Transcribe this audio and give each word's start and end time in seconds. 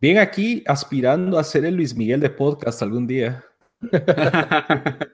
Bien 0.00 0.18
aquí, 0.18 0.62
aspirando 0.64 1.40
a 1.40 1.44
ser 1.44 1.64
el 1.64 1.74
Luis 1.74 1.96
Miguel 1.96 2.20
de 2.20 2.30
podcast 2.30 2.80
algún 2.82 3.08
día. 3.08 3.44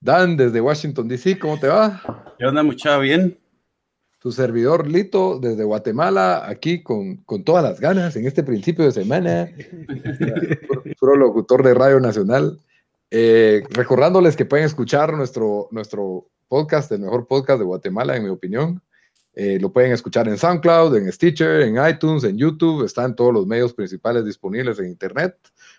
Dan, 0.00 0.36
desde 0.36 0.60
Washington, 0.60 1.08
D.C., 1.08 1.36
¿cómo 1.36 1.58
te 1.58 1.66
va? 1.66 2.32
¿Qué 2.38 2.46
onda, 2.46 2.62
muchacho? 2.62 3.00
¿Bien? 3.00 3.36
Tu 4.20 4.30
servidor 4.30 4.86
Lito, 4.86 5.40
desde 5.40 5.64
Guatemala, 5.64 6.48
aquí 6.48 6.80
con, 6.84 7.16
con 7.24 7.42
todas 7.42 7.64
las 7.64 7.80
ganas 7.80 8.14
en 8.14 8.24
este 8.24 8.44
principio 8.44 8.84
de 8.84 8.92
semana. 8.92 9.50
Puro 11.00 11.16
locutor 11.16 11.64
de 11.64 11.74
Radio 11.74 11.98
Nacional. 11.98 12.60
Eh, 13.10 13.64
recordándoles 13.70 14.36
que 14.36 14.44
pueden 14.44 14.66
escuchar 14.66 15.12
nuestro, 15.12 15.66
nuestro 15.72 16.28
podcast, 16.46 16.92
el 16.92 17.00
mejor 17.00 17.26
podcast 17.26 17.58
de 17.58 17.64
Guatemala, 17.64 18.16
en 18.16 18.22
mi 18.22 18.30
opinión. 18.30 18.80
Eh, 19.34 19.58
lo 19.60 19.72
pueden 19.72 19.92
escuchar 19.92 20.28
en 20.28 20.36
SoundCloud, 20.36 20.94
en 20.96 21.10
Stitcher, 21.10 21.62
en 21.62 21.76
iTunes, 21.88 22.22
en 22.24 22.36
YouTube, 22.36 22.84
está 22.84 23.04
en 23.04 23.14
todos 23.14 23.32
los 23.32 23.46
medios 23.46 23.72
principales 23.72 24.24
disponibles 24.24 24.78
en 24.78 24.86
Internet. 24.86 25.36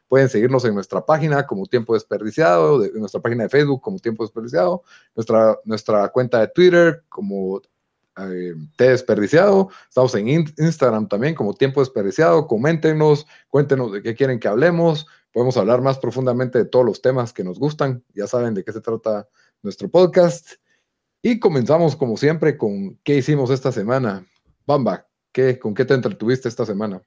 Pueden 0.08 0.28
seguirnos 0.28 0.66
en 0.66 0.74
nuestra 0.74 1.06
página 1.06 1.46
como 1.46 1.68
Tiempo 1.68 1.94
Desperdiciado, 1.94 2.84
en 2.84 3.00
nuestra 3.00 3.22
página 3.22 3.44
de 3.44 3.50
Facebook 3.50 3.82
como 3.82 4.00
Tiempo 4.00 4.24
Desperdiciado, 4.24 4.84
nuestra, 5.16 5.60
nuestra 5.66 6.08
cuenta 6.10 6.40
de 6.40 6.48
Twitter 6.48 7.04
como 7.10 7.62
eh, 8.18 8.54
Desperdiciado. 8.78 9.70
Estamos 9.88 10.16
en 10.16 10.30
Instagram 10.30 11.08
también 11.08 11.36
como 11.36 11.54
Tiempo 11.54 11.82
Desperdiciado. 11.82 12.48
Coméntenos, 12.48 13.28
cuéntenos 13.50 13.92
de 13.92 14.02
qué 14.02 14.16
quieren 14.16 14.40
que 14.40 14.48
hablemos. 14.48 15.06
Podemos 15.32 15.58
hablar 15.58 15.82
más 15.82 16.00
profundamente 16.00 16.60
de 16.60 16.66
todos 16.66 16.86
los 16.86 17.02
temas 17.02 17.34
que 17.34 17.44
nos 17.44 17.60
gustan. 17.60 18.04
Ya 18.14 18.26
saben 18.28 18.54
de 18.54 18.64
qué 18.64 18.72
se 18.72 18.82
trata 18.82 19.28
nuestro 19.62 19.90
podcast. 19.90 20.63
Y 21.26 21.40
comenzamos 21.40 21.96
como 21.96 22.18
siempre 22.18 22.58
con 22.58 23.00
qué 23.02 23.16
hicimos 23.16 23.50
esta 23.50 23.72
semana. 23.72 24.28
Bamba, 24.68 25.08
¿qué, 25.32 25.58
¿con 25.58 25.74
qué 25.74 25.86
te 25.86 25.94
entretuviste 25.94 26.50
esta 26.50 26.66
semana? 26.66 27.02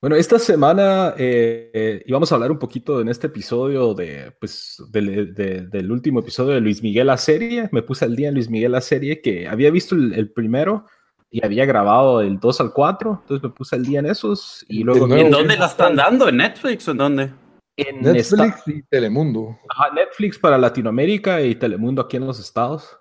Bueno, 0.00 0.16
esta 0.16 0.38
semana 0.38 1.14
eh, 1.18 2.02
íbamos 2.06 2.32
a 2.32 2.36
hablar 2.36 2.50
un 2.50 2.58
poquito 2.58 2.98
en 3.02 3.08
este 3.08 3.26
episodio 3.26 3.92
de, 3.92 4.32
pues, 4.40 4.82
del 4.88 5.92
último 5.92 6.20
episodio 6.20 6.54
de 6.54 6.62
Luis 6.62 6.82
Miguel 6.82 7.08
la 7.08 7.18
serie. 7.18 7.68
Me 7.72 7.82
puse 7.82 8.06
al 8.06 8.16
día 8.16 8.28
en 8.28 8.34
Luis 8.34 8.48
Miguel 8.48 8.72
la 8.72 8.80
serie 8.80 9.20
que 9.20 9.46
había 9.46 9.70
visto 9.70 9.94
el, 9.94 10.32
primero 10.32 10.86
y 11.30 11.44
había 11.44 11.66
grabado 11.66 12.22
el 12.22 12.40
2 12.40 12.60
al 12.62 12.72
4, 12.72 13.20
entonces 13.22 13.42
me 13.42 13.54
puse 13.54 13.76
al 13.76 13.84
día 13.84 13.98
en 13.98 14.06
esos. 14.06 14.64
Y 14.66 14.82
luego, 14.82 15.14
¿En 15.14 15.30
dónde 15.30 15.58
la 15.58 15.66
están 15.66 15.94
dando? 15.94 16.26
¿En 16.28 16.38
Netflix 16.38 16.88
o 16.88 16.92
en 16.92 16.96
dónde? 16.96 17.32
En 17.76 18.00
Netflix 18.00 18.62
y 18.66 18.82
Telemundo. 18.84 19.58
Netflix 19.94 20.38
para 20.38 20.56
Latinoamérica 20.56 21.42
y 21.42 21.54
Telemundo 21.54 22.00
aquí 22.00 22.16
en 22.16 22.26
los 22.26 22.40
Estados. 22.40 22.98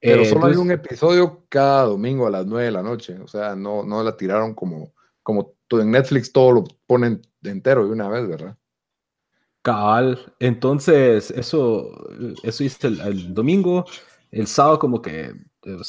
Pero 0.00 0.24
solo 0.24 0.46
hay 0.46 0.56
un 0.56 0.70
episodio 0.70 1.44
cada 1.48 1.84
domingo 1.84 2.26
a 2.26 2.30
las 2.30 2.46
9 2.46 2.64
de 2.64 2.70
la 2.70 2.82
noche. 2.82 3.18
O 3.18 3.28
sea, 3.28 3.54
no, 3.54 3.84
no 3.84 4.02
la 4.02 4.16
tiraron 4.16 4.54
como, 4.54 4.94
como 5.22 5.54
en 5.70 5.90
Netflix 5.90 6.32
todo 6.32 6.52
lo 6.52 6.64
ponen 6.86 7.20
de 7.40 7.50
entero 7.50 7.84
de 7.84 7.92
una 7.92 8.08
vez, 8.08 8.26
¿verdad? 8.26 8.56
Cabal. 9.62 10.34
Entonces, 10.38 11.30
eso, 11.30 11.90
eso 12.42 12.64
hice 12.64 12.88
el, 12.88 13.34
domingo. 13.34 13.84
El 14.30 14.46
sábado 14.46 14.78
como 14.78 15.02
que 15.02 15.34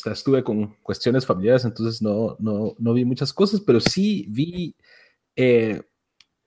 estuve 0.06 0.44
con 0.44 0.76
cuestiones 0.84 1.26
familiares, 1.26 1.64
entonces 1.64 2.02
no, 2.02 2.36
no, 2.40 2.76
no 2.78 2.94
vi 2.94 3.06
muchas 3.06 3.32
cosas, 3.32 3.62
pero 3.62 3.80
sí 3.80 4.26
vi 4.30 4.76
eh, 5.38 5.82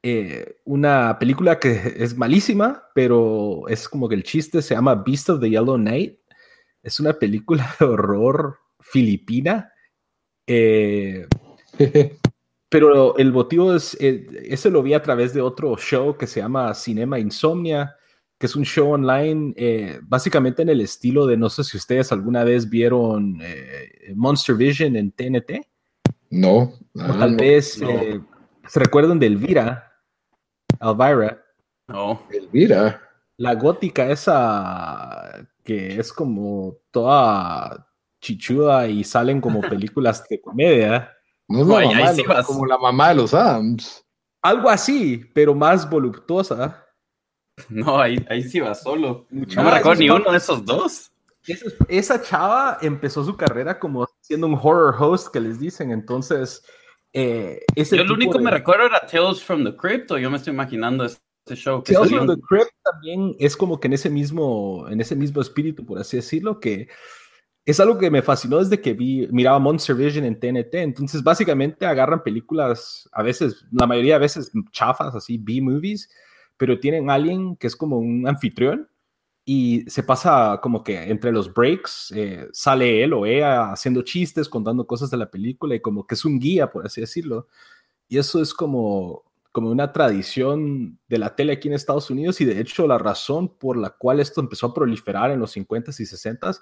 eh, 0.02 0.56
una 0.64 1.18
película 1.18 1.58
que 1.58 1.94
es 1.96 2.14
malísima, 2.14 2.82
pero 2.94 3.66
es 3.68 3.88
como 3.88 4.06
que 4.06 4.14
el 4.14 4.22
chiste 4.22 4.60
se 4.60 4.74
llama 4.74 4.96
Beast 4.96 5.30
of 5.30 5.40
the 5.40 5.48
Yellow 5.48 5.76
Knight 5.76 6.18
es 6.84 7.00
una 7.00 7.14
película 7.14 7.74
de 7.80 7.86
horror 7.86 8.58
filipina. 8.78 9.72
Eh, 10.46 11.26
pero 12.68 13.16
el 13.16 13.32
motivo 13.32 13.74
es, 13.74 13.96
eh, 14.00 14.26
ese 14.44 14.70
lo 14.70 14.82
vi 14.82 14.94
a 14.94 15.02
través 15.02 15.32
de 15.34 15.40
otro 15.40 15.76
show 15.76 16.16
que 16.16 16.26
se 16.26 16.40
llama 16.40 16.74
Cinema 16.74 17.18
Insomnia, 17.18 17.96
que 18.38 18.46
es 18.46 18.54
un 18.54 18.64
show 18.64 18.92
online, 18.92 19.54
eh, 19.56 20.00
básicamente 20.02 20.62
en 20.62 20.68
el 20.68 20.80
estilo 20.80 21.26
de, 21.26 21.36
no 21.36 21.48
sé 21.48 21.64
si 21.64 21.76
ustedes 21.76 22.12
alguna 22.12 22.44
vez 22.44 22.68
vieron 22.68 23.40
Monster 24.14 24.54
Vision 24.54 24.96
en 24.96 25.12
TNT. 25.12 25.66
No. 26.30 26.72
tal 26.94 27.36
vez 27.36 27.74
se 27.74 28.80
recuerdan 28.80 29.20
de 29.20 29.26
Elvira, 29.26 29.92
Elvira. 30.80 31.44
No. 31.86 32.22
Elvira. 32.30 33.03
La 33.36 33.54
gótica 33.54 34.08
esa 34.10 35.48
que 35.64 35.98
es 35.98 36.12
como 36.12 36.76
toda 36.90 37.88
chichuda 38.20 38.86
y 38.86 39.02
salen 39.04 39.40
como 39.40 39.60
películas 39.60 40.26
de 40.28 40.40
comedia. 40.40 41.12
No 41.48 41.78
es 41.80 42.46
como 42.46 42.66
la 42.66 42.78
mamá 42.78 43.10
de 43.10 43.14
los 43.16 43.34
Adams. 43.34 44.04
Algo 44.42 44.68
así, 44.68 45.24
pero 45.34 45.54
más 45.54 45.88
voluptuosa. 45.88 46.86
No, 47.68 48.00
ahí, 48.00 48.24
ahí 48.28 48.42
sí 48.42 48.60
va 48.60 48.74
solo. 48.74 49.26
no 49.30 49.62
me 49.62 49.70
recuerdo 49.70 50.00
ni 50.00 50.10
uno 50.10 50.30
de 50.30 50.38
esos 50.38 50.64
dos. 50.64 51.10
Esa, 51.88 52.22
chava 52.22 52.78
empezó 52.80 53.22
su 53.22 53.36
carrera 53.36 53.78
como 53.78 54.08
siendo 54.20 54.46
un 54.46 54.58
horror 54.60 54.94
host 54.98 55.28
que 55.32 55.40
les 55.40 55.58
dicen, 55.58 55.90
entonces... 55.90 56.64
Eh, 57.12 57.60
yo 57.76 58.02
lo 58.02 58.14
único 58.14 58.38
que 58.38 58.44
me 58.44 58.50
recuerdo 58.50 58.86
era 58.86 59.06
Tales 59.06 59.40
from 59.42 59.62
the 59.62 59.76
Crypt, 59.76 60.10
o 60.10 60.18
yo 60.18 60.30
me 60.30 60.36
estoy 60.36 60.52
imaginando 60.52 61.06
show. 61.52 61.82
Que 61.82 61.94
the 61.94 62.40
Crypt 62.48 62.72
también 62.82 63.36
es 63.38 63.56
como 63.56 63.78
que 63.78 63.88
en 63.88 63.92
ese 63.92 64.08
mismo, 64.08 64.86
en 64.88 65.00
ese 65.00 65.14
mismo 65.14 65.40
espíritu, 65.40 65.84
por 65.84 65.98
así 65.98 66.16
decirlo, 66.16 66.58
que 66.60 66.88
es 67.66 67.80
algo 67.80 67.98
que 67.98 68.10
me 68.10 68.22
fascinó 68.22 68.58
desde 68.58 68.80
que 68.80 68.92
vi, 68.92 69.26
miraba 69.30 69.58
Monster 69.58 69.96
Vision 69.96 70.24
en 70.24 70.38
TNT. 70.38 70.74
Entonces, 70.74 71.22
básicamente 71.22 71.86
agarran 71.86 72.22
películas, 72.22 73.08
a 73.12 73.22
veces, 73.22 73.66
la 73.72 73.86
mayoría 73.86 74.14
de 74.14 74.20
veces 74.20 74.50
chafas, 74.70 75.14
así, 75.14 75.38
B-movies, 75.38 76.10
pero 76.56 76.78
tienen 76.78 77.10
alguien 77.10 77.56
que 77.56 77.66
es 77.66 77.76
como 77.76 77.98
un 77.98 78.26
anfitrión 78.28 78.88
y 79.46 79.84
se 79.88 80.02
pasa 80.02 80.58
como 80.62 80.82
que 80.82 81.10
entre 81.10 81.30
los 81.30 81.52
breaks 81.52 82.12
eh, 82.16 82.48
sale 82.52 83.04
él 83.04 83.12
o 83.12 83.26
ella 83.26 83.72
haciendo 83.72 84.02
chistes, 84.02 84.48
contando 84.48 84.86
cosas 84.86 85.10
de 85.10 85.18
la 85.18 85.30
película 85.30 85.74
y 85.74 85.80
como 85.80 86.06
que 86.06 86.14
es 86.14 86.24
un 86.24 86.38
guía, 86.38 86.70
por 86.70 86.86
así 86.86 87.00
decirlo. 87.02 87.48
Y 88.08 88.18
eso 88.18 88.40
es 88.40 88.54
como, 88.54 89.24
como 89.54 89.70
una 89.70 89.92
tradición 89.92 90.98
de 91.06 91.16
la 91.16 91.36
tele 91.36 91.52
aquí 91.52 91.68
en 91.68 91.74
Estados 91.74 92.10
Unidos 92.10 92.40
y 92.40 92.44
de 92.44 92.58
hecho 92.58 92.88
la 92.88 92.98
razón 92.98 93.56
por 93.56 93.76
la 93.76 93.90
cual 93.90 94.18
esto 94.18 94.40
empezó 94.40 94.66
a 94.66 94.74
proliferar 94.74 95.30
en 95.30 95.38
los 95.38 95.56
50s 95.56 96.00
y 96.00 96.02
60s 96.02 96.60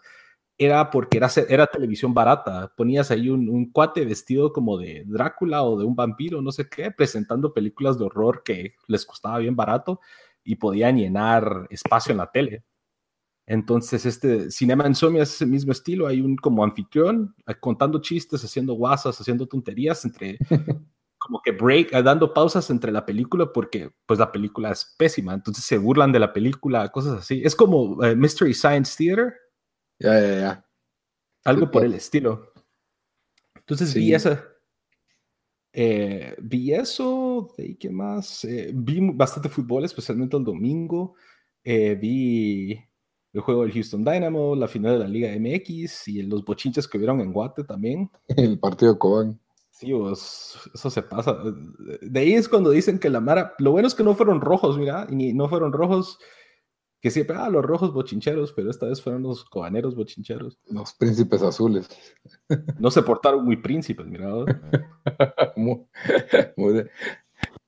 era 0.58 0.90
porque 0.90 1.16
era, 1.16 1.30
era 1.48 1.66
televisión 1.66 2.12
barata. 2.12 2.70
Ponías 2.76 3.10
ahí 3.10 3.30
un, 3.30 3.48
un, 3.48 3.72
cuate 3.72 4.04
vestido 4.04 4.52
como 4.52 4.76
de 4.76 5.04
Drácula 5.06 5.62
o 5.62 5.78
de 5.78 5.86
un 5.86 5.96
vampiro, 5.96 6.42
no 6.42 6.52
sé 6.52 6.68
qué, 6.68 6.90
presentando 6.90 7.54
películas 7.54 7.98
de 7.98 8.04
horror 8.04 8.42
que 8.44 8.74
les 8.88 9.06
costaba 9.06 9.38
bien 9.38 9.56
barato 9.56 9.98
y 10.44 10.56
podían 10.56 10.98
llenar 10.98 11.66
espacio 11.70 12.12
en 12.12 12.18
la 12.18 12.30
tele. 12.30 12.62
Entonces, 13.46 14.04
este 14.04 14.50
Cinema 14.50 14.86
Insomnia 14.86 15.22
es 15.22 15.32
ese 15.32 15.46
mismo 15.46 15.72
estilo. 15.72 16.06
Hay 16.06 16.20
un 16.20 16.36
como 16.36 16.62
anfitrión 16.62 17.34
eh, 17.46 17.54
contando 17.58 18.02
chistes, 18.02 18.44
haciendo 18.44 18.74
guasas, 18.74 19.18
haciendo 19.18 19.46
tonterías 19.46 20.04
entre 20.04 20.36
como 21.22 21.40
que 21.40 21.52
break, 21.52 21.92
eh, 21.92 22.02
dando 22.02 22.34
pausas 22.34 22.68
entre 22.70 22.90
la 22.90 23.06
película 23.06 23.52
porque 23.52 23.90
pues 24.06 24.18
la 24.18 24.32
película 24.32 24.72
es 24.72 24.94
pésima, 24.98 25.32
entonces 25.32 25.64
se 25.64 25.78
burlan 25.78 26.12
de 26.12 26.18
la 26.18 26.32
película, 26.32 26.88
cosas 26.90 27.20
así. 27.20 27.42
Es 27.44 27.54
como 27.54 28.02
eh, 28.04 28.16
Mystery 28.16 28.52
Science 28.52 28.96
Theater. 28.96 29.34
Ya, 29.98 30.20
ya, 30.20 30.40
ya. 30.40 30.66
Algo 31.44 31.70
por 31.70 31.84
el 31.84 31.94
estilo. 31.94 32.52
Entonces 33.54 33.94
vi 33.94 34.14
esa. 34.14 34.44
Eh, 35.72 36.34
vi 36.42 36.72
eso, 36.74 37.54
de 37.56 37.76
qué 37.78 37.88
más. 37.88 38.46
vi 38.74 38.98
bastante 39.12 39.48
fútbol, 39.48 39.84
especialmente 39.84 40.36
el 40.36 40.44
domingo. 40.44 41.14
vi 41.64 42.78
el 43.32 43.40
juego 43.40 43.62
del 43.62 43.72
Houston 43.72 44.04
Dynamo, 44.04 44.54
la 44.56 44.68
final 44.68 44.94
de 44.94 44.98
la 44.98 45.08
Liga 45.08 45.30
MX 45.38 46.08
y 46.08 46.22
los 46.22 46.44
bochinches 46.44 46.86
que 46.86 46.98
hubieron 46.98 47.20
en 47.20 47.32
Guate 47.32 47.64
también. 47.64 48.10
El 48.36 48.58
partido 48.58 48.98
Cobán. 48.98 49.40
Sí, 49.82 49.92
eso 50.74 50.90
se 50.90 51.02
pasa. 51.02 51.36
De 52.00 52.20
ahí 52.20 52.34
es 52.34 52.48
cuando 52.48 52.70
dicen 52.70 53.00
que 53.00 53.10
la 53.10 53.20
Mara. 53.20 53.52
Lo 53.58 53.72
bueno 53.72 53.88
es 53.88 53.96
que 53.96 54.04
no 54.04 54.14
fueron 54.14 54.40
rojos, 54.40 54.78
mira, 54.78 55.08
y 55.10 55.32
no 55.32 55.48
fueron 55.48 55.72
rojos. 55.72 56.20
que 57.00 57.10
siempre, 57.10 57.34
ah, 57.36 57.48
los 57.48 57.64
rojos 57.64 57.92
bochincheros, 57.92 58.52
pero 58.52 58.70
esta 58.70 58.86
vez 58.86 59.02
fueron 59.02 59.24
los 59.24 59.44
cobaneros 59.44 59.96
bochincheros. 59.96 60.56
Los 60.66 60.92
príncipes 60.94 61.42
azules. 61.42 61.88
No 62.78 62.92
se 62.92 63.02
portaron 63.02 63.44
muy 63.44 63.56
príncipes, 63.56 64.06
mira. 64.06 64.28
muy, 65.56 65.84
muy 66.56 66.84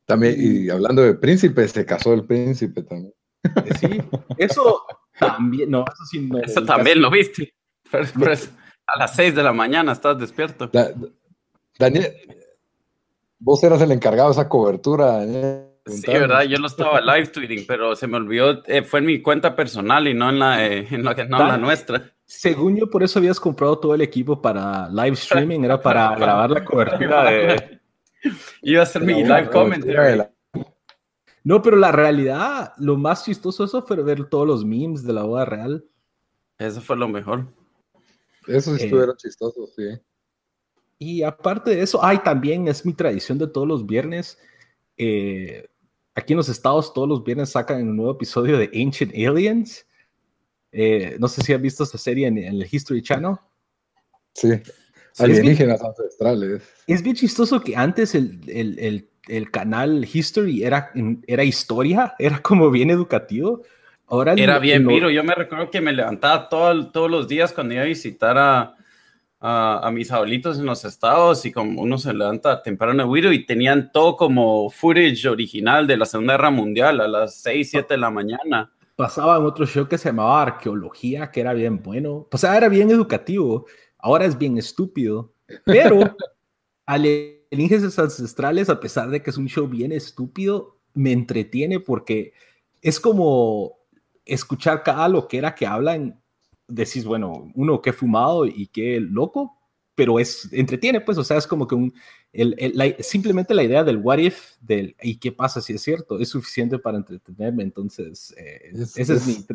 también, 0.07 0.37
y 0.39 0.71
hablando 0.71 1.03
de 1.03 1.15
príncipes, 1.15 1.73
se 1.73 1.85
casó 1.85 2.15
el 2.15 2.25
príncipe 2.25 2.85
también. 2.85 3.13
Eh, 3.43 3.75
sí, 3.81 3.89
eso 4.37 4.85
también, 5.19 5.69
no, 5.69 5.81
eso 5.81 6.05
sí 6.09 6.21
no. 6.21 6.39
Eso 6.39 6.65
también 6.65 7.03
lo 7.03 7.11
viste. 7.11 7.55
a 7.91 8.99
las 9.01 9.17
6 9.17 9.35
de 9.35 9.43
la 9.43 9.53
mañana 9.53 9.91
estás 9.91 10.17
despierto. 10.17 10.71
Daniel, 11.79 12.15
vos 13.39 13.63
eras 13.63 13.81
el 13.83 13.93
encargado 13.93 14.29
de 14.29 14.33
esa 14.33 14.49
cobertura, 14.49 15.19
Daniel. 15.19 15.71
Sí, 15.87 16.11
verdad, 16.11 16.43
yo 16.45 16.57
lo 16.57 16.67
estaba 16.67 17.01
live 17.01 17.27
tweeting, 17.27 17.67
pero 17.67 17.95
se 17.95 18.07
me 18.07 18.17
olvidó, 18.17 18.63
eh, 18.67 18.83
fue 18.83 19.01
en 19.01 19.07
mi 19.07 19.21
cuenta 19.21 19.55
personal 19.55 20.09
y 20.09 20.15
no 20.15 20.31
en 20.31 20.39
la, 20.39 20.67
eh, 20.67 20.87
en 20.91 21.05
la, 21.05 21.13
no 21.13 21.43
en 21.43 21.49
la 21.49 21.59
nuestra. 21.59 22.11
Según 22.25 22.77
yo, 22.77 22.89
por 22.89 23.03
eso 23.03 23.19
habías 23.19 23.39
comprado 23.39 23.79
todo 23.79 23.95
el 23.95 24.01
equipo 24.01 24.41
para 24.41 24.89
live 24.89 25.13
streaming, 25.13 25.61
era 25.61 25.79
para 25.79 26.15
grabar 26.17 26.51
la 26.51 26.65
cobertura 26.65 27.25
de, 27.31 27.81
Iba 28.63 28.83
a 28.83 28.87
ser 28.87 29.03
mi 29.03 29.23
live 29.23 29.51
commentary. 29.51 30.23
No, 31.43 31.61
pero 31.61 31.77
la 31.77 31.93
realidad, 31.93 32.73
lo 32.79 32.97
más 32.97 33.25
chistoso 33.25 33.65
eso 33.65 33.83
fue 33.83 34.03
ver 34.03 34.25
todos 34.25 34.47
los 34.47 34.65
memes 34.65 35.05
de 35.05 35.13
la 35.13 35.25
boda 35.25 35.45
real. 35.45 35.85
Eso 36.59 36.81
fue 36.81 36.97
lo 36.97 37.09
mejor. 37.09 37.47
Eso 38.47 38.75
sí 38.75 38.85
estuvieron 38.85 39.17
chistosos, 39.17 39.75
sí. 39.77 39.85
Y 41.05 41.23
aparte 41.23 41.77
de 41.77 41.83
eso, 41.83 42.03
ay, 42.03 42.21
también 42.25 42.67
es 42.67 42.87
mi 42.87 42.95
tradición 42.95 43.37
de 43.37 43.47
todos 43.47 43.69
los 43.69 43.85
viernes. 43.85 44.39
Eh, 44.97 45.69
aquí 46.15 46.33
en 46.33 46.39
los 46.39 46.49
estados, 46.49 46.95
todos 46.95 47.07
los 47.07 47.23
viernes 47.23 47.51
sacan 47.51 47.87
un 47.87 47.97
nuevo 47.97 48.13
episodio 48.13 48.57
de 48.57 48.71
Ancient 48.75 49.13
Aliens. 49.15 49.87
Eh, 50.73 51.17
no 51.19 51.29
sé 51.29 51.43
si 51.43 51.53
han 51.53 51.61
visto 51.61 51.85
esta 51.85 51.99
serie 51.99 52.27
en, 52.27 52.39
en 52.39 52.55
el 52.55 52.67
History 52.71 53.03
Channel. 53.03 53.35
Sí. 54.33 54.49
Alienígenas 55.19 55.83
ancestrales. 55.83 56.63
Es 56.87 57.03
bien 57.03 57.17
chistoso 57.17 57.61
que 57.61 57.77
antes 57.77 58.15
el, 58.15 58.41
el, 58.49 59.11
el, 59.29 59.51
canal 59.51 60.09
History 60.11 60.65
era, 60.65 60.91
era 61.27 61.45
historia, 61.45 62.15
era 62.19 62.41
como 62.41 62.71
bien 62.71 62.89
educativo. 62.89 63.61
Ahora 64.07 64.33
era 64.33 64.59
bien 64.59 64.87
miro. 64.87 65.11
Yo 65.11 65.23
me 65.23 65.35
recuerdo 65.35 65.71
que 65.71 65.83
me 65.83 65.93
levantaba 65.93 66.49
todo, 66.49 66.91
todos 66.91 67.11
los 67.11 67.29
días 67.29 67.53
cuando 67.53 67.75
iba 67.75 67.83
a 67.83 67.87
visitar 67.87 68.39
a, 68.39 68.77
a, 69.47 69.91
mis 69.93 70.11
abuelitos 70.11 70.59
en 70.59 70.65
los 70.65 70.85
estados 70.85 71.45
y 71.45 71.53
como 71.53 71.83
uno 71.83 71.99
se 71.99 72.15
levanta 72.15 72.63
temprano 72.63 73.07
Wiro 73.07 73.31
y 73.31 73.45
tenían 73.45 73.93
todo 73.93 74.17
como 74.17 74.71
footage 74.71 75.27
original 75.29 75.87
de 75.87 75.99
la 75.99 76.07
Segunda 76.07 76.35
Guerra 76.35 76.51
Mundial 76.51 77.01
a 77.01 77.09
las 77.09 77.43
6, 77.43 77.71
7 77.71 77.95
de 77.95 77.99
la 77.99 78.11
mañana. 78.11 78.73
Pasaba 78.97 79.37
en 79.37 79.45
otro 79.45 79.67
show 79.67 79.87
que 79.87 79.99
se 79.99 80.09
llamaba 80.09 80.43
Arqueología, 80.43 81.31
que 81.31 81.41
era 81.41 81.53
bien 81.53 81.83
bueno. 81.83 82.27
O 82.31 82.39
sea, 82.39 82.57
era 82.57 82.69
bien 82.69 82.91
educativo 82.91 83.67
ahora 84.05 84.27
es 84.27 84.37
bien 84.37 84.59
estúpido, 84.59 85.33
pero 85.65 85.99
Alienígenas 86.87 87.99
Ancestrales, 87.99 88.69
a 88.69 88.79
pesar 88.79 89.09
de 89.09 89.23
que 89.23 89.31
es 89.31 89.39
un 89.39 89.49
show 89.49 89.67
bien 89.67 89.93
estúpido, 89.93 90.77
me 90.93 91.13
entretiene 91.13 91.81
porque 91.81 92.35
es 92.83 93.01
como 93.01 93.79
escuchar 94.27 94.83
cada 94.83 95.09
loquera 95.09 95.55
que 95.55 95.67
hablan, 95.67 96.21
decís, 96.69 97.05
bueno, 97.05 97.51
uno 97.55 97.81
que 97.81 97.93
fumado 97.93 98.47
y 98.47 98.69
qué 98.69 99.01
loco, 99.01 99.59
pero 99.95 100.19
es 100.19 100.49
entretiene, 100.53 101.01
pues, 101.01 101.19
o 101.19 101.25
sea, 101.25 101.37
es 101.37 101.47
como 101.47 101.67
que 101.67 101.75
un, 101.75 101.95
simplemente 103.01 103.55
la 103.55 103.63
idea 103.63 103.85
del 103.85 103.99
what 103.99 104.19
if, 104.19 104.57
del 104.61 104.97
y 105.03 105.19
qué 105.19 105.33
pasa 105.33 105.61
si 105.61 105.75
es 105.75 105.83
cierto, 105.83 106.19
es 106.19 106.29
suficiente 106.29 106.79
para 106.79 106.99
entretenerme, 106.99 107.63
entonces, 107.63 108.35
eh, 108.37 108.73
esa 108.73 109.15
es 109.15 109.27
mi 109.27 109.47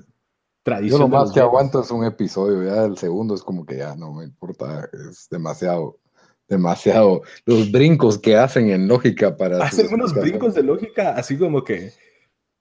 tradición. 0.63 0.99
Yo 1.01 1.07
lo 1.07 1.07
más 1.09 1.31
que 1.31 1.39
aguanto 1.39 1.81
es 1.81 1.91
un 1.91 2.05
episodio, 2.05 2.63
ya 2.63 2.85
el 2.85 2.97
segundo 2.97 3.35
es 3.35 3.43
como 3.43 3.65
que 3.65 3.77
ya 3.77 3.95
no 3.95 4.13
me 4.13 4.23
importa, 4.23 4.89
es 4.93 5.27
demasiado, 5.29 5.99
demasiado. 6.47 7.21
Los 7.45 7.71
brincos 7.71 8.17
que 8.17 8.35
hacen 8.35 8.69
en 8.69 8.87
lógica 8.87 9.35
para. 9.35 9.63
Hacen 9.63 9.93
unos 9.93 10.13
brincos 10.13 10.53
de 10.53 10.63
lógica, 10.63 11.15
así 11.15 11.37
como 11.37 11.63
que. 11.63 11.91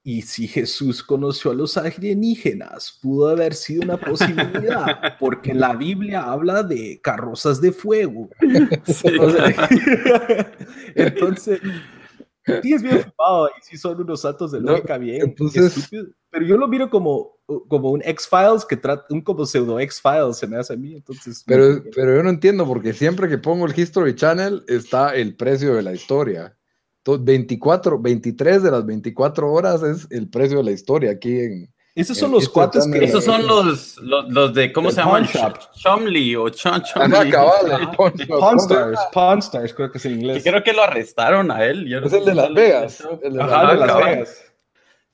Y 0.03 0.23
si 0.23 0.49
Jesús 0.49 1.03
conoció 1.03 1.51
a 1.51 1.55
los 1.55 1.77
alienígenas, 1.77 2.99
pudo 3.03 3.29
haber 3.29 3.53
sido 3.55 3.83
una 3.83 3.99
posibilidad, 3.99 4.87
porque 5.19 5.53
la 5.53 5.75
Biblia 5.75 6.23
habla 6.23 6.63
de 6.63 6.99
carrozas 7.03 7.61
de 7.61 7.73
fuego. 7.73 8.31
entonces, 10.95 11.61
sí 12.63 12.73
es 12.73 12.83
bien 12.83 13.03
fumado 13.03 13.49
y 13.49 13.63
sí 13.63 13.77
son 13.77 14.01
unos 14.01 14.23
santos 14.23 14.53
de 14.53 14.61
lógica 14.61 14.99
bien 14.99 15.23
entonces, 15.23 15.89
pero 16.31 16.47
yo 16.47 16.57
lo 16.57 16.69
miro 16.69 16.91
como, 16.91 17.39
como 17.69 17.91
un 17.91 18.03
X-Files 18.05 18.65
que 18.65 18.77
trata, 18.77 19.07
un 19.11 19.23
como 19.23 19.47
pseudo 19.47 19.81
X-Files 19.81 20.37
se 20.37 20.47
me 20.47 20.59
hace 20.59 20.75
a 20.75 20.77
mí, 20.77 20.95
entonces... 20.95 21.43
Pero, 21.47 21.83
pero 21.95 22.17
yo 22.17 22.23
no 22.23 22.31
entiendo, 22.31 22.67
porque 22.67 22.93
siempre 22.93 23.29
que 23.29 23.39
pongo 23.39 23.67
el 23.67 23.79
History 23.79 24.15
Channel 24.15 24.65
está 24.69 25.15
el 25.15 25.37
precio 25.37 25.75
de 25.75 25.83
la 25.83 25.95
historia. 25.95 26.58
24, 27.05 27.99
23 27.99 28.63
de 28.63 28.71
las 28.71 28.85
24 28.85 29.53
horas 29.53 29.83
es 29.83 30.07
el 30.11 30.29
precio 30.29 30.59
de 30.59 30.65
la 30.65 30.71
historia 30.73 31.13
aquí 31.13 31.39
en... 31.39 31.75
Esos 31.95 32.17
son 32.17 32.31
los 32.31 32.49
cuates 32.49 32.87
que... 32.87 33.05
Esos 33.05 33.25
son 33.25 33.47
los, 33.47 33.97
los, 33.99 34.31
los 34.31 34.55
de, 34.55 34.73
¿cómo 34.73 34.91
se 34.93 35.01
llama? 35.01 35.29
Chomley 35.75 36.37
o 36.37 36.49
Chom 36.51 36.81
Chomley. 36.83 37.33
Pawn 38.29 38.59
Stars, 38.59 39.01
Pawn 39.13 39.39
Stars, 39.41 39.75
creo 39.75 39.91
que 39.91 39.99
es 39.99 40.05
en 40.05 40.21
inglés. 40.21 40.45
creo 40.45 40.63
que 40.63 40.73
lo 40.73 40.83
arrestaron 40.83 41.51
a 41.51 41.65
él. 41.65 41.93
es 41.93 42.13
el 42.13 42.25
de 42.25 42.35
Las 42.35 42.55
Vegas. 42.55 43.09
El 43.23 43.33
de 43.33 43.39
Las 43.39 43.97
Vegas. 43.97 44.45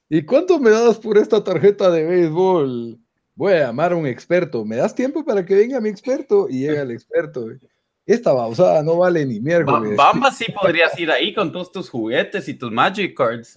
¿Y 0.09 0.23
cuánto 0.25 0.59
me 0.59 0.71
das 0.71 0.99
por 0.99 1.17
esta 1.17 1.43
tarjeta 1.43 1.91
de 1.91 2.05
béisbol? 2.05 2.99
Voy 3.35 3.53
a 3.55 3.67
llamar 3.67 3.93
a 3.93 3.97
un 3.97 4.07
experto. 4.07 4.65
¿Me 4.65 4.77
das 4.77 4.95
tiempo 4.95 5.25
para 5.25 5.45
que 5.45 5.55
venga 5.55 5.81
mi 5.81 5.89
experto? 5.89 6.47
Y 6.49 6.61
llega 6.61 6.83
el 6.83 6.91
experto. 6.91 7.47
Esta 8.07 8.33
bausada 8.33 8.83
no 8.83 8.99
vale 8.99 9.25
ni 9.25 9.41
miércoles. 9.41 9.97
Bamba 9.97 10.31
sí 10.31 10.47
podrías 10.53 10.99
ir 10.99 11.11
ahí 11.11 11.33
con 11.33 11.51
todos 11.51 11.73
tus 11.73 11.89
juguetes 11.89 12.49
y 12.49 12.55
tus 12.55 12.71
Magic 12.71 13.17
Cards. 13.17 13.55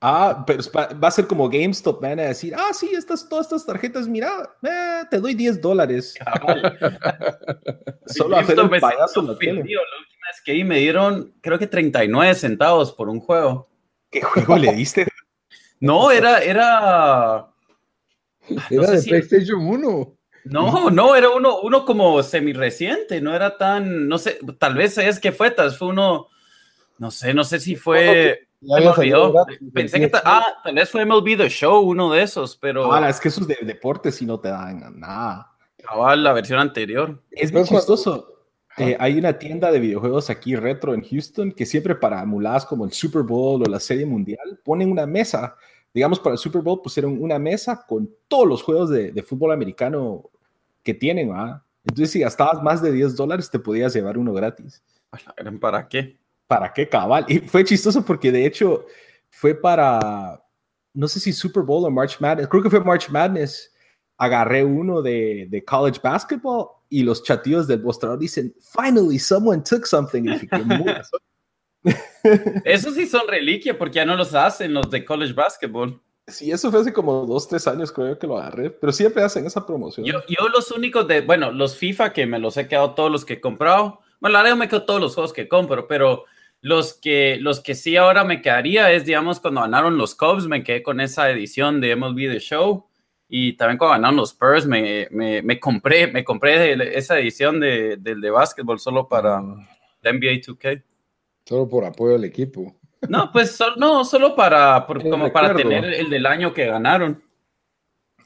Ah, 0.00 0.44
pero 0.46 0.62
va 0.72 1.08
a 1.08 1.10
ser 1.10 1.26
como 1.26 1.48
GameStop, 1.48 2.00
van 2.00 2.20
a 2.20 2.24
decir, 2.24 2.54
ah, 2.56 2.72
sí, 2.72 2.90
estas, 2.96 3.28
todas 3.28 3.46
estas 3.46 3.66
tarjetas, 3.66 4.06
mira, 4.06 4.30
eh, 4.62 5.02
te 5.10 5.18
doy 5.18 5.34
10 5.34 5.60
dólares. 5.60 6.14
Solo 8.06 8.36
hacer 8.36 8.58
el 8.58 8.70
payaso 8.70 9.22
la 9.22 9.32
La 9.32 9.32
última 9.32 9.56
vez 9.58 10.40
que 10.44 10.52
vi 10.52 10.62
me 10.62 10.78
dieron, 10.78 11.34
creo 11.40 11.58
que 11.58 11.66
39 11.66 12.34
centavos 12.36 12.92
por 12.92 13.08
un 13.08 13.18
juego. 13.18 13.68
¿Qué 14.10 14.22
juego 14.22 14.56
le 14.56 14.72
diste? 14.72 15.08
No, 15.80 16.10
era, 16.10 16.38
era. 16.38 17.52
Era 18.70 18.90
de 18.90 19.02
PlayStation 19.02 19.66
1. 19.66 20.19
No, 20.50 20.90
no, 20.90 21.14
era 21.14 21.30
uno, 21.30 21.60
uno 21.60 21.84
como 21.84 22.22
semi 22.22 22.52
reciente, 22.52 23.20
no 23.20 23.34
era 23.34 23.56
tan, 23.56 24.08
no 24.08 24.18
sé, 24.18 24.38
tal 24.58 24.74
vez 24.74 24.98
es 24.98 25.18
que 25.20 25.32
fue, 25.32 25.50
tal 25.50 25.68
vez 25.68 25.78
fue 25.78 25.88
uno, 25.88 26.28
no 26.98 27.10
sé, 27.10 27.34
no 27.34 27.44
sé 27.44 27.60
si 27.60 27.76
fue, 27.76 28.46
Pensé 29.72 30.00
que, 30.00 30.10
ah, 30.22 30.44
tal 30.62 30.74
vez 30.74 30.90
fue 30.90 31.06
MLB 31.06 31.38
The 31.38 31.48
Show, 31.48 31.80
uno 31.80 32.12
de 32.12 32.22
esos, 32.22 32.58
pero. 32.58 32.92
Ah, 32.92 33.08
es 33.08 33.18
que 33.18 33.28
esos 33.28 33.48
de 33.48 33.56
deportes 33.62 34.16
sí 34.16 34.26
no 34.26 34.38
te 34.38 34.48
dan 34.48 35.00
nada. 35.00 35.50
Cabal, 35.82 36.22
la 36.22 36.34
versión 36.34 36.58
anterior. 36.58 37.22
Es 37.30 37.50
muy 37.54 37.64
chistoso. 37.64 38.26
Eh, 38.76 38.98
hay 39.00 39.18
una 39.18 39.38
tienda 39.38 39.72
de 39.72 39.80
videojuegos 39.80 40.28
aquí 40.28 40.56
retro 40.56 40.92
en 40.92 41.02
Houston 41.02 41.52
que 41.52 41.64
siempre 41.64 41.94
para 41.94 42.24
muladas 42.26 42.66
como 42.66 42.84
el 42.84 42.92
Super 42.92 43.22
Bowl 43.22 43.62
o 43.62 43.64
la 43.68 43.80
Serie 43.80 44.04
Mundial 44.04 44.60
ponen 44.62 44.92
una 44.92 45.06
mesa 45.06 45.56
digamos, 45.92 46.20
para 46.20 46.34
el 46.34 46.38
Super 46.38 46.62
Bowl 46.62 46.80
pusieron 46.82 47.22
una 47.22 47.38
mesa 47.38 47.84
con 47.86 48.10
todos 48.28 48.46
los 48.46 48.62
juegos 48.62 48.90
de, 48.90 49.22
fútbol 49.22 49.52
americano 49.52 50.30
que 50.92 50.98
tienen, 50.98 51.28
¿verdad? 51.28 51.62
Entonces, 51.84 52.10
si 52.10 52.20
gastabas 52.20 52.62
más 52.62 52.82
de 52.82 52.92
10 52.92 53.16
dólares, 53.16 53.50
te 53.50 53.58
podías 53.58 53.94
llevar 53.94 54.18
uno 54.18 54.32
gratis. 54.32 54.82
¿Para 55.60 55.88
qué? 55.88 56.18
¿Para 56.46 56.72
qué, 56.72 56.88
cabal? 56.88 57.24
Y 57.28 57.38
fue 57.38 57.64
chistoso 57.64 58.04
porque, 58.04 58.32
de 58.32 58.44
hecho, 58.44 58.86
fue 59.30 59.54
para, 59.54 60.42
no 60.92 61.08
sé 61.08 61.20
si 61.20 61.32
Super 61.32 61.62
Bowl 61.62 61.84
o 61.84 61.90
March 61.90 62.16
Madness, 62.20 62.48
creo 62.48 62.62
que 62.62 62.70
fue 62.70 62.82
March 62.82 63.08
Madness. 63.08 63.72
Agarré 64.18 64.64
uno 64.64 65.00
de, 65.00 65.46
de 65.48 65.64
college 65.64 65.98
basketball 66.02 66.66
y 66.90 67.02
los 67.02 67.22
chatillos 67.22 67.66
del 67.66 67.82
mostrador 67.82 68.18
dicen, 68.18 68.54
finally, 68.60 69.18
someone 69.18 69.62
took 69.62 69.86
something. 69.86 70.24
Y 70.24 70.38
dije, 70.38 70.48
Esos 72.64 72.94
sí 72.96 73.06
son 73.06 73.26
reliquia 73.26 73.78
porque 73.78 73.96
ya 73.96 74.04
no 74.04 74.16
los 74.16 74.34
hacen 74.34 74.74
los 74.74 74.90
de 74.90 75.04
college 75.04 75.32
basketball. 75.32 76.02
Sí, 76.30 76.50
eso 76.50 76.70
fue 76.70 76.80
hace 76.80 76.92
como 76.92 77.26
dos, 77.26 77.48
tres 77.48 77.66
años 77.66 77.92
creo 77.92 78.18
que 78.18 78.26
lo 78.26 78.38
agarré, 78.38 78.70
pero 78.70 78.92
siempre 78.92 79.22
hacen 79.22 79.46
esa 79.46 79.66
promoción. 79.66 80.06
Yo, 80.06 80.20
yo 80.28 80.48
los 80.48 80.70
únicos 80.70 81.06
de, 81.08 81.20
bueno, 81.20 81.50
los 81.52 81.76
FIFA 81.76 82.12
que 82.12 82.26
me 82.26 82.38
los 82.38 82.56
he 82.56 82.68
quedado 82.68 82.94
todos 82.94 83.10
los 83.10 83.24
que 83.24 83.34
he 83.34 83.40
comprado. 83.40 84.00
Bueno, 84.20 84.34
la 84.34 84.42
verdad 84.42 84.56
me 84.56 84.68
quedo 84.68 84.84
todos 84.84 85.00
los 85.00 85.14
juegos 85.14 85.32
que 85.32 85.48
compro, 85.48 85.86
pero 85.88 86.24
los 86.60 86.94
que, 86.94 87.38
los 87.40 87.60
que 87.60 87.74
sí 87.74 87.96
ahora 87.96 88.24
me 88.24 88.42
quedaría 88.42 88.92
es, 88.92 89.06
digamos, 89.06 89.40
cuando 89.40 89.62
ganaron 89.62 89.96
los 89.96 90.14
Cubs, 90.14 90.46
me 90.46 90.62
quedé 90.62 90.82
con 90.82 91.00
esa 91.00 91.30
edición 91.30 91.80
de 91.80 91.96
MLB 91.96 92.32
The 92.32 92.40
Show. 92.40 92.86
Y 93.28 93.52
también 93.54 93.78
cuando 93.78 93.92
ganaron 93.92 94.16
los 94.16 94.30
Spurs, 94.30 94.66
me, 94.66 95.06
me, 95.10 95.40
me 95.40 95.60
compré, 95.60 96.08
me 96.08 96.24
compré 96.24 96.98
esa 96.98 97.18
edición 97.18 97.60
de, 97.60 97.96
del 97.96 98.20
de 98.20 98.30
básquetbol 98.30 98.80
solo 98.80 99.08
para 99.08 99.38
ah. 99.38 99.68
la 100.02 100.12
NBA 100.12 100.40
2K. 100.40 100.82
Solo 101.44 101.68
por 101.68 101.84
apoyo 101.84 102.16
al 102.16 102.24
equipo. 102.24 102.74
No, 103.08 103.30
pues 103.32 103.58
no, 103.76 104.04
solo 104.04 104.36
para, 104.36 104.86
como 104.86 105.32
para 105.32 105.54
tener 105.54 105.84
el 105.84 106.10
del 106.10 106.26
año 106.26 106.52
que 106.52 106.66
ganaron. 106.66 107.22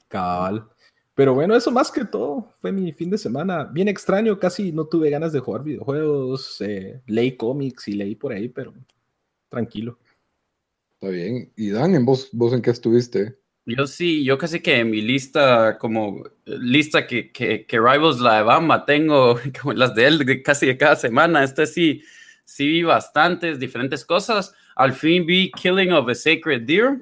Cabal. 0.09 0.69
Pero 1.15 1.33
bueno, 1.33 1.55
eso 1.55 1.71
más 1.71 1.93
que 1.93 2.05
todo 2.05 2.53
fue 2.59 2.73
mi 2.73 2.93
fin 2.93 3.09
de 3.09 3.19
semana. 3.19 3.65
Bien 3.65 3.87
extraño, 3.87 4.39
casi 4.39 4.73
no 4.73 4.87
tuve 4.87 5.11
ganas 5.11 5.33
de 5.33 5.39
jugar 5.39 5.63
videojuegos. 5.63 6.61
Eh, 6.61 7.01
leí 7.07 7.37
cómics 7.37 7.87
y 7.87 7.93
leí 7.93 8.17
por 8.17 8.33
ahí, 8.33 8.49
pero 8.49 8.75
tranquilo. 9.49 9.99
Está 10.95 11.13
bien. 11.13 11.53
¿Y 11.57 11.71
Dan, 11.71 11.95
¿en 11.95 12.05
vos, 12.05 12.31
vos 12.33 12.53
en 12.53 12.63
qué 12.63 12.71
estuviste? 12.71 13.39
Yo 13.67 13.87
sí, 13.87 14.25
yo 14.25 14.37
casi 14.37 14.61
que 14.61 14.81
en 14.81 14.91
mi 14.91 15.01
lista, 15.01 15.79
como 15.79 16.25
lista 16.45 17.07
que, 17.07 17.33
que, 17.33 17.65
que 17.65 17.79
Rivals 17.79 18.21
la 18.21 18.39
de 18.39 18.43
Bamba, 18.43 18.85
tengo 18.85 19.39
como 19.61 19.73
las 19.73 19.95
de 19.95 20.07
él 20.07 20.43
casi 20.43 20.67
de 20.67 20.77
cada 20.77 20.97
semana. 20.97 21.45
Este 21.45 21.67
sí, 21.67 22.03
sí 22.45 22.67
vi 22.67 22.83
bastantes 22.83 23.61
diferentes 23.61 24.05
cosas. 24.05 24.53
Al 24.77 24.93
fin 24.93 25.25
vi 25.27 25.51
Killing 25.51 25.93
of 25.93 26.09
a 26.09 26.15
Sacred 26.15 26.63
Deer. 26.63 26.99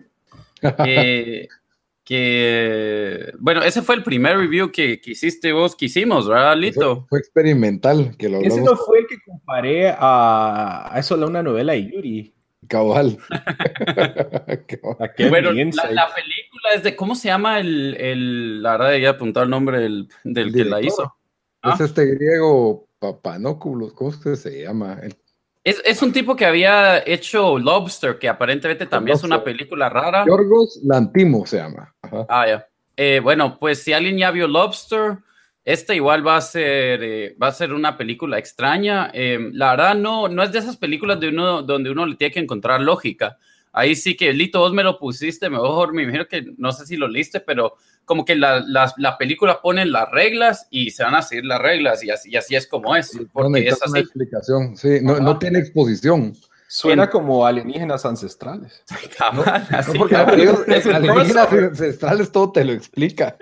Que, 0.85 1.49
que, 2.05 3.33
bueno, 3.39 3.63
ese 3.63 3.83
fue 3.83 3.95
el 3.95 4.03
primer 4.03 4.37
review 4.37 4.71
que, 4.71 5.01
que 5.01 5.13
hiciste 5.13 5.53
vos, 5.53 5.75
que 5.77 5.87
hicimos, 5.87 6.29
¿verdad, 6.29 6.57
Lito? 6.57 7.01
Fue, 7.01 7.07
fue 7.09 7.19
experimental, 7.21 8.17
que 8.17 8.29
lo 8.29 8.41
Ese 8.41 8.61
no 8.61 8.77
fue 8.77 9.01
el 9.01 9.07
que 9.07 9.17
comparé 9.25 9.89
a, 9.91 10.89
a 10.93 10.99
eso, 10.99 11.15
a 11.15 11.27
una 11.27 11.43
novela 11.43 11.73
de 11.75 11.91
Yuri. 11.91 12.35
cabal. 12.69 13.19
¿A 13.31 15.09
qué 15.17 15.29
Bueno, 15.29 15.53
la, 15.53 15.91
la 15.91 16.09
película 16.15 16.71
es 16.75 16.83
de, 16.83 16.97
¿cómo 16.97 17.15
se 17.15 17.29
llama 17.29 17.61
el, 17.61 17.97
el 17.99 18.63
la 18.63 18.73
verdad 18.77 18.97
ya 18.99 19.11
apuntado 19.11 19.45
el 19.45 19.51
nombre 19.51 19.79
del, 19.81 20.09
del 20.25 20.49
El 20.49 20.53
que 20.55 20.65
la 20.65 20.81
hizo? 20.83 21.15
Ah. 21.63 21.75
Es 21.75 21.81
este 21.81 22.07
griego 22.07 22.89
Papanóculos, 22.99 23.93
¿cómo 23.95 24.13
se 24.13 24.63
llama? 24.63 24.99
El- 25.03 25.17
Es, 25.65 25.81
es 25.85 26.03
un 26.03 26.13
tipo 26.13 26.35
que 26.35 26.45
había 26.45 26.99
hecho 27.07 27.59
Lobster, 27.59 28.19
que 28.19 28.29
aparentemente 28.29 28.87
también 28.87 29.17
es 29.17 29.23
una 29.23 29.45
película 29.45 29.89
rara. 29.89 30.25
Yorgos 30.27 30.81
Lantimo 30.83 31.47
se 31.47 31.59
llama. 31.59 31.95
Ajá. 32.03 32.27
Ah, 32.29 32.47
ya. 32.49 32.67
Eh, 32.97 33.21
bueno, 33.23 33.59
pues 33.59 33.83
si 33.83 33.93
alguien 33.93 34.19
ya 34.19 34.31
vio 34.33 34.49
Lobster, 34.49 35.19
esta 35.65 35.95
igual 35.95 36.27
va 36.27 36.37
a 36.37 36.41
ser, 36.41 37.03
eh, 37.03 37.37
va 37.41 37.49
a 37.49 37.53
ser 37.53 37.73
una 37.73 37.97
película 37.97 38.39
extraña. 38.39 39.11
Eh, 39.15 39.51
la 39.53 39.71
verdad, 39.71 39.95
no, 39.95 40.29
no 40.29 40.43
es 40.43 40.51
de 40.51 40.59
esas 40.59 40.77
películas 40.77 41.21
de 41.21 41.29
uno, 41.29 41.63
donde 41.63 41.91
uno 41.91 42.07
le 42.07 42.17
tiene 42.17 42.35
que 42.35 42.41
encontrar 42.41 42.81
lógica. 42.81 43.39
Ahí 43.73 43.97
sí 43.97 44.17
que, 44.17 44.33
Lito, 44.33 44.59
vos 44.61 44.73
me 44.73 44.83
lo 44.83 44.99
pusiste, 44.99 45.49
mejor 45.49 45.95
me 45.95 46.03
imagino 46.03 46.29
que 46.29 46.45
no 46.59 46.73
sé 46.73 46.85
si 46.87 46.97
lo 46.97 47.09
liste, 47.09 47.41
pero 47.41 47.77
como 48.05 48.25
que 48.25 48.35
la, 48.37 48.61
la, 48.61 48.93
la 48.99 49.17
película 49.17 49.63
pone 49.63 49.87
las 49.87 50.11
reglas 50.11 50.67
y 50.71 50.91
se 50.91 51.03
van 51.05 51.15
a 51.15 51.23
seguir 51.23 51.47
las 51.47 51.61
reglas 51.61 52.05
y 52.05 52.11
así, 52.11 52.31
y 52.31 52.37
así 52.37 52.55
es 52.55 52.67
como 52.67 52.95
es, 52.95 53.15
No 53.15 53.27
porque 53.33 53.67
es 53.69 53.77
una 53.87 53.87
así. 53.87 53.99
explicación. 54.01 54.77
Sí, 54.77 54.99
no, 55.03 55.19
no 55.21 55.39
tiene 55.39 55.59
exposición. 55.61 56.35
Suena 56.75 57.11
como 57.11 57.45
alienígenas 57.45 58.07
ancestrales. 58.07 58.83
Así, 59.71 59.99
Porque 59.99 60.17
ellos- 60.37 60.65
un 60.87 60.95
alienígenas 60.95 61.53
ancestrales 61.53 62.33
todo 62.33 62.51
te 62.51 62.65
lo 62.65 62.73
explica. 62.73 63.37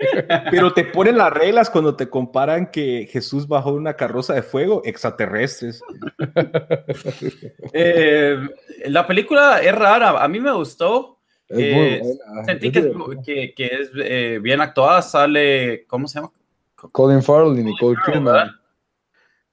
Pero 0.51 0.73
te 0.73 0.83
ponen 0.83 1.17
las 1.17 1.31
reglas 1.31 1.69
cuando 1.69 1.95
te 1.95 2.09
comparan 2.09 2.71
que 2.71 3.07
Jesús 3.09 3.47
bajó 3.47 3.71
una 3.71 3.93
carroza 3.95 4.33
de 4.33 4.43
fuego, 4.43 4.81
extraterrestres. 4.83 5.81
Eh, 7.73 8.37
la 8.87 9.07
película 9.07 9.61
es 9.61 9.73
rara, 9.73 10.21
a 10.23 10.27
mí 10.27 10.39
me 10.39 10.51
gustó. 10.51 11.19
Es 11.47 11.57
Eh. 11.59 12.01
Sentí 12.45 12.67
Es 12.67 12.73
que 12.73 12.79
es, 12.79 12.85
divertida. 12.85 13.23
que, 13.23 13.53
que 13.53 13.65
es 13.65 13.89
eh, 14.03 14.39
bien 14.41 14.61
actuada, 14.61 15.01
sale, 15.01 15.85
¿cómo 15.87 16.07
se 16.07 16.19
llama? 16.19 16.31
Colin 16.91 17.21
Farrell 17.23 17.57
y 17.59 17.63
Nicole 17.63 17.97
Kidman. 18.05 18.51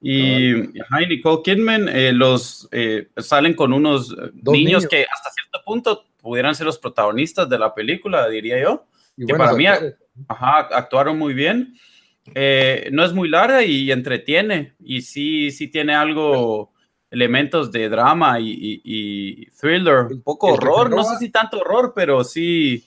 Y 0.01 0.81
ajá, 0.81 1.03
y 1.03 1.07
Nicole 1.07 1.43
Kidman, 1.45 1.89
eh, 1.89 2.13
los 2.13 2.69
eh, 2.71 3.09
salen 3.17 3.55
con 3.55 3.73
unos 3.73 4.11
niños, 4.11 4.33
niños. 4.53 4.87
que 4.87 5.05
hasta 5.05 5.31
cierto 5.31 5.61
punto 5.65 6.05
pudieran 6.21 6.55
ser 6.55 6.67
los 6.67 6.79
protagonistas 6.79 7.49
de 7.49 7.59
la 7.59 7.75
película, 7.75 8.29
diría 8.29 8.61
yo. 8.63 8.85
Y 9.17 9.27
Que 9.27 9.35
para 9.35 9.55
mí-. 9.55 9.67
Ajá, 10.29 10.69
actuaron 10.73 11.19
muy 11.19 11.35
bien. 11.35 11.75
Eh, 12.35 12.89
no 12.93 13.05
es 13.05 13.13
muy 13.13 13.29
larga 13.29 13.63
y 13.65 13.91
entretiene. 13.91 14.75
Y 14.81 15.01
sí, 15.03 15.51
sí 15.51 15.69
tiene 15.69 15.95
algo, 15.95 16.73
elementos 17.11 17.73
de 17.73 17.89
drama 17.89 18.39
y, 18.39 18.51
y- 18.51 18.83
y 18.85 19.47
thriller. 19.59 20.07
Un 20.11 20.23
poco 20.23 20.49
horror, 20.53 20.91
no 20.91 21.03
sé 21.05 21.17
si 21.17 21.31
tanto 21.31 21.59
horror, 21.61 21.93
pero 21.97 22.23
sí 22.23 22.85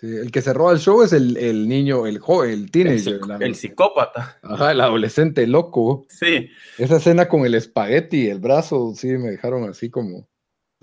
Sí, 0.00 0.06
el 0.14 0.30
que 0.30 0.42
se 0.42 0.52
roba 0.52 0.72
el 0.72 0.78
show 0.78 1.02
es 1.02 1.12
el, 1.14 1.36
el 1.38 1.66
niño, 1.68 2.06
el 2.06 2.18
joven, 2.18 2.50
el 2.50 2.70
teenager. 2.70 3.18
la- 3.26 3.36
el 3.36 3.54
psicópata. 3.54 4.38
Ajá, 4.42 4.72
el 4.72 4.80
adolescente 4.82 5.46
loco. 5.46 6.04
Sí, 6.10 6.50
Esa 6.76 6.96
escena 6.96 7.28
con 7.28 7.46
el 7.46 7.54
espagueti 7.54 8.28
el 8.28 8.38
brazo, 8.38 8.92
sí, 8.94 9.08
me 9.08 9.30
dejaron 9.30 9.68
así 9.68 9.88
como. 9.88 10.28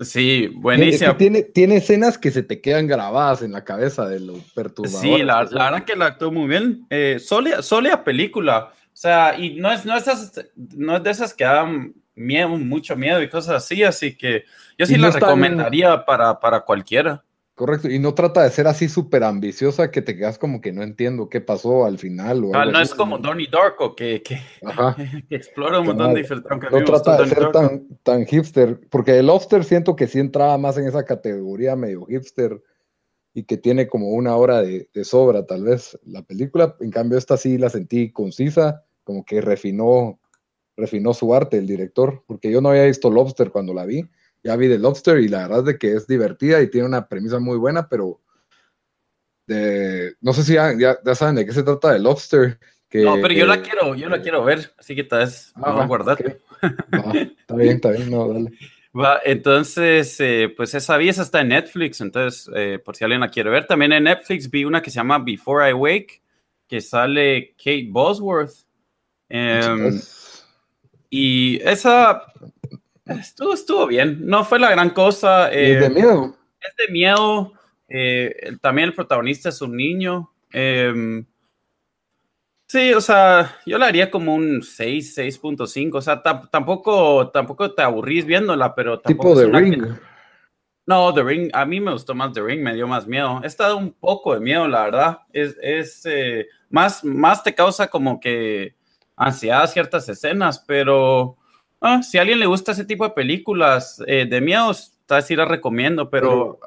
sí, 0.00 0.44
Es 0.44 0.50
que 0.50 0.56
buenísima. 0.56 1.16
tiene, 1.16 1.42
tiene 1.42 1.76
escenas 1.76 2.18
que 2.18 2.30
se 2.32 2.42
te 2.42 2.60
quedan 2.60 2.86
grabadas 2.88 3.42
en 3.42 3.52
la 3.52 3.62
cabeza 3.64 4.08
de 4.08 4.18
lo 4.20 4.34
perturbador. 4.54 5.00
Sí, 5.00 5.22
la, 5.22 5.44
la 5.44 5.64
verdad 5.70 5.84
que 5.84 5.94
la 5.96 6.06
actuó 6.06 6.32
muy 6.32 6.48
bien. 6.48 6.84
Eh, 6.90 7.18
sólida, 7.20 7.62
sólida 7.62 8.02
película. 8.02 8.72
O 8.92 8.96
sea, 8.96 9.38
y 9.38 9.54
no 9.54 9.72
es, 9.72 9.84
no, 9.84 9.96
es 9.96 10.08
esas- 10.08 10.44
no 10.76 10.96
es 10.96 11.02
de 11.04 11.10
esas 11.10 11.34
que 11.34 11.44
dan 11.44 11.94
miedo, 12.16 12.48
mucho 12.50 12.94
miedo 12.96 13.20
y 13.22 13.28
cosas 13.28 13.56
así, 13.64 13.82
así 13.82 14.16
que 14.16 14.44
yo 14.78 14.86
sí 14.86 14.94
no 14.94 15.02
la 15.02 15.08
es 15.08 15.14
tan- 15.14 15.22
recomendaría 15.22 16.04
para, 16.04 16.38
para 16.38 16.60
cualquiera. 16.60 17.23
Correcto, 17.54 17.88
y 17.88 18.00
no 18.00 18.14
trata 18.14 18.42
de 18.42 18.50
ser 18.50 18.66
así 18.66 18.88
súper 18.88 19.22
ambiciosa 19.22 19.92
que 19.92 20.02
te 20.02 20.16
quedas 20.16 20.38
como 20.38 20.60
que 20.60 20.72
no 20.72 20.82
entiendo 20.82 21.28
qué 21.28 21.40
pasó 21.40 21.84
al 21.84 21.98
final. 21.98 22.42
O 22.42 22.50
no 22.50 22.80
es 22.80 22.92
como 22.92 23.18
Donnie 23.18 23.46
Darko, 23.46 23.94
que, 23.94 24.22
que, 24.22 24.40
explora 25.30 25.78
un 25.78 25.86
montón 25.86 26.14
de 26.14 26.22
diferentes. 26.22 26.50
No 26.50 26.78
me 26.78 26.84
trata 26.84 27.16
de 27.22 27.28
ser 27.28 27.52
tan, 27.52 27.86
tan 28.02 28.26
hipster, 28.26 28.80
porque 28.90 29.20
el 29.20 29.26
Lobster 29.26 29.62
siento 29.62 29.94
que 29.94 30.08
sí 30.08 30.18
entraba 30.18 30.58
más 30.58 30.76
en 30.78 30.88
esa 30.88 31.04
categoría 31.04 31.76
medio 31.76 32.04
hipster 32.06 32.60
y 33.34 33.44
que 33.44 33.56
tiene 33.56 33.86
como 33.86 34.08
una 34.08 34.34
hora 34.34 34.60
de, 34.60 34.88
de 34.92 35.04
sobra, 35.04 35.46
tal 35.46 35.62
vez. 35.62 35.96
La 36.04 36.22
película, 36.22 36.74
en 36.80 36.90
cambio, 36.90 37.18
esta 37.18 37.36
sí 37.36 37.56
la 37.56 37.70
sentí 37.70 38.10
concisa, 38.10 38.84
como 39.04 39.24
que 39.24 39.40
refinó, 39.40 40.18
refinó 40.76 41.14
su 41.14 41.32
arte 41.32 41.58
el 41.58 41.68
director, 41.68 42.24
porque 42.26 42.50
yo 42.50 42.60
no 42.60 42.70
había 42.70 42.84
visto 42.84 43.10
Lobster 43.10 43.52
cuando 43.52 43.72
la 43.74 43.86
vi. 43.86 44.10
Ya 44.44 44.56
vi 44.56 44.68
The 44.68 44.78
Lobster 44.78 45.18
y 45.18 45.28
la 45.28 45.42
verdad 45.42 45.60
es 45.60 45.64
de 45.64 45.78
que 45.78 45.94
es 45.94 46.06
divertida 46.06 46.60
y 46.60 46.70
tiene 46.70 46.86
una 46.86 47.08
premisa 47.08 47.38
muy 47.40 47.56
buena, 47.56 47.88
pero 47.88 48.20
de, 49.46 50.14
no 50.20 50.32
sé 50.32 50.42
si 50.42 50.54
ya, 50.54 50.72
ya, 50.78 50.98
ya 51.04 51.14
saben 51.14 51.36
de 51.36 51.46
qué 51.46 51.52
se 51.52 51.62
trata 51.62 51.92
The 51.92 51.98
Lobster. 51.98 52.58
Que, 52.88 53.02
No, 53.02 53.16
pero 53.20 53.34
yo 53.34 53.46
la 53.46 53.56
eh, 53.56 53.62
quiero, 53.62 53.94
yo 53.94 54.08
la 54.08 54.20
quiero 54.20 54.44
ver, 54.44 54.72
así 54.78 54.94
que 54.94 55.02
tal 55.04 55.20
vez 55.20 55.52
ah, 55.56 55.60
me 55.60 55.66
voy 55.66 55.72
a 55.72 55.80
va, 55.80 55.86
guardar. 55.86 56.18
ok. 56.20 56.36
Va, 56.94 57.20
está 57.20 57.56
bien, 57.56 57.76
está 57.76 57.90
bien, 57.90 58.10
no, 58.10 58.28
dale. 58.28 58.50
Va, 58.96 59.20
entonces, 59.24 60.20
eh, 60.20 60.54
pues 60.56 60.72
esa 60.74 60.96
vi, 60.96 61.08
esa 61.08 61.22
está 61.22 61.40
en 61.40 61.48
Netflix, 61.48 62.00
entonces, 62.00 62.48
eh, 62.54 62.78
por 62.78 62.94
si 62.94 63.04
alguien 63.04 63.20
la 63.20 63.30
quiere 63.30 63.50
ver. 63.50 63.66
También 63.66 63.92
en 63.92 64.04
Netflix 64.04 64.48
vi 64.48 64.64
una 64.64 64.80
que 64.80 64.90
se 64.90 64.96
llama 64.96 65.18
Before 65.18 65.68
I 65.68 65.72
Wake, 65.72 66.22
que 66.68 66.80
sale 66.80 67.54
Kate 67.56 67.88
Bosworth. 67.90 68.52
Em, 69.28 70.00
y 71.10 71.60
esa 71.62 72.22
estuvo, 73.06 73.54
estuvo 73.54 73.86
bien, 73.86 74.26
no 74.26 74.44
fue 74.44 74.58
la 74.58 74.70
gran 74.70 74.90
cosa. 74.90 75.50
y 75.52 75.72
es 75.72 75.80
de 75.80 75.86
eh, 75.86 75.90
miedo. 75.90 76.36
es 76.60 76.76
de 76.76 76.92
miedo. 76.92 77.52
eh, 77.88 78.56
también 78.60 78.88
el 78.88 78.94
protagonista 78.94 79.48
es 79.50 79.60
un 79.60 79.76
niño. 79.76 80.30
em, 80.52 81.24
sí, 82.66 82.92
o 82.94 83.00
sea, 83.00 83.56
yo 83.66 83.78
le 83.78 83.84
haría 83.86 84.10
como 84.10 84.34
un 84.34 84.62
6, 84.62 85.14
6.5. 85.14 85.98
O 85.98 86.00
sea, 86.00 86.22
tam- 86.22 86.48
tampoco, 86.50 87.30
tampoco 87.30 87.72
te 87.74 87.82
aburrís 87.82 88.24
viéndola, 88.26 88.74
pero 88.74 89.00
tampoco 89.00 89.28
Tipo 89.30 89.40
de 89.40 89.46
una 89.46 89.58
que- 89.58 89.64
Ring. 89.64 89.84
no, 90.86 91.12
The 91.14 91.22
Ring, 91.22 91.50
a 91.52 91.64
mí 91.66 91.80
me 91.80 91.92
gustó 91.92 92.14
más 92.14 92.32
The 92.32 92.42
Ring, 92.42 92.62
me 92.62 92.74
dio 92.74 92.86
más 92.86 93.06
miedo. 93.06 93.40
He 93.42 93.46
estado 93.46 93.76
un 93.76 93.92
poco 93.92 94.34
de 94.34 94.40
miedo, 94.40 94.66
la 94.68 94.84
verdad. 94.84 95.18
Es, 95.32 95.56
es 95.62 96.06
eh, 96.06 96.46
más, 96.70 97.04
más 97.04 97.42
te 97.42 97.54
causa 97.54 97.88
como 97.88 98.18
que 98.20 98.74
ansiedad 99.16 99.66
ciertas 99.68 100.08
escenas, 100.08 100.64
pero 100.66 101.36
ah, 101.84 102.02
si 102.02 102.18
a 102.18 102.22
alguien 102.22 102.40
le 102.40 102.46
gusta 102.46 102.72
ese 102.72 102.84
tipo 102.84 103.04
de 103.04 103.10
películas 103.10 104.02
eh, 104.06 104.26
de 104.26 104.40
miedos, 104.40 104.92
tal 105.06 105.22
sí 105.22 105.36
las 105.36 105.48
recomiendo, 105.48 106.10
pero, 106.10 106.58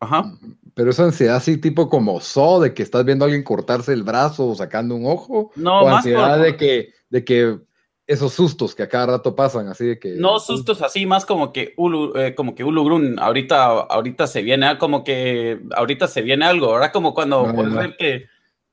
ajá. 0.00 0.32
Pero 0.74 0.90
esa 0.90 1.04
ansiedad 1.04 1.36
así 1.36 1.56
tipo 1.58 1.88
como 1.88 2.20
so 2.20 2.60
de 2.60 2.74
que 2.74 2.82
estás 2.82 3.04
viendo 3.04 3.24
a 3.24 3.26
alguien 3.26 3.44
cortarse 3.44 3.92
el 3.92 4.02
brazo 4.02 4.48
o 4.48 4.54
sacando 4.54 4.96
un 4.96 5.06
ojo. 5.06 5.52
No, 5.56 5.80
o 5.82 5.84
más 5.86 5.96
ansiedad 5.98 6.36
por- 6.36 6.46
de 6.46 6.56
que, 6.56 6.88
de 7.08 7.24
que 7.24 7.58
esos 8.06 8.32
sustos 8.34 8.74
que 8.74 8.82
a 8.82 8.88
cada 8.88 9.06
rato 9.06 9.34
pasan, 9.34 9.68
así 9.68 9.86
de 9.86 9.98
que. 9.98 10.10
No 10.16 10.38
sustos 10.40 10.82
así, 10.82 11.06
más 11.06 11.24
como 11.24 11.52
que 11.52 11.72
Ulu, 11.76 12.12
eh, 12.16 12.34
como 12.34 12.54
que 12.54 12.64
Ulugrun, 12.64 13.18
ahorita, 13.18 13.64
ahorita 13.64 14.26
se 14.26 14.42
viene, 14.42 14.66
al- 14.66 14.78
como 14.78 15.04
que 15.04 15.60
ahorita 15.74 16.08
se 16.08 16.20
viene 16.22 16.44
algo, 16.44 16.72
¿verdad? 16.72 16.92
Como 16.92 17.14
cuando 17.14 17.46
Ah, 17.46 17.52
puedes 17.54 17.72
ya. 17.72 17.78
ver 17.80 17.96
que 17.96 18.24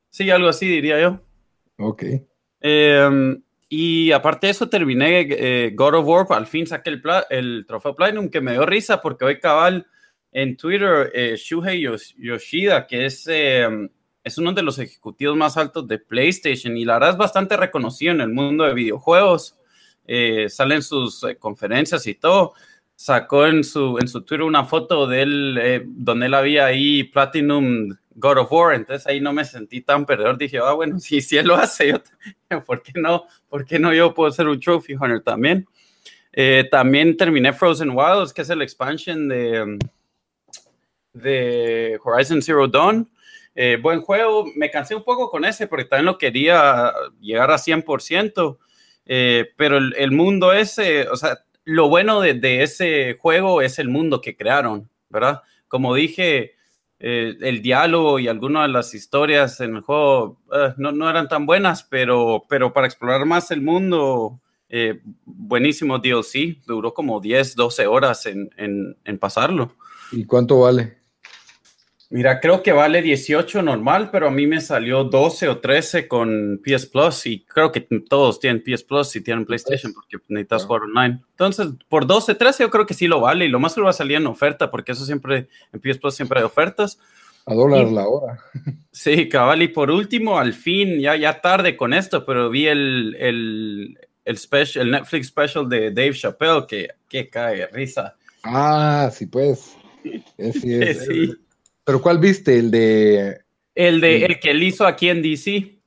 sí, 0.09 0.29
algo 0.31 0.49
así 0.49 0.67
diría 0.67 0.99
yo. 0.99 1.21
Ok. 1.77 2.03
Eh, 2.61 3.37
y 3.73 4.11
aparte 4.11 4.47
de 4.47 4.51
eso, 4.51 4.67
terminé 4.67 5.25
eh, 5.29 5.71
God 5.73 5.95
of 5.95 6.05
War. 6.05 6.27
Al 6.31 6.45
fin 6.45 6.67
saqué 6.67 6.89
el, 6.89 7.01
el 7.29 7.65
trofeo 7.65 7.95
Platinum, 7.95 8.29
que 8.29 8.41
me 8.41 8.51
dio 8.51 8.65
risa 8.65 9.01
porque 9.01 9.23
hoy 9.23 9.39
cabal 9.39 9.87
en 10.33 10.57
Twitter, 10.57 11.09
eh, 11.13 11.37
Shuhei 11.37 11.81
Yosh- 11.81 12.13
Yoshida, 12.17 12.85
que 12.85 13.05
es, 13.05 13.25
eh, 13.29 13.67
es 14.23 14.37
uno 14.37 14.51
de 14.51 14.61
los 14.61 14.77
ejecutivos 14.77 15.37
más 15.37 15.55
altos 15.55 15.87
de 15.87 15.99
PlayStation 15.99 16.75
y 16.75 16.83
la 16.83 16.95
verdad 16.95 17.11
es 17.11 17.17
bastante 17.17 17.55
reconocido 17.55 18.11
en 18.11 18.19
el 18.21 18.29
mundo 18.29 18.65
de 18.65 18.73
videojuegos. 18.73 19.57
Eh, 20.05 20.49
salen 20.49 20.81
sus 20.81 21.23
eh, 21.23 21.37
conferencias 21.37 22.05
y 22.07 22.15
todo. 22.15 22.53
sacó 23.01 23.47
en 23.47 23.63
su, 23.63 23.97
en 23.99 24.07
su 24.07 24.21
Twitter 24.21 24.43
una 24.43 24.63
foto 24.65 25.07
de 25.07 25.21
él, 25.23 25.57
eh, 25.59 25.83
donde 25.87 26.27
él 26.27 26.33
había 26.35 26.65
ahí 26.65 27.03
Platinum 27.05 27.95
God 28.21 28.37
of 28.37 28.51
War, 28.51 28.73
entonces 28.73 29.05
ahí 29.05 29.19
no 29.19 29.33
me 29.33 29.43
sentí 29.43 29.81
tan 29.81 30.05
perdedor, 30.05 30.37
dije, 30.37 30.59
ah, 30.59 30.71
bueno, 30.71 30.99
si, 31.01 31.19
si 31.19 31.37
él 31.37 31.47
lo 31.47 31.55
hace, 31.55 31.89
yo, 31.89 32.63
¿por 32.63 32.81
qué 32.81 32.93
no? 32.95 33.25
¿Por 33.49 33.65
qué 33.65 33.79
no 33.79 33.93
yo 33.93 34.13
puedo 34.13 34.31
ser 34.31 34.47
un 34.47 34.59
Trophy 34.59 34.93
Hunter 34.93 35.21
también? 35.21 35.67
Eh, 36.31 36.67
también 36.71 37.17
terminé 37.17 37.51
Frozen 37.51 37.89
Wilds, 37.89 38.31
que 38.31 38.43
es 38.43 38.49
el 38.49 38.61
expansion 38.61 39.27
de, 39.27 39.77
de 41.11 41.99
Horizon 42.01 42.41
Zero 42.41 42.67
Dawn. 42.69 43.09
Eh, 43.53 43.77
buen 43.81 43.99
juego, 43.99 44.45
me 44.55 44.71
cansé 44.71 44.95
un 44.95 45.03
poco 45.03 45.29
con 45.29 45.43
ese 45.43 45.67
porque 45.67 45.83
también 45.83 46.05
lo 46.05 46.17
quería 46.17 46.93
llegar 47.19 47.51
a 47.51 47.57
100%, 47.57 48.57
pero 49.57 49.77
el, 49.77 49.93
el 49.97 50.11
mundo 50.11 50.53
ese, 50.53 51.09
o 51.09 51.17
sea, 51.17 51.43
lo 51.63 51.89
bueno 51.89 52.21
de, 52.21 52.63
ese 52.63 53.17
juego 53.19 53.61
es 53.61 53.79
el 53.79 53.89
mundo 53.89 54.21
que 54.21 54.35
crearon, 54.35 54.89
¿verdad? 55.09 55.41
Como 55.67 55.95
dije, 55.95 56.55
eh, 57.03 57.35
el 57.41 57.63
diálogo 57.63 58.19
y 58.19 58.27
algunas 58.27 58.67
de 58.67 58.73
las 58.73 58.93
historias 58.93 59.59
en 59.59 59.77
el 59.77 59.81
juego 59.81 60.37
eh, 60.53 60.73
no, 60.77 61.09
eran 61.09 61.27
tan 61.27 61.47
buenas, 61.47 61.81
pero, 61.83 62.45
pero 62.47 62.73
para 62.73 62.85
explorar 62.85 63.25
más 63.25 63.49
el 63.49 63.61
mundo, 63.61 64.39
eh, 64.69 65.01
buenísimo 65.25 65.97
DLC, 65.97 66.63
duró 66.67 66.93
como 66.93 67.19
10, 67.19 67.55
12 67.55 67.87
horas 67.87 68.27
en, 68.27 68.51
en 68.55 69.17
pasarlo. 69.17 69.73
¿Y 70.11 70.25
cuánto 70.25 70.59
vale? 70.59 71.00
Mira, 72.11 72.41
creo 72.41 72.61
que 72.61 72.73
vale 72.73 73.01
18 73.01 73.61
normal, 73.61 74.09
pero 74.11 74.27
a 74.27 74.31
mí 74.31 74.45
me 74.45 74.59
salió 74.59 75.05
12 75.05 75.47
o 75.47 75.59
13 75.59 76.09
con 76.09 76.59
PS 76.61 76.85
Plus 76.87 77.25
y 77.25 77.45
creo 77.45 77.71
que 77.71 77.87
todos 78.09 78.37
tienen 78.41 78.61
PS 78.61 78.83
Plus 78.83 79.07
si 79.07 79.21
tienen 79.21 79.45
PlayStation 79.45 79.93
porque 79.93 80.17
necesitas 80.27 80.65
jugar 80.65 80.81
online. 80.81 81.21
Entonces, 81.31 81.67
por 81.87 82.05
12, 82.05 82.35
13 82.35 82.63
yo 82.63 82.69
creo 82.69 82.85
que 82.85 82.93
sí 82.93 83.07
lo 83.07 83.21
vale 83.21 83.45
y 83.45 83.47
lo 83.47 83.61
más 83.61 83.73
que 83.73 83.81
va 83.81 83.91
a 83.91 83.93
salir 83.93 84.17
en 84.17 84.27
oferta 84.27 84.69
porque 84.69 84.91
eso 84.91 85.05
siempre, 85.05 85.47
en 85.71 85.79
PS 85.79 85.99
Plus 85.99 86.13
siempre 86.13 86.39
hay 86.39 86.45
ofertas. 86.45 86.99
A 87.45 87.53
dólares 87.53 87.93
la 87.93 88.05
hora. 88.05 88.37
Sí, 88.91 89.29
cabal. 89.29 89.61
Y 89.61 89.69
por 89.69 89.89
último, 89.89 90.37
al 90.37 90.53
fin, 90.53 90.99
ya, 90.99 91.15
ya 91.15 91.39
tarde 91.39 91.77
con 91.77 91.93
esto, 91.93 92.25
pero 92.25 92.49
vi 92.49 92.67
el, 92.67 93.15
el, 93.17 93.97
el, 94.25 94.37
special, 94.37 94.85
el 94.85 94.91
Netflix 94.91 95.27
special 95.27 95.69
de 95.69 95.91
Dave 95.91 96.13
Chappelle 96.13 96.65
que, 96.67 96.89
que 97.07 97.29
cae 97.29 97.67
risa. 97.67 98.17
Ah, 98.43 99.09
sí, 99.13 99.27
pues. 99.27 99.77
Sí, 100.53 100.93
sí. 100.93 101.35
¿Pero 101.83 102.01
cuál 102.01 102.19
viste? 102.19 102.57
¿El 102.57 102.71
de...? 102.71 103.41
El 103.73 104.01
de 104.01 104.25
el 104.25 104.39
que 104.39 104.51
él 104.51 104.63
hizo 104.63 104.85
aquí 104.85 105.09
en 105.09 105.21
DC. 105.21 105.81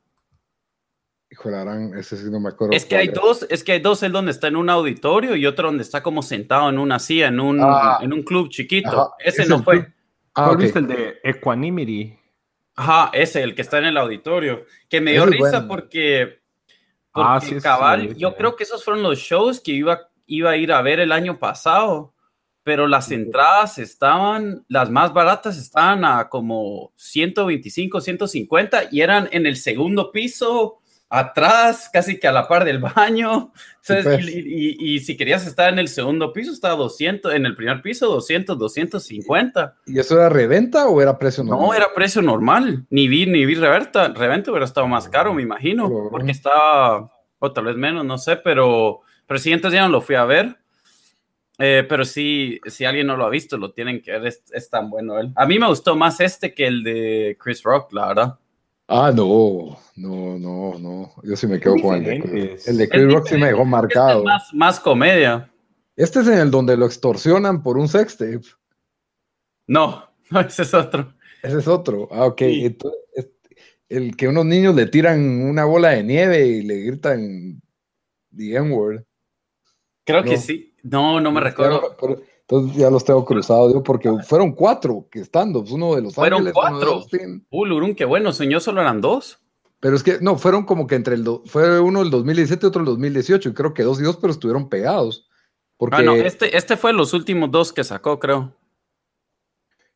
Híjole, 1.29 1.99
ese 1.99 2.17
sí 2.17 2.29
no 2.31 2.39
me 2.39 2.49
acuerdo. 2.49 2.73
Es 2.73 2.85
que 2.85 2.95
hay 2.95 3.09
dos, 3.09 3.45
es 3.49 3.63
que 3.63 3.73
hay 3.73 3.79
dos, 3.79 4.01
el 4.03 4.11
donde 4.11 4.31
está 4.31 4.47
en 4.47 4.55
un 4.55 4.69
auditorio 4.69 5.35
y 5.35 5.45
otro 5.45 5.67
donde 5.67 5.83
está 5.83 6.01
como 6.01 6.23
sentado 6.23 6.69
en 6.69 6.79
una 6.79 6.97
silla, 6.97 7.27
en 7.27 7.39
un, 7.39 7.59
ah. 7.61 7.99
en 8.01 8.13
un 8.13 8.23
club 8.23 8.49
chiquito. 8.49 9.13
ese 9.19 9.45
no 9.45 9.61
fue. 9.61 9.93
Ah, 10.33 10.45
¿Cuál 10.45 10.57
viste 10.57 10.79
el 10.79 10.87
de 10.87 11.19
Equanimity? 11.23 12.17
Ajá, 12.75 13.11
ese, 13.13 13.43
el 13.43 13.53
que 13.53 13.61
está 13.61 13.77
en 13.77 13.85
el 13.85 13.97
auditorio. 13.97 14.65
Que 14.89 14.99
me 14.99 15.11
dio 15.11 15.25
risa 15.25 15.67
porque, 15.67 16.39
ah, 17.13 17.39
sí, 17.41 17.55
cabal, 17.61 18.15
yo 18.15 18.35
creo 18.35 18.55
que 18.55 18.63
esos 18.63 18.83
fueron 18.83 19.03
los 19.03 19.19
shows 19.19 19.59
que 19.61 19.71
iba, 19.73 20.09
iba 20.25 20.49
a 20.49 20.57
ir 20.57 20.71
a 20.71 20.81
ver 20.81 20.99
el 20.99 21.11
año 21.11 21.37
pasado 21.37 22.14
pero 22.65 22.87
las 22.87 23.11
entradas 23.11 23.77
estaban, 23.77 24.65
las 24.69 24.89
más 24.89 25.13
baratas 25.13 25.55
estaban 25.55 26.03
a 26.03 26.29
como 26.29 26.91
125, 26.95 28.01
150 28.01 28.85
y 28.91 29.01
eran 29.01 29.29
en 29.31 29.45
el 29.45 29.55
segundo 29.55 30.11
piso, 30.11 30.79
atrás, 31.07 31.91
casi 31.93 32.19
que 32.19 32.27
a 32.27 32.31
la 32.31 32.47
par 32.47 32.65
del 32.65 32.79
baño. 32.79 33.53
Pues. 33.85 34.03
y, 34.19 34.97
si 35.01 35.15
querías 35.15 35.45
estar 35.45 35.71
en 35.71 35.77
el 35.77 35.89
segundo 35.89 36.33
piso, 36.33 36.51
estaba 36.51 36.73
200, 36.73 37.35
en 37.35 37.45
el 37.45 37.55
primer 37.55 37.83
piso 37.83 38.07
200, 38.07 38.57
250. 38.57 39.75
¿Y 39.85 39.99
eso 39.99 40.15
era 40.15 40.29
reventa 40.29 40.87
o 40.87 40.99
era 41.03 41.19
precio 41.19 41.43
normal? 41.43 41.67
No, 41.67 41.73
era 41.75 41.93
precio 41.93 42.23
normal. 42.23 42.87
Ni 42.89 43.07
vi, 43.07 43.27
ni 43.27 43.45
vi 43.45 43.53
reventa. 43.53 44.07
Reventa 44.07 44.49
hubiera 44.49 44.65
estado 44.65 44.87
más 44.87 45.07
caro, 45.07 45.35
me 45.35 45.43
imagino, 45.43 46.09
porque 46.09 46.31
estaba, 46.31 47.11
o 47.37 47.51
tal 47.51 47.65
vez 47.65 47.75
menos, 47.75 48.03
no 48.03 48.17
sé, 48.17 48.37
pero, 48.37 49.01
pero 49.27 49.39
sí, 49.39 49.51
entonces 49.51 49.77
ya 49.77 49.83
no 49.83 49.89
lo 49.89 50.01
fui 50.01 50.15
a 50.15 50.25
ver 50.25 50.64
eh, 51.57 51.85
pero 51.87 52.03
sí, 52.03 52.59
si 52.65 52.85
alguien 52.85 53.07
no 53.07 53.15
lo 53.15 53.25
ha 53.25 53.29
visto, 53.29 53.57
lo 53.57 53.71
tienen 53.71 54.01
que 54.01 54.11
ver, 54.11 54.33
es, 54.51 54.69
tan 54.69 54.89
bueno 54.89 55.19
él. 55.19 55.31
A 55.35 55.45
mí 55.45 55.57
me 55.57 55.67
gustó 55.67 55.95
más 55.95 56.19
este 56.19 56.53
que 56.53 56.67
el 56.67 56.83
de 56.83 57.37
Chris 57.39 57.63
Rock, 57.63 57.93
la 57.93 58.07
verdad. 58.07 58.39
Ah, 58.87 59.11
no, 59.15 59.79
no, 59.95 60.37
no, 60.37 60.77
no. 60.77 61.13
Yo 61.23 61.35
sí 61.35 61.47
me 61.47 61.59
quedo 61.59 61.75
con 61.81 61.95
el 61.95 62.03
de, 62.03 62.59
el 62.67 62.77
de 62.77 62.89
Chris 62.89 63.13
Rock, 63.13 63.27
sí 63.27 63.35
me 63.35 63.47
dejó 63.47 63.59
este 63.59 63.69
marcado. 63.69 64.17
Este 64.19 64.25
más, 64.25 64.53
más 64.53 64.79
comedia. 64.79 65.49
Este 65.95 66.19
es 66.19 66.27
en 66.27 66.39
el 66.39 66.51
donde 66.51 66.75
lo 66.75 66.85
extorsionan 66.85 67.63
por 67.63 67.77
un 67.77 67.87
sextape. 67.87 68.43
No, 69.67 70.05
no, 70.29 70.41
ese 70.41 70.63
es 70.63 70.73
otro. 70.73 71.13
Ese 71.41 71.59
es 71.59 71.67
otro. 71.67 72.09
Ah, 72.11 72.25
ok. 72.25 72.41
el 73.89 74.17
que 74.17 74.27
unos 74.27 74.45
niños 74.45 74.75
le 74.75 74.87
tiran 74.87 75.19
una 75.41 75.63
bola 75.63 75.89
de 75.91 76.03
nieve 76.03 76.45
y 76.45 76.61
le 76.63 76.81
gritan 76.81 77.61
The 78.35 78.55
N-word. 78.57 79.03
Creo 80.03 80.23
que 80.23 80.37
sí. 80.37 80.74
No, 80.85 81.19
no 81.19 81.31
me 81.31 81.41
recuerdo. 81.41 81.97
entonces 82.41 82.77
ya 82.77 82.91
los 82.91 83.03
tengo 83.03 83.25
cruzados, 83.25 83.69
digo, 83.69 83.81
porque 83.81 84.11
fueron 84.23 84.51
cuatro 84.51 85.07
que 85.09 85.19
estando, 85.19 85.61
pues, 85.61 85.71
uno 85.71 85.95
de 85.95 86.03
los 86.03 86.13
Fueron 86.13 86.47
cuatro. 86.53 87.03
Uh, 87.49 87.65
Lurun, 87.65 87.95
qué 87.95 88.05
bueno, 88.05 88.31
señor, 88.31 88.61
solo 88.61 88.81
eran 88.81 89.01
dos. 89.01 89.39
Pero 89.79 89.95
es 89.95 90.03
que, 90.03 90.19
no, 90.21 90.37
fueron 90.37 90.63
como 90.63 90.85
que 90.85 90.95
entre 90.95 91.15
el, 91.15 91.25
fue 91.45 91.79
uno 91.79 92.03
el 92.03 92.11
2017 92.11 92.65
y 92.65 92.69
otro 92.69 92.81
el 92.81 92.85
2018, 92.85 93.49
y 93.49 93.53
creo 93.53 93.73
que 93.73 93.81
dos 93.81 93.99
y 93.99 94.03
dos, 94.03 94.17
pero 94.17 94.31
estuvieron 94.31 94.69
pegados. 94.69 95.27
Porque... 95.77 95.97
Ah, 95.97 96.01
no, 96.03 96.13
este, 96.13 96.55
este 96.55 96.77
fue 96.77 96.93
los 96.93 97.13
últimos 97.13 97.49
dos 97.49 97.73
que 97.73 97.83
sacó, 97.83 98.19
creo. 98.19 98.53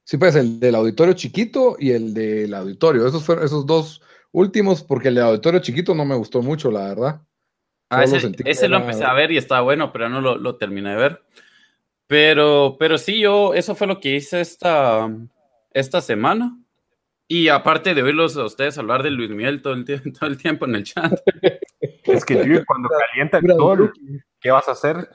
Sí, 0.04 0.18
pues 0.18 0.36
el 0.36 0.60
del 0.60 0.74
auditorio 0.74 1.14
chiquito 1.14 1.76
y 1.78 1.92
el 1.92 2.16
del 2.16 2.56
auditorio. 2.56 3.06
Esos 3.06 3.24
fueron 3.24 3.46
esos 3.46 3.68
dos 3.68 4.02
últimos, 4.32 4.82
porque 4.82 5.10
el 5.10 5.16
del 5.16 5.26
auditorio 5.26 5.60
chiquito 5.60 5.94
no 5.94 6.04
me 6.04 6.16
gustó 6.16 6.42
mucho, 6.42 6.72
la 6.72 6.88
verdad. 6.88 7.22
Ah, 7.90 8.04
ese, 8.04 8.68
lo 8.70 8.78
empecé 8.78 9.04
a 9.04 9.14
ver 9.14 9.32
y 9.32 9.38
estaba 9.38 9.62
bueno, 9.62 9.92
pero 9.92 10.10
no 10.10 10.22
lo, 10.22 10.56
terminé 10.58 10.92
de 10.92 10.96
ver. 10.96 11.24
Pero, 12.06 12.78
pero 12.80 12.98
sí, 12.98 13.20
yo, 13.20 13.54
eso 13.54 13.76
fue 13.76 13.88
lo 13.88 14.00
que 14.00 14.16
hice 14.16 14.42
esta, 14.42 15.10
esta 15.72 16.02
semana. 16.02 16.58
Y 17.28 17.48
aparte 17.50 17.94
de 17.94 18.02
oírlos 18.02 18.38
a 18.38 18.46
ustedes 18.46 18.78
hablar 18.78 19.04
de 19.04 19.12
Luis 19.12 19.30
Miguel 19.30 19.62
todo 19.62 19.74
el, 19.74 19.86
todo 20.20 20.30
el 20.30 20.38
tiempo 20.38 20.66
en 20.66 20.76
el 20.76 20.84
chat. 20.84 21.14
Es 22.04 22.26
que 22.26 22.64
cuando 22.66 22.90
calienta 23.12 23.38
el 23.38 23.48
sol, 23.56 23.94
¿qué 24.40 24.52
vas 24.52 24.68
a 24.68 24.72
hacer? 24.72 25.10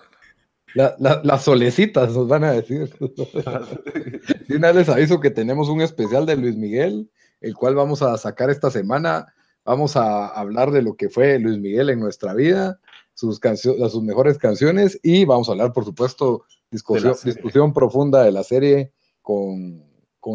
las 0.74 1.44
solecitas 1.44 2.14
nos 2.14 2.28
van 2.28 2.44
a 2.44 2.52
decir. 2.52 2.90
y 4.48 4.54
una 4.54 4.72
les 4.72 4.88
aviso 4.88 5.20
que 5.20 5.30
tenemos 5.30 5.68
un 5.68 5.80
especial 5.80 6.26
de 6.26 6.36
Luis 6.36 6.56
Miguel, 6.56 7.10
el 7.40 7.54
cual 7.54 7.74
vamos 7.74 8.02
a 8.02 8.16
sacar 8.18 8.50
esta 8.50 8.70
semana 8.70 9.33
Vamos 9.64 9.96
a 9.96 10.28
hablar 10.28 10.70
de 10.70 10.82
lo 10.82 10.94
que 10.96 11.08
fue 11.08 11.38
Luis 11.38 11.58
Miguel 11.58 11.88
en 11.90 12.00
nuestra 12.00 12.34
vida, 12.34 12.80
sus, 13.14 13.40
sus 13.56 14.02
mejores 14.02 14.36
canciones 14.38 14.98
y 15.02 15.24
vamos 15.24 15.48
a 15.48 15.52
hablar, 15.52 15.72
por 15.72 15.84
supuesto, 15.84 16.44
discusión, 16.70 17.14
discusión 17.24 17.72
profunda 17.72 18.22
de 18.24 18.32
la 18.32 18.42
serie 18.42 18.92
con, 19.22 19.82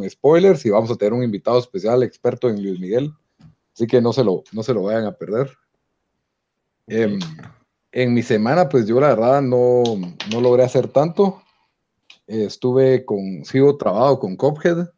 spoilers 0.07 0.65
y 0.65 0.69
vamos 0.69 0.91
a 0.91 0.95
tener 0.95 1.13
un 1.13 1.23
invitado 1.23 1.59
especial 1.59 2.03
experto 2.03 2.49
en 2.49 2.61
Luis 2.61 2.79
Miguel. 2.79 3.11
Así 3.73 3.87
que 3.87 4.01
no 4.01 4.13
se 4.13 4.23
lo, 4.23 4.43
no 4.51 4.63
se 4.63 4.73
lo 4.73 4.83
vayan 4.83 5.05
a 5.05 5.13
perder. 5.13 5.49
Em, 6.87 7.19
en 7.91 8.13
mi 8.13 8.23
semana, 8.23 8.67
pues 8.67 8.87
yo 8.87 8.99
la 8.99 9.09
verdad 9.09 9.41
no, 9.41 9.83
no 10.31 10.41
logré 10.41 10.63
hacer 10.63 10.87
tanto. 10.87 11.41
estuve 12.27 13.05
con, 13.05 13.45
sigo 13.45 13.77
trabajando 13.77 14.19
con 14.19 14.35
Cophead. 14.35 14.89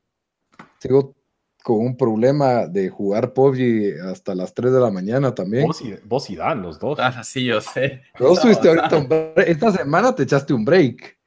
Sigo 0.79 1.15
con 1.63 1.77
un 1.77 1.95
problema 1.95 2.67
de 2.67 2.89
jugar 2.89 3.33
PUBG 3.33 4.01
hasta 4.11 4.35
las 4.35 4.53
3 4.53 4.73
de 4.73 4.79
la 4.79 4.91
mañana 4.91 5.33
también. 5.35 5.67
Vos 6.05 6.29
y, 6.29 6.35
Dan, 6.35 6.61
los 6.61 6.79
dos. 6.79 6.99
Ah, 6.99 7.23
sí, 7.23 7.45
yo 7.45 7.61
sé. 7.61 8.01
esta 9.45 9.71
semana 9.71 10.15
te 10.15 10.23
echaste 10.23 10.53
un 10.53 10.65
break. 10.65 11.17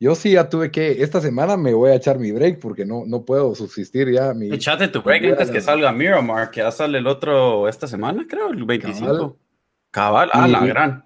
Yo 0.00 0.14
sí 0.14 0.32
ya 0.32 0.48
tuve 0.48 0.70
que, 0.70 1.02
esta 1.02 1.20
semana 1.20 1.56
me 1.56 1.72
voy 1.72 1.90
a 1.90 1.94
echar 1.94 2.18
mi 2.18 2.32
break 2.32 2.58
porque 2.58 2.84
no, 2.84 3.04
no 3.06 3.24
puedo 3.24 3.54
subsistir 3.54 4.10
ya. 4.10 4.34
Mi, 4.34 4.52
Echate 4.52 4.88
tu 4.88 5.02
break 5.02 5.24
antes 5.24 5.50
que 5.50 5.60
salga 5.60 5.92
Miramar, 5.92 6.50
que 6.50 6.60
ya 6.60 6.70
sale 6.70 6.98
el 6.98 7.06
otro 7.06 7.68
esta 7.68 7.86
semana, 7.86 8.26
creo, 8.28 8.50
el 8.50 8.64
25. 8.64 9.38
Cabal, 9.90 10.30
ah, 10.32 10.48
la 10.48 10.66
gran. 10.66 11.04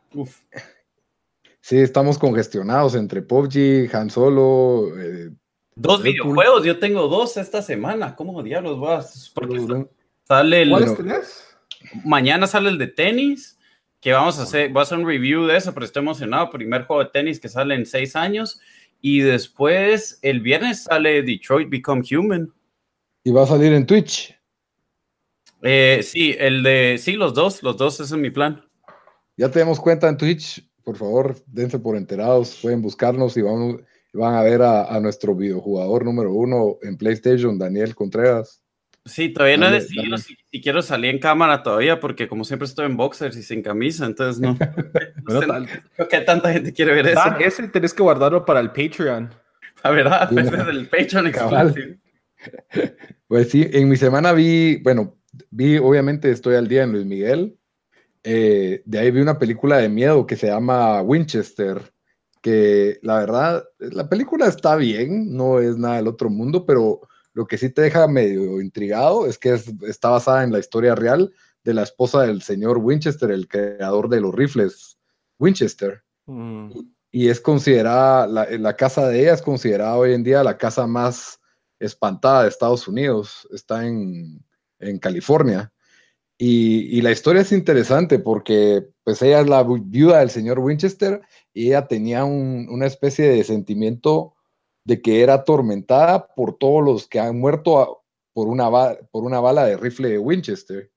Sí, 1.61 1.79
estamos 1.79 2.19
congestionados 2.19 2.95
entre 2.95 3.21
PUBG, 3.21 3.95
Han 3.95 4.09
Solo, 4.09 4.99
eh, 4.99 5.31
Dos 5.79 6.03
videojuegos, 6.03 6.65
yo 6.65 6.79
tengo 6.79 7.07
dos 7.09 7.37
esta 7.37 7.63
semana. 7.63 8.17
¿Cómo 8.17 8.43
diablos 8.43 8.81
vas? 8.81 9.31
Porque 9.35 9.87
sale 10.25 10.63
el. 10.63 10.71
¿Cuáles 10.71 10.97
tenés? 10.97 11.57
Mañana 12.05 12.47
sale 12.47 12.71
el 12.71 12.79
de 12.79 12.89
tenis, 12.89 13.59
que 14.01 14.13
vamos 14.13 14.39
a 14.39 14.43
hacer, 14.43 14.71
voy 14.71 14.81
a 14.81 14.83
hacer 14.83 14.99
un 14.99 15.07
review 15.07 15.47
de 15.47 15.57
eso, 15.57 15.73
pero 15.73 15.87
estoy 15.87 16.03
emocionado. 16.03 16.51
Primer 16.51 16.85
juego 16.85 17.05
de 17.05 17.11
tenis 17.11 17.39
que 17.39 17.49
sale 17.49 17.75
en 17.75 17.87
seis 17.87 18.17
años. 18.17 18.61
Y 19.01 19.21
después, 19.21 20.19
el 20.23 20.41
viernes 20.41 20.85
sale 20.85 21.23
Detroit 21.23 21.71
Become 21.71 22.03
Human. 22.11 22.53
¿Y 23.23 23.31
va 23.31 23.45
a 23.45 23.47
salir 23.47 23.73
en 23.73 23.87
Twitch? 23.87 24.37
Eh, 25.63 26.01
sí, 26.03 26.35
el 26.39 26.65
de. 26.65 26.99
Sí, 26.99 27.13
los 27.13 27.35
dos, 27.35 27.63
los 27.63 27.77
dos, 27.77 28.01
ese 28.01 28.15
es 28.17 28.21
mi 28.21 28.31
plan. 28.31 28.65
Ya 29.37 29.49
tenemos 29.49 29.79
cuenta 29.79 30.09
en 30.09 30.17
Twitch 30.17 30.69
por 30.89 30.97
favor, 30.97 31.37
dense 31.49 31.79
por 31.79 31.99
enterados, 31.99 32.61
pueden 32.63 32.81
buscarnos 32.81 33.37
y 33.37 33.43
vamos, 33.43 33.83
van 34.19 34.35
a 34.35 34.43
ver 34.43 34.63
a, 34.63 34.99
nuestro 35.01 35.35
videojugador 35.35 36.05
número 36.05 36.33
uno 36.33 36.77
en 36.83 36.97
PlayStation, 36.97 37.59
Daniel 37.59 37.95
Contreras. 37.95 38.63
Sí, 39.05 39.31
todavía 39.31 39.57
no 39.57 39.69
he 39.69 39.73
decidido 39.73 40.19
si, 40.19 40.37
quiero 40.61 40.83
salir 40.83 41.11
en 41.11 41.19
cámara 41.19 41.63
todavía, 41.63 41.99
porque 41.99 42.29
como 42.29 42.45
siempre 42.45 42.67
estoy 42.67 42.87
en 42.87 42.97
boxers 42.97 43.37
y 43.37 43.43
sin 43.43 43.63
camisa, 43.63 44.05
entonces 44.05 44.41
no. 44.41 44.59
creo 45.97 46.09
que 46.09 46.21
tanta 46.21 46.53
gente 46.53 46.73
quiere 46.75 46.95
ver 46.95 47.07
eso. 47.07 47.37
ese 47.39 47.69
tenés 47.69 47.95
que 47.95 48.03
guardarlo 48.03 48.45
para 48.45 48.61
el 48.61 48.71
Patreon. 48.71 49.31
La 49.83 49.91
verdad, 49.93 50.39
ese 50.39 50.57
es 50.57 50.69
el 50.69 50.89
Patreon 50.89 51.27
exclusive. 51.29 51.99
Pues 53.27 53.51
sí, 53.51 53.69
en 53.73 53.91
mi 53.91 53.97
semana 53.97 54.33
vi, 54.33 54.77
bueno, 54.77 55.19
vi, 55.51 55.77
obviamente 55.77 56.31
estoy 56.31 56.55
al 56.55 56.67
día 56.67 56.85
en 56.85 56.93
Luis 56.93 57.05
Miguel. 57.05 57.59
Eh, 58.25 58.81
de 58.87 58.99
ahí 58.99 59.11
vi 59.11 59.21
una 59.21 59.39
película 59.39 59.77
de 59.77 59.91
miedo 59.91 60.27
que 60.27 60.37
se 60.37 60.47
llama 60.47 61.03
Winchester, 61.03 61.93
que 62.41 62.99
la 63.03 63.19
verdad, 63.19 63.65
la 63.79 64.09
película 64.09 64.47
está 64.47 64.77
bien, 64.77 65.37
no 65.37 65.61
es 65.61 65.77
nada 65.77 65.97
del 65.97 66.09
otro 66.09 66.31
mundo, 66.31 66.65
pero 66.67 67.01
lo 67.33 67.47
que 67.47 67.59
sí 67.59 67.71
te 67.71 67.83
deja 67.83 68.09
medio 68.09 68.61
intrigado 68.61 69.27
es 69.27 69.39
que 69.39 69.59
está 69.87 70.11
basada 70.11 70.45
en 70.45 70.53
la 70.53 70.59
historia 70.59 70.95
real 70.95 71.33
de 71.65 71.75
la 71.75 71.83
esposa 71.83 72.23
del 72.23 72.43
señor 72.43 72.79
Winchester, 72.79 73.31
el 73.31 73.49
creador 73.49 74.09
de 74.09 74.21
los 74.21 74.35
rifles 74.35 74.99
Winchester. 75.39 76.03
Mm. 76.27 76.71
Y 77.11 77.29
es 77.29 77.41
considerada, 77.41 78.27
la, 78.27 78.47
la, 78.51 78.77
casa 78.77 79.09
de 79.09 79.23
ella 79.23 79.35
es 79.35 79.43
considerada 79.43 79.97
hoy 79.97 80.13
en 80.13 80.23
día 80.23 80.45
la 80.45 80.59
casa 80.59 80.87
más 80.87 81.41
espantada 81.79 82.43
de 82.43 82.49
Estados 82.49 82.87
Unidos. 82.87 83.49
Está 83.51 83.87
en, 83.87 84.45
en 84.79 84.99
California. 84.99 85.73
Y, 86.41 87.01
la 87.03 87.11
historia 87.11 87.43
es 87.43 87.51
interesante 87.51 88.21
porque 88.21 88.87
pues 89.03 89.21
ella 89.23 89.41
es 89.41 89.49
la 89.49 89.65
viuda 89.65 90.21
del 90.21 90.31
señor 90.31 90.61
Winchester 90.61 91.21
ella 91.67 91.89
tenía 91.89 92.25
una 92.25 92.87
especie 92.87 93.29
de 93.29 93.43
sentimiento 93.43 94.35
de 94.85 95.03
que 95.03 95.23
era 95.23 95.35
atormentada 95.35 96.35
por 96.35 96.57
todos 96.57 96.85
los 96.85 97.09
que 97.09 97.21
han 97.21 97.39
muerto 97.39 98.05
por, 98.33 98.49
una, 98.49 98.71
por 99.11 99.25
una 99.25 99.41
bala 99.41 99.67
de 99.67 99.77
rifle 99.77 100.09
de 100.11 100.19
Winchester. 100.19 100.91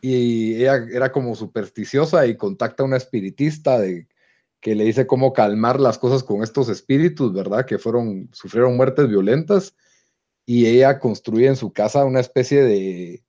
Y 0.00 0.56
ella 0.56 0.86
era 0.92 1.12
como 1.12 1.34
supersticiosa 1.34 2.26
y 2.26 2.36
contacta 2.36 2.82
a 2.82 2.86
una 2.86 2.96
espiritista 2.96 3.78
de, 3.78 4.08
que 4.60 4.74
le 4.74 4.84
dice 4.84 5.06
cómo 5.06 5.32
calmar 5.32 5.80
las 5.80 5.98
cosas 5.98 6.22
con 6.22 6.42
estos 6.42 6.68
espíritus, 6.68 7.32
¿verdad? 7.32 7.64
Que 7.64 7.78
fueron, 7.78 8.28
sufrieron 8.32 8.76
muertes 8.76 9.08
violentas. 9.08 9.76
Y 10.44 10.66
ella 10.66 10.98
construye 10.98 11.46
en 11.46 11.56
su 11.56 11.72
casa 11.72 12.04
una 12.04 12.20
especie 12.20 12.62
de, 12.62 13.22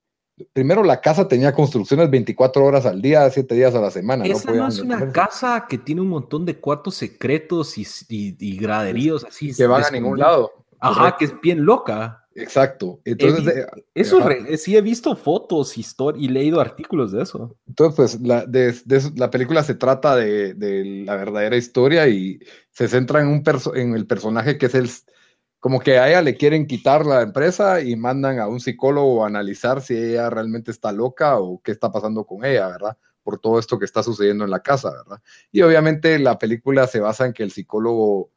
primero 0.52 0.82
la 0.82 1.00
casa 1.00 1.28
tenía 1.28 1.52
construcciones 1.52 2.10
24 2.10 2.64
horas 2.64 2.86
al 2.86 3.00
día, 3.00 3.28
7 3.28 3.54
días 3.54 3.74
a 3.74 3.80
la 3.80 3.90
semana. 3.90 4.24
Esa 4.24 4.52
no, 4.52 4.68
es 4.68 4.78
una 4.80 5.12
casa 5.12 5.66
que 5.68 5.78
tiene 5.78 6.00
un 6.00 6.08
montón 6.08 6.44
de 6.44 6.58
cuartos 6.58 6.94
secretos 6.94 7.76
y, 7.78 7.86
y, 8.08 8.56
graderíos 8.56 9.24
así. 9.24 9.54
Que 9.54 9.66
van 9.66 9.84
a 9.84 9.90
ningún 9.90 10.18
lado. 10.18 10.52
Ajá, 10.80 11.16
que 11.18 11.26
es 11.26 11.40
bien 11.40 11.64
loca. 11.64 12.26
Exacto. 12.34 13.00
Entonces, 13.04 13.66
eso 13.94 14.20
sí 14.56 14.76
he 14.76 14.80
visto 14.80 15.14
fotos 15.16 15.74
y 15.76 16.28
leído 16.28 16.60
artículos 16.60 17.12
de 17.12 17.22
eso. 17.22 17.56
Entonces, 17.66 17.96
pues 17.96 18.20
la, 18.20 18.46
de, 18.46 18.74
la 19.16 19.30
película 19.30 19.62
se 19.62 19.74
trata 19.74 20.16
de, 20.16 20.54
de, 20.54 21.04
la 21.04 21.16
verdadera 21.16 21.56
historia 21.56 22.08
y 22.08 22.38
se 22.70 22.88
centra 22.88 23.20
en, 23.20 23.28
un 23.28 23.42
en 23.74 23.94
el 23.94 24.06
personaje 24.06 24.58
que 24.58 24.66
es 24.66 24.74
el, 24.74 24.88
como 25.60 25.78
que 25.80 25.98
a 25.98 26.08
ella 26.08 26.22
le 26.22 26.36
quieren 26.36 26.66
quitar 26.66 27.04
la 27.04 27.20
empresa 27.20 27.82
y 27.82 27.94
mandan 27.94 28.38
a 28.38 28.48
un 28.48 28.60
psicólogo 28.60 29.22
a 29.22 29.28
analizar 29.28 29.82
si 29.82 29.94
ella 29.94 30.30
realmente 30.30 30.70
está 30.70 30.90
loca 30.90 31.38
o 31.38 31.60
qué 31.62 31.70
está 31.70 31.92
pasando 31.92 32.24
con 32.24 32.44
ella, 32.46 32.66
¿verdad? 32.68 32.96
Por 33.22 33.38
todo 33.38 33.58
esto 33.58 33.78
que 33.78 33.84
está 33.84 34.02
sucediendo 34.02 34.44
en 34.44 34.50
la 34.50 34.60
casa, 34.60 34.90
¿verdad? 34.90 35.22
Y 35.52 35.60
obviamente 35.60 36.18
la 36.18 36.38
película 36.38 36.86
se 36.86 37.00
basa 37.00 37.26
en 37.26 37.34
que 37.34 37.42
el 37.42 37.52
psicólogo, 37.52 38.30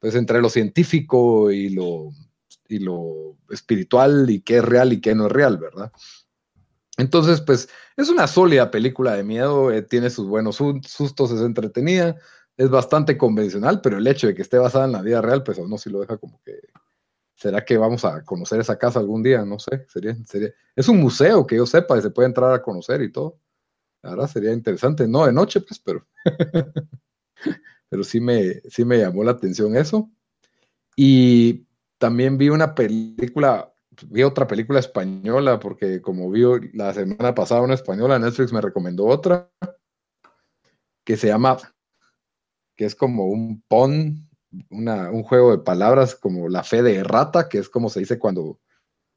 pues 0.00 0.16
entre 0.16 0.42
lo 0.42 0.48
científico 0.48 1.52
y 1.52 1.70
lo, 1.70 2.10
y 2.68 2.80
lo 2.80 3.36
espiritual 3.50 4.28
y 4.28 4.40
qué 4.40 4.56
es 4.56 4.64
real 4.64 4.92
y 4.92 5.00
qué 5.00 5.14
no 5.14 5.26
es 5.26 5.32
real, 5.32 5.58
¿verdad? 5.58 5.92
Entonces, 6.98 7.42
pues 7.42 7.68
es 7.96 8.08
una 8.08 8.26
sólida 8.26 8.70
película 8.72 9.14
de 9.14 9.22
miedo, 9.22 9.70
eh, 9.70 9.82
tiene 9.82 10.10
sus 10.10 10.26
buenos 10.26 10.56
sustos, 10.56 11.30
es 11.30 11.42
entretenida, 11.42 12.16
es 12.56 12.70
bastante 12.70 13.18
convencional, 13.18 13.80
pero 13.80 13.98
el 13.98 14.06
hecho 14.06 14.26
de 14.26 14.34
que 14.34 14.42
esté 14.42 14.58
basada 14.58 14.86
en 14.86 14.92
la 14.92 15.02
vida 15.02 15.20
real, 15.20 15.42
pues 15.42 15.58
a 15.58 15.62
uno 15.62 15.76
sí 15.76 15.90
lo 15.90 16.00
deja 16.00 16.16
como 16.16 16.40
que, 16.42 16.58
¿será 17.34 17.64
que 17.64 17.76
vamos 17.76 18.04
a 18.04 18.24
conocer 18.24 18.60
esa 18.60 18.78
casa 18.78 18.98
algún 18.98 19.22
día? 19.22 19.44
No 19.44 19.58
sé, 19.58 19.86
sería, 19.88 20.16
sería, 20.24 20.50
es 20.74 20.88
un 20.88 20.98
museo 21.00 21.46
que 21.46 21.56
yo 21.56 21.66
sepa 21.66 22.00
se 22.00 22.10
puede 22.10 22.28
entrar 22.28 22.52
a 22.52 22.62
conocer 22.62 23.02
y 23.02 23.12
todo. 23.12 23.38
Verdad 24.02 24.28
sería 24.28 24.52
interesante, 24.52 25.06
no 25.08 25.26
de 25.26 25.32
noche, 25.32 25.60
pues, 25.60 25.80
pero, 25.80 26.06
pero 27.88 28.04
sí 28.04 28.20
me, 28.20 28.60
sí 28.68 28.84
me 28.84 28.98
llamó 28.98 29.24
la 29.24 29.32
atención 29.32 29.76
eso. 29.76 30.10
Y 30.94 31.66
también 31.98 32.38
vi 32.38 32.48
una 32.48 32.74
película, 32.74 33.72
vi 34.06 34.22
otra 34.22 34.46
película 34.46 34.78
española, 34.78 35.58
porque 35.58 36.00
como 36.00 36.30
vi 36.30 36.42
la 36.72 36.94
semana 36.94 37.34
pasada 37.34 37.62
una 37.62 37.74
española, 37.74 38.18
Netflix 38.18 38.52
me 38.52 38.60
recomendó 38.60 39.06
otra, 39.06 39.50
que 41.04 41.16
se 41.16 41.28
llama 41.28 41.58
que 42.76 42.84
es 42.84 42.94
como 42.94 43.26
un 43.26 43.62
pon, 43.66 44.28
un 44.70 45.22
juego 45.22 45.52
de 45.52 45.62
palabras 45.62 46.14
como 46.14 46.48
la 46.48 46.62
fe 46.62 46.82
de 46.82 47.02
rata, 47.02 47.48
que 47.48 47.58
es 47.58 47.68
como 47.68 47.88
se 47.88 48.00
dice 48.00 48.18
cuando, 48.18 48.60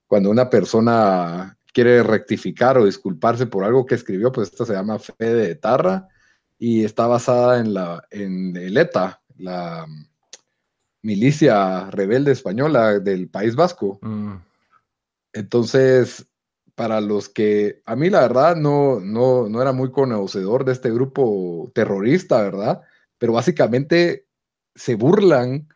cuando 0.07 0.29
una 0.29 0.49
persona 0.49 1.57
quiere 1.73 2.01
rectificar 2.03 2.77
o 2.77 2.85
disculparse 2.85 3.45
por 3.45 3.63
algo 3.63 3.85
que 3.85 3.95
escribió, 3.95 4.31
pues 4.31 4.49
esta 4.51 4.65
se 4.65 4.73
llama 4.73 4.99
fe 4.99 5.33
de 5.33 5.55
tarra 5.55 6.07
y 6.57 6.83
está 6.83 7.07
basada 7.07 7.59
en 7.59 7.73
la 7.73 8.03
en 8.11 8.55
el 8.57 8.77
ETA, 8.77 9.21
la 9.37 9.85
milicia 11.01 11.89
rebelde 11.91 12.31
española 12.31 12.99
del 12.99 13.29
País 13.29 13.55
Vasco. 13.55 13.99
Mm. 14.01 14.35
Entonces, 15.33 16.27
para 16.75 17.01
los 17.01 17.29
que 17.29 17.81
a 17.85 17.95
mí 17.95 18.09
la 18.09 18.21
verdad 18.21 18.55
no, 18.55 18.99
no, 18.99 19.47
no 19.47 19.61
era 19.61 19.71
muy 19.71 19.91
conocedor 19.91 20.65
de 20.65 20.73
este 20.73 20.91
grupo 20.91 21.71
terrorista, 21.73 22.41
¿verdad? 22.41 22.81
Pero 23.19 23.33
básicamente 23.33 24.25
se 24.73 24.95
burlan 24.95 25.67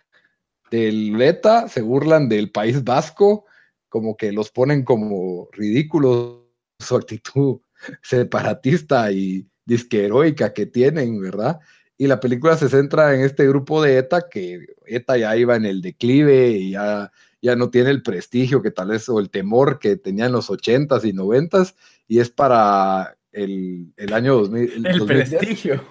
del 0.71 1.21
ETA, 1.21 1.67
se 1.67 1.81
burlan 1.81 2.29
del 2.29 2.49
País 2.49 2.83
Vasco, 2.83 3.45
como 3.89 4.17
que 4.17 4.31
los 4.31 4.49
ponen 4.49 4.83
como 4.83 5.49
ridículos 5.51 6.39
su 6.79 6.95
actitud 6.95 7.59
separatista 8.01 9.11
y 9.11 9.45
disque 9.65 10.05
heroica 10.05 10.53
que 10.53 10.65
tienen, 10.65 11.21
¿verdad? 11.21 11.59
Y 11.97 12.07
la 12.07 12.19
película 12.19 12.57
se 12.57 12.69
centra 12.69 13.13
en 13.13 13.21
este 13.21 13.47
grupo 13.47 13.83
de 13.83 13.97
ETA 13.99 14.29
que 14.29 14.65
ETA 14.87 15.17
ya 15.17 15.37
iba 15.37 15.55
en 15.55 15.65
el 15.65 15.81
declive 15.81 16.49
y 16.49 16.71
ya, 16.71 17.11
ya 17.41 17.55
no 17.55 17.69
tiene 17.69 17.91
el 17.91 18.01
prestigio 18.01 18.61
que 18.61 18.71
tal 18.71 18.89
vez 18.89 19.07
o 19.09 19.19
el 19.19 19.29
temor 19.29 19.79
que 19.79 19.95
tenía 19.95 20.25
en 20.25 20.31
los 20.31 20.49
80s 20.49 21.05
y 21.05 21.13
90s 21.13 21.75
y 22.07 22.19
es 22.19 22.29
para 22.29 23.15
el, 23.31 23.93
el 23.97 24.13
año 24.13 24.35
2000. 24.35 24.85
El, 24.85 25.05
prestigio. 25.05 25.83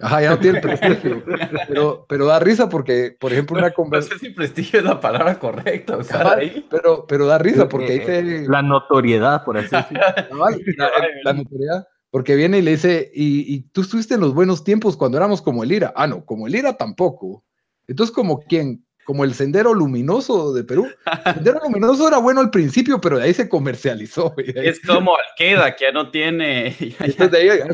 Ajá, 0.00 0.22
ya 0.22 0.30
no 0.30 0.38
tiene 0.38 0.60
prestigio. 0.60 1.22
Pero, 1.68 2.06
pero 2.08 2.26
da 2.26 2.38
risa 2.38 2.68
porque, 2.68 3.16
por 3.18 3.32
ejemplo, 3.32 3.58
una 3.58 3.72
conversación. 3.72 4.16
No 4.16 4.20
sé 4.20 4.26
si 4.26 4.34
prestigio 4.34 4.78
es 4.78 4.84
la 4.84 5.00
palabra 5.00 5.38
correcta. 5.38 5.96
O 5.96 6.02
sea, 6.02 6.32
ahí... 6.32 6.66
pero, 6.70 7.06
pero 7.06 7.26
da 7.26 7.38
risa 7.38 7.68
porque 7.68 7.92
ahí 7.92 8.00
te. 8.00 8.48
La 8.48 8.62
notoriedad, 8.62 9.44
por 9.44 9.58
así 9.58 9.74
decirlo. 9.74 10.00
la, 11.24 11.32
notoriedad. 11.32 11.86
Porque 12.10 12.36
viene 12.36 12.58
y 12.58 12.62
le 12.62 12.72
dice, 12.72 13.10
y, 13.14 13.54
y, 13.54 13.60
tú 13.70 13.82
estuviste 13.82 14.14
en 14.14 14.20
los 14.20 14.32
buenos 14.32 14.64
tiempos 14.64 14.96
cuando 14.96 15.18
éramos 15.18 15.42
como 15.42 15.64
el 15.64 15.72
IRA. 15.72 15.92
Ah, 15.96 16.06
no, 16.06 16.24
como 16.24 16.46
el 16.46 16.54
IRA 16.54 16.76
tampoco. 16.76 17.44
Entonces, 17.86 18.14
como 18.14 18.40
quien, 18.40 18.85
como 19.06 19.22
el 19.22 19.34
Sendero 19.34 19.72
Luminoso 19.72 20.52
de 20.52 20.64
Perú. 20.64 20.88
El 21.24 21.34
Sendero 21.34 21.60
Luminoso 21.62 22.08
era 22.08 22.18
bueno 22.18 22.40
al 22.40 22.50
principio, 22.50 23.00
pero 23.00 23.18
de 23.18 23.24
ahí 23.24 23.32
se 23.32 23.48
comercializó. 23.48 24.34
Es 24.56 24.80
como 24.80 25.16
Al-Qaeda, 25.16 25.76
que 25.76 25.84
ya 25.84 25.92
no 25.92 26.10
tiene. 26.10 26.76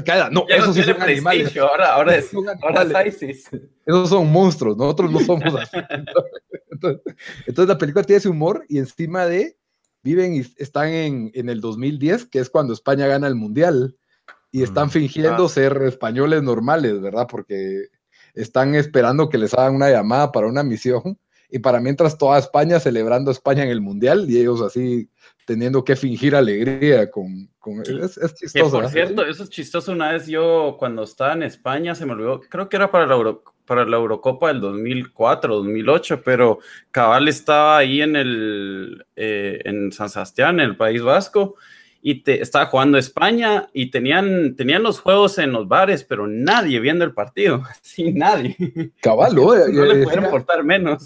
Ya, 0.05 0.29
no, 0.31 0.45
eso 0.49 0.73
sí 0.75 0.83
son 0.83 1.01
animales. 1.01 1.57
Ahora, 1.57 1.95
ahora, 1.95 2.17
es, 2.17 2.31
ahora 2.63 3.07
ISIS. 3.07 3.49
Esos 3.87 4.11
son 4.11 4.31
monstruos, 4.31 4.77
nosotros 4.77 5.11
no 5.11 5.21
somos 5.21 5.55
así. 5.55 5.79
Entonces, 7.47 7.69
la 7.69 7.79
película 7.79 8.05
tiene 8.05 8.19
ese 8.19 8.29
humor 8.29 8.65
y 8.69 8.79
encima 8.79 9.27
de. 9.27 9.57
Viven 10.05 10.35
y 10.35 10.43
están 10.57 10.89
en, 10.89 11.31
en 11.33 11.49
el 11.49 11.61
2010, 11.61 12.27
que 12.27 12.41
es 12.41 12.51
cuando 12.51 12.75
España 12.75 13.07
gana 13.07 13.29
el 13.29 13.37
mundial, 13.37 13.97
y 14.51 14.63
están 14.63 14.89
mm, 14.89 14.91
fingiendo 14.91 15.49
ser 15.49 15.81
españoles 15.83 16.43
normales, 16.43 17.01
¿verdad? 17.01 17.27
Porque 17.31 17.87
están 18.35 18.75
esperando 18.75 19.29
que 19.29 19.39
les 19.39 19.55
hagan 19.55 19.75
una 19.75 19.91
llamada 19.91 20.33
para 20.33 20.47
una 20.47 20.63
misión 20.63 21.19
y 21.51 21.59
para 21.59 21.81
mientras 21.81 22.17
toda 22.17 22.39
España 22.39 22.81
celebrando 22.81 23.31
España 23.31 23.63
en 23.63 23.69
el 23.69 23.83
Mundial 23.83 24.25
y 24.29 24.39
ellos 24.39 24.63
así 24.63 25.11
teniendo 25.45 25.85
que 25.85 25.97
fingir 25.97 26.35
alegría 26.35 27.11
con... 27.11 27.51
es, 28.03 28.35
chistoso. 28.35 28.81
por 28.81 28.89
cierto, 28.89 29.27
eso 29.27 29.43
es 29.43 29.51
chistoso. 29.51 29.93
Una 29.93 30.13
vez 30.13 30.27
yo 30.27 30.77
cuando 30.79 31.03
estaba 31.03 31.35
en 31.35 31.43
España 31.43 31.95
se 31.95 32.07
me 32.07 32.13
olvidó, 32.13 32.41
creo 32.41 32.69
que 32.69 32.77
era 32.77 32.91
para 32.91 33.07
la, 33.07 33.39
para 33.67 33.85
la 33.85 33.97
Eurocopa 33.97 34.49
del 34.49 34.61
2004, 34.61 35.57
2008, 35.57 36.23
pero 36.25 36.59
Cabal 36.91 37.29
estaba 37.29 37.77
ahí 37.77 38.01
en, 38.01 38.17
el, 38.17 39.05
eh, 39.17 39.61
en 39.65 39.93
San 39.93 40.09
Sebastián, 40.09 40.59
en 40.59 40.67
el 40.71 40.77
País 40.77 41.03
Vasco, 41.03 41.57
y 42.05 42.25
te, 42.25 42.43
estaba 42.43 42.67
jugando 42.67 42.99
España 42.99 43.71
y 43.73 43.91
tenían, 43.93 44.57
tenían 44.57 44.83
los 44.83 44.99
juegos 44.99 45.39
en 45.39 45.53
los 45.53 45.69
bares, 45.69 46.03
pero 46.03 46.27
nadie 46.27 46.81
viendo 46.81 47.05
el 47.05 47.15
partido. 47.15 47.63
Sí, 47.83 48.13
nadie. 48.13 48.57
Cabal, 49.01 49.35
no, 49.35 49.55
no, 49.69 49.85
le 49.85 50.03
pueden 50.03 50.25
importar 50.25 50.65
menos. 50.65 51.05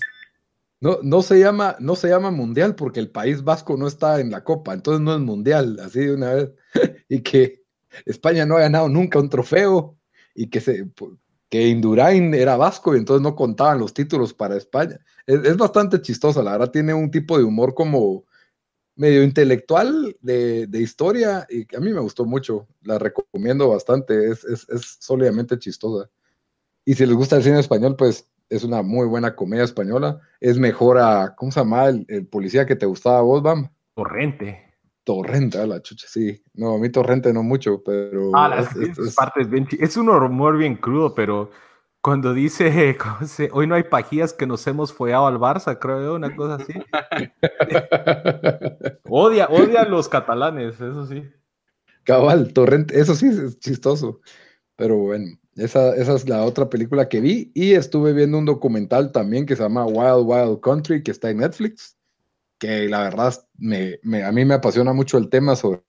No, 0.81 0.99
no, 1.03 1.21
se 1.21 1.39
llama, 1.39 1.77
no 1.81 1.97
se 1.97 2.09
llama 2.09 2.31
mundial 2.31 2.75
porque 2.75 3.01
el 3.01 3.11
País 3.11 3.43
Vasco 3.43 3.77
no 3.77 3.87
está 3.87 4.21
en 4.21 4.31
la 4.31 4.43
Copa, 4.43 4.73
entonces 4.73 5.03
no 5.03 5.15
es 5.15 5.21
mundial, 5.21 5.79
así 5.85 6.01
de 6.01 6.15
una 6.15 6.35
vez. 6.35 6.51
y 7.09 7.21
que 7.21 7.63
España 8.07 8.47
no 8.47 8.57
ha 8.57 8.61
ganado 8.61 8.89
nunca 8.89 9.19
un 9.19 9.29
trofeo 9.29 9.99
y 10.35 10.49
que, 10.49 10.61
se, 10.61 10.89
que 11.51 11.69
Indurain 11.69 12.33
era 12.35 12.57
vasco 12.57 12.95
y 12.95 12.99
entonces 12.99 13.23
no 13.23 13.35
contaban 13.35 13.81
los 13.81 13.93
títulos 13.93 14.33
para 14.33 14.57
España. 14.57 14.99
Es, 15.27 15.45
es 15.45 15.57
bastante 15.57 16.01
chistosa, 16.01 16.43
la 16.43 16.53
verdad 16.53 16.71
tiene 16.71 16.95
un 16.95 17.11
tipo 17.11 17.37
de 17.37 17.45
humor 17.45 17.75
como 17.75 18.25
medio 18.97 19.23
intelectual 19.23 20.17
de, 20.21 20.67
de, 20.67 20.81
historia 20.81 21.47
y 21.49 21.63
a 21.77 21.81
mí 21.81 21.93
me 21.93 22.01
gustó 22.01 22.25
mucho, 22.25 22.67
la 22.83 22.99
recomiendo 22.99 23.69
bastante, 23.69 24.31
es, 24.31 24.45
es, 24.45 24.69
es 24.69 24.97
sólidamente 25.01 25.59
chistosa. 25.59 26.11
Y 26.85 26.95
si 26.95 27.05
les 27.05 27.15
gusta 27.15 27.37
el 27.37 27.43
cine 27.43 27.61
español, 27.61 27.97
pues 27.97 28.29
es 28.49 28.65
una 28.65 28.83
muy 28.83 29.07
buena 29.07 29.35
comedia 29.35 29.65
española. 29.65 30.21
Es 30.41 30.59
mejor 30.59 30.99
a, 30.99 31.35
¿cómo 31.37 31.51
se 31.53 31.61
llama 31.61 31.87
el, 31.87 32.07
el 32.09 32.27
policía 32.27 32.65
que 32.65 32.77
te 32.77 32.87
gustaba 32.87 33.19
a 33.19 33.23
vos, 33.23 33.43
Bam? 33.43 33.69
Torrente. 33.95 34.67
Torrente, 35.05 35.59
a 35.59 35.67
la 35.67 35.81
chucha, 35.83 36.07
sí. 36.09 36.43
No, 36.55 36.75
a 36.75 36.79
mí 36.79 36.89
Torrente 36.91 37.33
no 37.33 37.43
mucho, 37.43 37.83
pero... 37.85 38.31
Ah, 38.35 38.49
las, 38.49 38.75
es, 38.77 38.99
es, 38.99 39.15
partes 39.15 39.49
bien 39.49 39.69
es 39.79 39.97
un 39.97 40.09
humor 40.09 40.59
bien 40.59 40.77
crudo, 40.77 41.15
pero 41.15 41.51
cuando 42.07 42.35
dice, 42.35 42.97
se, 43.27 43.51
hoy 43.53 43.66
no 43.66 43.75
hay 43.75 43.83
pajías 43.83 44.33
que 44.33 44.47
nos 44.47 44.64
hemos 44.69 44.92
follado 44.92 45.27
al 45.27 45.38
Barça, 45.38 45.77
creo 45.77 46.03
yo, 46.03 46.14
una 46.14 46.37
cosa 46.37 46.62
así. 46.62 46.73
odia, 49.11 49.49
odia 49.49 49.81
a 49.81 49.88
los 49.88 50.09
catalanes, 50.09 50.81
eso 50.81 51.05
sí. 51.05 51.25
Cabal, 52.05 52.53
Torrente, 52.53 52.97
eso 52.97 53.16
sí 53.16 53.27
es 53.27 53.59
chistoso. 53.59 54.21
Pero 54.77 54.99
bueno, 54.99 55.37
esa, 55.57 55.97
esa 55.97 56.14
es 56.14 56.29
la 56.29 56.45
otra 56.45 56.71
película 56.71 57.09
que 57.09 57.21
vi. 57.21 57.51
Y 57.57 57.73
estuve 57.73 58.12
viendo 58.12 58.38
un 58.38 58.45
documental 58.45 59.11
también 59.11 59.45
que 59.45 59.57
se 59.57 59.64
llama 59.64 59.85
Wild 59.85 60.27
Wild 60.27 60.61
Country, 60.61 61.03
que 61.03 61.11
está 61.11 61.31
en 61.31 61.38
Netflix. 61.38 61.97
Que 62.59 62.88
la 62.88 63.03
verdad 63.03 63.35
me, 63.59 63.99
me, 64.05 64.23
a 64.23 64.31
mí 64.31 64.45
me 64.45 64.55
apasiona 64.55 64.92
mucho 64.92 65.19
el 65.19 65.29
tema 65.29 65.57
sobre 65.57 65.83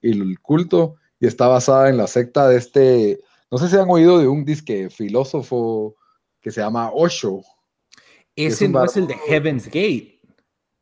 el 0.00 0.40
culto. 0.40 0.94
Y 1.20 1.26
está 1.26 1.46
basada 1.46 1.90
en 1.90 1.98
la 1.98 2.06
secta 2.06 2.48
de 2.48 2.56
este 2.56 3.20
no 3.54 3.58
sé 3.58 3.68
si 3.68 3.76
han 3.76 3.88
oído 3.88 4.18
de 4.18 4.26
un 4.26 4.44
disque 4.44 4.90
filósofo 4.90 5.94
que 6.40 6.50
se 6.50 6.60
llama 6.60 6.90
Osho. 6.92 7.40
Ese 8.34 8.64
es 8.64 8.70
no 8.72 8.84
es 8.84 8.96
el 8.96 9.06
de 9.06 9.14
Heaven's 9.14 9.66
Gate. 9.66 10.20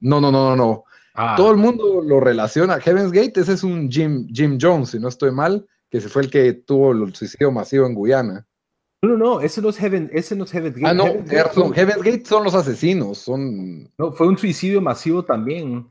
No, 0.00 0.22
no, 0.22 0.32
no, 0.32 0.48
no, 0.48 0.56
no. 0.56 0.84
Ah. 1.12 1.34
Todo 1.36 1.50
el 1.50 1.58
mundo 1.58 2.00
lo 2.00 2.18
relaciona. 2.18 2.80
Heaven's 2.80 3.12
Gate, 3.12 3.38
ese 3.38 3.52
es 3.52 3.62
un 3.62 3.90
Jim, 3.90 4.26
Jim 4.32 4.56
Jones, 4.58 4.88
si 4.88 4.98
no 4.98 5.08
estoy 5.08 5.32
mal, 5.32 5.66
que 5.90 6.00
se 6.00 6.08
fue 6.08 6.22
el 6.22 6.30
que 6.30 6.54
tuvo 6.54 6.92
el 6.92 7.14
suicidio 7.14 7.52
masivo 7.52 7.84
en 7.84 7.92
Guyana. 7.92 8.46
No, 9.02 9.10
no, 9.10 9.16
no, 9.18 9.40
ese 9.42 9.60
no 9.60 9.68
es, 9.68 9.76
Heaven, 9.76 10.08
ese 10.10 10.34
no 10.34 10.44
es 10.44 10.52
Heaven's 10.52 10.76
Gate. 10.76 10.88
Ah, 10.88 10.94
no, 10.94 11.04
Heaven's 11.04 11.30
Gate 11.30 11.52
son, 11.52 11.74
Heaven's 11.74 12.02
Gate 12.02 12.24
son 12.24 12.42
los 12.42 12.54
asesinos, 12.54 13.18
son... 13.18 13.92
No, 13.98 14.12
fue 14.12 14.28
un 14.28 14.38
suicidio 14.38 14.80
masivo 14.80 15.22
también. 15.22 15.90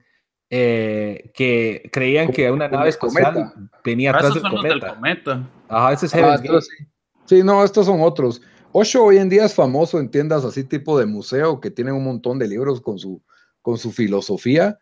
Eh, 0.53 1.31
que 1.33 1.89
creían 1.93 2.25
Como- 2.25 2.35
que 2.35 2.51
una 2.51 2.67
nave 2.67 2.93
cometa. 2.97 3.29
espacial 3.29 3.69
venía 3.85 4.11
Ah, 4.11 4.15
atrás 4.17 4.31
esos 4.31 4.43
del 4.43 4.51
son 4.51 4.53
los 4.55 4.63
del 4.63 4.79
cometa. 4.81 4.95
cometa. 4.95 5.49
Ajá, 5.69 5.93
ese 5.93 6.05
es 6.07 6.13
Ah. 6.15 6.41
Sí, 7.25 7.41
no, 7.41 7.63
estos 7.63 7.85
son 7.85 8.01
otros. 8.01 8.41
Osho 8.73 9.01
hoy 9.05 9.17
en 9.17 9.29
día 9.29 9.45
es 9.45 9.53
famoso 9.53 9.97
en 9.97 10.11
tiendas 10.11 10.43
así 10.43 10.65
tipo 10.65 10.99
de 10.99 11.05
museo 11.05 11.61
que 11.61 11.71
tienen 11.71 11.93
un 11.93 12.03
montón 12.03 12.37
de 12.37 12.49
libros 12.49 12.81
con 12.81 12.99
su, 12.99 13.21
con 13.61 13.77
su 13.77 13.93
filosofía, 13.93 14.77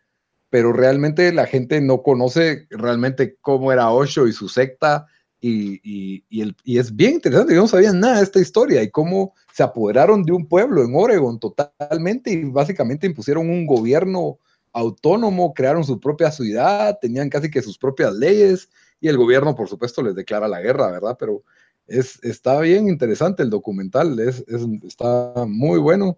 pero 0.50 0.74
realmente 0.74 1.32
la 1.32 1.46
gente 1.46 1.80
no 1.82 2.02
conoce 2.02 2.66
realmente 2.72 3.38
cómo 3.40 3.72
era 3.72 3.92
Osho 3.92 4.26
y 4.28 4.34
su 4.34 4.50
secta 4.50 5.06
y, 5.40 5.80
y- 5.84 6.24
y 6.30 6.42
el- 6.42 6.56
y 6.64 6.80
es 6.80 6.96
bien 6.96 7.14
interesante, 7.14 7.54
yo 7.54 7.62
no 7.62 7.68
sabía 7.68 7.94
nada 7.94 8.18
de 8.18 8.24
esta 8.24 8.40
historia 8.40 8.82
y 8.82 8.90
cómo 8.90 9.36
se 9.54 9.62
apoderaron 9.62 10.24
de 10.24 10.32
un 10.32 10.48
pueblo 10.48 10.84
en 10.84 10.94
Oregon 10.96 11.40
totalmente 11.40 12.32
y 12.32 12.44
básicamente 12.46 13.06
impusieron 13.06 13.48
un 13.52 13.68
gobierno 13.68 14.40
autónomo, 14.74 15.54
crearon 15.54 15.84
su 15.84 16.00
propia 16.00 16.32
ciudad, 16.32 16.98
tenían 17.02 17.30
casi 17.30 17.50
que 17.50 17.62
sus 17.62 17.78
propias 17.78 18.14
leyes 18.14 18.70
y 19.02 19.08
el 19.08 19.18
gobierno, 19.18 19.56
por 19.56 19.68
supuesto, 19.70 20.02
les 20.02 20.16
declara 20.16 20.48
la 20.48 20.62
guerra, 20.62 20.92
¿verdad? 20.92 21.16
Pero 21.20 21.44
es, 21.88 22.24
está 22.24 22.60
bien 22.60 22.88
interesante 22.88 23.42
el 23.44 23.50
documental, 23.50 24.20
es, 24.20 24.44
es- 24.48 24.68
está 24.84 25.34
muy 25.48 25.80
bueno. 25.80 26.18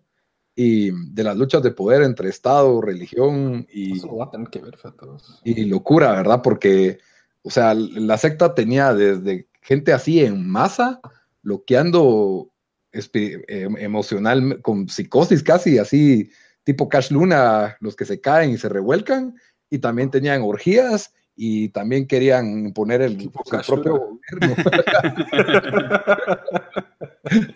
Y 0.54 0.92
de 1.14 1.24
las 1.24 1.38
luchas 1.38 1.64
de 1.64 1.72
poder 1.72 2.04
entre 2.04 2.28
Estado, 2.28 2.82
religión 2.82 3.66
y, 3.72 3.94
Eso 3.98 4.08
lo 4.08 4.14
voy 4.14 4.28
a 4.28 4.32
tener 4.32 4.50
que 4.50 4.60
ver, 4.60 4.78
fetos. 4.78 5.40
y 5.46 5.64
locura, 5.66 6.12
¿verdad? 6.12 6.42
Porque, 6.44 7.00
o 7.42 7.50
sea, 7.50 7.74
la 7.74 8.18
secta 8.18 8.54
tenía 8.54 8.94
desde 8.94 9.48
gente 9.62 9.94
así 9.94 10.20
en 10.20 10.46
masa, 10.50 11.00
bloqueando 11.42 12.52
em- 12.92 13.78
emocional, 13.78 14.62
con 14.62 14.90
psicosis 14.90 15.42
casi, 15.42 15.78
así, 15.78 16.30
tipo 16.64 16.90
Cash 16.90 17.12
Luna, 17.12 17.78
los 17.80 17.96
que 17.96 18.06
se 18.06 18.22
caen 18.22 18.52
y 18.52 18.58
se 18.58 18.70
revuelcan, 18.70 19.36
y 19.70 19.80
también 19.80 20.12
tenían 20.12 20.42
orgías 20.42 21.14
y 21.36 21.70
también 21.70 22.08
querían 22.08 22.68
imponer 22.68 23.02
el, 23.02 23.20
su 23.20 23.32
propio 23.32 24.20
gobierno. 24.32 24.56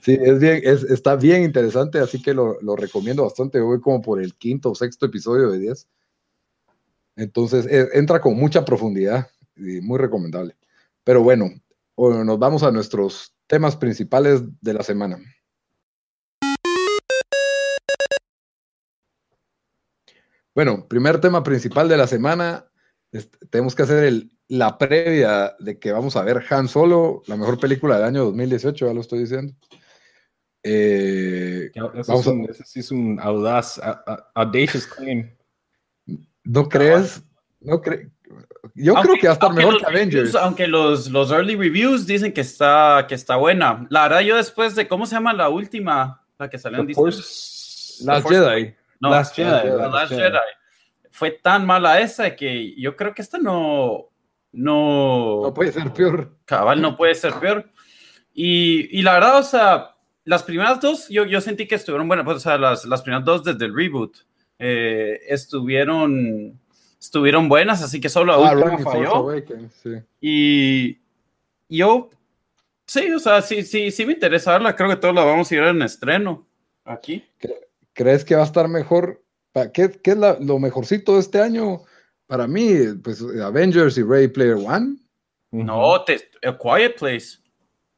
Sí, 0.02 0.18
es 0.22 0.40
bien, 0.40 0.62
es, 0.64 0.84
está 0.84 1.16
bien 1.16 1.44
interesante, 1.44 2.00
así 2.00 2.22
que 2.22 2.34
lo, 2.34 2.62
lo 2.62 2.76
recomiendo 2.76 3.24
bastante. 3.24 3.58
Yo 3.58 3.66
voy 3.66 3.82
como 3.82 4.02
por 4.02 4.22
el 4.22 4.36
quinto 4.36 4.72
o 4.72 4.76
sexto 4.76 5.06
episodio 5.08 5.50
de 5.50 5.60
10. 5.60 5.88
Entonces, 7.18 7.66
eh, 7.66 7.90
entra 7.94 8.22
con 8.22 8.36
mucha 8.36 8.64
profundidad 8.64 9.28
y 9.56 9.82
muy 9.82 9.98
recomendable. 9.98 10.56
Pero 11.04 11.24
bueno, 11.24 11.50
nos 11.98 12.40
vamos 12.40 12.64
a 12.64 12.72
nuestros 12.72 13.34
temas 13.48 13.76
principales 13.76 14.42
de 14.62 14.74
la 14.74 14.84
semana. 14.84 15.20
Bueno, 20.56 20.88
primer 20.88 21.20
tema 21.20 21.44
principal 21.44 21.88
de 21.90 21.98
la 21.98 22.08
semana. 22.08 22.66
tenemos 23.50 23.76
que 23.76 23.84
hacer 23.84 24.04
el, 24.06 24.32
la 24.48 24.78
previa 24.78 25.56
de 25.60 25.78
que 25.80 25.92
vamos 25.92 26.16
a 26.16 26.24
ver 26.24 26.44
Han 26.50 26.68
Solo, 26.68 27.22
la 27.28 27.36
mejor 27.38 27.60
película 27.60 27.96
del 27.98 28.06
año 28.06 28.26
2018, 28.26 28.88
ya 28.88 28.94
lo 28.94 29.02
estoy 29.02 29.20
diciendo. 29.20 29.54
Eh, 30.64 31.70
Eso 31.74 31.92
Vamos 32.08 32.22
es 32.22 32.28
a- 32.28 32.32
un, 32.32 32.50
ese 32.50 32.64
sí 32.66 32.80
es 32.80 32.92
un 32.92 33.20
audaz, 33.22 33.78
a- 33.80 34.02
a- 34.06 34.32
audacious 34.36 34.88
claim. 34.88 35.30
¿No 36.44 36.68
crees? 36.68 37.22
No 37.62 37.82
cre- 37.82 38.12
Yo 38.76 38.94
creo 38.96 39.16
que 39.20 39.28
va 39.28 39.32
a 39.32 39.34
estar 39.34 39.54
mejor 39.54 39.74
los 39.74 39.84
que 39.84 39.88
Avengers. 39.90 40.32
reviews- 40.34 40.42
aunque 40.44 40.68
los, 40.68 41.10
los 41.10 41.32
early 41.32 41.56
reviews 41.56 42.06
dicen 42.08 42.34
que 42.34 42.42
está, 42.42 43.06
que 43.08 43.16
está 43.16 43.36
buena. 43.36 43.86
La 43.90 44.04
verdad, 44.04 44.22
yo 44.22 44.36
después 44.38 44.76
de, 44.76 44.88
¿cómo 44.88 45.06
se 45.06 45.16
llama 45.16 45.34
la 45.34 45.50
última? 45.50 46.26
La 46.40 46.50
que 46.50 46.58
salió 46.58 46.80
en 46.80 46.88
Disney. 46.88 47.04
Force- 47.12 48.04
Last 48.06 48.24
Force- 48.28 48.40
Jedi. 48.40 48.76
No, 49.00 49.10
Last 49.10 49.36
Jedi, 49.36 49.62
The 49.62 49.68
Last 49.78 49.94
Last 49.94 50.10
Jedi. 50.12 50.22
Jedi. 50.24 50.40
Fue 51.12 51.32
tan 51.32 51.66
mala 51.66 52.00
esa 52.02 52.36
que 52.36 52.76
yo 52.80 52.96
creo 52.96 53.14
que 53.14 53.22
esta 53.22 53.38
no, 53.38 54.10
no, 54.52 55.42
No 55.44 55.54
puede 55.54 55.72
ser 55.72 55.92
peor. 55.94 56.36
cabal 56.46 56.82
no 56.82 56.98
puede 56.98 57.16
ser 57.16 57.34
peor. 57.36 57.70
Y, 58.34 59.00
y 59.00 59.02
la 59.02 59.14
verdad, 59.14 59.40
o 59.40 59.44
sea, 59.44 59.96
las 60.26 60.44
primeras 60.44 60.82
dos, 60.82 61.08
yo, 61.10 61.24
yo 61.26 61.40
sentí 61.40 61.68
que 61.68 61.76
estuvieron 61.76 62.08
buenas, 62.08 62.26
pues, 62.26 62.38
o 62.38 62.40
sea, 62.42 62.58
las, 62.58 62.84
las 62.86 63.02
primeras 63.02 63.24
dos 63.26 63.44
desde 63.46 63.66
el 63.66 63.74
reboot 63.76 64.18
eh, 64.60 65.22
estuvieron, 65.28 66.60
estuvieron 67.00 67.48
buenas, 67.48 67.82
así 67.82 68.02
que 68.02 68.10
solo 68.10 68.38
la 68.38 68.50
Ah, 68.50 68.54
última 68.56 68.78
falló. 68.80 69.32
Sí. 69.82 69.90
Y 70.20 71.00
yo, 71.70 72.10
sí, 72.86 73.10
o 73.14 73.20
sea, 73.20 73.42
sí, 73.42 73.64
sí, 73.64 73.90
sí 73.92 74.06
me 74.06 74.14
interesa 74.14 74.52
verla. 74.52 74.76
Creo 74.76 74.90
que 74.90 74.96
todos 74.98 75.16
la 75.16 75.24
vamos 75.24 75.50
a 75.50 75.56
ir 75.56 75.62
en 75.64 75.82
estreno 75.82 76.46
aquí. 76.84 77.24
¿Crees 77.96 78.24
que 78.24 78.36
va 78.36 78.42
a 78.44 78.46
estar 78.46 78.68
mejor? 78.68 79.24
Pa- 79.52 79.72
¿Qué, 79.72 79.90
qué 79.90 80.12
es 80.12 80.18
la- 80.18 80.38
lo 80.40 80.60
mejorcito 80.60 81.14
de 81.16 81.22
este 81.22 81.42
año? 81.42 81.82
Para 82.28 82.46
mí, 82.46 82.72
pues 83.04 83.24
Avengers 83.42 83.98
y 83.98 84.04
Ready 84.04 84.28
Player 84.28 84.56
One. 84.56 84.98
No, 85.52 86.04
te, 86.04 86.16
A 86.46 86.56
Quiet 86.58 86.98
Place. 87.00 87.40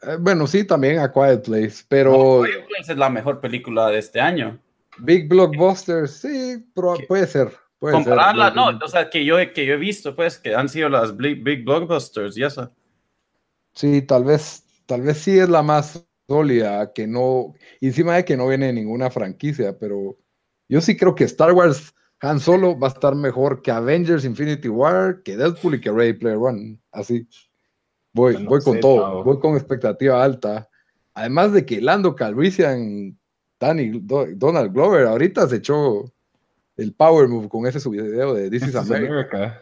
Eh, 0.04 0.18
bueno, 0.20 0.46
sí, 0.46 0.64
también 0.64 1.00
A 1.00 1.12
Quiet 1.12 1.44
Place, 1.44 1.84
pero 1.90 2.44
A 2.44 2.46
Quiet 2.46 2.68
Place 2.68 2.92
es 2.92 2.98
la 2.98 3.10
mejor 3.10 3.42
película 3.42 3.88
de 3.90 3.98
este 3.98 4.22
año. 4.22 4.60
Big 5.00 5.28
Blockbusters, 5.28 6.12
sí, 6.12 6.64
pero 6.76 6.96
puede 7.08 7.26
ser. 7.28 7.52
Puede 7.80 7.94
Compararla, 7.96 8.48
ser. 8.48 8.56
no, 8.56 8.68
o 8.84 8.88
sea, 8.88 9.10
que 9.10 9.24
yo, 9.26 9.38
que 9.54 9.66
yo 9.66 9.74
he 9.76 9.78
visto, 9.78 10.16
pues, 10.16 10.38
que 10.40 10.56
han 10.56 10.70
sido 10.70 10.90
las 10.90 11.16
big, 11.16 11.44
big 11.44 11.64
blockbusters 11.64 12.38
y 12.38 12.44
eso. 12.44 12.72
Sí, 13.74 14.02
tal 14.02 14.24
vez, 14.24 14.64
tal 14.88 15.02
vez 15.04 15.18
sí 15.20 15.38
es 15.38 15.48
la 15.50 15.62
más 15.62 16.04
sólida, 16.28 16.92
que 16.94 17.08
no, 17.08 17.54
encima 17.82 18.16
de 18.16 18.26
que 18.26 18.38
no 18.38 18.48
viene 18.48 18.68
de 18.68 18.74
ninguna 18.74 19.10
franquicia, 19.10 19.78
pero 19.78 20.18
yo 20.68 20.82
sí 20.82 20.98
creo 20.98 21.16
que 21.16 21.24
Star 21.24 21.54
Wars 21.54 21.94
Han 22.20 22.40
Solo 22.40 22.78
va 22.78 22.88
a 22.88 22.92
estar 22.92 23.16
mejor 23.16 23.62
que 23.62 23.72
Avengers 23.72 24.26
Infinity 24.26 24.70
War, 24.70 25.22
que 25.24 25.38
Deadpool 25.38 25.76
y 25.76 25.82
que 25.82 25.92
Ready 25.92 26.13
Player 26.13 26.38
One. 26.38 26.80
Así. 26.92 27.28
Voy, 28.13 28.34
No 28.44 28.50
voy 28.50 28.62
con 28.62 28.74
sé, 28.74 28.80
todo, 28.80 29.24
voy 29.24 29.40
con 29.40 29.56
expectativa 29.56 30.24
alta. 30.24 30.68
Además 31.13 31.54
de 31.54 31.66
que 31.66 31.80
Lando 31.80 32.16
Calrissian, 32.16 33.18
Danny, 33.60 34.00
Do- 34.02 34.28
Donald 34.36 34.74
Glover, 34.74 35.06
ahorita 35.08 35.48
se 35.48 35.58
echó 35.58 36.12
el 36.76 36.94
power 36.94 37.28
move 37.28 37.50
con 37.50 37.66
ese 37.68 37.80
su 37.80 37.92
video 37.92 38.34
de 38.34 38.50
This 38.50 38.63
is 38.63 38.74
This 38.74 38.82
is 38.84 38.92
America. 38.92 39.62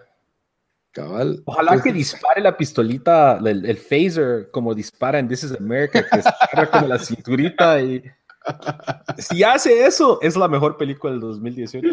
Cabal. 0.96 1.42
Ojalá 1.44 1.82
que 1.84 1.92
dispare 1.92 2.40
la 2.40 2.56
pistolita, 2.56 3.38
el, 3.46 3.66
el 3.66 3.76
phaser, 3.78 4.50
como 4.50 4.74
dispara 4.74 5.20
en 5.20 5.28
This 5.28 5.44
is 5.44 5.52
America, 5.52 6.02
que 6.10 6.22
se 6.22 6.30
agarra 6.30 6.72
como 6.72 6.88
la 6.88 6.98
cinturita 7.00 7.82
y... 7.82 8.02
Si 9.18 9.44
hace 9.44 9.86
eso, 9.86 10.20
es 10.22 10.38
la 10.38 10.48
mejor 10.48 10.78
película 10.78 11.12
del 11.12 11.20
2018. 11.20 11.88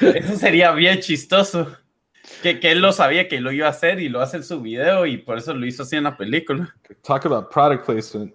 Eso 0.00 0.36
sería 0.36 0.70
bien 0.72 1.00
chistoso. 1.00 1.66
Que, 2.42 2.60
que 2.60 2.70
él 2.70 2.80
lo 2.80 2.92
sabía 2.92 3.26
que 3.28 3.40
lo 3.40 3.50
iba 3.50 3.66
a 3.66 3.70
hacer 3.70 3.98
y 4.00 4.08
lo 4.08 4.20
hace 4.20 4.36
en 4.38 4.44
su 4.44 4.60
video 4.62 5.04
y 5.04 5.18
por 5.18 5.36
eso 5.36 5.52
lo 5.52 5.66
hizo 5.66 5.82
así 5.82 5.96
en 5.96 6.04
la 6.04 6.16
película. 6.16 6.74
Talk 7.02 7.26
about 7.26 7.52
product 7.52 7.84
placement. 7.86 8.32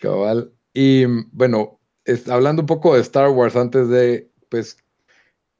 Cabal. 0.00 0.50
Y 0.74 1.04
bueno, 1.30 1.78
es- 2.04 2.28
hablando 2.28 2.62
un 2.62 2.66
poco 2.66 2.94
de 2.96 3.00
Star 3.02 3.28
Wars 3.30 3.54
antes 3.56 3.88
de, 3.88 4.28
pues, 4.48 4.76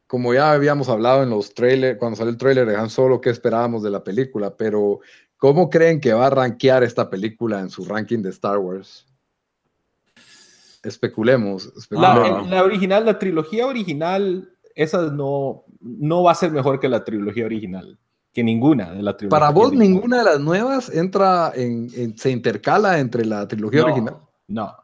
como 0.09 0.35
ya 0.35 0.51
habíamos 0.51 0.89
hablado 0.89 1.23
en 1.23 1.31
los 1.31 1.55
trailers, 1.55 1.99
cuando 1.99 2.17
salió 2.17 2.31
el 2.33 2.37
trailer 2.39 2.67
de 2.67 2.75
Han 2.77 2.91
Solo, 2.91 3.21
qué 3.21 3.31
esperábamos 3.31 3.83
de 3.85 3.91
la 3.91 4.03
película, 4.03 4.57
pero 4.57 4.99
¿cómo 5.37 5.71
creen 5.71 6.01
que 6.01 6.13
va 6.15 6.27
a 6.27 6.31
rankear 6.31 6.83
esta 6.83 7.09
película 7.09 7.61
en 7.61 7.71
su 7.71 7.85
ranking 7.85 8.23
de 8.23 8.31
Star 8.31 8.59
Wars? 8.59 9.07
Especulemos. 10.83 11.67
La, 11.91 12.15
especulemos. 12.15 12.45
el- 12.45 12.51
la 12.51 12.63
original, 12.65 13.05
la 13.05 13.19
trilogía 13.19 13.67
original, 13.67 14.49
esa 14.75 15.11
no, 15.11 15.65
no 15.81 16.23
va 16.23 16.33
a 16.33 16.37
ser 16.37 16.51
mejor 16.53 16.79
que 16.81 16.89
la 16.89 17.05
trilogía 17.05 17.45
original. 17.45 17.99
Que 18.33 18.45
ninguna 18.45 18.93
de 18.93 19.03
la 19.03 19.17
trilogía 19.17 19.39
Para 19.39 19.51
vos, 19.51 19.69
original. 19.69 19.89
ninguna 19.89 20.19
de 20.19 20.25
las 20.25 20.41
nuevas 20.41 20.89
entra 20.95 21.53
en, 21.55 21.89
en- 21.95 22.17
se 22.17 22.31
intercala 22.31 22.99
entre 23.01 23.25
la 23.25 23.47
trilogía 23.49 23.81
No, 23.81 23.87
original. 23.87 24.17
No. 24.47 24.77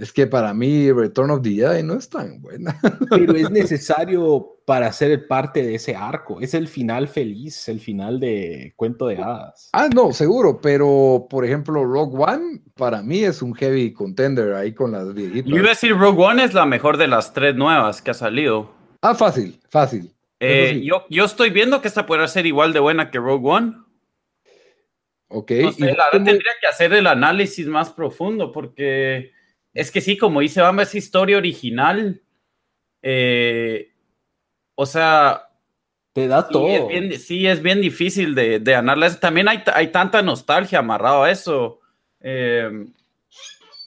Es 0.00 0.14
que 0.14 0.26
para 0.26 0.54
mí 0.54 0.90
Return 0.90 1.30
of 1.30 1.42
the 1.42 1.50
Jedi 1.50 1.82
no 1.82 1.92
es 1.92 2.08
tan 2.08 2.40
buena. 2.40 2.74
Pero 3.10 3.36
es 3.36 3.50
necesario 3.50 4.56
para 4.64 4.90
ser 4.94 5.28
parte 5.28 5.62
de 5.62 5.74
ese 5.74 5.94
arco. 5.94 6.40
Es 6.40 6.54
el 6.54 6.68
final 6.68 7.06
feliz, 7.06 7.68
el 7.68 7.80
final 7.80 8.18
de 8.18 8.72
Cuento 8.76 9.08
de 9.08 9.18
Hadas. 9.18 9.68
Ah, 9.74 9.88
no, 9.94 10.12
seguro, 10.14 10.58
pero 10.58 11.26
por 11.28 11.44
ejemplo, 11.44 11.84
Rogue 11.84 12.16
One 12.16 12.62
para 12.76 13.02
mí 13.02 13.24
es 13.24 13.42
un 13.42 13.52
heavy 13.54 13.92
contender 13.92 14.54
ahí 14.54 14.72
con 14.72 14.92
las 14.92 15.12
viejitas. 15.12 15.50
Yo 15.50 15.56
iba 15.56 15.66
a 15.66 15.70
decir 15.70 15.94
Rogue 15.94 16.22
One 16.24 16.44
es 16.44 16.54
la 16.54 16.64
mejor 16.64 16.96
de 16.96 17.06
las 17.06 17.34
tres 17.34 17.54
nuevas 17.54 18.00
que 18.00 18.12
ha 18.12 18.14
salido. 18.14 18.70
Ah, 19.02 19.14
fácil, 19.14 19.60
fácil. 19.68 20.10
Eh, 20.38 20.70
sí. 20.76 20.86
yo, 20.86 21.04
yo 21.10 21.26
estoy 21.26 21.50
viendo 21.50 21.82
que 21.82 21.88
esta 21.88 22.06
puede 22.06 22.26
ser 22.28 22.46
igual 22.46 22.72
de 22.72 22.80
buena 22.80 23.10
que 23.10 23.18
Rogue 23.18 23.46
One. 23.50 23.74
Ok. 25.28 25.50
No 25.62 25.72
sé, 25.72 25.78
y 25.78 25.82
la 25.82 25.88
verdad 25.88 26.04
¿cómo- 26.12 26.24
tendría 26.24 26.52
que 26.58 26.66
hacer 26.68 26.92
el 26.94 27.06
análisis 27.06 27.66
más 27.66 27.90
profundo 27.90 28.50
porque 28.50 29.32
es 29.74 29.90
que 29.90 30.00
sí, 30.00 30.16
como 30.16 30.40
dice 30.40 30.60
Bamba, 30.60 30.82
esa 30.82 30.98
historia 30.98 31.36
original, 31.36 32.20
eh, 33.02 33.92
o 34.74 34.86
sea, 34.86 35.48
Te 36.12 36.26
da 36.28 36.42
sí 36.42 36.52
todo. 36.52 36.68
es 36.68 36.88
bien, 36.88 37.18
sí, 37.18 37.46
es 37.46 37.62
bien 37.62 37.80
difícil 37.80 38.34
de, 38.34 38.58
de 38.60 38.74
analizar. 38.74 39.20
También 39.20 39.48
hay, 39.48 39.62
hay 39.74 39.88
tanta 39.88 40.22
nostalgia 40.22 40.80
amarrado 40.80 41.22
a 41.24 41.30
eso. 41.30 41.80
Eh, 42.20 42.86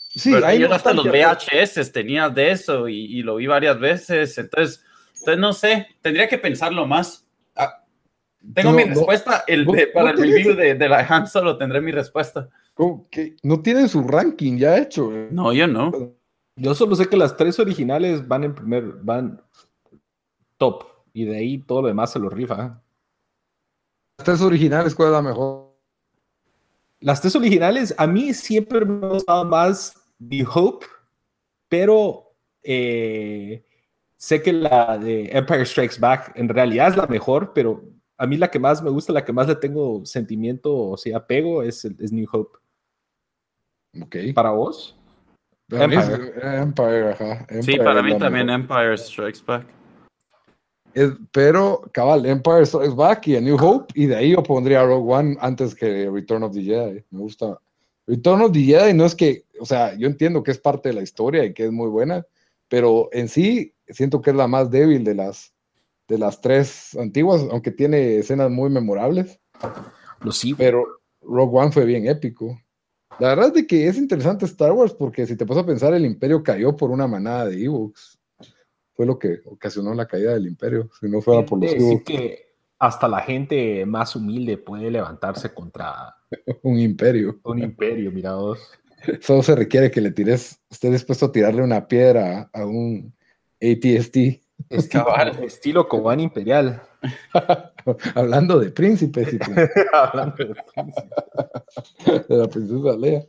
sí, 0.09 0.33
hay 0.43 0.59
yo 0.59 0.73
hasta 0.73 0.93
los 0.93 1.05
nostalgia, 1.05 1.33
VHS 1.73 1.91
tenía 1.91 2.29
de 2.29 2.51
eso 2.51 2.87
y, 2.87 3.05
y 3.19 3.21
lo 3.23 3.35
vi 3.35 3.47
varias 3.47 3.79
veces. 3.79 4.37
Entonces, 4.37 4.83
entonces, 5.19 5.37
no 5.39 5.53
sé, 5.53 5.87
tendría 6.01 6.27
que 6.27 6.37
pensarlo 6.37 6.85
más. 6.85 7.25
Ah, 7.55 7.83
tengo 8.53 8.71
No, 8.71 8.77
mi 8.77 8.83
no. 8.85 8.89
respuesta. 8.95 9.43
El, 9.47 9.65
¿Vos- 9.65 9.77
de- 9.77 9.87
para 9.87 10.11
vos 10.11 10.19
el 10.21 10.25
tenés- 10.25 10.33
review 10.35 10.55
de, 10.55 10.75
de 10.75 10.89
la 10.89 10.99
Han 11.07 11.27
Solo 11.27 11.57
tendré 11.57 11.81
mi 11.81 11.91
respuesta. 11.91 12.49
¿Cómo 12.73 13.07
que 13.09 13.35
no 13.43 13.61
tienen 13.61 13.87
su 13.87 14.03
ranking 14.03 14.57
ya 14.57 14.77
hecho. 14.77 15.15
eh? 15.15 15.29
No, 15.31 15.53
yo 15.53 15.67
no. 15.67 15.91
Yo 16.55 16.75
solo 16.75 16.95
sé 16.95 17.07
que 17.07 17.17
las 17.17 17.35
tres 17.35 17.59
originales 17.59 18.27
van 18.27 18.43
en 18.43 18.55
primer, 18.55 18.83
van 19.01 19.41
top. 20.57 20.83
Y 21.13 21.25
de 21.25 21.37
ahí 21.37 21.57
todo 21.59 21.83
lo 21.83 21.87
demás 21.87 22.11
se 22.11 22.19
lo 22.19 22.29
rifa. 22.29 22.81
Las 24.17 24.25
tres 24.25 24.41
originales, 24.41 24.95
¿cuál 24.95 25.09
es 25.09 25.13
la 25.13 25.21
mejor? 25.21 25.73
Las 26.99 27.21
tres 27.21 27.35
originales, 27.35 27.93
a 27.97 28.07
mí 28.07 28.33
siempre 28.33 28.85
me 28.85 29.05
ha 29.05 29.09
gustado 29.09 29.45
más 29.45 29.93
The 30.27 30.45
Hope, 30.51 30.85
pero 31.67 32.33
eh, 32.63 33.65
sé 34.15 34.41
que 34.41 34.53
la 34.53 34.97
de 34.97 35.29
Empire 35.31 35.65
Strikes 35.65 35.99
Back 35.99 36.31
en 36.35 36.47
realidad 36.47 36.89
es 36.89 36.97
la 36.97 37.07
mejor, 37.07 37.51
pero 37.53 37.83
a 38.17 38.25
mí 38.25 38.37
la 38.37 38.49
que 38.49 38.59
más 38.59 38.81
me 38.81 38.89
gusta, 38.89 39.11
la 39.11 39.25
que 39.25 39.33
más 39.33 39.47
le 39.47 39.55
tengo 39.55 40.05
sentimiento, 40.05 40.73
o 40.91 40.97
sea, 40.97 41.17
apego, 41.17 41.61
es, 41.61 41.83
es 41.83 42.11
New 42.11 42.27
Hope. 42.31 42.57
Ok. 44.01 44.15
¿Para 44.33 44.51
vos? 44.51 44.95
Empire. 45.69 46.33
Empire. 46.59 47.15
Sí, 47.61 47.77
para 47.77 48.03
mí 48.03 48.17
también 48.17 48.47
mejor. 48.47 48.61
Empire 48.61 48.97
Strikes 48.97 49.39
Back. 49.45 49.65
Es- 50.93 51.13
pero, 51.31 51.81
cabal, 51.91 52.25
Empire 52.25 52.65
Strikes 52.65 52.95
Back 52.95 53.27
y 53.27 53.35
A 53.37 53.41
New 53.41 53.57
Hope, 53.59 53.91
y 53.95 54.05
de 54.05 54.15
ahí 54.15 54.31
yo 54.31 54.43
pondría 54.43 54.83
Rogue 54.83 55.11
One 55.13 55.37
antes 55.39 55.73
que 55.73 56.09
Return 56.09 56.43
of 56.43 56.53
the 56.53 56.61
Jedi. 56.61 57.03
Me 57.09 57.19
gusta. 57.19 57.57
Return 58.05 58.41
of 58.41 58.51
the 58.51 58.59
Jedi 58.61 58.93
no 58.93 59.05
es 59.05 59.15
que, 59.15 59.45
o 59.59 59.65
sea, 59.65 59.95
yo 59.95 60.07
entiendo 60.07 60.43
que 60.43 60.51
es 60.51 60.59
parte 60.59 60.89
de 60.89 60.95
la 60.95 61.01
historia 61.01 61.45
y 61.45 61.53
que 61.53 61.65
es 61.65 61.71
muy 61.71 61.87
buena, 61.89 62.25
pero 62.67 63.09
en 63.11 63.27
sí 63.29 63.73
siento 63.87 64.21
que 64.21 64.29
es 64.31 64.35
la 64.35 64.47
más 64.47 64.69
débil 64.69 65.03
de 65.03 65.15
las, 65.15 65.53
de 66.07 66.17
las 66.17 66.41
tres 66.41 66.95
antiguas, 66.97 67.41
aunque 67.49 67.71
tiene 67.71 68.17
escenas 68.17 68.51
muy 68.51 68.69
memorables, 68.69 69.39
Lo 70.21 70.31
sigo. 70.31 70.57
pero 70.57 70.85
Rogue 71.21 71.57
One 71.59 71.71
fue 71.71 71.85
bien 71.85 72.05
épico. 72.07 72.59
La 73.19 73.29
verdad 73.29 73.47
es 73.47 73.53
de 73.53 73.67
que 73.67 73.87
es 73.87 73.97
interesante 73.97 74.45
Star 74.45 74.71
Wars 74.71 74.93
porque 74.93 75.25
si 75.25 75.35
te 75.35 75.45
pones 75.45 75.63
a 75.63 75.65
pensar, 75.65 75.93
el 75.93 76.05
imperio 76.05 76.43
cayó 76.43 76.75
por 76.75 76.91
una 76.91 77.07
manada 77.07 77.45
de 77.47 77.63
Ewoks. 77.63 78.19
Fue 78.93 79.05
lo 79.05 79.17
que 79.17 79.39
ocasionó 79.45 79.93
la 79.93 80.07
caída 80.07 80.33
del 80.33 80.47
imperio. 80.47 80.89
Si 80.99 81.09
no 81.09 81.21
fuera 81.21 81.45
por 81.45 81.59
los 81.59 81.69
Quiere 81.69 81.83
decir 81.83 81.91
Ewoks, 81.91 82.05
que 82.05 82.53
hasta 82.79 83.07
la 83.07 83.21
gente 83.21 83.85
más 83.85 84.15
humilde 84.15 84.57
puede 84.57 84.91
levantarse 84.91 85.53
contra 85.53 86.15
un 86.63 86.79
imperio. 86.79 87.39
un 87.43 87.59
imperio, 87.59 88.11
mira 88.11 88.35
vos. 88.35 88.59
Solo 89.21 89.43
se 89.43 89.55
requiere 89.55 89.91
que 89.91 90.01
le 90.01 90.11
tires, 90.11 90.59
esté 90.69 90.89
dispuesto 90.89 91.27
a 91.27 91.31
tirarle 91.31 91.61
una 91.61 91.87
piedra 91.87 92.49
a 92.53 92.65
un 92.65 93.13
ATST. 93.61 94.41
Estilo, 94.69 95.05
estilo 95.41 95.87
Cobán 95.87 96.19
Imperial. 96.19 96.81
Hablando 98.15 98.59
de 98.59 98.71
príncipes 98.71 99.33
y 99.33 99.37
prin- 99.37 99.69
Hablando 99.93 100.35
de 100.37 100.55
príncipe. 100.73 102.25
de 102.29 102.37
la 102.37 102.47
princesa 102.47 102.97
Leia. 102.97 103.25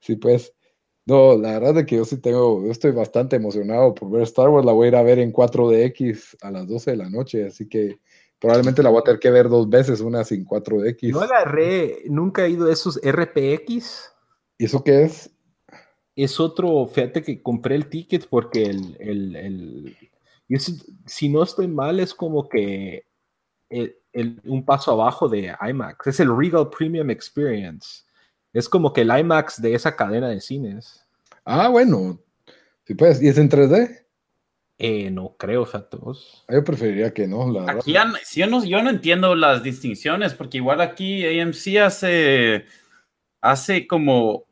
Sí, 0.00 0.16
pues. 0.16 0.52
No, 1.04 1.36
la 1.36 1.58
verdad 1.58 1.78
es 1.78 1.86
que 1.86 1.96
yo 1.96 2.04
sí 2.04 2.18
tengo, 2.18 2.64
yo 2.64 2.70
estoy 2.70 2.92
bastante 2.92 3.34
emocionado 3.34 3.92
por 3.94 4.08
ver 4.10 4.22
Star 4.22 4.48
Wars. 4.48 4.64
La 4.64 4.72
voy 4.72 4.86
a 4.86 4.88
ir 4.88 4.96
a 4.96 5.02
ver 5.02 5.18
en 5.18 5.32
4DX 5.32 6.36
a 6.42 6.50
las 6.52 6.68
12 6.68 6.92
de 6.92 6.96
la 6.96 7.10
noche, 7.10 7.44
así 7.46 7.68
que 7.68 7.98
probablemente 8.38 8.84
la 8.84 8.90
voy 8.90 9.00
a 9.00 9.04
tener 9.04 9.18
que 9.18 9.30
ver 9.32 9.48
dos 9.48 9.68
veces, 9.68 10.00
una 10.00 10.22
sin 10.22 10.44
4DX. 10.46 11.10
No 11.10 11.20
agarré, 11.20 12.02
nunca 12.08 12.44
he 12.46 12.50
ido 12.50 12.66
a 12.68 12.72
esos 12.72 13.00
RPX. 13.02 14.12
¿Y 14.58 14.66
eso 14.66 14.84
qué 14.84 15.02
es? 15.02 15.28
Es 16.14 16.38
otro, 16.38 16.86
fíjate 16.86 17.22
que 17.22 17.42
compré 17.42 17.74
el 17.74 17.88
ticket 17.88 18.28
porque 18.28 18.66
el, 18.66 18.96
el, 19.00 19.34
el- 19.36 19.96
si 21.06 21.28
no 21.30 21.42
estoy 21.42 21.66
mal, 21.66 21.98
es 21.98 22.14
como 22.14 22.48
que 22.48 23.06
el- 23.72 23.96
el- 24.12 24.40
un 24.44 24.64
paso 24.64 24.92
abajo 24.92 25.28
de 25.28 25.54
IMAX. 25.60 26.06
Es 26.06 26.20
el 26.20 26.36
Regal 26.36 26.68
Premium 26.70 27.10
Experience. 27.10 28.02
Es 28.52 28.68
como 28.68 28.92
que 28.92 29.00
el 29.02 29.18
IMAX 29.18 29.60
de 29.60 29.74
esa 29.74 29.96
cadena 29.96 30.28
de 30.28 30.40
cines. 30.40 31.06
Ah, 31.44 31.68
bueno. 31.68 32.20
Sí, 32.84 32.94
pues, 32.94 33.22
¿y 33.22 33.28
es 33.28 33.38
en 33.38 33.48
3D? 33.48 34.02
Eh, 34.78 35.10
no 35.10 35.36
creo, 35.38 35.64
vos. 35.98 36.44
Ah, 36.48 36.54
Yo 36.54 36.64
preferiría 36.64 37.14
que 37.14 37.26
no, 37.28 37.50
la 37.50 37.60
verdad. 37.60 37.76
Aquí 37.80 37.92
ya 37.92 38.12
sí, 38.24 38.40
yo, 38.40 38.46
no, 38.48 38.64
yo 38.64 38.82
no 38.82 38.90
entiendo 38.90 39.34
las 39.36 39.62
distinciones, 39.62 40.34
porque 40.34 40.58
igual 40.58 40.80
aquí 40.80 41.24
AMC 41.24 41.78
hace, 41.80 42.64
hace 43.40 43.86
como, 43.86 44.44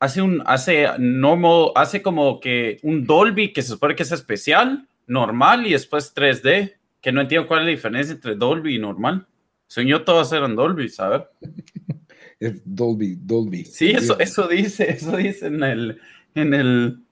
hace 0.00 0.22
un, 0.22 0.42
hace 0.46 0.86
normal, 0.98 1.72
hace 1.74 2.00
como 2.02 2.40
que 2.40 2.78
un 2.82 3.06
Dolby 3.06 3.52
que 3.52 3.62
se 3.62 3.68
supone 3.68 3.94
que 3.94 4.04
es 4.04 4.12
especial, 4.12 4.88
normal 5.06 5.66
y 5.66 5.72
después 5.72 6.14
3D, 6.14 6.78
que 7.02 7.12
no 7.12 7.20
entiendo 7.20 7.46
cuál 7.46 7.60
es 7.60 7.66
la 7.66 7.70
diferencia 7.72 8.14
entre 8.14 8.36
Dolby 8.36 8.76
y 8.76 8.78
normal. 8.78 9.26
Según 9.66 9.90
yo 9.90 10.04
todos 10.04 10.32
eran 10.32 10.56
Dolby, 10.56 10.88
¿sabes? 10.88 11.22
Es 12.40 12.60
Dolby, 12.64 13.16
Dolby. 13.20 13.64
Sí, 13.64 13.90
eso, 13.92 14.18
eso 14.18 14.48
dice, 14.48 14.90
eso 14.90 15.16
dice 15.16 15.46
en 15.46 15.62
el, 15.62 16.00
en 16.34 16.54
el, 16.54 17.04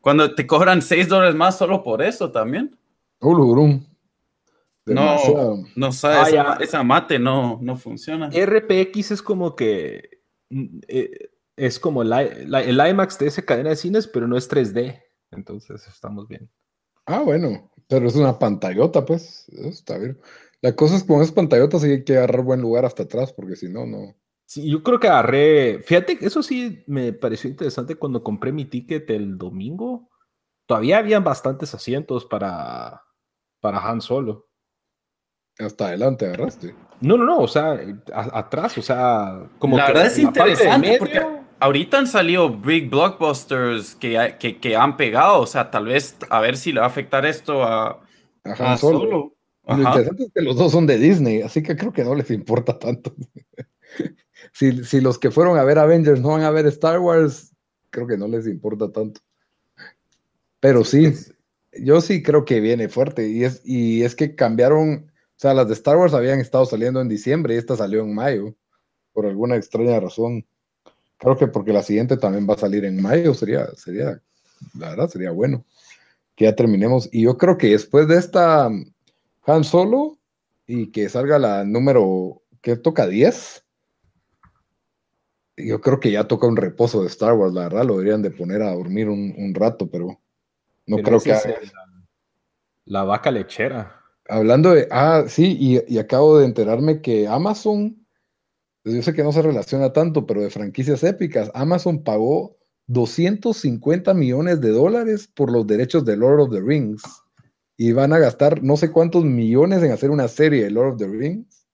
cuando 0.00 0.34
te 0.34 0.46
cobran 0.46 0.80
6 0.80 1.08
dólares 1.08 1.34
más 1.34 1.58
solo 1.58 1.82
por 1.82 2.00
eso 2.00 2.30
también. 2.32 2.74
Ulurum. 3.20 3.84
No, 4.86 5.64
no 5.74 5.92
sabe, 5.92 6.16
Ah, 6.16 6.28
esa, 6.28 6.64
esa 6.64 6.82
mate 6.84 7.18
no, 7.18 7.58
no 7.60 7.76
funciona. 7.76 8.30
RPX 8.32 9.10
es 9.10 9.20
como 9.22 9.54
que 9.56 10.20
mm, 10.48 10.78
eh, 10.88 11.30
es 11.56 11.78
como 11.80 12.02
la- 12.04 12.22
la- 12.46 12.62
el 12.62 12.78
IMAX 12.80 13.18
de 13.18 13.26
esa 13.26 13.42
cadena 13.42 13.70
de 13.70 13.76
cines, 13.76 14.06
pero 14.06 14.26
no 14.28 14.36
es 14.38 14.48
3D. 14.48 15.02
Entonces 15.32 15.86
estamos 15.88 16.28
bien. 16.28 16.48
Ah, 17.04 17.20
bueno, 17.20 17.70
pero 17.88 18.06
es 18.06 18.16
una 18.16 18.38
pantallota, 18.38 19.04
pues. 19.04 19.48
Eso 19.48 19.68
está 19.68 19.98
bien. 19.98 20.18
La 20.60 20.74
cosa 20.74 20.96
es 20.96 21.02
que 21.02 21.08
con 21.08 21.22
esas 21.22 21.34
pantallotas 21.34 21.82
sí 21.82 21.90
hay 21.90 22.04
que 22.04 22.16
agarrar 22.16 22.42
buen 22.42 22.60
lugar 22.60 22.84
hasta 22.84 23.04
atrás, 23.04 23.32
porque 23.32 23.56
si 23.56 23.68
no, 23.68 23.86
no. 23.86 24.16
Sí, 24.46 24.70
yo 24.70 24.82
creo 24.82 25.00
que 25.00 25.08
agarré. 25.08 25.82
Fíjate 25.82 26.18
que 26.18 26.26
eso 26.26 26.42
sí 26.42 26.84
me 26.86 27.12
pareció 27.12 27.50
interesante 27.50 27.96
cuando 27.96 28.22
compré 28.22 28.52
mi 28.52 28.64
ticket 28.64 29.08
el 29.10 29.36
domingo. 29.36 30.08
Todavía 30.66 30.98
habían 30.98 31.24
bastantes 31.24 31.74
asientos 31.74 32.24
para, 32.24 33.02
para 33.60 33.86
Han 33.86 34.00
Solo. 34.00 34.48
Hasta 35.58 35.88
adelante 35.88 36.26
agarraste. 36.26 36.74
No, 37.00 37.16
no, 37.16 37.24
no, 37.24 37.38
o 37.38 37.48
sea, 37.48 37.78
atrás, 38.12 38.76
o 38.78 38.82
sea, 38.82 39.48
como 39.58 39.76
la 39.76 39.88
verdad 39.88 40.06
es 40.06 40.18
interesante 40.18 40.96
porque 40.98 41.22
ahorita 41.60 41.98
han 41.98 42.06
salido 42.06 42.50
big 42.50 42.90
blockbusters 42.90 43.94
que, 43.94 44.36
que, 44.60 44.76
han 44.76 44.96
pegado, 44.96 45.40
o 45.40 45.46
sea, 45.46 45.70
tal 45.70 45.86
vez 45.86 46.16
a 46.30 46.40
ver 46.40 46.56
si 46.56 46.72
le 46.72 46.80
va 46.80 46.86
a 46.86 46.88
afectar 46.88 47.26
esto 47.26 47.62
a, 47.62 48.00
Ajá, 48.44 48.76
solo. 48.76 49.32
Lo 49.66 49.78
interesante 49.78 50.24
es 50.24 50.32
que 50.32 50.42
los 50.42 50.56
dos 50.56 50.72
son 50.72 50.86
de 50.86 50.98
Disney, 50.98 51.42
así 51.42 51.62
que 51.62 51.76
creo 51.76 51.92
que 51.92 52.04
no 52.04 52.14
les 52.14 52.30
importa 52.30 52.78
tanto. 52.78 53.14
si, 54.52 54.84
si 54.84 55.00
los 55.00 55.18
que 55.18 55.30
fueron 55.30 55.58
a 55.58 55.64
ver 55.64 55.78
Avengers 55.78 56.20
no 56.20 56.28
van 56.28 56.42
a 56.42 56.50
ver 56.50 56.66
Star 56.66 57.00
Wars, 57.00 57.52
creo 57.90 58.06
que 58.06 58.16
no 58.16 58.28
les 58.28 58.46
importa 58.46 58.92
tanto. 58.92 59.20
Pero 60.60 60.84
sí, 60.84 61.12
yo 61.72 62.00
sí 62.00 62.22
creo 62.22 62.44
que 62.44 62.60
viene 62.60 62.88
fuerte. 62.88 63.28
Y 63.28 63.44
es, 63.44 63.62
y 63.64 64.02
es 64.02 64.14
que 64.14 64.34
cambiaron, 64.34 65.10
o 65.10 65.38
sea, 65.38 65.54
las 65.54 65.68
de 65.68 65.74
Star 65.74 65.96
Wars 65.96 66.14
habían 66.14 66.40
estado 66.40 66.64
saliendo 66.66 67.00
en 67.00 67.08
diciembre 67.08 67.54
y 67.54 67.58
esta 67.58 67.76
salió 67.76 68.02
en 68.02 68.14
mayo, 68.14 68.54
por 69.12 69.26
alguna 69.26 69.56
extraña 69.56 69.98
razón. 69.98 70.46
Creo 71.18 71.36
que 71.36 71.46
porque 71.46 71.72
la 71.72 71.82
siguiente 71.82 72.16
también 72.16 72.46
va 72.48 72.54
a 72.54 72.58
salir 72.58 72.84
en 72.84 73.00
mayo, 73.00 73.34
sería, 73.34 73.66
sería, 73.74 74.20
la 74.78 74.90
verdad, 74.90 75.08
sería 75.08 75.30
bueno 75.30 75.64
que 76.36 76.44
ya 76.44 76.54
terminemos. 76.54 77.08
Y 77.10 77.22
yo 77.22 77.36
creo 77.36 77.58
que 77.58 77.70
después 77.70 78.06
de 78.06 78.18
esta 78.18 78.70
Han 79.46 79.64
Solo 79.64 80.18
y 80.66 80.92
que 80.92 81.08
salga 81.08 81.38
la 81.38 81.64
número, 81.64 82.42
que 82.60 82.76
toca 82.76 83.06
10, 83.06 83.64
yo 85.56 85.80
creo 85.80 85.98
que 85.98 86.12
ya 86.12 86.28
toca 86.28 86.46
un 86.46 86.56
reposo 86.56 87.00
de 87.00 87.08
Star 87.08 87.32
Wars, 87.32 87.54
la 87.54 87.62
verdad, 87.62 87.84
lo 87.84 87.96
deberían 87.96 88.22
de 88.22 88.30
poner 88.30 88.62
a 88.62 88.74
dormir 88.74 89.08
un, 89.08 89.54
rato, 89.54 89.88
pero 89.90 90.20
no 90.86 90.98
creo 90.98 91.18
que 91.20 91.32
haga. 91.32 91.58
La, 92.84 93.04
vaca 93.04 93.30
lechera. 93.30 94.02
Hablando 94.28 94.74
de, 94.74 94.86
ah, 94.90 95.24
sí, 95.26 95.56
y, 95.88 95.98
acabo 95.98 96.38
de 96.38 96.44
enterarme 96.44 97.00
que 97.00 97.26
Amazon, 97.26 98.05
yo 98.94 99.02
sé 99.02 99.12
que 99.12 99.24
no 99.24 99.32
se 99.32 99.42
relaciona 99.42 99.92
tanto, 99.92 100.26
pero 100.26 100.42
de 100.42 100.50
franquicias 100.50 101.02
épicas, 101.02 101.50
Amazon 101.54 102.04
pagó 102.04 102.56
250 102.86 104.14
millones 104.14 104.60
de 104.60 104.70
dólares 104.70 105.28
por 105.34 105.50
los 105.50 105.66
derechos 105.66 106.04
de 106.04 106.16
Lord 106.16 106.40
of 106.40 106.50
the 106.50 106.60
Rings 106.60 107.02
y 107.76 107.92
van 107.92 108.12
a 108.12 108.18
gastar 108.18 108.62
no 108.62 108.76
sé 108.76 108.92
cuántos 108.92 109.24
millones 109.24 109.82
en 109.82 109.90
hacer 109.90 110.10
una 110.10 110.28
serie 110.28 110.64
de 110.64 110.70
Lord 110.70 110.94
of 110.94 110.98
the 110.98 111.08
Rings 111.08 111.66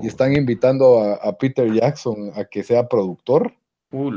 y 0.00 0.06
están 0.06 0.36
invitando 0.36 1.00
a, 1.00 1.36
Peter 1.38 1.72
Jackson 1.72 2.30
a 2.34 2.44
que 2.44 2.62
sea 2.62 2.88
productor. 2.88 3.52
Uh, 3.90 4.10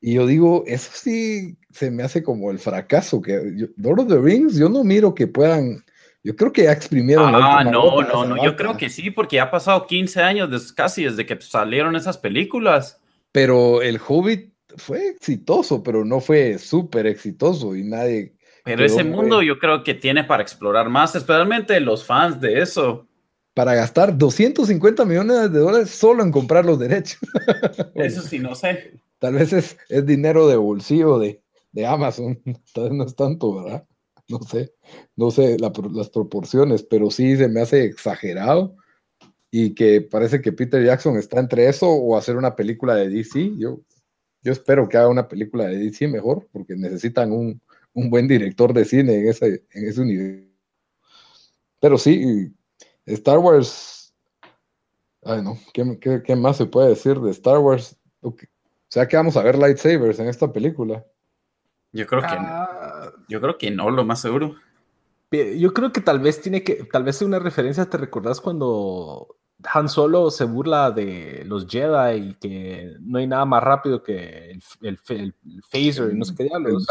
Y 0.00 0.14
yo 0.14 0.26
digo, 0.26 0.64
eso 0.66 0.90
sí 0.92 1.56
se 1.70 1.90
me 1.90 2.02
hace 2.02 2.22
como 2.22 2.50
el 2.50 2.58
fracaso. 2.58 3.22
que 3.22 3.68
Lord 3.76 4.00
of 4.00 4.08
the 4.08 4.18
Rings, 4.18 4.56
yo 4.56 4.68
no 4.68 4.82
miro 4.82 5.14
que 5.14 5.26
puedan. 5.26 5.84
Yo 6.24 6.34
creo 6.34 6.52
que 6.52 6.64
ya 6.64 6.72
exprimieron. 6.72 7.34
Ah, 7.34 7.62
no, 7.62 8.02
no, 8.02 8.24
no. 8.24 8.42
Yo 8.42 8.56
creo 8.56 8.76
que 8.76 8.90
sí, 8.90 9.10
porque 9.10 9.36
ya 9.36 9.44
ha 9.44 9.50
pasado 9.50 9.86
15 9.86 10.22
años 10.22 10.72
casi 10.72 11.04
desde 11.04 11.26
que 11.26 11.40
salieron 11.40 11.94
esas 11.94 12.18
películas. 12.18 13.00
Pero 13.30 13.82
el 13.82 14.00
Hobbit 14.04 14.52
fue 14.76 15.08
exitoso, 15.08 15.82
pero 15.82 16.04
no 16.04 16.20
fue 16.20 16.58
súper 16.58 17.06
exitoso 17.06 17.76
y 17.76 17.84
nadie. 17.84 18.34
Pero 18.64 18.84
ese 18.84 19.04
mundo 19.04 19.42
yo 19.42 19.58
creo 19.58 19.84
que 19.84 19.94
tiene 19.94 20.24
para 20.24 20.42
explorar 20.42 20.88
más, 20.88 21.14
especialmente 21.14 21.78
los 21.80 22.04
fans 22.04 22.40
de 22.40 22.62
eso 22.62 23.06
para 23.54 23.74
gastar 23.74 24.18
250 24.18 25.04
millones 25.04 25.52
de 25.52 25.58
dólares 25.60 25.90
solo 25.90 26.22
en 26.22 26.32
comprar 26.32 26.64
los 26.64 26.78
derechos. 26.78 27.20
Eso 27.94 28.20
sí, 28.22 28.40
no 28.40 28.54
sé. 28.54 28.98
Tal 29.20 29.34
vez 29.34 29.52
es, 29.52 29.78
dinero 30.04 30.48
de 30.48 30.56
bolsillo 30.56 31.18
de, 31.18 31.40
Amazon, 31.86 32.40
tal 32.74 32.84
vez 32.84 32.92
no 32.92 33.04
es 33.04 33.14
tanto, 33.14 33.62
¿verdad? 33.62 33.86
No 34.28 34.40
sé, 34.40 34.72
no 35.16 35.30
sé 35.30 35.58
las 35.58 36.08
proporciones, 36.08 36.82
pero 36.82 37.10
sí 37.10 37.36
se 37.36 37.46
me 37.46 37.60
hace 37.60 37.84
exagerado 37.84 38.74
y 39.56 39.72
que 39.72 40.00
parece 40.00 40.40
que 40.40 40.50
Peter 40.50 40.84
Jackson 40.84 41.16
está 41.16 41.38
entre 41.38 41.68
eso 41.68 41.88
o 41.88 42.16
hacer 42.16 42.36
una 42.36 42.56
película 42.56 42.96
de 42.96 43.08
DC. 43.08 43.52
Yo, 43.56 43.82
yo 44.42 44.52
espero 44.52 44.88
que 44.88 44.96
haga 44.96 45.06
una 45.06 45.28
película 45.28 45.66
de 45.66 45.78
DC 45.78 46.08
mejor, 46.08 46.48
porque 46.50 46.74
necesitan 46.74 47.30
un, 47.30 47.62
buen 47.92 48.26
director 48.26 48.72
de 48.72 48.84
cine 48.84 49.14
en 49.14 49.28
ese, 49.28 49.64
en 49.70 49.88
ese 49.88 50.00
universo. 50.00 50.50
Pero 51.80 51.98
sí, 51.98 52.52
Star 53.06 53.38
Wars. 53.38 54.12
Ay, 55.22 55.40
no. 55.40 55.56
¿Qué, 55.72 56.34
más 56.34 56.56
se 56.56 56.66
puede 56.66 56.88
decir 56.88 57.20
de 57.20 57.30
Star 57.30 57.58
Wars? 57.58 57.96
O 58.22 58.34
sea 58.88 59.06
que 59.06 59.16
vamos 59.16 59.36
a 59.36 59.42
ver 59.44 59.56
lightsabers 59.56 60.18
en 60.18 60.26
esta 60.26 60.52
película. 60.52 61.06
Yo 61.92 62.08
creo 62.08 62.22
que 62.22 62.26
no. 62.26 62.42
Ah. 62.42 62.83
Yo 63.28 63.40
creo 63.40 63.58
que 63.58 63.70
no, 63.70 63.90
lo 63.90 64.04
más 64.04 64.20
seguro. 64.20 64.56
Yo 65.30 65.72
creo 65.72 65.92
que 65.92 66.00
tal 66.00 66.20
vez 66.20 66.40
tiene 66.40 66.62
que, 66.62 66.84
tal 66.84 67.02
vez 67.02 67.20
una 67.22 67.38
referencia, 67.38 67.86
¿te 67.86 67.96
recordás 67.96 68.40
cuando 68.40 69.36
Han 69.64 69.88
Solo 69.88 70.30
se 70.30 70.44
burla 70.44 70.92
de 70.92 71.42
los 71.46 71.66
Jedi 71.66 72.30
y 72.30 72.34
que 72.34 72.94
no 73.00 73.18
hay 73.18 73.26
nada 73.26 73.44
más 73.44 73.62
rápido 73.62 74.02
que 74.02 74.52
el, 74.80 74.98
el, 75.08 75.34
phaser 75.68 76.14
no 76.14 76.24
sé 76.24 76.34
qué 76.36 76.44
diablos? 76.44 76.86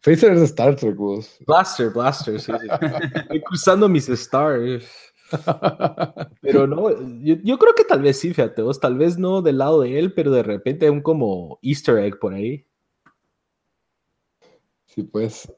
Phaser 0.00 0.32
es 0.32 0.42
Star 0.42 0.76
Trek, 0.76 0.96
vos. 0.96 1.38
Blaster, 1.46 1.90
Blaster, 1.90 2.40
sí, 2.40 2.52
sí. 2.60 2.68
Estoy 3.14 3.42
cruzando 3.42 3.88
mis 3.88 4.08
stars. 4.08 4.86
Pero 6.40 6.66
no, 6.66 6.90
yo, 7.20 7.58
creo 7.58 7.74
que 7.74 7.84
tal 7.84 8.02
vez 8.02 8.18
sí, 8.18 8.32
fíjate 8.32 8.62
vos, 8.62 8.80
tal 8.80 8.96
vez 8.96 9.18
no 9.18 9.42
del 9.42 9.58
lado 9.58 9.82
de 9.82 9.98
él, 9.98 10.14
pero 10.14 10.30
de 10.30 10.42
repente 10.42 10.88
un 10.88 11.02
como 11.02 11.58
easter 11.62 11.98
egg 11.98 12.18
por 12.18 12.32
ahí. 12.32 12.66
Sí, 14.98 15.04
pues. 15.04 15.52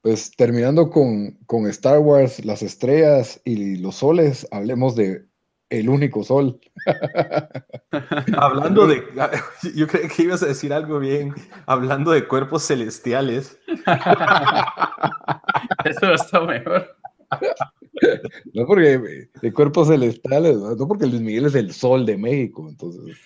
Pues 0.00 0.34
terminando 0.34 0.88
con, 0.88 1.32
con 1.44 1.66
Star 1.66 1.98
Wars, 1.98 2.42
las 2.42 2.62
estrellas 2.62 3.42
y 3.44 3.76
los 3.76 3.96
soles, 3.96 4.48
hablemos 4.50 4.96
de 4.96 5.26
el 5.68 5.90
único 5.90 6.24
sol. 6.24 6.58
Hablando 8.38 8.86
de, 8.86 9.04
yo 9.74 9.86
creo 9.88 10.08
que 10.08 10.22
ibas 10.22 10.42
a 10.42 10.46
decir 10.46 10.72
algo 10.72 11.00
bien, 11.00 11.34
hablando 11.66 12.12
de 12.12 12.26
cuerpos 12.26 12.66
celestiales. 12.66 13.60
Eso 15.84 16.14
está 16.14 16.40
mejor. 16.40 16.96
No 18.52 18.66
porque 18.66 19.28
de 19.40 19.52
cuerpos 19.52 19.88
celestiales, 19.88 20.56
no 20.56 20.88
porque 20.88 21.06
Luis 21.06 21.22
Miguel 21.22 21.46
es 21.46 21.54
el 21.54 21.72
sol 21.72 22.04
de 22.04 22.16
México, 22.16 22.68
entonces 22.68 23.16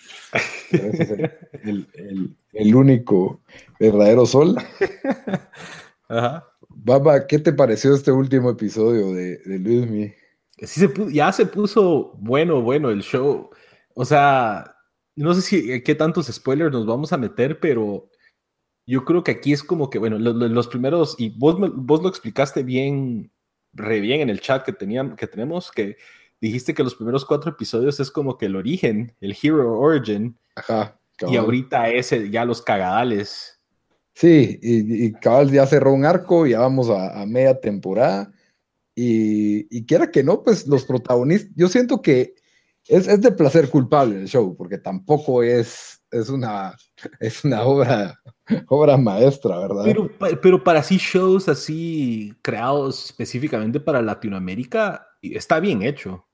es 0.70 1.10
el, 2.52 2.74
único 2.74 3.40
verdadero 3.78 4.26
sol. 4.26 4.56
Ajá. 6.08 6.46
Baba, 6.68 7.26
¿qué 7.26 7.38
te 7.38 7.52
pareció 7.52 7.94
este 7.94 8.12
último 8.12 8.50
episodio 8.50 9.12
de, 9.12 9.38
de 9.38 9.58
Luis 9.58 9.90
Miguel? 9.90 10.14
ya 11.10 11.32
se 11.32 11.46
puso 11.46 12.12
bueno, 12.18 12.60
bueno 12.60 12.90
el 12.90 13.02
show. 13.02 13.50
O 13.94 14.04
sea, 14.04 14.76
no 15.16 15.34
sé 15.34 15.42
si 15.42 15.72
eh, 15.72 15.82
qué 15.82 15.94
tantos 15.94 16.26
spoilers 16.26 16.72
nos 16.72 16.86
vamos 16.86 17.12
a 17.12 17.18
meter, 17.18 17.60
pero 17.60 18.08
yo 18.86 19.04
creo 19.04 19.22
que 19.22 19.32
aquí 19.32 19.52
es 19.52 19.62
como 19.62 19.90
que, 19.90 19.98
bueno, 19.98 20.18
los 20.18 20.68
primeros, 20.68 21.14
y 21.18 21.30
vos, 21.38 21.56
vos 21.58 22.02
lo 22.02 22.08
explicaste 22.08 22.62
bien, 22.62 23.30
re 23.72 24.00
bien 24.00 24.20
en 24.20 24.30
el 24.30 24.40
chat 24.40 24.64
que, 24.64 24.72
tenían, 24.72 25.16
que 25.16 25.26
tenemos, 25.26 25.70
que 25.70 25.96
dijiste 26.40 26.74
que 26.74 26.82
los 26.82 26.94
primeros 26.94 27.24
cuatro 27.24 27.50
episodios 27.50 28.00
es 28.00 28.10
como 28.10 28.38
que 28.38 28.46
el 28.46 28.56
origen, 28.56 29.14
el 29.20 29.36
hero 29.40 29.78
origin. 29.78 30.36
Ajá. 30.56 30.98
Y 31.28 31.36
ahorita 31.36 31.90
es 31.90 32.14
ya 32.30 32.44
los 32.44 32.62
cagadales. 32.62 33.60
Sí, 34.14 34.58
y, 34.62 35.12
cabal 35.12 35.50
ya 35.50 35.66
cerró 35.66 35.92
un 35.92 36.04
arco, 36.04 36.46
ya 36.46 36.60
vamos 36.60 36.88
a 36.90 37.24
media 37.26 37.60
temporada 37.60 38.32
y, 39.02 39.86
quiera 39.86 40.10
que 40.10 40.22
no, 40.22 40.42
pues 40.42 40.66
los 40.66 40.84
protagonistas, 40.84 41.50
yo 41.56 41.68
siento 41.68 42.02
que 42.02 42.34
es, 42.86 43.06
es, 43.08 43.20
de 43.20 43.32
placer 43.32 43.70
culpable 43.70 44.16
el 44.16 44.28
show, 44.28 44.54
porque 44.56 44.78
tampoco 44.78 45.42
es, 45.42 46.02
es, 46.10 46.28
una, 46.28 46.76
es 47.20 47.44
una 47.44 47.62
obra, 47.62 48.19
obra 48.68 48.96
maestra, 48.96 49.58
¿verdad? 49.58 49.82
Pero, 49.84 50.10
pero 50.40 50.64
para 50.64 50.82
sí 50.82 50.96
shows 50.98 51.48
así 51.48 52.34
creados 52.42 53.06
específicamente 53.06 53.80
para 53.80 54.02
Latinoamérica, 54.02 55.06
está 55.22 55.60
bien 55.60 55.82
hecho. 55.82 56.26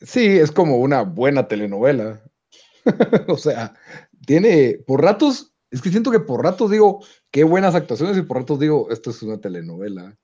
Sí, 0.00 0.26
es 0.26 0.52
como 0.52 0.78
una 0.78 1.02
buena 1.02 1.48
telenovela. 1.48 2.22
o 3.28 3.36
sea, 3.36 3.74
tiene, 4.26 4.78
por 4.86 5.02
ratos, 5.02 5.54
es 5.70 5.82
que 5.82 5.90
siento 5.90 6.10
que 6.10 6.20
por 6.20 6.42
ratos 6.42 6.70
digo, 6.70 7.02
qué 7.30 7.44
buenas 7.44 7.74
actuaciones 7.74 8.16
y 8.16 8.22
por 8.22 8.38
ratos 8.38 8.58
digo, 8.58 8.88
esto 8.90 9.10
es 9.10 9.22
una 9.22 9.38
telenovela. 9.38 10.16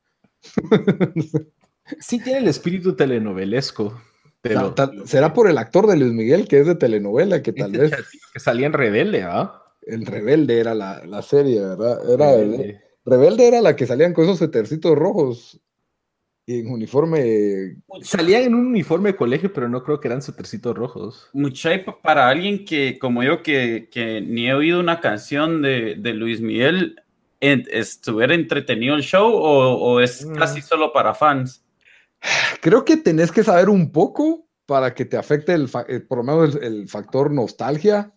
sí 2.00 2.22
tiene 2.22 2.40
el 2.40 2.48
espíritu 2.48 2.94
telenovelesco. 2.94 4.00
Pero... 4.40 4.74
será 5.04 5.32
por 5.32 5.48
el 5.48 5.56
actor 5.56 5.86
de 5.86 5.96
Luis 5.96 6.12
Miguel, 6.12 6.48
que 6.48 6.58
es 6.58 6.66
de 6.66 6.74
telenovela, 6.74 7.42
que 7.42 7.52
tal 7.52 7.70
vez... 7.70 7.92
Que 8.32 8.40
salía 8.40 8.66
en 8.66 8.72
Rebelde, 8.72 9.22
¿ah? 9.22 9.61
El 9.82 10.06
Rebelde 10.06 10.58
era 10.60 10.74
la, 10.74 11.22
serie, 11.22 11.60
¿verdad? 11.60 12.10
Era 12.10 12.32
Rebelde. 13.04 13.48
era 13.48 13.60
la 13.60 13.76
que 13.76 13.86
salían 13.86 14.12
con 14.12 14.24
esos 14.24 14.40
etercitos 14.42 14.96
rojos 14.96 15.60
y 16.46 16.60
en 16.60 16.68
uniforme. 16.70 17.76
Salían 18.02 18.42
en 18.42 18.54
un 18.54 18.66
uniforme 18.66 19.10
de 19.10 19.16
colegio, 19.16 19.52
pero 19.52 19.68
no 19.68 19.82
creo 19.82 20.00
que 20.00 20.08
eran 20.08 20.22
sutercitos 20.22 20.76
rojos. 20.76 21.28
Mucha 21.32 21.70
para 22.02 22.28
alguien 22.28 22.64
que, 22.64 22.98
como 22.98 23.22
yo, 23.22 23.42
que, 23.42 23.88
que, 23.90 24.20
ni 24.20 24.48
he 24.48 24.54
oído 24.54 24.80
una 24.80 25.00
canción 25.00 25.62
de, 25.62 25.96
de 25.96 26.14
Luis 26.14 26.40
Miguel, 26.40 26.96
estuviera 27.42 28.34
entretenido 28.34 28.94
el 28.94 29.02
show 29.02 29.32
o, 29.34 30.00
es 30.00 30.24
mm. 30.24 30.34
casi 30.34 30.62
solo 30.62 30.92
para 30.92 31.14
fans? 31.14 31.64
Creo 32.60 32.84
que 32.84 32.96
tenés 32.96 33.32
que 33.32 33.42
saber 33.42 33.68
un 33.68 33.90
poco 33.90 34.46
para 34.66 34.94
que 34.94 35.04
te 35.04 35.16
afecte 35.16 35.52
el, 35.52 35.68
eh, 35.88 36.00
por 36.00 36.18
lo 36.18 36.24
menos 36.24 36.56
el, 36.62 36.88
factor 36.88 37.32
nostalgia, 37.32 38.12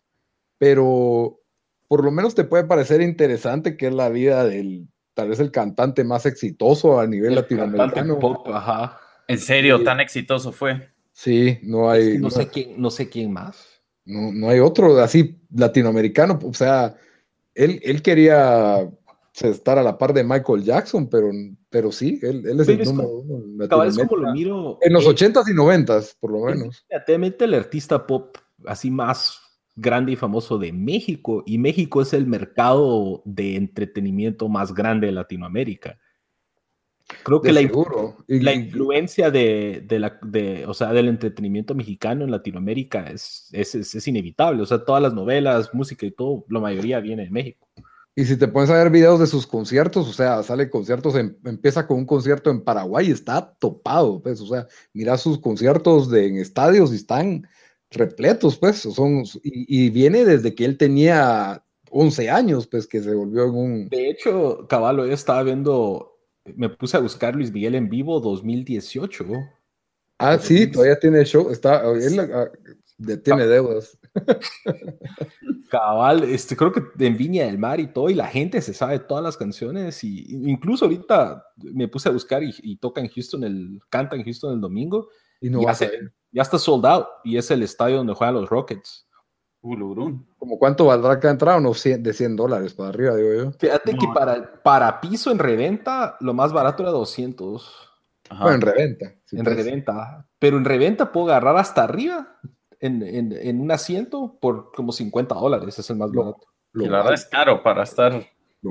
pero 0.60 1.42
por 1.88 2.04
lo 2.04 2.12
menos 2.12 2.36
te 2.36 2.44
puede 2.44 2.66
parecer 2.66 3.02
interesante 3.02 3.78
que 3.78 3.88
es 3.88 3.94
la 3.94 4.10
vida 4.10 4.46
del 4.46 4.88
tal 5.14 5.30
vez 5.30 5.40
el 5.40 5.52
cantante 5.52 6.04
más 6.04 6.26
exitoso 6.26 7.00
a 7.00 7.08
nivel 7.08 7.36
latinoamericano. 7.36 8.20
¿En 9.28 9.40
serio? 9.40 9.82
¿Tan 9.84 10.00
exitoso 10.00 10.52
fue? 10.52 10.90
Sí, 11.12 11.58
no 11.64 11.90
hay. 11.90 12.18
no, 12.20 12.30
sé 12.30 12.48
quién, 12.50 12.80
no 12.80 12.92
sé 12.92 13.10
quién 13.10 13.32
más. 13.32 13.82
No, 14.04 14.32
no 14.32 14.50
hay 14.50 14.60
otro 14.60 15.00
así 15.00 15.40
latinoamericano. 15.56 16.38
O 16.44 16.54
sea, 16.54 16.96
él, 17.56 17.80
él 17.84 18.02
quería 18.02 18.88
estar 19.34 19.80
a 19.80 19.84
la 19.84 19.98
par 19.98 20.14
de 20.14 20.24
Michael 20.24 20.64
Jackson, 20.64 21.10
pero, 21.10 21.32
pero 21.70 21.92
sí, 21.92 22.20
él, 22.22 22.44
él 22.46 22.60
es 22.60 22.68
el 22.68 22.84
número 22.84 23.10
uno. 23.10 23.68
como 23.68 24.18
lo 24.18 24.34
miro. 24.34 24.78
En 24.82 24.94
los 24.94 25.08
ochentas 25.08 25.48
y 25.50 25.54
noventas, 25.54 26.16
por 26.20 26.32
lo 26.32 26.46
menos. 26.46 26.86
Es, 26.90 27.34
el 27.40 27.54
artista 27.54 28.06
pop 28.06 28.38
así 28.66 28.92
más 28.92 29.40
grande 29.76 30.14
y 30.14 30.16
famoso 30.16 30.58
de 30.58 30.72
México, 30.72 31.44
y 31.46 31.58
México 31.58 32.02
es 32.02 32.14
el 32.14 32.26
mercado 32.26 33.22
de 33.26 33.56
entretenimiento 33.56 34.48
más 34.50 34.74
grande 34.74 35.08
de 35.08 35.14
Latinoamérica. 35.14 36.00
Creo 37.24 37.40
que 37.40 37.52
la, 37.52 37.62
la, 38.28 38.54
influencia 38.54 39.30
de, 39.30 39.84
de, 39.88 40.00
la, 40.00 40.18
de, 40.24 40.66
o 40.66 40.74
sea, 40.74 40.92
del 40.92 41.08
entretenimiento 41.08 41.76
mexicano 41.76 42.24
en 42.24 42.32
Latinoamérica 42.32 43.08
es, 43.12 43.48
es, 43.52 43.76
es, 43.76 44.08
inevitable. 44.08 44.64
O 44.64 44.66
sea, 44.66 44.84
todas 44.84 45.04
las 45.04 45.14
novelas, 45.14 45.70
música 45.74 46.06
y 46.08 46.12
todo, 46.12 46.46
la 46.50 46.60
mayoría 46.60 47.00
viene 47.00 47.26
de 47.26 47.30
México. 47.30 47.68
Y 48.16 48.26
si 48.26 48.38
te 48.38 48.48
pones 48.48 48.70
a 48.70 48.78
ver 48.78 48.90
videos 48.90 49.20
de 49.20 49.28
sus 49.28 49.46
conciertos, 49.46 50.08
o 50.08 50.14
sea, 50.14 50.42
sale 50.42 50.70
conciertos, 50.70 51.16
empieza 51.16 51.86
con 51.86 51.98
un 51.98 52.06
concierto 52.06 52.50
en 52.50 52.64
Paraguay 52.64 53.10
y 53.10 53.12
está 53.12 53.54
topado, 53.60 54.24
pues, 54.24 54.40
o 54.42 54.48
sea, 54.48 54.68
mira 54.94 55.18
sus 55.18 55.40
conciertos 55.40 56.10
de, 56.10 56.28
en 56.28 56.38
estadios 56.38 56.92
y 56.94 56.96
están 56.96 57.46
repletos, 57.96 58.58
pues, 58.58 58.78
son, 58.78 59.24
y, 59.44 59.86
y 59.86 59.90
viene 59.90 60.24
desde 60.26 60.54
que 60.54 60.66
él 60.66 60.78
tenía 60.78 61.64
11 61.90 62.30
años, 62.30 62.68
pues, 62.68 62.88
que 62.88 63.02
se 63.02 63.14
volvió 63.14 63.46
en 63.46 63.56
un... 63.56 63.90
De 63.90 64.10
hecho, 64.10 64.68
Caballo, 64.68 65.06
yo 65.06 65.14
estaba 65.14 65.44
viendo 65.44 66.16
me 66.54 66.70
puse 66.70 66.98
a 66.98 67.00
buscar 67.00 67.36
Luis 67.36 67.52
Miguel 67.52 67.76
en 67.76 67.90
vivo 67.90 68.20
2018. 68.20 69.26
Ah, 70.20 70.38
sí, 70.38 70.68
todavía 70.68 71.00
tiene 71.00 71.26
show, 71.26 71.50
está, 71.50 71.84
él 71.92 72.20
ah, 72.20 72.50
tiene 73.24 73.48
deudas. 73.48 73.98
Cabal, 75.70 76.24
este, 76.24 76.56
creo 76.56 76.72
que 76.72 76.84
en 77.00 77.18
Viña 77.18 77.46
del 77.46 77.58
Mar 77.58 77.80
y 77.80 77.88
todo, 77.88 78.10
y 78.10 78.14
la 78.14 78.28
gente 78.28 78.62
se 78.62 78.74
sabe 78.74 79.00
todas 79.00 79.24
las 79.24 79.36
canciones, 79.36 80.04
y 80.04 80.26
incluso 80.30 80.86
ahorita 80.86 81.44
me 81.58 81.88
puse 81.88 82.08
a 82.08 82.14
buscar 82.14 82.44
y, 82.44 82.78
toca 82.78 83.02
en 83.02 83.10
Houston, 83.10 83.44
el, 83.44 83.80
canta 83.90 84.16
en 84.16 84.24
Houston 84.24 84.54
el 84.54 84.62
domingo, 84.62 85.10
y 85.42 85.50
no 85.50 85.62
ya, 85.64 85.78
ya 86.36 86.42
está 86.42 86.60
sold 86.60 86.86
out, 86.86 87.08
y 87.24 87.38
es 87.38 87.50
el 87.50 87.64
estadio 87.64 87.96
donde 87.96 88.14
juegan 88.14 88.36
los 88.36 88.50
Rockets. 88.50 89.08
¿Como 90.38 90.60
cuánto 90.60 90.86
valdrá 90.86 91.20
cada 91.20 91.32
entrada? 91.32 91.58
Unos 91.58 91.82
de 91.82 92.14
100 92.14 92.36
dólares 92.36 92.74
para 92.74 92.90
arriba, 92.90 93.16
digo 93.16 93.34
yo. 93.34 93.52
Fíjate 93.54 93.98
que 93.98 94.08
para, 94.14 94.62
para 94.62 95.02
piso 95.02 95.32
en 95.32 95.40
reventa, 95.40 96.18
lo 96.20 96.34
más 96.34 96.54
barato 96.54 96.84
era 96.84 96.92
200. 96.92 97.90
Bueno, 98.30 98.54
en 98.54 98.62
reventa. 98.62 99.14
en 99.32 99.46
reventa. 99.46 100.28
Pero 100.38 100.58
en 100.58 100.66
reventa 100.66 101.12
puedo 101.12 101.28
agarrar 101.28 101.58
hasta 101.58 101.84
arriba 101.84 102.38
en, 102.80 103.02
en, 103.02 103.62
un 103.62 103.72
asiento 103.72 104.38
por 104.40 104.72
como 104.72 104.92
50 104.92 105.34
dólares. 105.34 105.80
Es 105.80 105.90
el 105.90 105.96
más 105.96 106.12
barato. 106.12 106.46
la 106.74 106.98
verdad 106.98 107.14
es 107.14 107.26
caro 107.26 107.64
para 107.64 107.84
estar. 107.84 108.24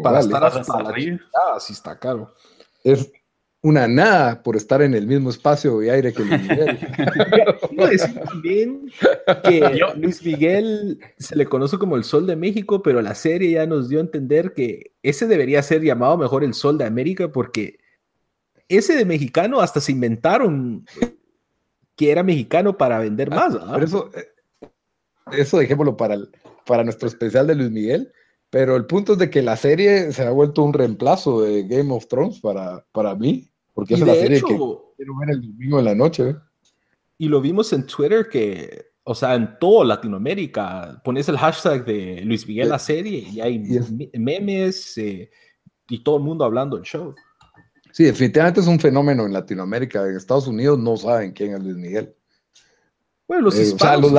Para 0.02 0.20
estar 0.20 0.44
hasta, 0.44 0.74
arriba. 0.74 1.18
Ah, 1.34 1.58
sí 1.58 1.72
está 1.72 1.98
caro. 1.98 2.34
Es, 2.84 3.10
una 3.64 3.88
nada 3.88 4.42
por 4.42 4.56
estar 4.56 4.82
en 4.82 4.92
el 4.92 5.06
mismo 5.06 5.30
espacio 5.30 5.82
y 5.82 5.88
aire 5.88 6.12
que 6.12 6.22
Luis 6.22 6.42
Miguel. 6.42 6.78
Quiero 7.70 7.86
decir 7.86 8.20
también 8.20 8.92
que 9.42 9.70
Luis 9.96 10.22
Miguel 10.22 11.00
se 11.16 11.34
le 11.34 11.46
conoce 11.46 11.78
como 11.78 11.96
el 11.96 12.04
Sol 12.04 12.26
de 12.26 12.36
México, 12.36 12.82
pero 12.82 13.00
la 13.00 13.14
serie 13.14 13.52
ya 13.52 13.64
nos 13.66 13.88
dio 13.88 14.00
a 14.00 14.02
entender 14.02 14.52
que 14.52 14.92
ese 15.02 15.26
debería 15.26 15.62
ser 15.62 15.80
llamado 15.80 16.18
mejor 16.18 16.44
el 16.44 16.52
Sol 16.52 16.76
de 16.76 16.84
América 16.84 17.32
porque 17.32 17.78
ese 18.68 18.96
de 18.96 19.06
mexicano 19.06 19.62
hasta 19.62 19.80
se 19.80 19.92
inventaron 19.92 20.84
que 21.96 22.10
era 22.10 22.22
mexicano 22.22 22.76
para 22.76 22.98
vender 22.98 23.30
ah, 23.32 23.36
más. 23.36 23.56
Pero 23.72 23.84
eso, 23.86 24.10
eh, 24.14 24.70
eso 25.32 25.56
dejémoslo 25.56 25.96
para, 25.96 26.18
para 26.66 26.84
nuestro 26.84 27.08
especial 27.08 27.46
de 27.46 27.54
Luis 27.54 27.70
Miguel. 27.70 28.12
Pero 28.50 28.76
el 28.76 28.84
punto 28.84 29.14
es 29.14 29.18
de 29.18 29.30
que 29.30 29.40
la 29.40 29.56
serie 29.56 30.12
se 30.12 30.22
ha 30.22 30.30
vuelto 30.30 30.62
un 30.62 30.74
reemplazo 30.74 31.40
de 31.40 31.62
Game 31.62 31.90
of 31.94 32.08
Thrones 32.08 32.40
para, 32.40 32.84
para 32.92 33.14
mí. 33.14 33.50
Porque 33.74 33.94
es 33.94 34.00
la 34.00 34.14
serie 34.14 34.40
que 34.40 34.46
quiero 34.46 35.18
ver 35.18 35.30
el 35.30 35.42
domingo 35.42 35.80
en 35.80 35.84
la 35.84 35.94
noche. 35.94 36.30
¿eh? 36.30 36.36
Y 37.18 37.28
lo 37.28 37.40
vimos 37.40 37.72
en 37.72 37.84
Twitter 37.86 38.28
que, 38.28 38.92
o 39.02 39.14
sea, 39.14 39.34
en 39.34 39.58
toda 39.58 39.84
Latinoamérica, 39.84 41.02
pones 41.04 41.28
el 41.28 41.36
hashtag 41.36 41.84
de 41.84 42.22
Luis 42.24 42.46
Miguel 42.46 42.68
la 42.68 42.78
serie 42.78 43.18
y 43.18 43.40
hay 43.40 43.58
memes 44.14 44.96
eh, 44.96 45.30
y 45.88 46.02
todo 46.02 46.18
el 46.18 46.22
mundo 46.22 46.44
hablando 46.44 46.76
del 46.76 46.84
show. 46.84 47.14
Sí, 47.92 48.04
definitivamente 48.04 48.60
es 48.60 48.66
un 48.66 48.80
fenómeno 48.80 49.26
en 49.26 49.32
Latinoamérica. 49.32 50.04
En 50.06 50.16
Estados 50.16 50.46
Unidos 50.46 50.78
no 50.78 50.96
saben 50.96 51.32
quién 51.32 51.54
es 51.54 51.62
Luis 51.62 51.76
Miguel. 51.76 52.14
Bueno, 53.26 53.44
los, 53.44 53.58
eh, 53.58 53.74
los, 54.00 54.12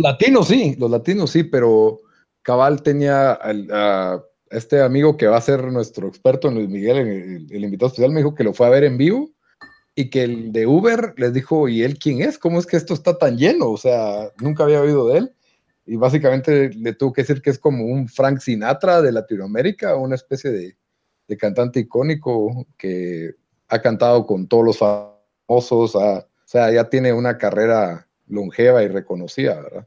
latinos 0.00 0.48
sí, 0.48 0.76
los 0.78 0.90
latinos 0.90 1.30
sí, 1.30 1.44
pero 1.44 2.00
Cabal 2.42 2.82
tenía 2.82 3.38
este 4.50 4.82
amigo 4.82 5.16
que 5.16 5.28
va 5.28 5.36
a 5.36 5.42
ser 5.42 5.64
nuestro 5.72 6.08
experto 6.08 6.48
en 6.48 6.54
Luis 6.54 6.68
Miguel, 6.68 7.46
el, 7.50 7.64
invitado 7.64 7.88
especial, 7.88 8.10
me 8.10 8.20
dijo 8.20 8.34
que 8.34 8.44
lo 8.44 8.52
fue 8.52 8.66
a 8.66 8.70
ver 8.70 8.84
en 8.84 8.98
vivo 8.98 9.30
y 9.94 10.10
que 10.10 10.24
el 10.24 10.52
de 10.52 10.66
Uber 10.66 11.14
les 11.16 11.32
dijo, 11.32 11.68
¿y 11.68 11.82
él 11.82 11.98
quién 11.98 12.20
es? 12.20 12.38
¿Cómo 12.38 12.58
es 12.58 12.66
que 12.66 12.76
esto 12.76 12.94
está 12.94 13.16
tan 13.16 13.38
lleno? 13.38 13.70
O 13.70 13.76
sea, 13.76 14.30
nunca 14.40 14.64
había 14.64 14.80
oído 14.80 15.08
de 15.08 15.18
él. 15.18 15.32
Y 15.86 15.96
básicamente 15.96 16.70
le 16.70 16.94
tuvo 16.94 17.12
que 17.12 17.22
decir 17.22 17.42
que 17.42 17.50
es 17.50 17.58
como 17.58 17.84
un 17.84 18.08
Frank 18.08 18.38
Sinatra 18.38 19.02
de 19.02 19.12
Latinoamérica, 19.12 19.96
una 19.96 20.14
especie 20.14 20.50
de, 20.50 20.76
cantante 21.36 21.80
icónico 21.80 22.66
que 22.76 23.34
ha 23.68 23.80
cantado 23.80 24.26
con 24.26 24.48
todos 24.48 24.64
los 24.64 24.78
famosos, 24.78 25.94
o 25.94 26.26
sea, 26.44 26.72
ya 26.72 26.90
tiene 26.90 27.12
una 27.12 27.38
carrera 27.38 28.08
longeva 28.26 28.82
y 28.82 28.88
reconocida, 28.88 29.60
¿verdad? 29.60 29.86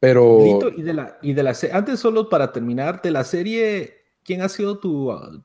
Pero. 0.00 0.72
y 0.76 0.82
de 0.82 0.94
la, 0.94 1.18
y 1.22 1.34
de 1.34 1.42
la 1.42 1.54
antes, 1.72 2.00
solo 2.00 2.28
para 2.28 2.52
terminar, 2.52 3.02
de 3.02 3.10
la 3.10 3.22
serie, 3.22 3.98
¿quién 4.24 4.40
ha 4.40 4.48
sido 4.48 4.78
tu 4.78 5.12
uh, 5.12 5.42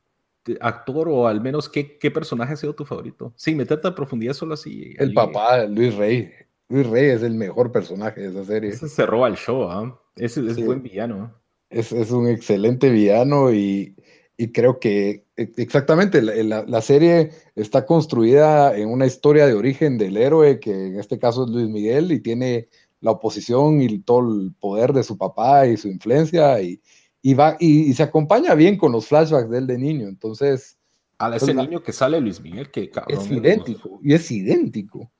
actor 0.61 1.09
o 1.09 1.27
al 1.27 1.41
menos 1.41 1.67
qué, 1.69 1.97
qué, 1.97 2.09
personaje 2.09 2.53
ha 2.53 2.57
sido 2.57 2.73
tu 2.73 2.85
favorito? 2.85 3.33
Sí, 3.35 3.53
meterte 3.53 3.89
a 3.89 3.95
profundidad 3.95 4.33
solo 4.33 4.53
así. 4.53 4.95
El 4.97 5.13
papá, 5.13 5.65
Luis 5.65 5.93
Rey. 5.95 6.31
Luis 6.69 6.87
Rey 6.87 7.09
es 7.09 7.21
el 7.21 7.35
mejor 7.35 7.71
personaje 7.71 8.21
de 8.21 8.29
esa 8.29 8.45
serie. 8.45 8.69
Ese 8.71 8.87
se 8.87 9.05
roba 9.05 9.27
el 9.27 9.35
show, 9.35 9.63
¿ah? 9.69 9.99
Ese 10.15 10.39
es 10.47 10.57
un 10.57 10.65
buen 10.65 10.81
villano. 10.81 11.33
Es, 11.69 11.91
es, 11.91 12.11
un 12.11 12.27
excelente 12.27 12.89
villano 12.89 13.51
y, 13.51 13.95
y 14.37 14.51
creo 14.51 14.79
que 14.79 15.25
e, 15.35 15.51
exactamente 15.57 16.21
la, 16.21 16.63
la, 16.65 16.81
serie 16.81 17.31
está 17.55 17.85
construida 17.85 18.75
en 18.77 18.89
una 18.89 19.05
historia 19.05 19.45
de 19.45 19.53
origen 19.53 19.97
del 19.97 20.15
héroe, 20.15 20.59
que 20.59 20.87
en 20.87 20.99
este 20.99 21.19
caso 21.19 21.43
es 21.43 21.49
Luis 21.49 21.67
Miguel, 21.67 22.11
y 22.11 22.19
tiene 22.19 22.69
la 23.05 23.11
oposición 23.11 23.83
y 23.83 23.99
todo 23.99 24.27
el 24.31 24.51
poder 24.59 24.91
de 24.91 25.03
su 25.03 25.15
papá 25.15 25.67
y 25.67 25.77
su 25.77 25.87
influencia 25.87 26.59
y, 26.59 26.81
y 27.21 27.35
va 27.35 27.55
y, 27.59 27.93
se 27.93 28.01
acompaña 28.01 28.55
bien 28.55 28.77
con 28.77 28.91
los 28.91 29.05
flashbacks 29.05 29.47
de 29.47 29.59
él 29.59 29.67
de 29.67 29.77
niño. 29.77 30.07
Entonces, 30.07 30.79
a 31.19 31.35
ese 31.35 31.53
pues, 31.53 31.55
niño 31.55 31.83
que 31.83 31.93
sale 31.93 32.19
Luis 32.19 32.41
Miguel, 32.41 32.71
que 32.71 32.89
cabrón, 32.89 33.19
es 33.19 33.29
idéntico 33.29 33.99
y 34.03 34.13
es 34.15 34.31
idéntico. 34.31 35.11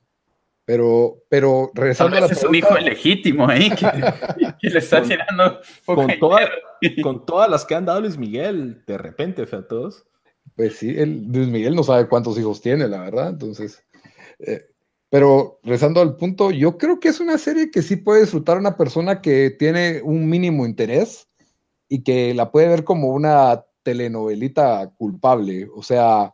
Pero, 0.66 1.18
pero 1.30 1.70
regresando 1.76 2.18
a 2.18 2.26
es 2.26 2.44
un 2.44 2.56
hijo 2.56 2.76
legítimo 2.76 3.48
ahí 3.48 3.70
que, 3.70 3.86
le 4.68 4.80
está 4.80 5.04
tirando 5.04 5.60
con, 5.86 6.08
con, 7.04 7.24
todas 7.24 7.48
las 7.52 7.66
que 7.66 7.76
han 7.76 7.86
dado 7.86 8.02
Luis 8.02 8.18
Miguel, 8.18 8.84
de 8.88 8.98
repente, 8.98 9.46
fue 9.46 9.60
a 9.60 9.68
todos. 9.68 10.08
Pues 10.56 10.78
sí, 10.78 10.92
Luis 10.92 11.50
Miguel 11.50 11.76
no 11.76 11.84
sabe 11.84 12.08
cuántos 12.08 12.40
hijos 12.40 12.62
tiene, 12.62 12.88
la 12.88 13.02
verdad. 13.02 13.30
Entonces, 13.30 13.84
eh, 14.40 14.66
pero 15.10 15.60
rezando 15.64 16.02
al 16.02 16.16
punto, 16.18 16.52
yo 16.52 16.78
creo 16.78 17.00
que 17.00 17.10
es 17.10 17.20
una 17.20 17.38
serie 17.38 17.72
que 17.72 17.82
sí 17.82 17.96
puede 17.96 18.22
disfrutar 18.22 18.58
una 18.58 18.76
persona 18.76 19.22
que 19.22 19.52
tiene 19.52 20.02
un 20.02 20.28
mínimo 20.30 20.66
interés 20.66 21.28
y 21.88 22.04
que 22.04 22.34
la 22.34 22.52
puede 22.52 22.68
ver 22.68 22.84
como 22.84 23.10
una 23.10 23.66
telenovelita 23.84 24.92
culpable. 24.98 25.68
O 25.76 25.84
sea, 25.84 26.34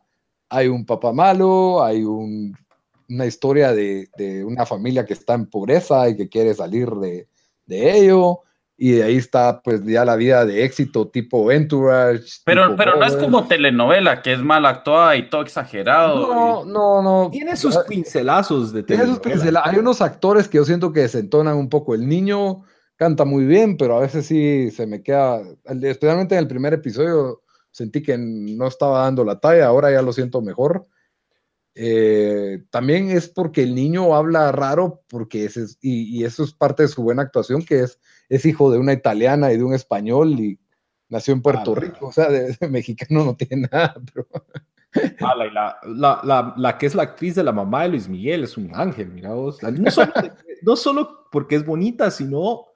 hay 0.49 0.67
un 0.67 0.85
papá 0.85 1.11
malo, 1.13 1.83
hay 1.83 2.03
una 2.03 3.25
historia 3.25 3.73
de, 3.73 4.09
una 4.45 4.65
familia 4.65 5.05
que 5.05 5.13
está 5.13 5.33
en 5.33 5.47
pobreza 5.47 6.09
y 6.09 6.15
que 6.15 6.29
quiere 6.29 6.53
salir 6.53 6.89
de, 6.91 7.27
de 7.65 7.97
ello 7.97 8.41
y 8.83 8.93
de 8.93 9.03
ahí 9.03 9.17
está 9.17 9.61
pues 9.61 9.85
ya 9.85 10.03
la 10.03 10.15
vida 10.15 10.43
de 10.43 10.65
éxito 10.65 11.07
tipo 11.07 11.51
Entourage. 11.51 12.41
Pero, 12.43 12.75
pero 12.75 12.95
no 12.95 13.05
es 13.05 13.15
como 13.15 13.47
telenovela, 13.47 14.23
que 14.23 14.33
es 14.33 14.39
mal 14.39 14.65
actuada 14.65 15.15
y 15.17 15.29
todo 15.29 15.43
exagerado. 15.43 16.15
No, 16.27 16.65
no, 16.65 17.01
no. 17.03 17.29
Tiene 17.29 17.55
sus 17.55 17.77
pincelazos 17.87 18.73
de 18.73 18.81
telenovela. 18.81 19.61
Hay 19.65 19.77
unos 19.77 20.01
actores 20.01 20.47
que 20.47 20.57
yo 20.57 20.65
siento 20.65 20.91
que 20.91 21.01
desentonan 21.01 21.57
un 21.57 21.69
poco. 21.69 21.93
El 21.93 22.09
niño 22.09 22.63
canta 22.95 23.23
muy 23.23 23.45
bien, 23.45 23.77
pero 23.77 23.97
a 23.97 23.99
veces 23.99 24.25
sí 24.25 24.71
se 24.71 24.87
me 24.87 25.03
queda, 25.03 25.43
especialmente 25.63 26.33
en 26.33 26.39
el 26.39 26.47
primer 26.47 26.73
episodio, 26.73 27.43
sentí 27.69 28.01
que 28.01 28.17
no 28.17 28.65
estaba 28.65 29.03
dando 29.03 29.23
la 29.23 29.39
talla, 29.39 29.67
ahora 29.67 29.91
ya 29.91 30.01
lo 30.01 30.11
siento 30.11 30.41
mejor. 30.41 30.87
Eh, 31.73 32.63
también 32.69 33.11
es 33.11 33.29
porque 33.29 33.63
el 33.63 33.75
niño 33.75 34.15
habla 34.15 34.51
raro, 34.51 35.03
porque 35.07 35.45
es, 35.45 35.77
y, 35.81 36.23
eso 36.23 36.43
es 36.43 36.53
parte 36.53 36.83
de 36.83 36.89
su 36.89 37.03
buena 37.03 37.21
actuación, 37.21 37.63
que 37.63 37.81
es, 37.81 37.99
es 38.31 38.45
hijo 38.45 38.71
de 38.71 38.79
una 38.79 38.93
italiana 38.93 39.51
y 39.51 39.57
de 39.57 39.63
un 39.63 39.73
español 39.73 40.39
y 40.39 40.57
nació 41.09 41.33
en 41.33 41.41
Puerto 41.41 41.75
Rico, 41.75 42.07
o 42.07 42.11
sea, 42.13 42.29
de, 42.29 42.55
mexicano 42.69 43.25
no 43.25 43.35
tiene 43.35 43.67
nada. 43.69 43.95
la, 45.85 46.53
la, 46.55 46.77
que 46.77 46.85
es 46.85 46.95
la 46.95 47.03
actriz 47.03 47.35
de 47.35 47.43
la 47.43 47.51
mamá 47.51 47.83
de 47.83 47.89
Luis 47.89 48.07
Miguel 48.07 48.45
es 48.45 48.55
un 48.55 48.71
ángel, 48.73 49.09
mira 49.09 49.33
vos. 49.33 49.59
No 50.63 50.75
solo, 50.75 51.27
porque 51.31 51.55
es 51.55 51.65
bonita, 51.65 52.11
sino 52.11 52.67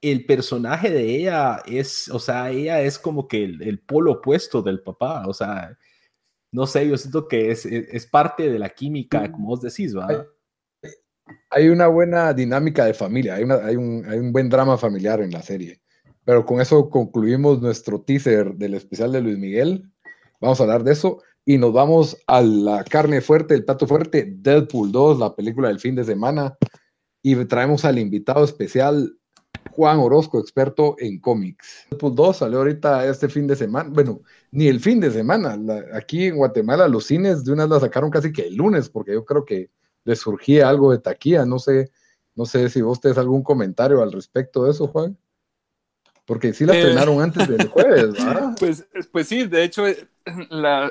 el 0.00 0.24
personaje 0.24 0.90
de 0.90 1.16
ella 1.16 1.62
es, 1.66 2.08
o 2.08 2.18
sea, 2.18 2.50
ella 2.50 2.80
es 2.80 2.98
como 2.98 3.28
que 3.28 3.44
el, 3.44 3.62
el 3.62 3.78
polo 3.78 4.12
opuesto 4.12 4.62
del 4.62 4.80
papá, 4.80 5.24
o 5.26 5.34
sea, 5.34 5.76
no 6.50 6.66
sé, 6.66 6.88
yo 6.88 6.96
siento 6.96 7.28
que 7.28 7.50
es, 7.50 7.66
es, 7.66 8.06
parte 8.06 8.50
de 8.50 8.58
la 8.58 8.70
química, 8.70 9.30
como 9.30 9.48
vos 9.48 9.60
decís, 9.60 9.94
¿va? 9.96 10.26
Hay 11.50 11.68
una 11.68 11.86
buena 11.86 12.32
dinámica 12.32 12.84
de 12.84 12.94
familia, 12.94 13.34
hay, 13.34 13.44
hay, 13.62 13.76
un, 13.76 14.04
hay 14.06 14.18
un 14.18 14.32
buen 14.32 14.48
drama 14.48 14.76
familiar 14.76 15.20
en 15.20 15.30
la 15.30 15.42
serie. 15.42 15.80
Pero 16.24 16.44
con 16.46 16.60
eso 16.60 16.88
concluimos 16.88 17.60
nuestro 17.60 18.00
teaser 18.00 18.54
del 18.54 18.74
especial 18.74 19.12
de 19.12 19.20
Luis 19.20 19.38
Miguel. 19.38 19.90
Vamos 20.40 20.60
a 20.60 20.64
hablar 20.64 20.84
de 20.84 20.92
eso 20.92 21.22
y 21.44 21.58
nos 21.58 21.72
vamos 21.72 22.16
a 22.26 22.40
la 22.40 22.84
carne 22.84 23.20
fuerte, 23.20 23.54
el 23.54 23.64
plato 23.64 23.86
fuerte, 23.86 24.34
Deadpool 24.38 24.90
2, 24.90 25.18
la 25.18 25.34
película 25.34 25.68
del 25.68 25.80
fin 25.80 25.94
de 25.94 26.04
semana. 26.04 26.56
Y 27.22 27.36
traemos 27.44 27.84
al 27.84 27.98
invitado 27.98 28.44
especial, 28.44 29.18
Juan 29.72 29.98
Orozco, 29.98 30.38
experto 30.40 30.96
en 30.98 31.20
cómics. 31.20 31.86
Deadpool 31.90 32.14
2 32.14 32.36
salió 32.38 32.58
ahorita 32.58 33.06
este 33.06 33.28
fin 33.28 33.46
de 33.46 33.56
semana. 33.56 33.90
Bueno, 33.92 34.22
ni 34.50 34.68
el 34.68 34.80
fin 34.80 35.00
de 35.00 35.10
semana. 35.10 35.58
aquí 35.92 36.26
en 36.26 36.36
Guatemala 36.36 36.88
los 36.88 37.06
cines 37.06 37.44
de 37.44 37.52
una 37.52 37.66
la 37.66 37.80
sacaron 37.80 38.10
casi 38.10 38.32
que 38.32 38.46
el 38.46 38.56
lunes, 38.56 38.88
porque 38.88 39.12
yo 39.12 39.24
creo 39.24 39.44
que 39.44 39.70
le 40.04 40.16
surgía 40.16 40.68
algo 40.68 40.92
de 40.92 40.98
taquilla. 40.98 41.44
No 41.44 41.58
sé, 41.58 41.90
no 42.34 42.46
sé 42.46 42.68
si 42.68 42.82
vos 42.82 43.00
tenés 43.00 43.18
algún 43.18 43.42
comentario 43.42 44.02
al 44.02 44.12
respecto 44.12 44.64
de 44.64 44.70
eso, 44.70 44.86
Juan. 44.86 45.16
Porque 46.26 46.54
sí 46.54 46.64
la 46.64 46.74
eh, 46.74 46.80
estrenaron 46.80 47.20
antes 47.20 47.48
del 47.48 47.68
jueves, 47.68 48.12
¿verdad? 48.24 48.56
Pues, 48.58 48.86
pues 49.12 49.28
sí, 49.28 49.46
de 49.46 49.64
hecho, 49.64 49.86
eh, 49.86 50.08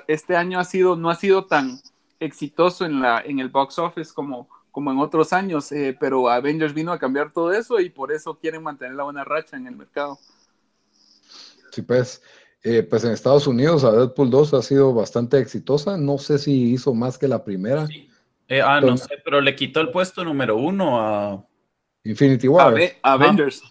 este 0.08 0.36
año 0.36 0.60
ha 0.60 0.64
sido, 0.64 0.96
no 0.96 1.10
ha 1.10 1.16
sido 1.16 1.46
tan 1.46 1.80
exitoso 2.20 2.86
en, 2.86 3.02
la, 3.02 3.22
en 3.22 3.40
el 3.40 3.50
box 3.50 3.80
office 3.80 4.14
como, 4.14 4.48
como 4.72 4.92
en 4.92 5.00
otros 5.00 5.34
años, 5.34 5.72
eh, 5.72 5.98
pero 6.00 6.30
Avengers 6.30 6.74
vino 6.74 6.92
a 6.92 7.00
cambiar 7.00 7.34
todo 7.34 7.52
eso 7.52 7.80
y 7.80 7.90
por 7.90 8.12
eso 8.12 8.38
quieren 8.38 8.64
mantener 8.64 8.94
la 8.94 9.04
buena 9.04 9.24
racha 9.24 9.58
en 9.58 9.68
el 9.68 9.76
mercado. 9.76 10.20
Sí, 11.72 11.82
pues, 11.82 12.22
pues 12.62 13.04
en 13.04 13.12
Estados 13.12 13.48
Unidos 13.48 13.84
a 13.84 13.92
Deadpool 13.92 14.30
2 14.30 14.54
ha 14.54 14.62
sido 14.62 14.94
bastante 14.94 15.40
exitosa. 15.40 15.98
No 15.98 16.20
sé 16.20 16.38
si 16.38 16.74
hizo 16.74 16.94
más 16.94 17.18
que 17.18 17.28
la 17.28 17.44
primera. 17.44 17.88
Ah, 18.62 18.82
no 18.82 18.98
sé, 18.98 19.18
pero 19.24 19.42
le 19.42 19.56
quitó 19.56 19.82
el 19.82 19.90
puesto 19.90 20.24
número 20.24 20.58
uno 20.58 21.00
a 21.00 21.46
Infinity 22.04 22.48
War. 22.48 22.76
Avengers. 23.02 23.64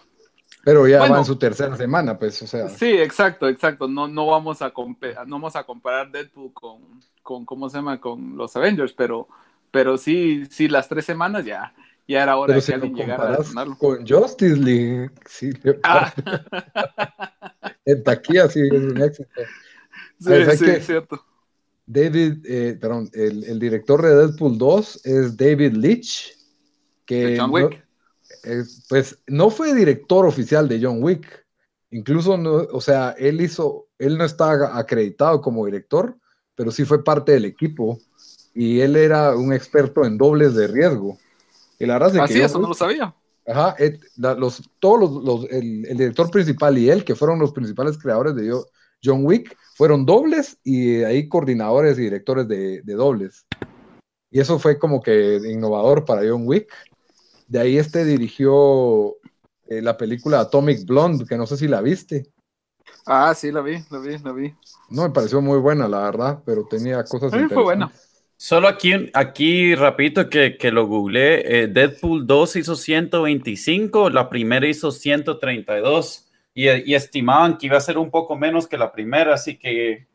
Pero 0.64 0.86
ya 0.86 1.00
va 1.00 1.18
en 1.18 1.24
su 1.24 1.36
tercera 1.36 1.76
semana, 1.76 2.16
pues, 2.18 2.40
o 2.42 2.46
sea. 2.46 2.68
Sí, 2.68 2.86
exacto, 2.86 3.48
exacto. 3.48 3.88
No, 3.88 4.06
no, 4.06 4.26
vamos, 4.26 4.62
a 4.62 4.72
no 5.26 5.36
vamos 5.36 5.56
a 5.56 5.64
comparar 5.64 6.10
Deadpool 6.10 6.52
con, 6.52 7.00
con, 7.22 7.44
¿cómo 7.44 7.68
se 7.68 7.78
llama? 7.78 8.00
Con 8.00 8.36
los 8.36 8.54
Avengers, 8.54 8.92
pero, 8.92 9.28
pero 9.72 9.98
sí, 9.98 10.46
sí, 10.50 10.68
las 10.68 10.88
tres 10.88 11.04
semanas 11.04 11.44
ya, 11.44 11.74
ya 12.06 12.22
era 12.22 12.36
hora 12.36 12.54
de 12.54 12.62
que 12.62 12.74
alguien 12.74 12.94
llegara 12.94 13.34
a 13.34 13.42
sonarlo. 13.42 13.76
Con 13.76 14.06
Justice 14.06 14.56
League, 14.56 15.10
sí. 15.26 15.50
Ah. 15.82 16.12
en 17.84 18.04
taquilla 18.04 18.48
sí 18.48 18.60
es 18.60 18.82
un 18.82 19.02
éxito. 19.02 19.30
Sí, 20.20 20.56
sí, 20.56 20.70
es 20.70 20.86
cierto. 20.86 21.24
David, 21.92 22.44
eh, 22.46 22.78
perdón, 22.80 23.10
el, 23.12 23.44
el, 23.44 23.58
director 23.58 24.02
de 24.02 24.14
Deadpool 24.14 24.56
2 24.58 25.00
es 25.04 25.36
David 25.36 25.72
Leitch. 25.72 26.36
Que 27.04 27.36
John 27.38 27.50
Wick 27.50 27.82
pues 28.88 29.18
no 29.26 29.50
fue 29.50 29.74
director 29.74 30.26
oficial 30.26 30.68
de 30.68 30.80
John 30.82 31.02
Wick. 31.02 31.46
Incluso, 31.90 32.36
no, 32.36 32.52
o 32.72 32.80
sea, 32.80 33.14
él 33.18 33.40
hizo, 33.40 33.88
él 33.98 34.16
no 34.16 34.24
está 34.24 34.78
acreditado 34.78 35.40
como 35.40 35.66
director, 35.66 36.16
pero 36.54 36.70
sí 36.70 36.84
fue 36.84 37.04
parte 37.04 37.32
del 37.32 37.44
equipo 37.44 37.98
y 38.54 38.80
él 38.80 38.96
era 38.96 39.36
un 39.36 39.52
experto 39.52 40.04
en 40.04 40.16
dobles 40.16 40.54
de 40.54 40.68
riesgo. 40.68 41.18
Y 41.78 41.86
la 41.86 41.98
verdad 41.98 42.24
es 42.24 42.30
que 42.30 42.44
eso 42.44 42.58
no 42.58 42.68
lo 42.68 42.74
sabía. 42.74 43.14
Ajá, 43.46 43.76
los, 44.16 44.62
todos 44.78 45.24
los, 45.24 45.50
el, 45.50 45.82
director 45.82 46.30
principal 46.30 46.78
y 46.78 46.88
él, 46.88 47.04
que 47.04 47.16
fueron 47.16 47.38
los 47.38 47.52
principales 47.52 47.98
creadores 47.98 48.34
de 48.36 48.44
John 49.04 49.24
Wick, 49.24 49.56
fueron 49.76 50.06
dobles 50.06 50.58
y 50.62 51.02
ahí 51.02 51.28
coordinadores 51.28 51.98
y 51.98 52.02
directores 52.02 52.46
de, 52.48 52.82
de 52.82 52.94
dobles. 52.94 53.46
Y 54.30 54.40
eso 54.40 54.58
fue 54.58 54.78
como 54.78 55.02
que 55.02 55.40
innovador 55.44 56.04
para 56.04 56.22
John 56.28 56.46
Wick. 56.46 56.72
De 57.48 57.60
ahí 57.60 57.76
este 57.76 58.04
dirigió 58.04 59.16
eh, 59.68 59.82
la 59.82 59.96
película 59.96 60.40
Atomic 60.40 60.86
Blonde, 60.86 61.26
que 61.26 61.36
no 61.36 61.46
sé 61.46 61.56
si 61.56 61.68
la 61.68 61.80
viste. 61.80 62.30
Ah, 63.06 63.34
sí, 63.34 63.50
la 63.50 63.60
vi, 63.60 63.78
la 63.90 63.98
vi, 63.98 64.18
la 64.18 64.32
vi. 64.32 64.54
No, 64.90 65.02
me 65.02 65.10
pareció 65.10 65.40
muy 65.40 65.58
buena, 65.58 65.88
la 65.88 66.00
verdad, 66.00 66.42
pero 66.44 66.66
tenía 66.66 67.02
cosas 67.04 67.32
sí, 67.32 67.38
fue 67.48 67.62
buena. 67.62 67.90
Solo 68.36 68.68
aquí, 68.68 69.10
aquí 69.14 69.74
rapidito 69.74 70.28
que, 70.28 70.56
que 70.58 70.72
lo 70.72 70.86
googleé, 70.86 71.62
eh, 71.62 71.68
Deadpool 71.68 72.26
2 72.26 72.56
hizo 72.56 72.74
125, 72.74 74.10
la 74.10 74.28
primera 74.28 74.66
hizo 74.66 74.90
132 74.90 76.31
y, 76.54 76.68
y, 76.90 76.94
estimaban 76.94 77.56
que 77.56 77.66
iba 77.66 77.76
a 77.76 77.80
ser 77.80 77.98
un 77.98 78.10
poco 78.10 78.36
menos 78.36 78.66
que 78.66 78.76
la 78.76 78.92
primera, 78.92 79.34
así 79.34 79.58
que... 79.58 80.06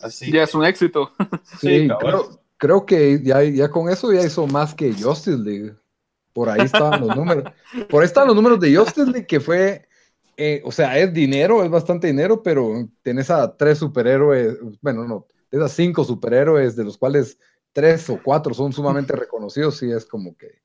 Así 0.00 0.30
ya 0.30 0.42
es 0.42 0.54
un 0.54 0.64
éxito. 0.64 1.12
Sí, 1.60 1.88
creo, 2.00 2.40
creo, 2.56 2.86
que 2.86 3.22
ya, 3.22 3.42
ya 3.42 3.70
con 3.70 3.88
eso 3.88 4.12
ya 4.12 4.22
hizo 4.22 4.46
más 4.46 4.74
que 4.74 4.92
Justice 4.92 5.38
League. 5.38 5.74
Por 6.32 6.50
ahí 6.50 6.62
estaban 6.62 7.00
los 7.00 7.16
números. 7.16 7.44
Por 7.88 8.02
ahí 8.02 8.06
están 8.06 8.26
los 8.26 8.36
números 8.36 8.58
de 8.60 8.76
Justice 8.76 9.10
League, 9.10 9.26
que 9.26 9.40
fue, 9.40 9.86
eh, 10.36 10.60
o 10.64 10.72
sea, 10.72 10.98
es 10.98 11.12
dinero, 11.14 11.62
es 11.62 11.70
bastante 11.70 12.08
dinero, 12.08 12.42
pero 12.42 12.88
tenés 13.02 13.30
a 13.30 13.56
tres 13.56 13.78
superhéroes, 13.78 14.58
bueno, 14.82 15.04
no, 15.04 15.26
esas 15.50 15.72
cinco 15.72 16.02
superhéroes, 16.02 16.74
de 16.74 16.84
los 16.84 16.98
cuales 16.98 17.38
tres 17.72 18.10
o 18.10 18.20
cuatro 18.22 18.52
son 18.52 18.72
sumamente 18.72 19.14
reconocidos, 19.14 19.78
sí 19.78 19.90
es 19.90 20.04
como 20.04 20.36
que 20.36 20.62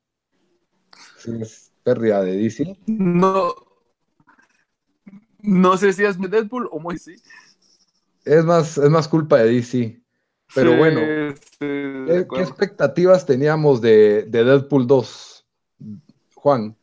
sí 1.17 1.31
es 1.39 1.71
pérdida 1.83 2.23
de 2.23 2.37
DC. 2.37 2.77
No, 2.87 3.53
no 5.41 5.77
sé 5.77 5.93
si 5.93 6.03
es 6.03 6.19
Deadpool 6.19 6.67
o 6.71 6.79
Moisey. 6.79 7.15
Es 8.25 8.43
más, 8.43 8.77
es 8.77 8.89
más 8.89 9.07
culpa 9.07 9.37
de 9.37 9.53
DC. 9.53 10.01
Pero 10.53 10.75
bueno, 10.75 11.01
¿qué, 11.59 12.25
expectativas 12.37 13.25
teníamos 13.25 13.81
de, 13.81 14.23
de 14.23 14.43
Deadpool 14.43 14.87
2? 14.87 15.45
Juan. 16.33 16.75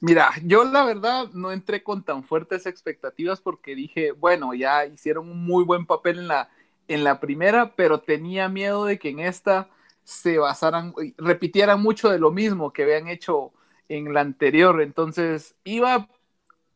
Mira, 0.00 0.32
yo 0.44 0.64
la 0.64 0.84
verdad 0.84 1.30
no 1.32 1.52
entré 1.52 1.82
con 1.82 2.02
tan 2.02 2.24
fuertes 2.24 2.66
expectativas 2.66 3.40
porque 3.40 3.74
dije, 3.74 4.12
bueno, 4.12 4.52
ya 4.54 4.84
hicieron 4.86 5.30
un 5.30 5.44
muy 5.44 5.64
buen 5.64 5.86
papel 5.86 6.18
en 6.18 6.28
la, 6.28 6.50
en 6.88 7.04
la 7.04 7.20
primera, 7.20 7.74
pero 7.74 8.00
tenía 8.00 8.48
miedo 8.48 8.84
de 8.84 8.98
que 8.98 9.10
en 9.10 9.20
esta 9.20 9.68
se 10.02 10.36
basaran, 10.38 10.92
repitieran 11.16 11.80
mucho 11.80 12.10
de 12.10 12.18
lo 12.18 12.30
mismo 12.30 12.72
que 12.72 12.82
habían 12.82 13.08
hecho 13.08 13.52
en 13.88 14.12
la 14.12 14.20
anterior. 14.20 14.82
Entonces 14.82 15.54
iba 15.64 16.08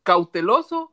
cauteloso 0.09 0.91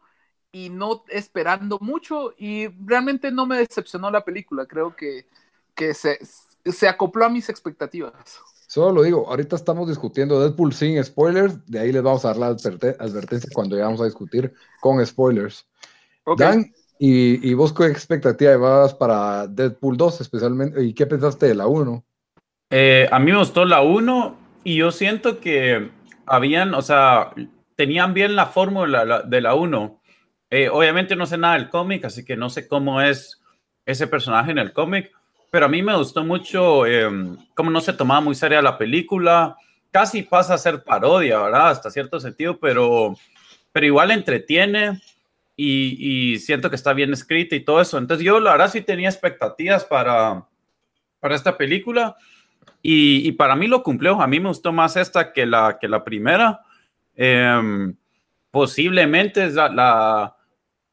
y 0.53 0.69
no 0.69 1.05
esperando 1.09 1.79
mucho 1.81 2.35
y 2.37 2.69
realmente 2.85 3.33
no 3.33 3.47
me 3.47 3.57
decepcionó 3.57 4.11
la 4.11 4.27
película. 4.27 4.67
Creo 4.67 4.95
que, 4.95 5.25
que 5.75 5.95
se, 5.95 6.19
se 6.67 6.87
acopló 6.87 7.25
a 7.25 7.31
mis 7.31 7.49
expectativas. 7.49 8.13
Solo 8.67 8.93
lo 8.93 9.03
digo, 9.03 9.27
ahorita 9.27 9.57
estamos 9.57 9.89
discutiendo 9.89 10.39
Deadpool 10.39 10.75
sin 10.75 11.03
spoilers, 11.03 11.65
de 11.67 11.79
ahí 11.79 11.93
les 11.93 12.03
vamos 12.03 12.27
a 12.27 12.29
dar 12.29 12.37
la 12.37 12.47
advertencia 12.49 13.49
cuando 13.55 13.75
llegamos 13.75 14.03
a 14.03 14.05
discutir 14.05 14.53
con 14.83 15.05
spoilers. 15.07 15.67
Dan, 16.37 16.75
¿y, 16.99 17.55
vos 17.55 17.73
qué 17.73 17.87
expectativa 17.87 18.51
llevabas 18.51 18.93
para 18.93 19.47
Deadpool 19.47 19.97
2 19.97 20.21
especialmente? 20.21 20.85
¿Y 20.85 20.93
qué 20.93 21.07
pensaste 21.07 21.47
de 21.47 21.55
la 21.55 21.69
1? 21.69 22.05
Eh, 22.69 23.09
a 23.11 23.19
mí 23.19 23.33
me 23.33 23.39
gustó 23.39 23.65
la 23.65 23.81
1 23.81 24.37
y 24.65 24.77
yo 24.77 24.91
siento 24.91 25.41
que 25.41 25.91
habían, 26.27 26.75
o 26.75 26.83
sea, 26.83 27.33
tenían 27.77 28.15
bien 28.15 28.35
la 28.35 28.47
fórmula 28.47 29.23
de 29.23 29.41
la 29.41 29.55
1. 29.55 30.01
Eh, 30.51 30.69
obviamente 30.69 31.15
no 31.15 31.27
sé 31.27 31.39
nada 31.39 31.55
del 31.55 31.69
cómic, 31.69 32.05
así 32.05 32.25
que 32.25 32.37
no 32.37 32.51
sé 32.51 32.67
cómo 32.67 33.01
es 33.01 33.41
ese 33.85 34.07
personaje 34.07 34.51
en 34.51 34.59
el 34.59 34.73
cómic, 34.73 35.13
pero 35.51 35.67
a 35.67 35.69
mí 35.69 35.83
me 35.83 35.97
gustó 35.97 36.25
mucho 36.25 36.87
eh, 36.87 37.09
cómo 37.55 37.71
no 37.71 37.81
se 37.81 37.93
tomaba 37.93 38.21
muy 38.21 38.35
seria 38.35 38.61
la 38.63 38.79
película. 38.79 39.57
Casi 39.91 40.23
pasa 40.23 40.55
a 40.55 40.59
ser 40.59 40.83
parodia, 40.83 41.41
¿verdad? 41.41 41.71
Hasta 41.71 41.91
cierto 41.91 42.19
sentido, 42.19 42.59
pero, 42.59 43.15
pero 43.73 43.87
igual 43.87 44.11
entretiene 44.11 45.01
y, 45.55 46.33
y, 46.33 46.39
siento 46.39 46.69
que 46.69 46.77
está 46.77 46.93
bien 46.93 47.13
escrita 47.13 47.55
y 47.55 47.61
todo 47.61 47.81
eso. 47.81 47.97
Entonces 47.97 48.25
yo 48.25 48.41
la 48.41 48.53
verdad 48.53 48.71
sí 48.71 48.83
tenía 48.83 49.09
expectativas 49.09 49.85
para, 49.85 50.47
para 51.21 51.35
esta 51.35 51.57
película 51.57 52.17
y, 52.83 53.27
y 53.27 53.33
para 53.33 53.57
mí 53.57 53.67
lo 53.67 53.83
cumplió. 53.83 54.21
A 54.21 54.27
mí 54.27 54.41
me 54.41 54.49
gustó 54.49 54.73
más 54.73 54.97
esta 54.97 55.33
que 55.33 55.47
la, 55.47 55.79
que 55.81 55.89
la 55.89 56.05
primera. 56.05 56.66
Em, 57.17 57.97
posiblemente 58.51 59.45
es 59.45 59.55
la, 59.55 60.37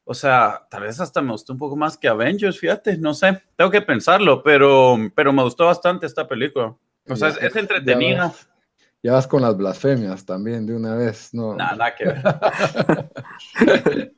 o 0.05 0.13
sea, 0.13 0.65
tal 0.69 0.83
vez 0.83 0.99
hasta 0.99 1.21
me 1.21 1.31
gustó 1.31 1.53
un 1.53 1.59
poco 1.59 1.75
más 1.75 1.97
que 1.97 2.07
Avengers, 2.07 2.57
fíjate, 2.59 2.97
no 2.97 3.13
sé, 3.13 3.41
tengo 3.55 3.69
que 3.69 3.81
pensarlo, 3.81 4.41
pero, 4.41 4.97
pero 5.13 5.31
me 5.31 5.43
gustó 5.43 5.65
bastante 5.65 6.05
esta 6.05 6.27
película. 6.27 6.75
O 7.07 7.15
sea, 7.15 7.29
es, 7.29 7.41
es 7.41 7.55
entretenida. 7.55 8.33
Ya 9.03 9.11
vas 9.11 9.27
con 9.27 9.41
las 9.41 9.57
blasfemias 9.57 10.25
también 10.25 10.65
de 10.65 10.75
una 10.75 10.95
vez, 10.95 11.33
¿no? 11.33 11.55
Nada, 11.55 11.93
que 11.93 12.05
ver. 12.05 12.23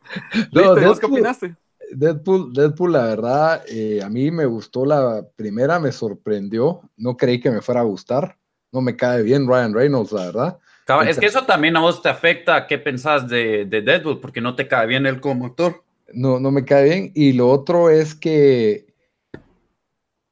no. 0.52 0.64
¿Vos 0.64 0.76
qué 0.76 0.82
Deadpool, 0.82 1.12
opinaste? 1.12 1.56
Deadpool, 1.92 2.54
Deadpool, 2.54 2.94
la 2.94 3.06
verdad, 3.06 3.64
eh, 3.68 4.04
a 4.04 4.10
mí 4.10 4.30
me 4.30 4.46
gustó 4.46 4.86
la 4.86 5.26
primera, 5.36 5.80
me 5.80 5.92
sorprendió. 5.92 6.82
No 6.98 7.18
creí 7.18 7.40
que 7.40 7.50
me 7.50 7.62
fuera 7.62 7.82
a 7.82 7.86
gustar. 7.86 8.38
No 8.72 8.82
me 8.82 8.96
cae 8.96 9.24
bien 9.24 9.48
Ryan 9.48 9.74
Reynolds, 9.74 10.12
la 10.12 10.26
verdad. 10.26 10.60
Cabal, 10.86 11.08
Es 11.08 11.20
que 11.20 11.26
eso 11.26 11.46
también 11.46 11.76
a 11.76 11.82
vos 11.82 12.02
te 12.02 12.10
afecta 12.10 12.56
a 12.56 12.68
qué 12.68 12.78
pensás 12.78 13.28
de, 13.28 13.66
de 13.66 13.82
Deadpool, 13.82 14.22
porque 14.22 14.40
no 14.40 14.56
te 14.56 14.68
cae 14.68 14.86
bien 14.86 15.08
él 15.08 15.20
como 15.20 15.48
actor. 15.48 15.84
No, 16.14 16.40
no 16.40 16.52
me 16.52 16.64
cae 16.64 16.84
bien. 16.86 17.12
Y 17.16 17.34
lo 17.34 17.50
otro 17.50 17.90
es 17.90 18.14
que 18.14 18.86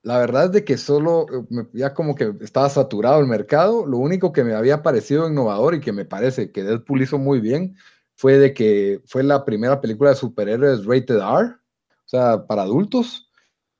la 0.03 0.19
verdad 0.19 0.45
es 0.45 0.51
de 0.51 0.63
que 0.63 0.77
solo 0.77 1.25
eh, 1.31 1.65
ya 1.73 1.93
como 1.93 2.13
que 2.13 2.33
estaba 2.41 2.69
saturado 2.69 3.19
el 3.19 3.27
mercado. 3.27 3.85
Lo 3.87 3.97
único 3.97 4.31
que 4.31 4.43
me 4.43 4.53
había 4.53 4.83
parecido 4.83 5.27
innovador 5.27 5.73
y 5.73 5.79
que 5.79 5.91
me 5.91 6.05
parece 6.05 6.51
que 6.51 6.63
Deadpool 6.63 7.01
hizo 7.01 7.17
muy 7.17 7.39
bien 7.39 7.75
fue 8.15 8.37
de 8.37 8.53
que 8.53 9.01
fue 9.05 9.23
la 9.23 9.45
primera 9.45 9.81
película 9.81 10.11
de 10.11 10.17
superhéroes 10.17 10.85
rated 10.85 11.17
R, 11.17 11.47
o 11.47 11.57
sea, 12.05 12.45
para 12.45 12.61
adultos. 12.61 13.29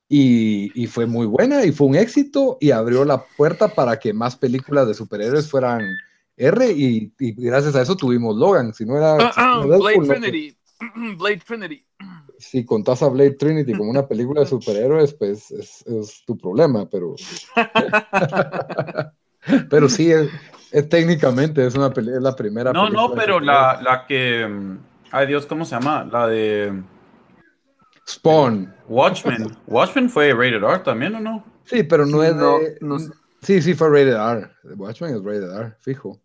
Y, 0.10 0.72
y 0.76 0.88
fue 0.88 1.06
muy 1.06 1.26
buena 1.26 1.66
y 1.66 1.72
fue 1.72 1.88
un 1.88 1.96
éxito 1.96 2.58
y 2.60 2.72
abrió 2.72 3.04
la 3.04 3.24
puerta 3.38 3.68
para 3.68 4.00
que 4.00 4.14
más 4.14 4.36
películas 4.36 4.88
de 4.88 4.94
superhéroes 4.94 5.50
fueran 5.50 5.82
R 6.38 6.72
y, 6.72 7.14
y 7.20 7.32
gracias 7.34 7.76
a 7.76 7.82
eso 7.82 7.96
tuvimos 7.96 8.36
Logan. 8.36 8.74
Si 8.74 8.86
no 8.86 8.98
era... 8.98 9.16
Ah, 9.16 9.32
si 9.34 9.40
ah, 9.42 9.52
no 9.56 9.66
era 9.66 9.78
Blade 9.78 9.92
Deadpool, 9.94 10.08
no- 10.08 10.14
Trinity. 10.14 10.58
Blade 11.18 11.42
Trinity. 11.46 11.86
si 12.38 12.66
contás 12.66 13.02
a 13.04 13.08
Blade 13.10 13.36
Trinity 13.36 13.74
como 13.74 13.90
una 13.90 14.08
película 14.08 14.42
de 14.42 14.48
superhéroes, 14.48 15.14
pues 15.14 15.52
es, 15.52 15.86
es 15.86 16.24
tu 16.26 16.38
problema, 16.38 16.90
pero. 16.90 17.16
pero 19.70 19.90
sí, 19.90 20.12
es, 20.12 20.30
es 20.72 20.90
técnicamente 20.90 21.66
es, 21.66 21.76
una 21.76 21.92
peli- 21.94 22.12
es 22.14 22.22
la 22.22 22.36
primera. 22.36 22.74
No, 22.74 22.86
película 22.86 23.08
no, 23.08 23.16
pero 23.16 23.40
la, 23.40 23.82
la 23.82 24.06
que. 24.06 24.48
Ay 25.12 25.28
Dios, 25.28 25.46
¿cómo 25.46 25.64
se 25.64 25.76
llama? 25.76 26.04
La 26.12 26.28
de 26.28 26.82
Spawn. 28.08 28.74
Watchmen. 28.88 29.56
Watchmen 29.68 30.10
fue 30.10 30.34
rated 30.34 30.64
R 30.64 30.80
también, 30.80 31.16
¿o 31.16 31.20
no? 31.20 31.44
Sí, 31.66 31.84
pero 31.84 32.06
no 32.06 32.24
es 32.24 32.36
No, 32.36 32.60
de. 32.60 32.78
no 32.82 33.00
sé. 33.00 33.12
Sí, 33.42 33.62
sí, 33.62 33.74
fue 33.74 33.90
rated 33.90 34.16
R. 34.16 34.50
Watchmen 34.76 35.16
es 35.16 35.24
rated 35.24 35.52
R, 35.56 35.76
fijo. 35.80 36.20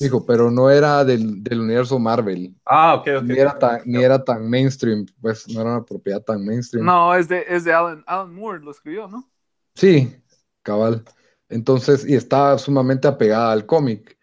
Fijo, 0.00 0.24
pero 0.24 0.50
no 0.50 0.70
era 0.70 1.04
del, 1.04 1.44
del 1.44 1.60
universo 1.60 1.98
Marvel. 1.98 2.54
Ah, 2.64 2.94
ok, 2.94 3.08
ok. 3.18 3.22
Ni 3.24 3.38
era, 3.38 3.58
tan, 3.58 3.82
ni 3.84 4.02
era 4.02 4.24
tan 4.24 4.48
mainstream, 4.48 5.04
pues 5.20 5.46
no 5.48 5.60
era 5.60 5.72
una 5.72 5.84
propiedad 5.84 6.22
tan 6.22 6.42
mainstream. 6.42 6.86
No, 6.86 7.14
es 7.14 7.28
de, 7.28 7.44
es 7.46 7.64
de 7.64 7.74
Alan, 7.74 8.02
Alan 8.06 8.34
Moore, 8.34 8.60
lo 8.60 8.70
escribió, 8.70 9.08
¿no? 9.08 9.30
Sí, 9.74 10.16
cabal. 10.62 11.04
Entonces, 11.50 12.08
y 12.08 12.14
está 12.14 12.56
sumamente 12.56 13.08
apegada 13.08 13.52
al 13.52 13.66
cómic. 13.66 14.16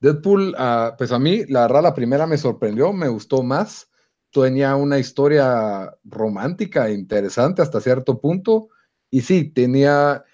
Deadpool, 0.00 0.54
ah, 0.58 0.96
pues 0.98 1.12
a 1.12 1.20
mí, 1.20 1.44
la 1.46 1.62
verdad, 1.62 1.82
la 1.82 1.94
primera 1.94 2.26
me 2.26 2.36
sorprendió, 2.36 2.92
me 2.92 3.06
gustó 3.06 3.44
más. 3.44 3.88
Tenía 4.32 4.74
una 4.74 4.98
historia 4.98 5.96
romántica 6.02 6.88
e 6.88 6.94
interesante 6.94 7.62
hasta 7.62 7.80
cierto 7.80 8.20
punto. 8.20 8.68
Y 9.10 9.20
sí, 9.20 9.44
tenía. 9.44 10.24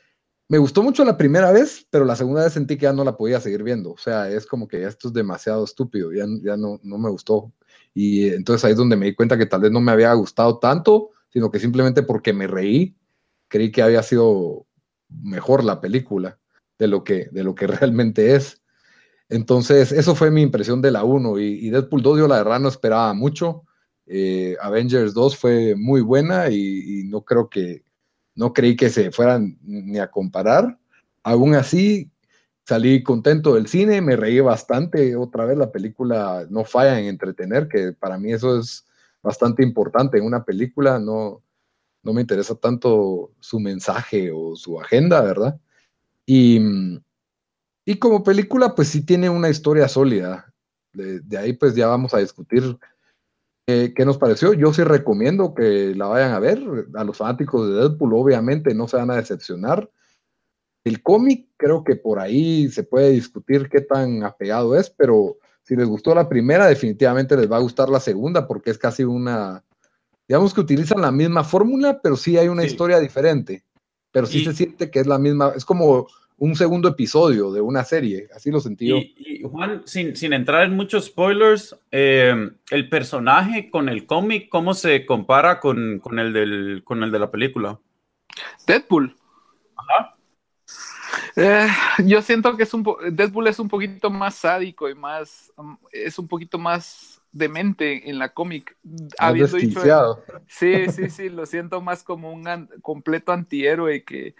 Me 0.49 0.59
gustó 0.59 0.83
mucho 0.83 1.05
la 1.05 1.17
primera 1.17 1.51
vez, 1.51 1.87
pero 1.91 2.05
la 2.05 2.15
segunda 2.15 2.45
vez 2.45 2.53
sentí 2.53 2.77
que 2.77 2.85
ya 2.85 2.93
no 2.93 3.03
la 3.03 3.17
podía 3.17 3.41
seguir 3.41 3.65
viendo. 3.65 3.93
O 3.93 3.99
sea, 3.99 4.31
es 4.31 4.47
como 4.47 4.69
que 4.69 4.85
esto 4.85 5.09
es 5.09 5.15
demasiado 5.15 5.65
estúpido, 5.65 6.13
ya, 6.13 6.25
ya 6.43 6.57
no, 6.57 6.79
no 6.85 6.99
me 6.99 7.11
gustó. 7.11 7.53
Y 7.95 8.29
entonces 8.29 8.65
ahí 8.65 8.73
es 8.73 8.77
donde 8.77 8.97
me 8.97 9.07
di 9.07 9.15
cuenta 9.15 9.37
que 9.37 9.47
tal 9.47 9.63
vez 9.63 9.73
no 9.73 9.81
me 9.81 9.91
había 9.91 10.13
gustado 10.15 10.59
tanto, 10.59 11.11
sino 11.31 11.51
que 11.51 11.59
simplemente 11.59 12.03
porque 12.03 12.33
me 12.33 12.47
reí, 12.47 12.97
creí 13.49 13.73
que 13.73 13.83
había 13.83 14.03
sido 14.05 14.67
mejor 15.09 15.65
la 15.65 15.81
película 15.81 16.39
de 16.79 16.89
lo 16.89 17.03
que, 17.03 17.29
de 17.33 17.43
lo 17.43 17.55
que 17.55 17.67
realmente 17.67 18.37
es. 18.37 18.63
Entonces, 19.29 19.91
eso 19.91 20.15
fue 20.15 20.31
mi 20.31 20.43
impresión 20.43 20.81
de 20.81 20.93
la 20.93 21.03
1 21.03 21.41
y, 21.41 21.67
y 21.67 21.71
Deadpool 21.71 22.03
2 22.03 22.19
yo 22.21 22.29
la 22.29 22.37
verdad 22.37 22.61
no 22.61 22.69
esperaba 22.69 23.13
mucho. 23.15 23.65
Eh, 24.07 24.57
Avengers 24.61 25.15
2 25.15 25.37
fue 25.37 25.75
muy 25.75 26.01
buena 26.01 26.49
y, 26.51 27.01
y 27.01 27.05
no 27.05 27.25
creo 27.25 27.49
que, 27.49 27.83
no 28.37 28.53
creí 28.53 28.77
que 28.77 28.91
se 28.91 29.11
fueran 29.11 29.59
ni 29.63 29.99
a 29.99 30.11
comparar. 30.11 30.79
Aún 31.23 31.55
así, 31.55 32.11
salí 32.65 33.03
contento 33.03 33.55
del 33.55 33.67
cine, 33.67 34.01
me 34.01 34.15
reí 34.15 34.39
bastante. 34.41 35.17
Otra 35.17 35.47
vez 35.47 35.57
la 35.59 35.73
película 35.73 36.47
no 36.51 36.65
falla 36.65 37.01
en 37.01 37.07
entretener, 37.07 37.67
que 37.67 37.93
para 37.93 38.19
mí 38.19 38.33
eso 38.33 38.61
es 38.61 38.87
bastante 39.23 39.63
importante 39.63 40.19
en 40.19 40.25
una 40.25 40.45
película. 40.45 40.99
No, 40.99 41.43
no 42.03 42.13
me 42.13 42.21
interesa 42.21 42.55
tanto 42.55 43.33
su 43.41 43.59
mensaje 43.59 44.31
o 44.31 44.55
su 44.55 44.81
agenda, 44.81 45.23
¿verdad? 45.23 45.59
Y, 46.27 46.61
y 47.85 47.97
como 47.97 48.23
película, 48.23 48.75
pues 48.75 48.89
sí 48.89 49.05
tiene 49.05 49.31
una 49.31 49.49
historia 49.49 49.89
sólida. 49.89 50.53
De, 50.93 51.21
de 51.21 51.39
ahí 51.39 51.53
pues 51.55 51.75
ya 51.75 51.87
vamos 51.87 52.15
a 52.15 52.19
discutir 52.19 52.79
eh, 53.67 53.93
qué 53.95 54.05
nos 54.05 54.19
pareció. 54.19 54.53
Yo 54.53 54.73
sí 54.73 54.83
recomiendo 54.85 55.55
que 55.55 55.95
la 55.97 56.07
vayan 56.07 56.33
a 56.33 56.39
ver. 56.39 56.61
A 56.95 57.05
los 57.05 57.17
fanáticos 57.17 57.69
de 57.69 57.75
Deadpool 57.75 58.15
obviamente 58.15 58.75
no 58.75 58.87
se 58.87 58.97
van 58.97 59.11
a 59.11 59.17
decepcionar. 59.17 59.91
El 60.85 61.03
cómic 61.03 61.49
creo 61.57 61.83
que 61.83 61.97
por 61.97 62.21
ahí 62.21 62.69
se 62.69 62.85
puede 62.85 63.11
discutir 63.11 63.69
qué 63.69 63.81
tan 63.81 64.23
apegado 64.23 64.77
es, 64.79 64.89
pero 64.91 65.39
si 65.65 65.75
les 65.75 65.89
gustó 65.89 66.15
la 66.15 66.29
primera, 66.29 66.67
definitivamente 66.67 67.37
les 67.37 67.51
va 67.51 67.57
a 67.57 67.61
gustar 67.61 67.89
la 67.89 67.99
segunda 67.99 68.47
porque 68.47 68.71
es 68.71 68.79
casi 68.79 69.03
una, 69.03 69.65
digamos 70.29 70.55
que 70.55 70.61
utilizan 70.61 71.01
la 71.01 71.11
misma 71.11 71.43
fórmula, 71.43 71.99
pero 72.01 72.17
sí 72.17 72.39
hay 72.39 72.47
una 72.47 72.63
Sí. 72.63 72.69
historia 72.69 73.01
diferente. 73.01 73.65
Pero 74.13 74.27
sí 74.27 74.39
Y- 74.39 74.45
se 74.45 74.53
siente 74.55 74.91
que 74.93 75.01
es 75.01 75.09
la 75.09 75.19
misma, 75.19 75.53
es 75.57 75.65
como 75.65 76.07
un 76.39 76.55
segundo 76.55 76.89
episodio 76.89 77.51
de 77.51 77.61
una 77.61 77.83
serie, 77.85 78.29
así 78.35 78.51
lo 78.51 78.61
sentí 78.61 78.89
yo. 78.89 78.97
Y, 78.97 79.15
y, 79.17 79.43
Juan, 79.43 79.83
sin, 79.87 80.15
sin 80.17 80.33
entrar 80.33 80.65
en 80.65 80.77
muchos 80.77 81.07
spoilers, 81.07 81.77
eh, 81.91 82.51
el 82.71 82.89
personaje 82.89 83.71
con 83.71 83.89
el 83.89 84.07
cómic, 84.07 84.49
¿cómo 84.49 84.75
se 84.75 85.07
compara 85.07 85.61
con, 85.61 85.99
con, 85.99 86.19
el 86.19 86.33
del, 86.33 86.83
con 86.85 87.03
el 87.03 87.11
de 87.11 87.19
la 87.19 87.31
película? 87.31 87.79
Deadpool. 88.67 89.17
Ajá. 89.77 90.17
Eh, 91.37 91.69
yo 92.05 92.21
siento 92.23 92.57
que 92.57 92.65
es 92.65 92.75
un 92.75 92.83
po- 92.83 92.99
Deadpool 93.11 93.47
es 93.47 93.59
un 93.59 93.69
poquito 93.69 94.11
más 94.11 94.35
sádico 94.35 94.89
y 94.89 94.95
más 94.95 95.53
um, 95.57 95.77
es 95.93 96.19
un 96.19 96.29
poquito 96.29 96.59
más 96.59 97.21
demente 97.31 98.09
en 98.09 98.19
la 98.19 98.31
cómic. 98.31 98.77
Habiendo 99.19 99.57
dicho. 99.57 99.81
Sí, 100.47 100.91
sí, 100.91 101.11
sí, 101.11 101.29
lo 101.29 101.47
siento 101.47 101.81
más 101.81 102.03
como 102.03 102.33
un 102.33 102.49
an- 102.49 102.69
completo 102.83 103.33
antihéroe 103.33 104.03
que, 104.03 104.35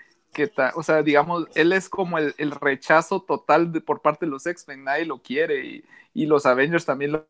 o 0.75 0.83
sea, 0.83 1.03
digamos, 1.03 1.47
él 1.55 1.73
es 1.73 1.89
como 1.89 2.19
el, 2.19 2.35
rechazo 2.53 3.23
total 3.23 3.73
de- 3.73 3.81
por 3.81 4.03
parte 4.03 4.27
de 4.27 4.31
los 4.31 4.47
X-Men, 4.47 4.85
nadie 4.85 5.05
lo 5.07 5.19
quiere 5.23 5.65
y, 5.67 5.85
los 6.27 6.47
Avengers 6.47 6.85
también 6.87 7.13
lo 7.13 7.27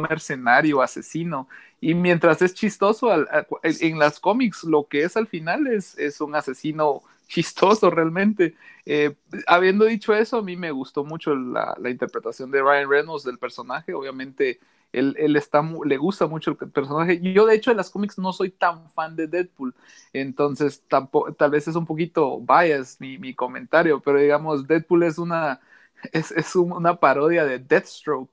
mercenario, 0.00 0.82
asesino. 0.82 1.48
Y 1.80 1.94
mientras 1.94 2.42
es 2.42 2.54
chistoso, 2.54 3.10
al- 3.10 3.28
en 3.62 3.98
las 3.98 4.20
cómics 4.20 4.64
lo 4.64 4.86
que 4.88 5.02
es 5.04 5.16
al 5.16 5.26
final 5.26 5.66
es, 5.66 5.96
un 6.20 6.34
asesino 6.34 7.02
chistoso 7.28 7.90
realmente. 7.90 8.54
Eh, 8.86 9.14
habiendo 9.46 9.84
dicho 9.86 10.14
eso, 10.14 10.38
a 10.38 10.42
mí 10.42 10.56
me 10.56 10.70
gustó 10.72 11.04
mucho 11.04 11.34
la 11.34 11.90
interpretación 11.90 12.50
de 12.50 12.62
Ryan 12.62 12.90
Reynolds 12.90 13.24
del 13.24 13.38
personaje. 13.38 13.94
Obviamente, 13.94 14.60
él, 14.92 15.14
él 15.18 15.36
está, 15.36 15.62
mu- 15.62 15.84
le 15.84 15.96
gusta 15.96 16.26
mucho 16.26 16.50
el 16.60 16.70
personaje. 16.70 17.20
Yo, 17.20 17.46
de 17.46 17.54
hecho, 17.56 17.70
en 17.70 17.76
las 17.76 17.90
cómics 17.90 18.18
no 18.18 18.32
soy 18.32 18.50
tan 18.50 18.88
fan 18.90 19.16
de 19.16 19.26
Deadpool. 19.26 19.74
Entonces, 20.12 20.82
tampoco, 20.88 21.32
tal 21.34 21.50
vez 21.50 21.68
es 21.68 21.76
un 21.76 21.86
poquito 21.86 22.40
bias 22.40 22.98
mi, 23.00 23.18
mi 23.18 23.34
comentario, 23.34 24.00
pero 24.00 24.18
digamos, 24.20 24.66
Deadpool 24.66 25.02
es 25.04 25.18
una, 25.18 25.60
es, 26.12 26.30
es 26.32 26.56
un- 26.56 26.72
una 26.72 26.98
parodia 27.00 27.44
de 27.44 27.58
Deathstroke. 27.58 28.30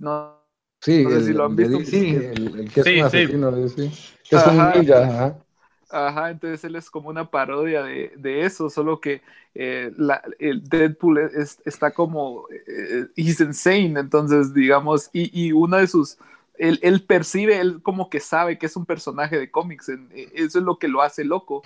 No, 0.00 0.38
Sí, 0.82 0.92
No 1.02 1.10
sé 1.10 1.20
el, 1.20 1.22
si 1.22 1.32
lo 1.34 1.44
han 1.44 1.56
el 1.56 1.56
visto. 1.56 1.82
DC, 1.84 1.98
el, 2.32 2.58
el 2.60 2.72
que 2.72 2.80
Sí, 2.80 2.80
es 2.80 2.92
un 2.92 3.02
sí. 3.04 3.26
asesino 3.26 3.50
de 3.52 3.62
DC, 3.62 3.90
que 4.28 4.36
es 4.36 4.46
un 4.46 4.66
ninja, 4.66 5.02
ajá. 5.04 5.44
Ajá, 5.92 6.30
entonces 6.30 6.62
él 6.64 6.76
es 6.76 6.88
como 6.90 7.08
una 7.08 7.30
parodia 7.30 7.82
de, 7.82 8.12
de 8.16 8.44
eso, 8.44 8.70
solo 8.70 9.00
que 9.00 9.22
eh, 9.54 9.92
la- 9.96 10.22
el 10.38 10.62
Deadpool 10.68 11.18
es- 11.18 11.58
está 11.64 11.90
como, 11.92 12.46
eh, 12.68 13.06
he's 13.16 13.40
insane, 13.40 13.98
entonces 13.98 14.54
digamos, 14.54 15.10
y, 15.12 15.30
y 15.48 15.50
una 15.52 15.78
de 15.78 15.88
sus, 15.88 16.18
él, 16.58 16.78
él 16.82 17.02
percibe, 17.04 17.58
él 17.60 17.82
como 17.82 18.08
que 18.08 18.20
sabe 18.20 18.56
que 18.58 18.66
es 18.66 18.76
un 18.76 18.86
personaje 18.86 19.36
de 19.38 19.50
cómics, 19.50 19.88
eh, 19.88 20.30
eso 20.34 20.58
es 20.60 20.64
lo 20.64 20.78
que 20.78 20.86
lo 20.88 21.02
hace 21.02 21.24
loco. 21.24 21.62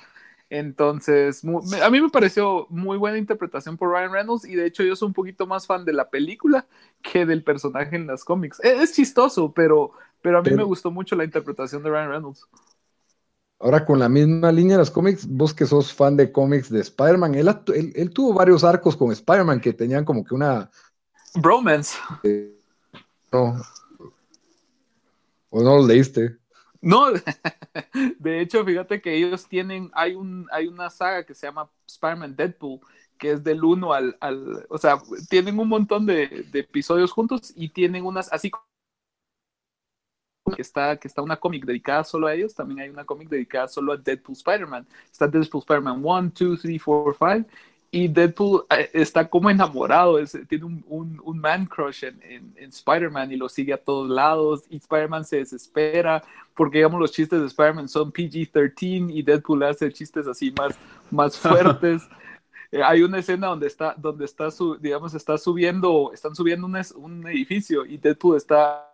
Entonces, 0.50 1.42
a 1.82 1.90
mí 1.90 2.00
me 2.00 2.10
pareció 2.10 2.66
muy 2.70 2.96
buena 2.98 3.18
interpretación 3.18 3.76
por 3.76 3.90
Ryan 3.90 4.12
Reynolds 4.12 4.44
y 4.44 4.54
de 4.54 4.66
hecho 4.66 4.82
yo 4.84 4.94
soy 4.94 5.08
un 5.08 5.14
poquito 5.14 5.46
más 5.46 5.66
fan 5.66 5.84
de 5.84 5.92
la 5.92 6.10
película 6.10 6.66
que 7.02 7.26
del 7.26 7.42
personaje 7.42 7.96
en 7.96 8.06
las 8.06 8.24
cómics. 8.24 8.60
Es, 8.62 8.80
es 8.80 8.92
chistoso, 8.92 9.52
pero, 9.52 9.92
pero 10.22 10.38
a 10.38 10.42
mí 10.42 10.44
Pero- 10.44 10.58
me 10.58 10.62
gustó 10.64 10.90
mucho 10.90 11.16
la 11.16 11.24
interpretación 11.24 11.82
de 11.82 11.90
Ryan 11.90 12.10
Reynolds. 12.10 12.46
Ahora 13.60 13.86
con 13.86 13.98
la 13.98 14.08
misma 14.08 14.52
línea 14.52 14.76
de 14.76 14.82
los 14.82 14.90
cómics, 14.90 15.26
vos 15.26 15.54
que 15.54 15.66
sos 15.66 15.92
fan 15.92 16.16
de 16.16 16.30
cómics 16.32 16.68
de 16.70 16.80
Spider-Man, 16.80 17.34
él, 17.34 17.48
actu- 17.48 17.74
él- 17.74 17.92
él 17.94 18.10
tuvo 18.10 18.34
varios 18.34 18.62
arcos 18.64 18.96
con 18.96 19.10
Spider-Man 19.12 19.60
que 19.60 19.72
tenían 19.72 20.04
como 20.04 20.24
que 20.24 20.34
una... 20.34 20.70
Bromance. 21.36 21.98
No, 23.32 23.56
o 25.50 25.62
no 25.62 25.76
lo 25.76 25.86
leíste. 25.86 26.36
No, 26.80 27.06
de 28.18 28.40
hecho, 28.40 28.64
fíjate 28.64 29.00
que 29.00 29.14
ellos 29.16 29.48
tienen, 29.48 29.90
hay, 29.94 30.14
un, 30.14 30.46
hay 30.52 30.66
una 30.66 30.90
saga 30.90 31.24
que 31.24 31.34
se 31.34 31.46
llama 31.46 31.70
Spider-Man 31.86 32.36
Deadpool, 32.36 32.80
que 33.18 33.32
es 33.32 33.42
del 33.44 33.64
1 33.64 33.92
al, 33.94 34.16
al, 34.20 34.66
o 34.68 34.76
sea, 34.76 34.98
tienen 35.30 35.58
un 35.58 35.68
montón 35.68 36.04
de, 36.04 36.44
de 36.52 36.58
episodios 36.60 37.10
juntos 37.12 37.52
y 37.56 37.70
tienen 37.70 38.04
unas, 38.04 38.30
así 38.32 38.50
que 40.52 40.62
está, 40.62 40.96
que 40.96 41.08
está 41.08 41.22
una 41.22 41.36
cómic 41.36 41.64
dedicada 41.64 42.04
solo 42.04 42.26
a 42.26 42.34
ellos, 42.34 42.54
también 42.54 42.80
hay 42.80 42.88
una 42.90 43.04
cómic 43.04 43.28
dedicada 43.28 43.68
solo 43.68 43.92
a 43.92 43.96
Deadpool 43.96 44.36
Spider-Man. 44.36 44.86
Está 45.10 45.26
Deadpool 45.26 45.60
Spider-Man 45.60 46.00
1, 46.04 46.32
2, 46.38 46.60
3, 46.60 46.82
4, 46.82 47.16
5. 47.18 47.48
Y 47.90 48.08
Deadpool 48.08 48.66
eh, 48.76 48.90
está 48.92 49.28
como 49.28 49.48
enamorado, 49.50 50.18
es, 50.18 50.36
tiene 50.48 50.64
un, 50.64 50.84
un, 50.88 51.20
un, 51.24 51.38
man 51.38 51.64
crush 51.64 52.04
en, 52.04 52.20
en, 52.22 52.52
en 52.56 52.68
Spider-Man 52.70 53.30
y 53.30 53.36
lo 53.36 53.48
sigue 53.48 53.72
a 53.72 53.78
todos 53.78 54.10
lados. 54.10 54.64
Y 54.68 54.76
Spider-Man 54.76 55.24
se 55.24 55.36
desespera 55.36 56.22
porque, 56.54 56.78
digamos, 56.78 57.00
los 57.00 57.12
chistes 57.12 57.40
de 57.40 57.46
Spider-Man 57.46 57.88
son 57.88 58.12
PG-13 58.12 59.14
y 59.14 59.22
Deadpool 59.22 59.62
hace 59.62 59.92
chistes 59.92 60.26
así 60.26 60.52
más, 60.58 60.74
más 61.10 61.38
fuertes. 61.38 62.02
Eh, 62.70 62.82
hay 62.82 63.02
una 63.02 63.18
escena 63.18 63.46
donde 63.46 63.68
está, 63.68 63.94
donde 63.96 64.24
está 64.24 64.50
su, 64.50 64.76
digamos, 64.76 65.14
está 65.14 65.38
subiendo, 65.38 66.10
están 66.12 66.34
subiendo 66.34 66.66
un, 66.66 66.76
un 66.96 67.28
edificio 67.28 67.86
y 67.86 67.96
Deadpool 67.96 68.36
está 68.36 68.93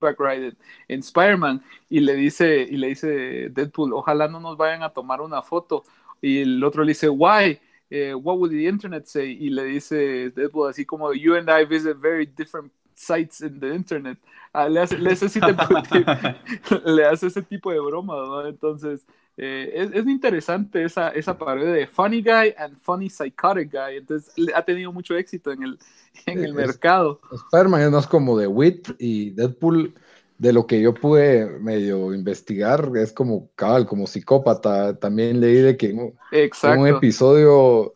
back 0.00 0.18
ride 0.18 0.56
en 0.88 1.00
Spider-Man 1.00 1.62
y 1.88 2.00
le 2.00 2.14
dice 2.14 2.66
y 2.68 2.76
le 2.76 2.88
dice 2.88 3.50
Deadpool 3.50 3.92
ojalá 3.92 4.28
no 4.28 4.40
nos 4.40 4.56
vayan 4.56 4.82
a 4.82 4.90
tomar 4.90 5.20
una 5.20 5.42
foto 5.42 5.84
y 6.22 6.40
el 6.40 6.64
otro 6.64 6.82
le 6.82 6.90
dice 6.90 7.08
why 7.08 7.60
eh, 7.90 8.14
what 8.14 8.38
would 8.38 8.50
the 8.50 8.66
internet 8.66 9.06
say 9.06 9.36
y 9.38 9.50
le 9.50 9.64
dice 9.64 10.30
Deadpool 10.30 10.70
así 10.70 10.84
como 10.84 11.12
you 11.12 11.34
and 11.34 11.50
I 11.50 11.64
visit 11.64 11.96
very 11.96 12.26
different 12.26 12.72
sites 12.94 13.42
in 13.42 13.60
the 13.60 13.74
internet 13.74 14.18
ah, 14.54 14.68
le, 14.68 14.80
hace, 14.80 14.96
le, 14.98 15.10
hace 15.12 15.26
ese 15.26 15.40
tipo 15.40 16.80
le 16.86 17.04
hace 17.04 17.26
ese 17.26 17.42
tipo 17.42 17.70
de 17.70 17.80
broma 17.80 18.14
¿no? 18.14 18.46
entonces 18.46 19.06
eh, 19.36 19.70
es, 19.74 19.90
es, 19.92 20.06
interesante 20.06 20.84
esa, 20.84 21.10
esa 21.10 21.36
parodia 21.36 21.70
de 21.70 21.86
Funny 21.86 22.22
Guy 22.22 22.54
and 22.56 22.78
Funny 22.78 23.10
Psychotic 23.10 23.70
Guy. 23.70 23.98
Entonces 23.98 24.32
ha 24.54 24.62
tenido 24.62 24.92
mucho 24.92 25.14
éxito 25.16 25.52
en 25.52 25.62
el, 25.62 25.78
en 26.26 26.38
el 26.38 26.50
es, 26.50 26.54
mercado. 26.54 27.20
Spider-Man 27.32 27.82
es 27.82 27.90
más 27.90 28.06
como 28.06 28.38
de 28.38 28.46
Wit 28.46 28.88
y 28.98 29.30
Deadpool, 29.30 29.94
de 30.38 30.52
lo 30.52 30.66
que 30.66 30.80
yo 30.80 30.92
pude 30.94 31.46
medio 31.60 32.12
investigar, 32.12 32.90
es 32.96 33.12
como 33.12 33.50
cabal, 33.54 33.86
como 33.86 34.06
psicópata. 34.06 34.98
También 34.98 35.40
leí 35.40 35.56
de 35.56 35.76
que 35.76 35.90
en, 35.90 36.14
en 36.30 36.78
un 36.78 36.88
episodio 36.88 37.95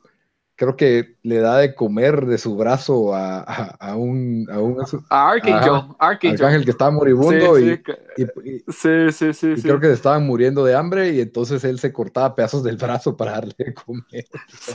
creo 0.61 0.77
que 0.77 1.17
le 1.23 1.39
da 1.39 1.57
de 1.57 1.75
comer 1.75 2.27
de 2.27 2.37
su 2.37 2.55
brazo 2.55 3.15
a, 3.15 3.39
a, 3.39 3.65
a 3.81 3.97
un, 3.97 4.47
a 4.53 4.61
un 4.61 4.77
a 5.09 5.31
Archangel, 5.31 5.73
a, 5.73 5.97
Archangel 5.99 6.67
que 6.67 6.71
estaba 6.71 6.91
moribundo 6.91 7.57
sí, 7.57 7.65
y, 7.65 8.25
sí. 8.25 8.27
Y, 8.45 8.59
sí, 8.71 9.11
sí, 9.11 9.33
sí, 9.33 9.55
y 9.57 9.63
creo 9.63 9.81
que 9.81 9.91
estaban 9.91 10.27
muriendo 10.27 10.63
de 10.63 10.75
hambre 10.75 11.15
y 11.15 11.23
entonces 11.23 11.65
él 11.65 11.79
se 11.79 11.95
cortaba 11.95 12.35
pedazos 12.35 12.63
del 12.63 12.77
brazo 12.77 13.17
para 13.17 13.33
darle 13.33 13.55
de 13.57 13.73
comer. 13.73 14.27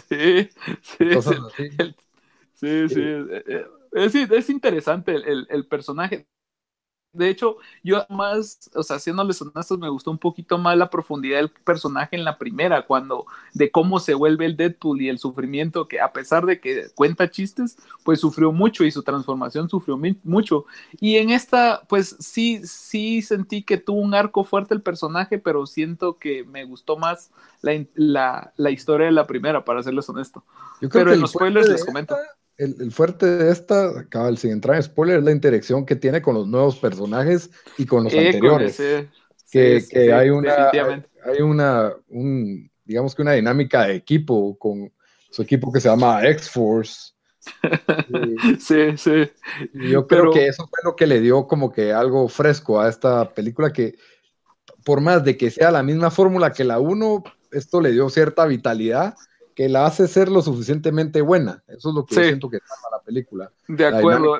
Sí, 0.09 0.49
sí, 0.81 1.21
sí, 1.55 1.69
sí, 2.55 2.89
sí. 2.89 3.03
Es, 3.91 4.15
es, 4.15 4.49
interesante 4.49 5.13
el, 5.13 5.23
el, 5.23 5.47
el 5.51 5.67
personaje 5.67 6.25
de 7.15 7.29
hecho, 7.29 7.57
yo 7.83 8.05
más, 8.09 8.69
o 8.75 8.83
sea, 8.83 8.99
siéndoles 8.99 9.41
honestos, 9.41 9.79
me 9.79 9.89
gustó 9.89 10.11
un 10.11 10.17
poquito 10.17 10.57
más 10.57 10.77
la 10.77 10.89
profundidad 10.89 11.37
del 11.37 11.49
personaje 11.49 12.15
en 12.15 12.23
la 12.23 12.37
primera, 12.37 12.85
cuando 12.85 13.25
de 13.53 13.71
cómo 13.71 13.99
se 13.99 14.13
vuelve 14.13 14.45
el 14.45 14.57
Deadpool 14.57 15.01
y 15.01 15.09
el 15.09 15.19
sufrimiento 15.19 15.87
que 15.87 16.01
a 16.01 16.11
pesar 16.11 16.45
de 16.45 16.59
que 16.59 16.87
cuenta 16.95 17.29
chistes, 17.29 17.77
pues 18.03 18.19
sufrió 18.19 18.51
mucho 18.51 18.83
y 18.83 18.91
su 18.91 19.03
transformación 19.03 19.69
sufrió 19.69 19.99
mucho. 20.23 20.65
Y 20.99 21.17
en 21.17 21.29
esta, 21.29 21.81
pues 21.87 22.15
sí, 22.19 22.61
sí 22.65 23.21
sentí 23.21 23.63
que 23.63 23.77
tuvo 23.77 23.99
un 23.99 24.13
arco 24.13 24.43
fuerte 24.43 24.73
el 24.73 24.81
personaje, 24.81 25.37
pero 25.39 25.65
siento 25.65 26.17
que 26.17 26.43
me 26.43 26.65
gustó 26.65 26.97
más 26.97 27.31
la, 27.61 27.85
la, 27.95 28.53
la 28.57 28.71
historia 28.71 29.07
de 29.07 29.11
la 29.11 29.27
primera, 29.27 29.65
para 29.65 29.83
serles 29.83 30.07
honesto. 30.09 30.43
pero 30.91 31.13
en 31.13 31.21
los 31.21 31.31
spoilers 31.31 31.67
les 31.69 31.85
comento. 31.85 32.15
Esta 32.15 32.44
el, 32.57 32.75
el, 32.79 32.91
fuerte 32.91 33.25
de 33.25 33.51
esta, 33.51 34.05
cabal, 34.09 34.37
sin 34.37 34.51
entrar 34.51 34.77
en 34.77 34.83
spoiler, 34.83 35.19
es 35.19 35.23
la 35.23 35.31
interacción 35.31 35.85
que 35.85 35.95
tiene 35.95 36.21
con 36.21 36.35
los 36.35 36.47
nuevos 36.47 36.77
personajes 36.77 37.49
y 37.77 37.85
con 37.85 38.05
los 38.05 38.13
eh, 38.13 38.27
anteriores. 38.27 38.77
Con 38.77 38.85
ese, 38.85 39.09
que, 39.51 39.81
sí, 39.81 39.89
que 39.89 40.05
sí, 40.05 40.11
hay 40.11 40.29
una, 40.29 40.69
hay 40.69 41.41
una, 41.41 41.93
un, 42.09 42.69
digamos 42.83 43.15
que 43.15 43.21
una 43.21 43.33
dinámica 43.33 43.85
de 43.85 43.95
equipo 43.95 44.57
con 44.57 44.91
su 45.29 45.41
equipo 45.41 45.71
que 45.71 45.81
se 45.81 45.89
llama 45.89 46.25
X-Force. 46.27 47.13
sí, 48.59 48.97
sí. 48.97 49.29
Y 49.73 49.89
yo 49.89 50.07
creo 50.07 50.21
Pero... 50.21 50.31
que 50.31 50.47
eso 50.47 50.67
fue 50.67 50.79
lo 50.83 50.95
que 50.95 51.07
le 51.07 51.19
dio 51.19 51.47
como 51.47 51.71
que 51.71 51.91
algo 51.91 52.27
fresco 52.29 52.79
a 52.79 52.89
esta 52.89 53.33
película 53.33 53.73
que, 53.73 53.95
por 54.83 55.01
más 55.01 55.23
de 55.23 55.35
que 55.37 55.51
sea 55.51 55.71
la 55.71 55.83
misma 55.83 56.09
fórmula 56.09 56.53
que 56.53 56.63
la 56.63 56.79
1, 56.79 57.23
esto 57.51 57.81
le 57.81 57.91
dio 57.91 58.09
cierta 58.09 58.45
vitalidad 58.45 59.15
que 59.55 59.69
la 59.69 59.85
hace 59.85 60.07
ser 60.07 60.29
lo 60.29 60.41
suficientemente 60.41 61.21
buena. 61.21 61.63
Eso 61.67 61.89
es 61.89 61.95
lo 61.95 62.05
que 62.05 62.15
sí. 62.15 62.21
yo 62.21 62.27
siento 62.27 62.49
que 62.49 62.59
trata 62.59 62.89
la 62.91 63.01
película. 63.01 63.51
De 63.67 63.85
acuerdo. 63.85 64.37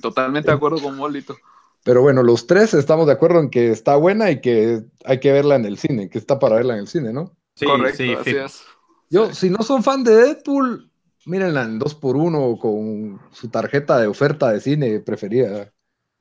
Totalmente 0.00 0.50
de 0.50 0.56
acuerdo 0.56 0.80
con 0.80 0.96
Molito. 0.96 1.36
Pero 1.84 2.00
bueno, 2.00 2.22
los 2.22 2.46
tres 2.46 2.72
estamos 2.74 3.06
de 3.06 3.12
acuerdo 3.12 3.40
en 3.40 3.50
que 3.50 3.70
está 3.70 3.96
buena 3.96 4.30
y 4.30 4.40
que 4.40 4.84
hay 5.04 5.20
que 5.20 5.32
verla 5.32 5.56
en 5.56 5.66
el 5.66 5.76
cine, 5.76 6.08
que 6.08 6.18
está 6.18 6.38
para 6.38 6.56
verla 6.56 6.74
en 6.74 6.80
el 6.80 6.88
cine, 6.88 7.12
¿no? 7.12 7.36
Sí, 7.54 7.66
Correcto, 7.66 7.96
sí, 7.98 8.14
así 8.14 8.30
es. 8.30 8.62
Yo, 9.10 9.34
si 9.34 9.50
no 9.50 9.62
son 9.62 9.82
fan 9.82 10.02
de 10.04 10.14
Deadpool, 10.14 10.90
mírenla 11.26 11.64
en 11.64 11.78
2x1 11.78 12.58
con 12.58 13.20
su 13.32 13.48
tarjeta 13.48 13.98
de 13.98 14.06
oferta 14.06 14.50
de 14.50 14.60
cine 14.60 15.00
preferida. 15.00 15.70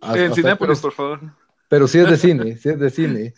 En 0.01 0.33
Cinépolis, 0.33 0.79
por 0.79 0.91
favor. 0.91 1.19
Pero 1.71 1.87
sí 1.87 1.99
es 1.99 2.09
de 2.09 2.17
cine, 2.17 2.57
sí 2.57 2.67
es 2.67 2.77
de 2.77 2.89
cine. 2.89 3.33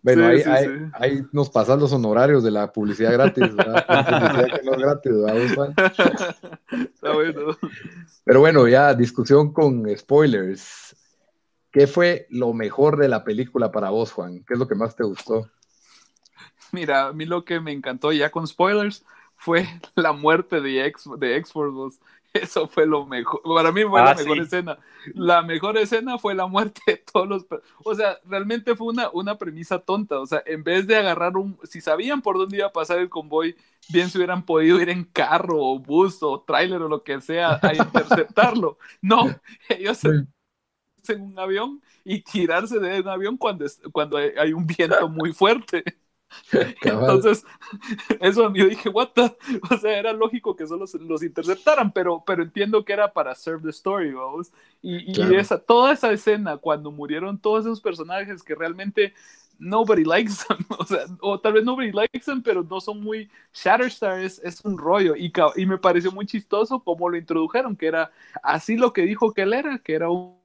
Bueno, 0.00 0.22
sí, 0.22 0.30
ahí, 0.30 0.42
sí, 0.42 0.48
ahí, 0.48 0.64
sí. 0.64 0.90
ahí, 0.94 1.22
nos 1.32 1.50
pasan 1.50 1.78
los 1.78 1.92
honorarios 1.92 2.42
de 2.42 2.50
la 2.50 2.72
publicidad 2.72 3.12
gratis, 3.12 3.54
¿verdad? 3.54 3.84
La 3.86 4.04
publicidad 4.06 4.58
que 4.58 4.64
no 4.64 4.72
es 4.72 4.78
gratis, 4.78 5.12
¿verdad? 5.12 5.74
Está 6.94 7.12
bueno. 7.12 7.58
Pero 8.24 8.40
bueno, 8.40 8.66
ya 8.66 8.94
discusión 8.94 9.52
con 9.52 9.84
spoilers. 9.98 10.96
¿Qué 11.70 11.86
fue 11.86 12.26
lo 12.30 12.54
mejor 12.54 12.96
de 12.96 13.08
la 13.08 13.22
película 13.22 13.70
para 13.70 13.90
vos, 13.90 14.12
Juan? 14.12 14.42
¿Qué 14.46 14.54
es 14.54 14.58
lo 14.58 14.66
que 14.66 14.74
más 14.74 14.96
te 14.96 15.04
gustó? 15.04 15.50
Mira, 16.72 17.08
a 17.08 17.12
mí 17.12 17.26
lo 17.26 17.44
que 17.44 17.60
me 17.60 17.72
encantó 17.72 18.12
ya 18.12 18.30
con 18.30 18.46
spoilers 18.46 19.04
fue 19.36 19.68
la 19.94 20.12
muerte 20.12 20.62
de 20.62 20.86
X 20.86 21.04
de 21.18 21.36
X-Force 21.36 22.00
eso 22.42 22.68
fue 22.68 22.86
lo 22.86 23.06
mejor. 23.06 23.42
Para 23.42 23.72
mí 23.72 23.82
fue 23.84 24.00
ah, 24.00 24.04
la 24.06 24.14
mejor 24.14 24.36
sí. 24.36 24.42
escena. 24.42 24.78
La 25.14 25.42
mejor 25.42 25.78
escena 25.78 26.18
fue 26.18 26.34
la 26.34 26.46
muerte 26.46 26.80
de 26.86 26.96
todos 26.98 27.28
los. 27.28 27.46
O 27.84 27.94
sea, 27.94 28.18
realmente 28.24 28.76
fue 28.76 28.88
una, 28.88 29.10
una 29.10 29.38
premisa 29.38 29.78
tonta. 29.78 30.20
O 30.20 30.26
sea, 30.26 30.42
en 30.46 30.64
vez 30.64 30.86
de 30.86 30.96
agarrar 30.96 31.36
un. 31.36 31.58
Si 31.64 31.80
sabían 31.80 32.22
por 32.22 32.38
dónde 32.38 32.58
iba 32.58 32.66
a 32.66 32.72
pasar 32.72 32.98
el 32.98 33.08
convoy, 33.08 33.56
bien 33.88 34.10
se 34.10 34.18
hubieran 34.18 34.44
podido 34.44 34.80
ir 34.80 34.88
en 34.88 35.04
carro 35.04 35.58
o 35.58 35.78
bus 35.78 36.22
o 36.22 36.40
tráiler 36.42 36.82
o 36.82 36.88
lo 36.88 37.02
que 37.02 37.20
sea 37.20 37.58
a 37.62 37.74
interceptarlo. 37.74 38.78
No, 39.00 39.26
ellos 39.68 39.98
se 39.98 40.26
en 41.08 41.22
un 41.22 41.38
avión 41.38 41.80
y 42.04 42.20
tirarse 42.20 42.78
de 42.78 43.00
un 43.00 43.08
avión 43.08 43.36
cuando, 43.36 43.64
cuando 43.92 44.16
hay 44.16 44.52
un 44.52 44.66
viento 44.66 45.08
muy 45.08 45.32
fuerte. 45.32 45.84
Entonces, 46.82 47.44
eso 48.20 48.52
yo 48.54 48.68
dije, 48.68 48.88
what 48.88 49.10
the? 49.14 49.36
O 49.70 49.76
sea, 49.78 49.98
era 49.98 50.12
lógico 50.12 50.56
que 50.56 50.66
solo 50.66 50.84
los 51.00 51.22
interceptaran, 51.22 51.92
pero, 51.92 52.22
pero 52.26 52.42
entiendo 52.42 52.84
que 52.84 52.92
era 52.92 53.12
para 53.12 53.34
serve 53.34 53.62
the 53.62 53.70
story, 53.70 54.12
vamos. 54.12 54.52
Y, 54.82 55.12
claro. 55.12 55.32
y 55.32 55.36
esa, 55.36 55.58
toda 55.58 55.92
esa 55.92 56.12
escena, 56.12 56.56
cuando 56.56 56.90
murieron 56.90 57.38
todos 57.38 57.64
esos 57.66 57.80
personajes 57.80 58.42
que 58.42 58.54
realmente 58.54 59.14
nobody 59.58 60.04
likes 60.04 60.34
them, 60.46 60.58
o 60.78 60.84
sea, 60.84 61.06
o 61.20 61.40
tal 61.40 61.54
vez 61.54 61.64
nobody 61.64 61.92
likes 61.92 62.24
them, 62.24 62.42
pero 62.42 62.62
no 62.62 62.80
son 62.80 63.00
muy 63.00 63.28
Shatterstar, 63.52 64.20
es, 64.20 64.40
es 64.44 64.64
un 64.64 64.78
rollo. 64.78 65.16
Y, 65.16 65.32
y 65.56 65.66
me 65.66 65.78
pareció 65.78 66.12
muy 66.12 66.26
chistoso 66.26 66.80
cómo 66.80 67.08
lo 67.08 67.16
introdujeron, 67.16 67.76
que 67.76 67.86
era 67.86 68.10
así 68.42 68.76
lo 68.76 68.92
que 68.92 69.02
dijo 69.02 69.32
que 69.32 69.42
él 69.42 69.52
era, 69.52 69.78
que 69.78 69.94
era 69.94 70.10
un. 70.10 70.38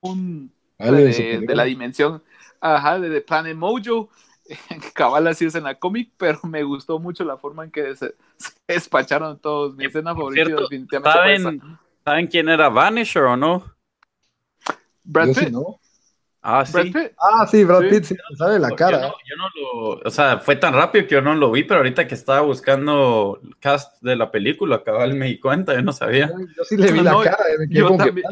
un 0.00 0.52
vale, 0.78 1.04
de, 1.04 1.40
de, 1.46 1.56
la 1.56 1.64
dimensión, 1.64 2.22
ajá, 2.60 2.98
de, 2.98 3.08
de 3.08 3.20
Planet 3.20 3.56
Mojo 3.56 4.08
cabal 4.94 5.26
así 5.26 5.46
es 5.46 5.54
en 5.54 5.64
la 5.64 5.76
cómic, 5.76 6.12
pero 6.16 6.40
me 6.44 6.62
gustó 6.62 6.98
mucho 6.98 7.24
la 7.24 7.36
forma 7.36 7.64
en 7.64 7.70
que 7.70 7.94
se, 7.96 8.14
se 8.36 8.50
despacharon 8.66 9.38
todos. 9.38 9.74
Mi 9.76 9.86
escena 9.86 10.14
favorita 10.14 10.46
cierto, 10.46 10.62
definitivamente 10.62 11.42
¿saben, 11.42 11.78
¿Saben 12.04 12.26
quién 12.26 12.48
era 12.48 12.68
Vanisher 12.68 13.24
o 13.24 13.36
no? 13.36 13.64
Brad 15.04 15.28
Pitt. 15.28 15.38
Sí, 15.38 15.50
¿no? 15.50 15.80
Ah, 16.42 16.64
sí. 16.64 16.72
Brad 16.72 16.84
Pitt. 16.84 17.12
Ah, 17.18 17.46
sí, 17.46 17.64
Brad 17.64 17.88
Pitt, 17.88 18.04
sí, 18.04 18.14
sí 18.14 18.36
sabe 18.36 18.58
la 18.58 18.70
cara. 18.70 19.00
Yo 19.00 19.08
no, 19.08 19.14
yo 19.28 19.36
no, 19.36 19.48
lo, 19.54 19.88
o 20.04 20.10
sea, 20.10 20.38
fue 20.38 20.56
tan 20.56 20.72
rápido 20.72 21.06
que 21.06 21.14
yo 21.14 21.20
no 21.20 21.34
lo 21.34 21.50
vi, 21.50 21.64
pero 21.64 21.80
ahorita 21.80 22.08
que 22.08 22.14
estaba 22.14 22.40
buscando 22.40 23.40
el 23.42 23.56
cast 23.58 24.00
de 24.02 24.16
la 24.16 24.30
película, 24.30 24.82
cabal 24.82 25.14
me 25.14 25.26
di 25.26 25.38
cuenta, 25.38 25.74
yo 25.74 25.82
no 25.82 25.92
sabía. 25.92 26.32
Yo 26.56 26.64
sí 26.64 26.76
le 26.76 26.92
vi 26.92 27.02
no, 27.02 27.22
la 27.22 27.30
cara. 27.30 27.44
Yo 27.68 27.96
también, 27.96 28.26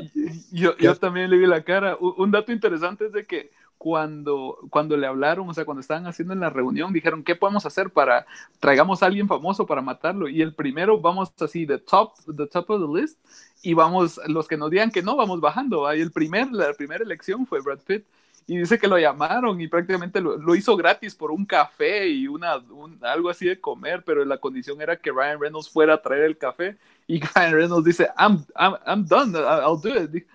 yo, 0.50 0.76
yo 0.78 0.94
también 0.96 1.30
le 1.30 1.36
vi 1.36 1.46
la 1.46 1.62
cara. 1.62 1.96
Un 2.00 2.30
dato 2.30 2.52
interesante 2.52 3.06
es 3.06 3.12
de 3.12 3.26
que 3.26 3.50
cuando, 3.78 4.58
cuando 4.70 4.96
le 4.96 5.06
hablaron, 5.06 5.48
o 5.48 5.54
sea, 5.54 5.64
cuando 5.64 5.80
estaban 5.80 6.06
haciendo 6.06 6.34
en 6.34 6.40
la 6.40 6.50
reunión, 6.50 6.92
dijeron, 6.92 7.22
¿qué 7.22 7.36
podemos 7.36 7.64
hacer 7.64 7.90
para, 7.90 8.26
traigamos 8.58 9.02
a 9.02 9.06
alguien 9.06 9.28
famoso 9.28 9.66
para 9.66 9.80
matarlo? 9.80 10.28
Y 10.28 10.42
el 10.42 10.52
primero, 10.52 11.00
vamos 11.00 11.32
así, 11.40 11.64
the 11.64 11.78
top, 11.78 12.14
the 12.36 12.46
top 12.46 12.68
of 12.70 12.80
the 12.82 13.00
list, 13.00 13.18
y 13.62 13.74
vamos, 13.74 14.20
los 14.26 14.48
que 14.48 14.56
nos 14.56 14.70
digan 14.70 14.90
que 14.90 15.02
no, 15.02 15.16
vamos 15.16 15.40
bajando. 15.40 15.86
Ahí 15.86 16.00
el 16.00 16.10
primer, 16.10 16.50
la 16.52 16.72
primera 16.74 17.04
elección 17.04 17.46
fue 17.46 17.60
Brad 17.60 17.78
Pitt. 17.86 18.04
y 18.48 18.56
dice 18.56 18.78
que 18.78 18.88
lo 18.88 18.98
llamaron 18.98 19.60
y 19.60 19.68
prácticamente 19.68 20.20
lo, 20.20 20.54
hizo 20.56 20.76
gratis 20.76 21.14
por 21.14 21.30
un 21.30 21.44
café 21.44 22.08
y 22.08 22.26
una, 22.26 22.62
algo 23.02 23.30
así 23.30 23.46
de 23.46 23.60
comer, 23.60 24.02
pero 24.04 24.24
la 24.24 24.38
condición 24.38 24.80
era 24.80 24.96
que 24.96 25.12
Ryan 25.12 25.40
Reynolds 25.40 25.70
fuera 25.70 25.94
a 25.94 26.02
traer 26.02 26.24
el 26.24 26.38
café 26.38 26.76
y 27.06 27.20
Ryan 27.34 27.52
Reynolds 27.52 27.84
dice, 27.84 28.08
I'm, 28.18 28.44
I'm, 28.56 28.74
I'm 28.86 29.06
done, 29.06 29.36
I'll 29.36 29.80
do 29.80 29.94
it. 29.94 30.26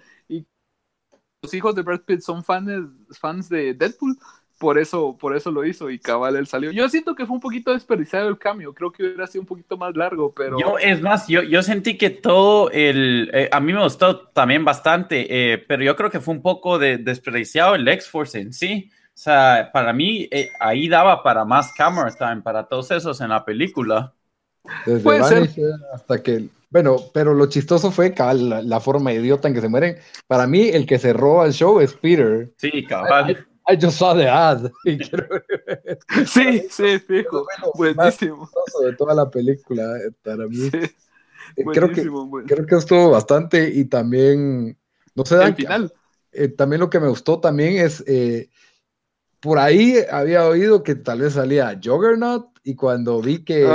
Los 1.44 1.54
hijos 1.54 1.76
de 1.76 1.82
Brad 1.82 2.00
Pitt 2.02 2.22
son 2.22 2.42
fans, 2.42 2.70
fans 3.20 3.50
de 3.50 3.74
Deadpool, 3.74 4.18
por 4.58 4.80
eso, 4.80 5.18
por 5.20 5.36
eso 5.36 5.52
lo 5.52 5.66
hizo 5.66 5.90
y 5.90 6.00
cabal 6.00 6.38
él 6.38 6.48
salió. 6.48 6.72
Yo 6.72 6.88
siento 6.88 7.16
que 7.16 7.26
fue 7.26 7.36
un 7.36 7.42
poquito 7.42 7.74
desperdiciado 7.74 8.30
el 8.30 8.38
cambio, 8.38 8.74
creo 8.74 8.94
que 8.94 9.04
hubiera 9.04 9.28
sido 9.28 9.42
un 9.42 9.48
poquito 9.48 9.76
más 9.76 9.94
largo, 9.94 10.32
pero... 10.32 10.58
Yo, 10.58 10.78
es 10.78 11.02
más, 11.02 11.28
yo, 11.28 11.42
yo 11.44 11.62
sentí 11.62 11.98
que 11.98 12.10
todo 12.12 12.72
el... 12.72 13.30
Eh, 13.34 13.50
a 13.52 13.60
mí 13.60 13.74
me 13.74 13.84
gustó 13.84 14.30
también 14.30 14.64
bastante, 14.64 15.28
eh, 15.30 15.58
pero 15.58 15.84
yo 15.84 15.98
creo 15.98 16.10
que 16.10 16.22
fue 16.22 16.34
un 16.34 16.42
poco 16.42 16.80
de, 16.80 16.98
desperdiciado 16.98 17.76
el 17.76 17.86
X-Force 17.90 18.40
en 18.40 18.54
sí. 18.54 18.90
O 19.08 19.12
sea, 19.18 19.70
para 19.74 19.92
mí 19.92 20.30
eh, 20.32 20.50
ahí 20.62 20.88
daba 20.88 21.22
para 21.24 21.44
más 21.44 21.74
camera 21.74 22.10
time, 22.12 22.42
para 22.42 22.64
todos 22.64 22.90
esos 22.92 23.20
en 23.20 23.30
la 23.30 23.44
película. 23.44 24.14
Desde 24.86 25.04
Puede 25.04 25.24
ser. 25.26 25.50
hasta 25.94 26.24
que... 26.24 26.48
Bueno, 26.74 26.98
pero 27.14 27.36
lo 27.36 27.46
chistoso 27.46 27.92
fue 27.92 28.16
cabal, 28.16 28.50
la, 28.50 28.62
la, 28.64 28.80
forma 28.80 29.14
idiota 29.14 29.48
en 29.48 29.54
que 29.54 29.62
se 29.62 29.70
mueren. 29.70 29.96
Para 30.26 30.48
mí, 30.48 30.70
el 30.70 30.88
que 30.88 30.98
cerró 30.98 31.46
el 31.46 31.54
show 31.54 31.80
es 31.80 31.94
Peter. 31.94 32.52
Sí, 32.58 32.84
cabal. 32.88 33.46
I 33.70 33.78
just 33.80 34.00
saw 34.00 34.16
the 34.18 34.28
ad. 34.28 34.72
sí, 36.26 36.64
sí, 36.72 37.00
fijo. 37.00 37.46
buenísimo. 37.76 38.50
De 38.84 38.94
toda 38.94 39.14
la 39.14 39.30
película, 39.30 39.84
eh, 40.00 40.12
para 40.24 40.48
mí. 40.48 40.72
Eh, 41.56 41.64
creo, 41.72 41.92
que, 41.92 42.10
creo 42.48 42.66
que 42.66 42.76
estuvo 42.76 43.12
bastante 43.12 43.70
y 43.70 43.86
también, 43.86 44.76
no 45.14 45.26
sé, 45.26 45.36
al 45.36 45.56
final. 45.56 45.94
Eh, 46.32 46.48
también 46.48 46.80
lo 46.80 46.90
que 46.90 47.00
me 47.00 47.08
gustó 47.08 47.40
también 47.40 47.86
es, 47.86 48.04
por 49.40 49.60
ahí 49.60 49.98
había 50.10 50.48
oído 50.48 50.82
que 50.82 50.96
tal 50.96 51.22
vez 51.22 51.34
salía 51.34 51.80
Juggernaut 51.82 52.48
y 52.64 52.74
cuando 52.74 53.22
vi 53.22 53.44
que, 53.44 53.68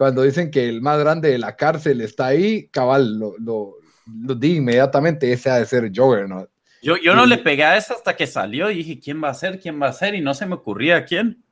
cuando 0.00 0.22
dicen 0.22 0.50
que 0.50 0.66
el 0.66 0.80
más 0.80 0.98
grande 0.98 1.30
de 1.30 1.36
la 1.36 1.56
cárcel 1.56 2.00
está 2.00 2.28
ahí, 2.28 2.68
cabal, 2.68 3.18
lo, 3.18 3.34
lo, 3.36 3.74
lo 4.06 4.34
di 4.34 4.56
inmediatamente, 4.56 5.30
ese 5.30 5.50
ha 5.50 5.56
de 5.56 5.66
ser 5.66 5.92
Juggernaut. 5.94 6.48
Yo, 6.80 6.96
yo 6.96 7.14
no 7.14 7.26
le 7.26 7.36
pegué 7.36 7.64
a 7.64 7.76
eso 7.76 7.92
hasta 7.92 8.16
que 8.16 8.26
salió 8.26 8.70
y 8.70 8.76
dije, 8.76 8.98
¿quién 8.98 9.22
va 9.22 9.28
a 9.28 9.34
ser? 9.34 9.60
¿Quién 9.60 9.78
va 9.78 9.88
a 9.88 9.92
ser? 9.92 10.14
Y 10.14 10.22
no 10.22 10.32
se 10.32 10.46
me 10.46 10.54
ocurría 10.54 11.04
quién. 11.04 11.44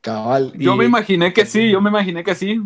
Cabal. 0.00 0.52
Yo 0.58 0.74
me 0.74 0.84
imaginé 0.84 1.32
que 1.32 1.46
sí, 1.46 1.70
yo 1.70 1.80
me 1.80 1.90
imaginé 1.90 2.24
que 2.24 2.34
sí. 2.34 2.60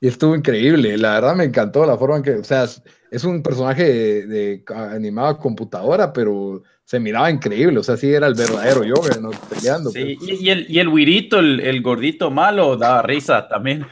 Y 0.00 0.06
estuvo 0.06 0.36
increíble, 0.36 0.96
la 0.96 1.14
verdad 1.14 1.34
me 1.34 1.42
encantó 1.42 1.84
la 1.84 1.98
forma 1.98 2.18
en 2.18 2.22
que, 2.22 2.34
o 2.36 2.44
sea, 2.44 2.68
es 3.10 3.24
un 3.24 3.42
personaje 3.42 4.28
de, 4.28 4.62
animado 4.68 5.26
a 5.26 5.40
computadora, 5.40 6.12
pero 6.12 6.62
se 6.84 7.00
miraba 7.00 7.30
increíble, 7.30 7.78
o 7.78 7.82
sea, 7.82 7.96
sí 7.96 8.12
era 8.12 8.26
el 8.26 8.34
verdadero 8.34 8.82
Joker, 8.86 9.20
¿no? 9.20 9.30
Peleando. 9.48 9.90
Sí, 9.90 10.16
pues. 10.18 10.40
y, 10.40 10.50
el, 10.50 10.66
y 10.68 10.78
el 10.78 10.88
wirito, 10.88 11.38
el, 11.38 11.60
el 11.60 11.82
gordito 11.82 12.30
malo, 12.30 12.76
daba 12.76 13.02
risa 13.02 13.48
también. 13.48 13.86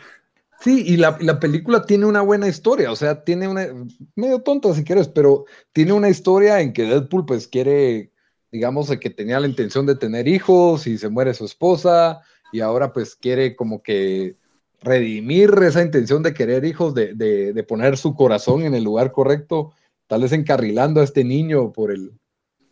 Sí, 0.62 0.84
y 0.86 0.96
la, 0.96 1.40
película 1.40 1.82
tiene 1.82 2.06
una 2.06 2.20
buena 2.20 2.46
historia, 2.46 2.92
o 2.92 2.96
sea, 2.96 3.24
tiene 3.24 3.48
una, 3.48 3.66
medio 4.14 4.42
tonta 4.42 4.72
si 4.74 4.84
quieres, 4.84 5.08
pero 5.08 5.44
tiene 5.72 5.92
una 5.92 6.08
historia 6.08 6.60
en 6.60 6.72
que 6.72 6.84
Deadpool 6.84 7.26
pues 7.26 7.48
quiere, 7.48 8.12
digamos, 8.52 8.88
que 8.96 9.10
tenía 9.10 9.40
la 9.40 9.48
intención 9.48 9.86
de 9.86 9.96
tener 9.96 10.28
hijos 10.28 10.86
y 10.86 10.98
se 10.98 11.08
muere 11.08 11.34
su 11.34 11.46
esposa 11.46 12.20
y 12.52 12.60
ahora 12.60 12.92
pues 12.92 13.16
quiere 13.16 13.56
como 13.56 13.82
que 13.82 14.36
redimir 14.82 15.52
esa 15.62 15.82
intención 15.82 16.22
de 16.22 16.32
querer 16.32 16.64
hijos, 16.64 16.94
de, 16.94 17.14
de, 17.14 17.62
poner 17.64 17.96
su 17.96 18.14
corazón 18.14 18.62
en 18.62 18.74
el 18.74 18.84
lugar 18.84 19.10
correcto, 19.10 19.72
tal 20.06 20.22
vez 20.22 20.30
encarrilando 20.30 21.00
a 21.00 21.04
este 21.04 21.24
niño 21.24 21.72
por 21.72 21.90
el, 21.90 22.12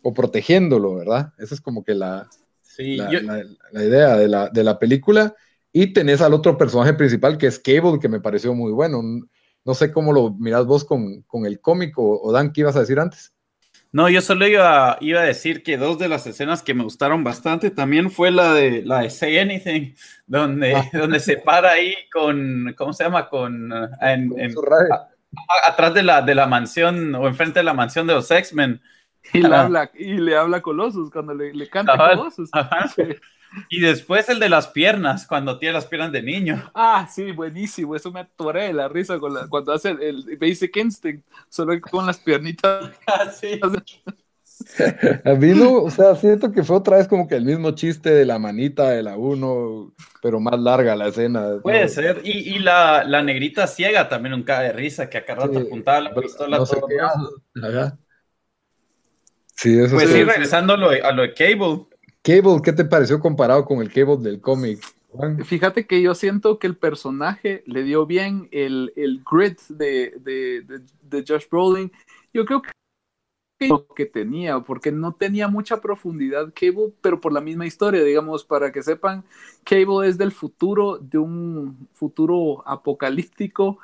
o 0.01 0.13
protegiéndolo, 0.13 0.95
¿verdad? 0.95 1.33
Esa 1.37 1.55
es 1.55 1.61
como 1.61 1.83
que 1.83 1.93
la, 1.93 2.29
la, 2.77 3.83
idea 3.83 4.17
de 4.17 4.27
la, 4.27 4.49
de 4.49 4.63
la 4.63 4.79
película. 4.79 5.35
Y 5.73 5.93
tenés 5.93 6.21
al 6.21 6.33
otro 6.33 6.57
personaje 6.57 6.93
principal 6.93 7.37
que 7.37 7.47
es 7.47 7.59
Cable, 7.59 7.99
que 7.99 8.09
me 8.09 8.19
pareció 8.19 8.53
muy 8.53 8.71
bueno. 8.71 9.01
No 9.63 9.73
sé 9.73 9.91
cómo 9.91 10.11
lo 10.11 10.31
mirás 10.31 10.65
vos 10.65 10.83
con, 10.83 11.21
con 11.23 11.45
el 11.45 11.61
cómico, 11.61 12.19
o 12.21 12.31
Dan, 12.31 12.51
¿qué 12.51 12.61
ibas 12.61 12.75
a 12.75 12.81
decir 12.81 12.99
antes? 12.99 13.33
No, 13.93 14.07
yo 14.07 14.21
solo 14.21 14.47
iba, 14.47 14.97
iba, 15.01 15.19
a 15.19 15.25
decir 15.25 15.63
que 15.63 15.75
dos 15.75 15.99
de 15.99 16.07
las 16.07 16.25
escenas 16.25 16.63
que 16.63 16.73
me 16.73 16.83
gustaron 16.83 17.25
bastante 17.25 17.71
también 17.71 18.09
fue 18.09 18.31
la 18.31 18.53
de 18.53 18.83
la 18.83 19.01
de 19.01 19.09
Say 19.09 19.37
Anything, 19.37 19.95
donde, 20.25 20.75
ah. 20.75 20.89
donde 20.93 21.19
se 21.19 21.35
para 21.37 21.71
ahí 21.71 21.93
con, 22.11 22.73
¿cómo 22.77 22.93
se 22.93 23.03
llama? 23.03 23.27
Con, 23.27 23.71
atrás 25.67 25.93
de 25.93 26.03
la, 26.03 26.21
de 26.21 26.35
la 26.35 26.47
mansión 26.47 27.15
o 27.15 27.27
enfrente 27.27 27.59
de 27.59 27.63
la 27.63 27.73
mansión 27.73 28.07
de 28.07 28.13
los 28.13 28.31
X-Men. 28.31 28.81
Y, 29.33 29.41
le 29.41 29.55
habla, 29.55 29.91
y 29.93 30.17
le 30.17 30.35
habla 30.35 30.57
a 30.57 30.61
Colossus 30.61 31.09
cuando 31.11 31.33
le, 31.33 31.53
le 31.53 31.69
canta 31.69 31.93
a 31.93 32.15
Colossus. 32.15 32.49
Y 33.69 33.81
después 33.81 34.29
el 34.29 34.39
de 34.39 34.49
las 34.49 34.67
piernas, 34.67 35.27
cuando 35.27 35.57
tiene 35.57 35.73
las 35.73 35.85
piernas 35.85 36.11
de 36.11 36.21
niño. 36.21 36.71
Ah, 36.73 37.07
sí, 37.11 37.31
buenísimo. 37.31 37.95
Eso 37.95 38.11
me 38.11 38.21
atoré 38.21 38.67
de 38.67 38.73
la 38.73 38.87
risa 38.87 39.19
con 39.19 39.33
cuando 39.49 39.73
hace 39.73 39.89
el, 39.89 40.37
Basic 40.39 40.75
Instinct, 40.77 41.25
solo 41.49 41.79
con 41.81 42.05
las 42.05 42.17
piernitas. 42.19 42.91
Ah, 43.07 43.29
sí. 43.29 43.59
A 45.25 45.33
mí 45.33 45.49
no, 45.55 45.83
o 45.83 45.89
sea, 45.89 46.15
siento 46.15 46.51
que 46.51 46.63
fue 46.63 46.75
otra 46.77 46.97
vez 46.97 47.07
como 47.07 47.27
que 47.27 47.35
el 47.35 47.45
mismo 47.45 47.71
chiste 47.71 48.11
de 48.11 48.25
la 48.25 48.37
manita 48.37 48.91
de 48.91 49.01
la 49.01 49.17
uno, 49.17 49.91
pero 50.21 50.39
más 50.39 50.59
larga 50.59 50.95
la 50.95 51.07
escena. 51.07 51.57
Puede 51.63 51.87
ser. 51.89 52.21
Y, 52.23 52.59
la, 52.59 53.03
la, 53.03 53.23
negrita 53.23 53.65
ciega 53.65 54.07
también 54.07 54.35
un 54.35 54.43
cae 54.43 54.67
de 54.67 54.73
risa, 54.73 55.09
que 55.09 55.17
acá 55.17 55.33
rato 55.33 55.57
apuntaba 55.59 56.01
la 56.01 56.13
pistola 56.13 56.59
no 56.59 56.65
todo. 56.65 56.87
Sí, 59.61 59.77
eso 59.77 59.93
Pues 59.93 60.09
sí, 60.09 60.23
regresando 60.23 60.73
a 60.73 60.77
lo, 60.77 60.89
a 60.89 61.11
lo 61.11 61.21
de 61.21 61.35
Cable. 61.35 61.85
Cable, 62.23 62.61
¿qué 62.63 62.73
te 62.73 62.83
pareció 62.83 63.19
comparado 63.19 63.63
con 63.63 63.79
el 63.79 63.93
Cable 63.93 64.17
del 64.17 64.41
cómic? 64.41 64.79
Fíjate 65.45 65.85
que 65.85 66.01
yo 66.01 66.15
siento 66.15 66.57
que 66.57 66.65
el 66.65 66.75
personaje 66.75 67.61
le 67.67 67.83
dio 67.83 68.07
bien 68.07 68.49
el, 68.51 68.91
el 68.95 69.21
grit 69.23 69.59
de, 69.69 70.15
de, 70.19 70.63
de, 71.03 71.25
Josh 71.27 71.47
Brolin. 71.47 71.91
Yo 72.33 72.43
creo 72.45 72.63
que 72.63 72.71
lo 73.67 73.85
que 73.85 74.07
tenía, 74.07 74.61
porque 74.61 74.91
no 74.91 75.13
tenía 75.13 75.47
mucha 75.47 75.79
profundidad 75.79 76.51
Cable, 76.55 76.93
pero 76.99 77.21
por 77.21 77.31
la 77.31 77.41
misma 77.41 77.67
historia, 77.67 78.03
digamos, 78.03 78.43
para 78.43 78.71
que 78.71 78.81
sepan, 78.81 79.23
Cable 79.63 80.09
es 80.09 80.17
del 80.17 80.31
futuro, 80.31 80.97
de 80.97 81.19
un 81.19 81.87
futuro 81.93 82.67
apocalíptico 82.67 83.77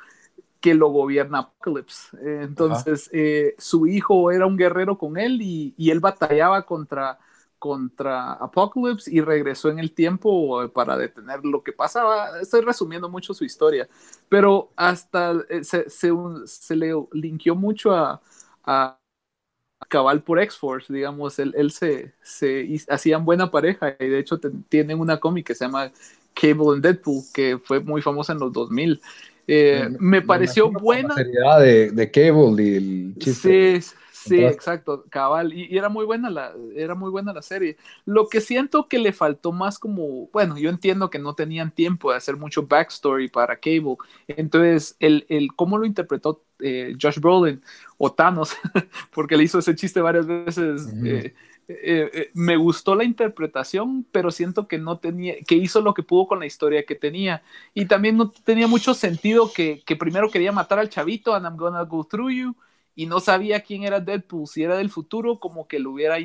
que 0.60 0.74
lo 0.74 0.88
gobierna 0.88 1.40
Apocalypse. 1.40 2.16
entonces, 2.42 3.08
eh, 3.12 3.54
su 3.58 3.86
hijo 3.86 4.30
era 4.32 4.46
un 4.46 4.56
guerrero 4.56 4.98
con 4.98 5.16
él 5.18 5.40
y, 5.40 5.74
y 5.76 5.90
él 5.90 6.00
batallaba 6.00 6.66
contra 6.66 7.18
contra 7.58 8.34
Apocalypse 8.34 9.10
y 9.12 9.20
regresó 9.20 9.68
en 9.70 9.78
el 9.78 9.92
tiempo 9.92 10.62
eh, 10.62 10.68
para 10.68 10.96
detener 10.96 11.44
lo 11.44 11.62
que 11.62 11.72
pasaba. 11.72 12.40
Estoy 12.40 12.60
resumiendo 12.62 13.08
mucho 13.08 13.34
su 13.34 13.44
historia, 13.44 13.88
pero 14.28 14.70
hasta 14.76 15.32
eh, 15.48 15.64
se, 15.64 15.88
se, 15.90 16.76
le 16.76 16.94
linkió 17.12 17.54
mucho 17.56 17.92
a, 17.92 18.20
a 18.64 18.98
Cabal 19.88 20.22
por 20.22 20.38
X-Force, 20.40 20.92
digamos, 20.92 21.38
él, 21.38 21.54
él 21.56 21.70
se, 21.70 22.14
se 22.22 22.68
hacían 22.88 23.24
buena 23.24 23.50
pareja 23.50 23.96
y 23.98 24.08
de 24.08 24.18
hecho 24.18 24.38
tienen 24.68 25.00
una 25.00 25.18
cómic 25.18 25.46
que 25.46 25.54
se 25.54 25.64
llama 25.64 25.92
Cable 26.34 26.74
and 26.74 26.82
Deadpool, 26.82 27.22
que 27.32 27.58
fue 27.58 27.80
muy 27.80 28.02
famosa 28.02 28.32
en 28.32 28.40
los 28.40 28.52
2000. 28.52 29.00
Eh, 29.48 29.88
me, 29.98 30.22
pareció 30.22 30.70
buena. 30.70 31.08
La 31.08 31.14
seriedad 31.14 31.60
de, 31.60 31.90
de 31.90 32.10
Cable 32.10 32.62
y 32.62 32.76
el 32.76 33.14
chiste. 33.18 33.80
Sí, 33.80 33.94
Sí, 34.28 34.44
exacto, 34.44 35.04
cabal. 35.08 35.52
Y, 35.52 35.76
era 35.76 35.88
muy 35.88 36.04
buena 36.04 36.28
la, 36.30 36.52
era 36.74 36.94
muy 36.94 37.10
buena 37.10 37.32
la 37.32 37.42
serie. 37.42 37.76
Lo 38.04 38.28
que 38.28 38.40
siento 38.40 38.88
que 38.88 38.98
le 38.98 39.12
faltó 39.12 39.52
más 39.52 39.78
como, 39.78 40.28
bueno, 40.32 40.58
yo 40.58 40.70
entiendo 40.70 41.10
que 41.10 41.18
no 41.18 41.34
tenían 41.34 41.70
tiempo 41.70 42.10
de 42.10 42.18
hacer 42.18 42.36
mucho 42.36 42.66
backstory 42.66 43.28
para 43.28 43.56
Cable. 43.56 43.96
Entonces, 44.26 44.96
el, 45.00 45.24
el 45.28 45.54
cómo 45.54 45.78
lo 45.78 45.86
interpretó 45.86 46.42
eh, 46.60 46.96
Josh 47.00 47.20
Brolin 47.20 47.62
o 47.96 48.12
Thanos, 48.12 48.56
porque 49.14 49.36
le 49.36 49.44
hizo 49.44 49.58
ese 49.58 49.74
chiste 49.74 50.00
varias 50.00 50.26
veces. 50.26 50.92
Eh, 51.04 51.34
eh, 51.68 52.30
me 52.34 52.56
gustó 52.56 52.94
la 52.94 53.04
interpretación, 53.04 54.06
pero 54.10 54.30
siento 54.30 54.66
que 54.66 54.78
no 54.78 54.98
tenía, 54.98 55.34
que 55.46 55.54
hizo 55.54 55.80
lo 55.80 55.94
que 55.94 56.02
pudo 56.02 56.26
con 56.26 56.40
la 56.40 56.46
historia 56.46 56.84
que 56.84 56.94
tenía. 56.94 57.42
Y 57.74 57.86
también 57.86 58.16
no 58.16 58.30
tenía 58.30 58.66
mucho 58.66 58.94
sentido 58.94 59.52
que, 59.52 59.82
que 59.84 59.96
primero 59.96 60.30
quería 60.30 60.52
matar 60.52 60.78
al 60.78 60.88
chavito, 60.88 61.34
and 61.34 61.44
I'm 61.44 61.56
gonna 61.56 61.82
go 61.82 62.04
through 62.04 62.30
you 62.30 62.56
y 62.98 63.06
no 63.06 63.20
sabía 63.20 63.60
quién 63.60 63.84
era 63.84 64.00
Deadpool, 64.00 64.48
si 64.48 64.64
era 64.64 64.76
del 64.76 64.90
futuro, 64.90 65.38
como 65.38 65.68
que 65.68 65.78
lo 65.78 65.92
hubiera, 65.92 66.16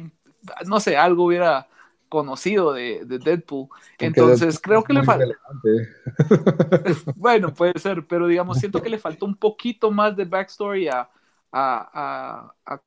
no 0.66 0.80
sé, 0.80 0.98
algo 0.98 1.26
hubiera 1.26 1.68
conocido 2.10 2.74
de, 2.74 3.06
Deadpool. 3.06 3.68
Entonces, 4.00 4.60
creo 4.60 4.84
que 4.84 4.94
le 4.94 5.04
falta. 5.04 5.26
bueno, 7.16 7.54
puede 7.54 7.78
ser, 7.78 8.08
pero 8.08 8.26
digamos, 8.26 8.58
siento 8.58 8.82
que 8.82 8.89
le 8.89 8.98
faltó 8.98 9.28
un 9.28 9.36
poquito 9.36 9.91
más 9.91 10.16
de 10.16 10.26
backstory 10.26 10.88
a. 10.88 11.08
a, 11.52 12.52
a, 12.66 12.82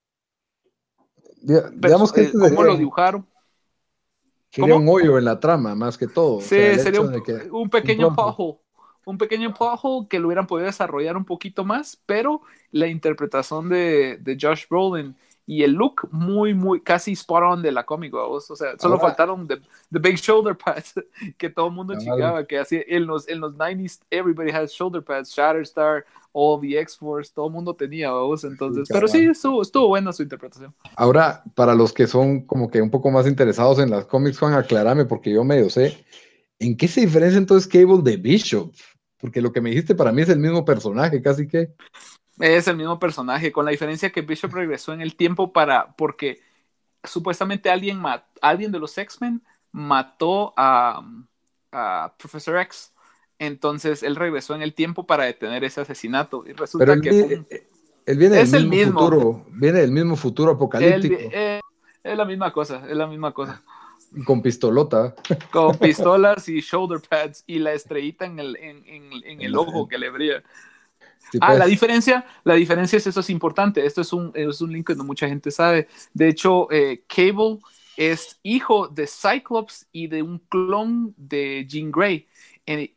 digamos 1.75 2.13
que. 2.13 2.23
Eh, 2.23 2.33
¿Cómo 2.33 2.63
lo 2.63 2.77
dibujaron? 2.77 3.27
Sería 4.51 4.75
un 4.75 4.89
hoyo 4.89 5.19
en 5.19 5.25
la 5.25 5.39
trama, 5.39 5.75
más 5.75 5.99
que 5.99 6.07
todo. 6.07 6.41
Sí, 6.41 6.57
sería 6.79 7.01
un, 7.01 7.69
pequeño 7.69 8.15
pajo 8.15 8.61
un 9.07 9.19
pequeño 9.19 9.55
pothole 9.55 10.09
que 10.09 10.19
lo 10.19 10.27
hubieran 10.27 10.49
podido 10.49 10.67
desarrollar 10.67 11.17
un 11.17 11.25
poquito 11.25 11.65
más, 11.65 11.97
pero 12.07 12.43
la 12.73 12.89
interpretación 12.89 13.69
de, 13.69 14.39
Josh 14.39 14.65
Brolin 14.69 15.17
y 15.47 15.63
el 15.63 15.73
look 15.73 16.09
muy, 16.11 16.55
muy, 16.55 16.81
casi 16.81 17.13
spot 17.13 17.45
on 17.45 17.63
de 17.63 17.71
la 17.71 17.87
cómic, 17.87 18.13
o 18.13 18.41
sea, 18.41 18.77
solo 18.79 18.99
faltaron 18.99 19.47
the, 19.47 19.57
the, 19.93 20.01
big 20.01 20.17
shoulder 20.17 20.57
pads 20.57 20.95
que 21.39 21.49
todo 21.49 21.69
el 21.69 21.73
mundo 21.73 21.95
chingaba, 21.97 22.45
que 22.45 22.59
así 22.59 22.83
en 22.87 23.07
los, 23.07 23.29
en 23.29 23.41
los 23.41 23.55
90s, 23.55 24.01
everybody 24.11 24.51
has 24.51 24.73
shoulder 24.73 25.03
pads, 25.03 25.31
Shatterstar, 25.31 26.05
all 26.33 26.61
the 26.61 26.79
X-Force, 26.81 27.33
todo 27.33 27.47
el 27.47 27.53
mundo 27.53 27.75
tenía, 27.75 28.11
vos, 28.11 28.43
entonces, 28.43 28.89
pero 28.93 29.07
sí, 29.07 29.25
estuvo, 29.25 29.63
estuvo 29.63 29.89
buena 29.89 30.13
su 30.13 30.25
interpretación. 30.25 30.75
Ahora, 30.97 31.45
para 31.55 31.75
los 31.75 31.93
que 31.93 32.09
son 32.09 32.41
como 32.41 32.69
que 32.69 32.83
un 32.83 32.91
poco 32.91 33.11
más 33.13 33.27
interesados 33.27 33.79
en 33.79 33.91
las 33.91 34.05
cómics, 34.07 34.39
Juan, 34.39 34.55
aclarame, 34.55 35.05
porque 35.05 35.31
yo 35.31 35.45
medio 35.45 35.71
sé, 35.71 36.05
¿en 36.59 36.77
qué 36.77 36.89
se 36.89 37.03
diferencia 37.03 37.39
entonces 37.39 37.69
Cable 37.69 38.03
de 38.03 38.17
Bishop? 38.17 38.73
Porque 39.19 39.41
lo 39.41 39.53
que 39.53 39.61
me 39.61 39.71
dijiste 39.71 39.95
para 39.95 40.13
mí 40.13 40.23
es 40.23 40.29
el 40.29 40.39
mismo 40.39 40.65
personaje, 40.65 41.23
casi 41.23 41.49
que. 41.49 41.71
Es 42.39 42.69
el 42.69 42.77
mismo 42.77 42.99
personaje, 42.99 43.53
con 43.53 43.65
la 43.65 43.71
diferencia 43.71 44.11
que 44.11 44.23
Bishop 44.23 44.53
regresó 44.55 44.93
en 44.93 45.01
el 45.01 45.17
tiempo 45.17 45.53
para, 45.53 45.95
porque 45.97 46.41
supuestamente 47.05 47.71
alguien, 47.71 48.03
alguien 48.41 48.73
de 48.73 48.79
los 48.79 48.97
X-Men 48.97 49.43
mató 49.73 50.53
a, 50.57 51.03
a, 51.73 52.15
Professor 52.19 52.59
X. 52.59 52.93
Entonces 53.39 54.03
él 54.03 54.17
regresó 54.17 54.55
en 54.55 54.63
el 54.63 54.75
tiempo 54.75 55.07
para 55.07 55.25
detener 55.25 55.63
ese 55.65 55.83
asesinato. 55.83 56.45
Y 56.47 56.53
resulta 56.53 56.99
que. 57.01 57.45
él 58.07 58.19
viene 58.19 58.37
del 58.37 58.67
mismo, 58.67 58.71
mismo, 58.71 59.01
futuro, 59.01 59.47
viene 59.51 59.81
del 59.81 59.93
mismo 59.93 60.17
futuro 60.17 60.53
apocalíptico. 60.53 61.17
Eh, 61.33 61.61
es 62.03 62.17
la 62.17 62.25
misma 62.25 62.53
cosa, 62.53 62.83
es 62.89 62.97
la 62.97 63.07
misma 63.07 63.33
cosa. 63.33 63.63
Con 64.25 64.41
pistolota. 64.41 65.15
Con 65.53 65.77
pistolas 65.77 66.49
y 66.49 66.61
shoulder 66.61 67.01
pads 67.07 67.45
y 67.47 67.59
la 67.59 67.75
estrellita 67.75 68.25
en 68.25 68.39
el, 68.39 68.57
en, 68.57 68.83
en 68.87 69.43
el 69.43 69.57
ojo 69.57 69.87
que 69.87 69.99
le 69.99 70.09
brilla 70.09 70.43
ah, 71.41 71.53
la 71.53 71.59
pues. 71.61 71.71
diferencia, 71.71 72.25
la 72.45 72.55
diferencia 72.55 72.97
es 72.97 73.07
eso 73.07 73.21
es 73.21 73.31
importante. 73.31 73.85
Esto 73.85 74.01
es 74.01 74.13
un, 74.13 74.33
es 74.35 74.61
un 74.61 74.73
link 74.73 74.87
que 74.87 74.95
no 74.95 75.05
mucha 75.05 75.29
gente 75.29 75.51
sabe. 75.51 75.89
De 76.15 76.29
hecho, 76.29 76.71
eh, 76.71 77.05
Cable 77.09 77.59
es 77.97 78.39
hijo 78.43 78.89
de 78.89 79.07
Cyclops 79.07 79.87
y 79.93 80.07
de 80.09 80.23
un 80.23 80.39
clon 80.39 81.15
de 81.17 81.67
Jean 81.69 81.91
Grey. 81.91 82.27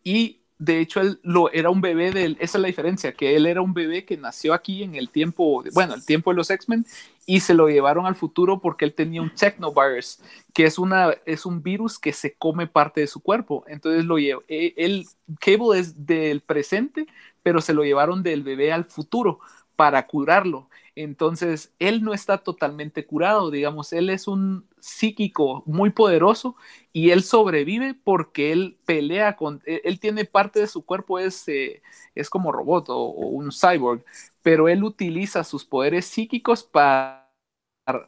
y 0.03 0.39
de 0.59 0.81
hecho, 0.81 0.99
él 0.99 1.21
lo, 1.23 1.49
era 1.53 1.69
un 1.69 1.79
bebé 1.79 2.11
de 2.11 2.25
él. 2.25 2.37
Esa 2.41 2.57
es 2.57 2.61
la 2.61 2.67
diferencia, 2.67 3.13
que 3.13 3.37
él 3.37 3.45
era 3.45 3.61
un 3.61 3.73
bebé 3.73 4.03
que 4.03 4.17
nació 4.17 4.53
aquí 4.53 4.83
en 4.83 4.95
el 4.95 5.09
tiempo, 5.09 5.63
bueno, 5.73 5.93
el 5.93 6.05
tiempo 6.05 6.31
de 6.31 6.35
los 6.35 6.49
X-Men, 6.49 6.85
y 7.25 7.39
se 7.39 7.53
lo 7.53 7.69
llevaron 7.69 8.05
al 8.05 8.15
futuro 8.15 8.59
porque 8.59 8.83
él 8.83 8.93
tenía 8.93 9.21
un 9.21 9.33
technovirus, 9.33 10.19
que 10.53 10.65
es, 10.65 10.77
una, 10.77 11.15
es 11.25 11.45
un 11.45 11.63
virus 11.63 11.97
que 11.97 12.11
se 12.11 12.33
come 12.33 12.67
parte 12.67 12.99
de 12.99 13.07
su 13.07 13.21
cuerpo. 13.21 13.63
Entonces, 13.67 14.03
lo 14.03 14.17
llevó, 14.17 14.43
e, 14.49 14.73
él, 14.75 15.07
Cable 15.39 15.79
es 15.79 16.05
del 16.05 16.41
presente, 16.41 17.07
pero 17.43 17.61
se 17.61 17.73
lo 17.73 17.83
llevaron 17.83 18.23
del 18.23 18.43
bebé 18.43 18.71
al 18.71 18.85
futuro 18.85 19.39
para 19.75 20.07
curarlo. 20.07 20.69
Entonces, 20.95 21.73
él 21.79 22.03
no 22.03 22.13
está 22.13 22.39
totalmente 22.39 23.05
curado, 23.05 23.51
digamos, 23.51 23.93
él 23.93 24.09
es 24.09 24.27
un 24.27 24.67
psíquico 24.81 25.63
muy 25.65 25.91
poderoso 25.91 26.57
y 26.91 27.11
él 27.11 27.23
sobrevive 27.23 27.93
porque 27.93 28.51
él 28.51 28.77
pelea 28.85 29.37
con, 29.37 29.61
e, 29.65 29.81
él, 29.85 29.99
tiene 29.99 30.25
parte 30.25 30.59
de 30.59 30.67
su 30.67 30.83
cuerpo, 30.83 31.19
es, 31.19 31.47
eh, 31.47 31.81
es 32.15 32.29
como 32.29 32.51
robot 32.51 32.89
o, 32.89 32.97
o 32.97 33.27
un 33.27 33.51
cyborg, 33.51 34.03
pero 34.41 34.67
él 34.67 34.83
utiliza 34.83 35.45
sus 35.45 35.63
poderes 35.63 36.05
psíquicos 36.05 36.63
para 36.63 37.29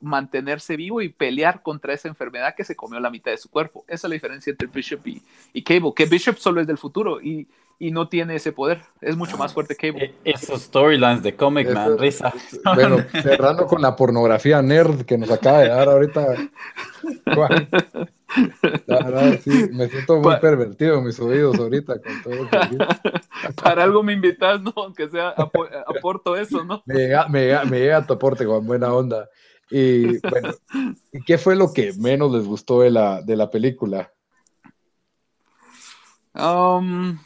mantenerse 0.02 0.76
vivo 0.76 1.02
y 1.02 1.10
pelear 1.10 1.62
contra 1.62 1.94
esa 1.94 2.08
enfermedad 2.08 2.56
que 2.56 2.64
se 2.64 2.76
comió 2.76 3.00
la 3.00 3.10
mitad 3.10 3.32
de 3.32 3.38
su 3.38 3.50
cuerpo. 3.50 3.86
Esa 3.88 4.08
es 4.08 4.10
la 4.10 4.14
diferencia 4.16 4.52
entre 4.52 4.68
Bishop 4.68 5.08
y, 5.54 5.64
Cable, 5.64 5.94
que 5.96 6.06
Bishop 6.06 6.38
solo 6.38 6.62
es 6.62 6.68
del 6.68 6.78
futuro 6.78 7.22
y, 7.22 7.48
no 7.90 8.08
tiene 8.08 8.36
ese 8.36 8.52
poder, 8.52 8.84
es 9.02 9.18
mucho 9.18 9.40
más 9.40 9.54
fuerte 9.54 9.76
que 9.76 9.92
Cable. 9.92 10.14
E-, 10.24 10.32
esos 10.32 10.62
storylines 10.62 11.24
de 11.24 11.36
Comic 11.36 11.74
Man, 11.74 11.98
risa. 11.98 12.32
Bueno, 12.76 12.98
cerrando 13.24 13.66
con 13.66 13.82
la 13.82 13.96
pornografía 13.96 14.62
nerd 14.62 15.04
que 15.04 15.18
nos 15.18 15.32
acaba 15.32 15.62
de 15.62 15.70
dar 15.70 15.90
ahorita. 15.90 16.28
La 18.86 19.04
verdad, 19.04 19.40
sí, 19.44 19.70
me 19.72 19.90
siento 19.90 20.20
muy 20.20 20.36
pervertido 20.38 21.00
en 21.00 21.06
mis 21.06 21.20
oídos 21.20 21.58
ahorita 21.58 21.96
con 22.00 22.22
todo 22.22 22.48
Para 23.64 23.84
algo 23.84 24.04
me 24.04 24.14
invitas, 24.14 24.62
¿no? 24.62 24.74
Aunque 24.76 25.10
sea, 25.10 25.30
aporto 25.88 26.36
eso, 26.36 26.64
¿no? 26.64 26.84
Me 26.86 26.94
llega, 26.94 27.28
me 27.28 27.42
llega, 27.42 27.66
me 27.66 27.80
llega 27.80 28.06
tu 28.06 28.14
aporte 28.14 28.46
con 28.46 28.66
buena 28.68 28.94
onda. 28.94 29.28
Y 29.72 30.20
bueno, 30.20 30.50
¿qué 31.26 31.38
fue 31.38 31.56
lo 31.56 31.74
que 31.74 31.94
menos 31.98 32.32
les 32.32 32.46
gustó 32.46 32.82
de 32.82 32.92
la, 32.92 33.22
de 33.22 33.36
la 33.36 33.50
película? 33.50 34.12
Um, 36.34 37.18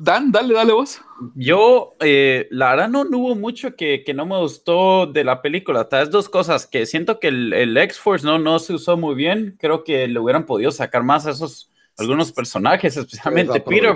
Dan, 0.00 0.32
dale, 0.32 0.54
dale 0.54 0.72
vos. 0.72 1.00
Yo, 1.34 1.94
eh, 2.00 2.46
la 2.50 2.70
verdad, 2.70 2.88
no, 2.88 3.02
hubo 3.02 3.34
mucho 3.34 3.74
que, 3.76 4.04
no 4.14 4.26
me 4.26 4.38
gustó 4.38 5.06
de 5.06 5.24
la 5.24 5.42
película. 5.42 5.88
Tal 5.88 6.04
vez 6.04 6.10
dos 6.10 6.28
cosas, 6.28 6.66
que 6.66 6.86
siento 6.86 7.18
que 7.20 7.28
el, 7.28 7.76
X-Force 7.76 8.24
no, 8.24 8.38
no 8.38 8.58
se 8.58 8.74
usó 8.74 8.96
muy 8.96 9.14
bien. 9.14 9.56
Creo 9.58 9.84
que 9.84 10.06
le 10.08 10.18
hubieran 10.18 10.46
podido 10.46 10.70
sacar 10.70 11.02
más 11.02 11.26
a 11.26 11.30
esos 11.30 11.70
algunos 11.96 12.32
personajes, 12.32 12.96
especialmente 12.96 13.60
Peter. 13.60 13.94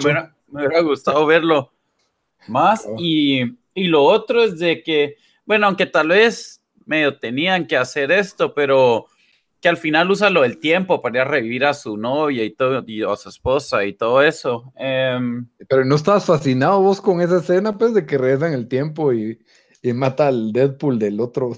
Me 0.48 0.66
hubiera, 0.66 0.80
gustado 0.82 1.24
verlo 1.24 1.72
más. 2.48 2.86
Y, 2.98 3.42
y 3.74 3.84
lo 3.88 4.02
otro 4.02 4.42
es 4.42 4.58
de 4.58 4.82
que, 4.82 5.16
bueno, 5.44 5.66
aunque 5.66 5.86
tal 5.86 6.08
vez 6.08 6.62
medio 6.84 7.18
tenían 7.18 7.66
que 7.66 7.76
hacer 7.76 8.10
esto, 8.10 8.54
pero 8.54 9.06
que 9.62 9.68
al 9.68 9.76
final 9.76 10.10
usa 10.10 10.28
lo 10.28 10.42
del 10.42 10.58
tiempo 10.58 11.00
para 11.00 11.18
ir 11.18 11.20
a 11.20 11.24
revivir 11.24 11.64
a 11.64 11.72
su 11.72 11.96
novia 11.96 12.44
y 12.44 12.50
todo, 12.50 12.82
y 12.84 13.04
a 13.04 13.14
su 13.14 13.28
esposa 13.28 13.84
y 13.84 13.92
todo 13.92 14.20
eso. 14.20 14.72
Em, 14.76 15.46
pero 15.68 15.84
no 15.84 15.94
estás 15.94 16.26
fascinado 16.26 16.80
vos 16.80 17.00
con 17.00 17.20
esa 17.20 17.38
escena, 17.38 17.78
pues, 17.78 17.94
de 17.94 18.04
que 18.04 18.18
regresan 18.18 18.54
el 18.54 18.66
tiempo 18.66 19.12
y, 19.12 19.38
mata 19.94 20.28
al 20.28 20.52
Deadpool 20.52 20.98
del 20.98 21.20
otro. 21.20 21.56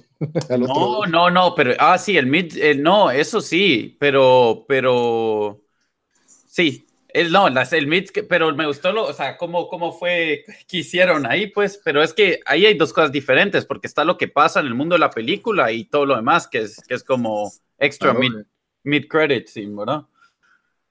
no, 0.50 1.06
no, 1.06 1.30
no, 1.30 1.54
pero, 1.54 1.72
ah, 1.78 1.96
sí, 1.96 2.18
el 2.18 2.26
mid, 2.26 2.54
no, 2.76 3.10
eso 3.10 3.40
sí, 3.40 3.96
pero, 3.98 4.66
pero, 4.68 5.62
sí, 6.46 6.86
el, 7.08 7.32
no, 7.32 7.48
el 7.48 7.86
mid, 7.86 8.10
pero 8.28 8.54
me 8.54 8.66
gustó, 8.66 8.92
lo, 8.92 9.04
o 9.04 9.12
sea, 9.14 9.38
cómo, 9.38 9.68
cómo 9.68 9.92
fue 9.92 10.44
que 10.68 10.78
hicieron 10.78 11.24
ahí, 11.24 11.46
pues, 11.46 11.80
pero 11.82 12.02
es 12.02 12.12
que 12.12 12.40
ahí 12.44 12.66
hay 12.66 12.76
dos 12.76 12.92
cosas 12.92 13.12
diferentes, 13.12 13.64
porque 13.64 13.86
está 13.86 14.04
lo 14.04 14.18
que 14.18 14.28
pasa 14.28 14.60
en 14.60 14.66
el 14.66 14.74
mundo 14.74 14.94
de 14.94 14.98
la 14.98 15.10
película 15.10 15.72
y 15.72 15.84
todo 15.84 16.04
lo 16.04 16.16
demás, 16.16 16.46
que 16.46 16.58
es, 16.58 16.82
que 16.86 16.94
es 16.94 17.02
como 17.02 17.50
extra 17.84 18.14
mid, 18.14 18.32
mid 18.82 19.06
credit 19.08 19.48
¿verdad? 19.54 20.06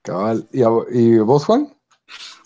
Cabal. 0.02 0.46
¿Y, 0.52 0.60
¿Y, 0.60 1.18
vos, 1.18 1.44
Juan? 1.46 1.74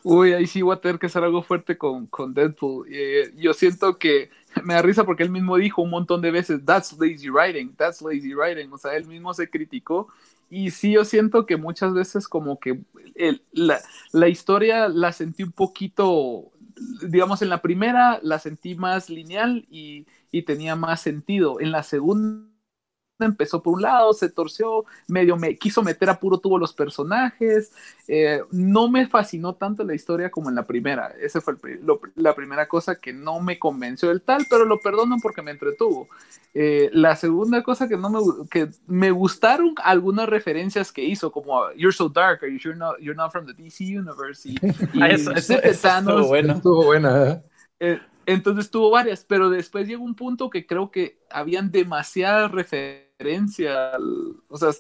Uy, 0.05 0.33
ahí 0.33 0.47
sí 0.47 0.63
voy 0.63 0.77
a 0.77 0.81
tener 0.81 0.99
que 0.99 1.07
hacer 1.07 1.25
algo 1.25 1.43
fuerte 1.43 1.77
con, 1.77 2.07
con 2.07 2.33
Deadpool. 2.33 2.87
Eh, 2.91 3.33
yo 3.37 3.53
siento 3.53 3.99
que 3.99 4.31
me 4.65 4.75
da 4.75 4.83
risa 4.83 5.05
porque 5.05 5.25
él 5.25 5.31
mismo 5.31 5.57
dijo 5.57 5.83
un 5.83 5.91
montón 5.91 6.21
de 6.23 6.31
veces, 6.31 6.65
that's 6.65 6.97
lazy 6.99 7.29
writing, 7.29 7.75
that's 7.77 8.01
lazy 8.01 8.35
writing. 8.35 8.73
O 8.73 8.79
sea, 8.79 8.97
él 8.97 9.07
mismo 9.07 9.35
se 9.35 9.51
criticó 9.51 10.09
y 10.51 10.71
sí, 10.71 10.93
yo 10.93 11.05
siento 11.05 11.47
que 11.47 11.57
muchas 11.57 11.93
veces 11.93 12.27
como 12.27 12.59
que 12.59 12.81
la, 13.53 13.81
la, 14.13 14.29
historia 14.29 14.89
la 14.89 15.13
sentí 15.13 15.43
un 15.43 15.53
poquito, 15.53 16.53
digamos, 17.03 17.43
en 17.43 17.51
la 17.51 17.61
primera 17.61 18.19
la 18.23 18.39
sentí 18.39 18.75
más 18.75 19.11
lineal 19.11 19.67
y, 19.71 20.07
y 20.31 20.43
tenía 20.43 20.75
más 20.75 21.03
sentido. 21.03 21.61
En 21.61 21.71
la 21.71 21.83
segunda 21.83 22.48
empezó 23.27 23.63
por 23.63 23.75
un 23.75 23.83
lado, 23.83 24.13
se 24.13 24.29
torció, 24.29 24.85
medio 25.07 25.37
me 25.37 25.57
quiso 25.57 25.83
meter 25.83 26.11
a 26.11 26.19
puro 26.19 26.39
tubo 26.39 26.59
los 26.59 26.73
personajes. 26.73 27.73
Eh, 28.07 28.43
no 28.51 28.89
me 28.89 29.07
fascinó 29.07 29.55
tanto 29.55 29.85
la 29.85 29.95
historia 29.95 30.31
como 30.31 30.49
en 30.49 30.55
la 30.55 30.67
primera. 30.67 31.15
Esa 31.21 31.41
fue 31.41 31.57
la 32.17 32.35
primera 32.35 32.69
cosa 32.69 32.97
que 32.97 33.13
no 33.13 33.41
me 33.41 33.59
convenció 33.59 34.09
del 34.09 34.23
tal, 34.23 34.47
pero 34.49 34.65
lo 34.65 34.81
perdono 34.81 35.17
porque 35.23 35.43
me 35.43 35.51
entretuvo. 35.51 36.09
Eh, 36.55 36.91
la 36.93 37.15
segunda 37.17 37.63
cosa 37.63 37.89
que 37.89 37.97
no 37.97 38.11
me, 38.11 38.19
que 38.51 38.69
me 38.87 39.11
gustaron 39.11 39.75
algunas 39.85 40.29
referencias 40.29 40.91
que 40.91 41.05
hizo, 41.05 41.31
como 41.31 41.71
You're 41.73 41.93
so 41.93 42.09
dark, 42.09 42.43
are 42.43 42.53
you 42.53 42.59
sure 42.59 42.75
not, 42.75 42.99
you're 42.99 43.17
not 43.17 43.31
from 43.31 43.47
the 43.47 43.55
DC 43.55 43.99
universe? 43.99 44.49
Y, 44.95 45.03
ah, 45.03 45.09
eso, 45.09 45.33
estuvo 45.33 46.27
buena. 46.27 46.55
Estuvo 46.55 46.85
buena. 46.85 47.43
¿eh? 47.81 48.01
entonces 48.27 48.71
tuvo 48.71 48.91
varias, 48.91 49.25
pero 49.25 49.51
después 49.51 49.87
llegó 49.87 50.05
un 50.05 50.15
punto 50.15 50.51
que 50.51 50.67
creo 50.67 50.91
que 50.91 51.19
habían 51.31 51.71
demasiadas 51.71 52.51
referencias 52.51 53.08
o 54.49 54.57
sea, 54.57 54.71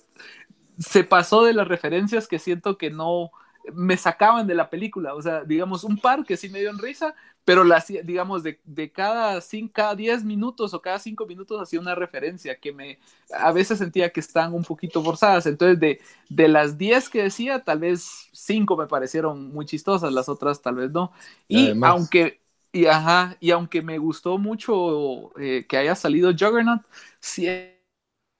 se 0.78 1.05
pasó 1.05 1.44
de 1.44 1.55
las 1.55 1.66
referencias 1.66 2.28
que 2.28 2.39
siento 2.39 2.78
que 2.78 2.90
no 2.90 3.31
me 3.74 3.97
sacaban 3.97 4.47
de 4.47 4.55
la 4.55 4.70
película, 4.70 5.15
o 5.15 5.20
sea, 5.20 5.44
digamos, 5.44 5.85
un 5.85 5.98
par 5.98 6.24
que 6.24 6.36
sí 6.36 6.48
me 6.48 6.60
dio 6.60 6.70
en 6.70 6.78
risa, 6.78 7.15
pero 7.44 7.65
las, 7.65 7.86
digamos, 7.89 8.43
de, 8.43 8.93
cada, 8.93 9.40
cinco, 9.40 9.73
cada 9.74 9.94
10 9.94 10.24
minutos 10.24 10.73
o 10.73 10.81
cada 10.81 10.98
5 10.98 11.27
minutos 11.27 11.60
hacía 11.60 11.81
una 11.81 11.94
referencia 11.94 12.59
que 12.59 12.73
me, 12.73 12.98
a 13.35 13.52
veces 13.52 13.78
sentía 13.78 14.10
que 14.10 14.20
estaban 14.20 14.55
un 14.55 14.65
poquito 14.65 15.02
forzadas, 15.02 15.47
entonces 15.47 15.78
de, 15.81 16.01
de 16.31 16.48
las 16.48 16.78
10 16.78 17.09
que 17.10 17.24
decía, 17.24 17.62
tal 17.65 17.81
vez 17.81 18.28
5 18.32 18.77
me 18.77 18.86
parecieron 18.86 19.52
muy 19.52 19.66
chistosas, 19.66 20.12
las 20.12 20.28
otras 20.28 20.62
tal 20.62 20.77
vez 20.77 20.90
no, 20.90 21.12
y, 21.48 21.73
aunque... 21.82 22.40
Y, 22.70 22.85
ajá, 22.85 23.35
y 23.40 23.51
aunque 23.51 23.81
me 23.81 23.97
gustó 23.97 24.36
mucho 24.36 25.32
eh, 25.40 25.65
que 25.66 25.78
haya 25.78 25.94
salido 25.94 26.32
Juggernaut, 26.32 26.82
sí 27.19 27.47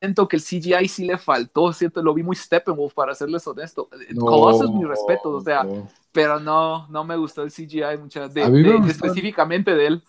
siento 0.01 0.29
que 0.29 0.37
el 0.37 0.43
CGI 0.43 0.89
sí 0.89 1.05
le 1.05 1.19
faltó, 1.19 1.73
siento, 1.73 2.03
lo 2.03 2.15
vi 2.15 2.23
muy 2.23 2.37
Steppenwolf, 2.37 2.95
para 2.95 3.15
serles 3.15 3.47
honesto. 3.47 3.89
No, 4.11 4.51
es 4.51 4.71
mi 4.71 4.85
respeto, 4.85 5.31
o 5.31 5.41
sea, 5.41 5.67
pero 6.13 6.39
no, 6.39 6.89
no 6.89 7.05
me 7.05 7.17
gustó 7.17 7.43
el 7.43 7.51
CGI 7.51 7.99
muchas 8.01 8.33
de, 8.33 8.43
específicamente 8.89 9.75
de 9.75 9.87
él. 9.87 10.03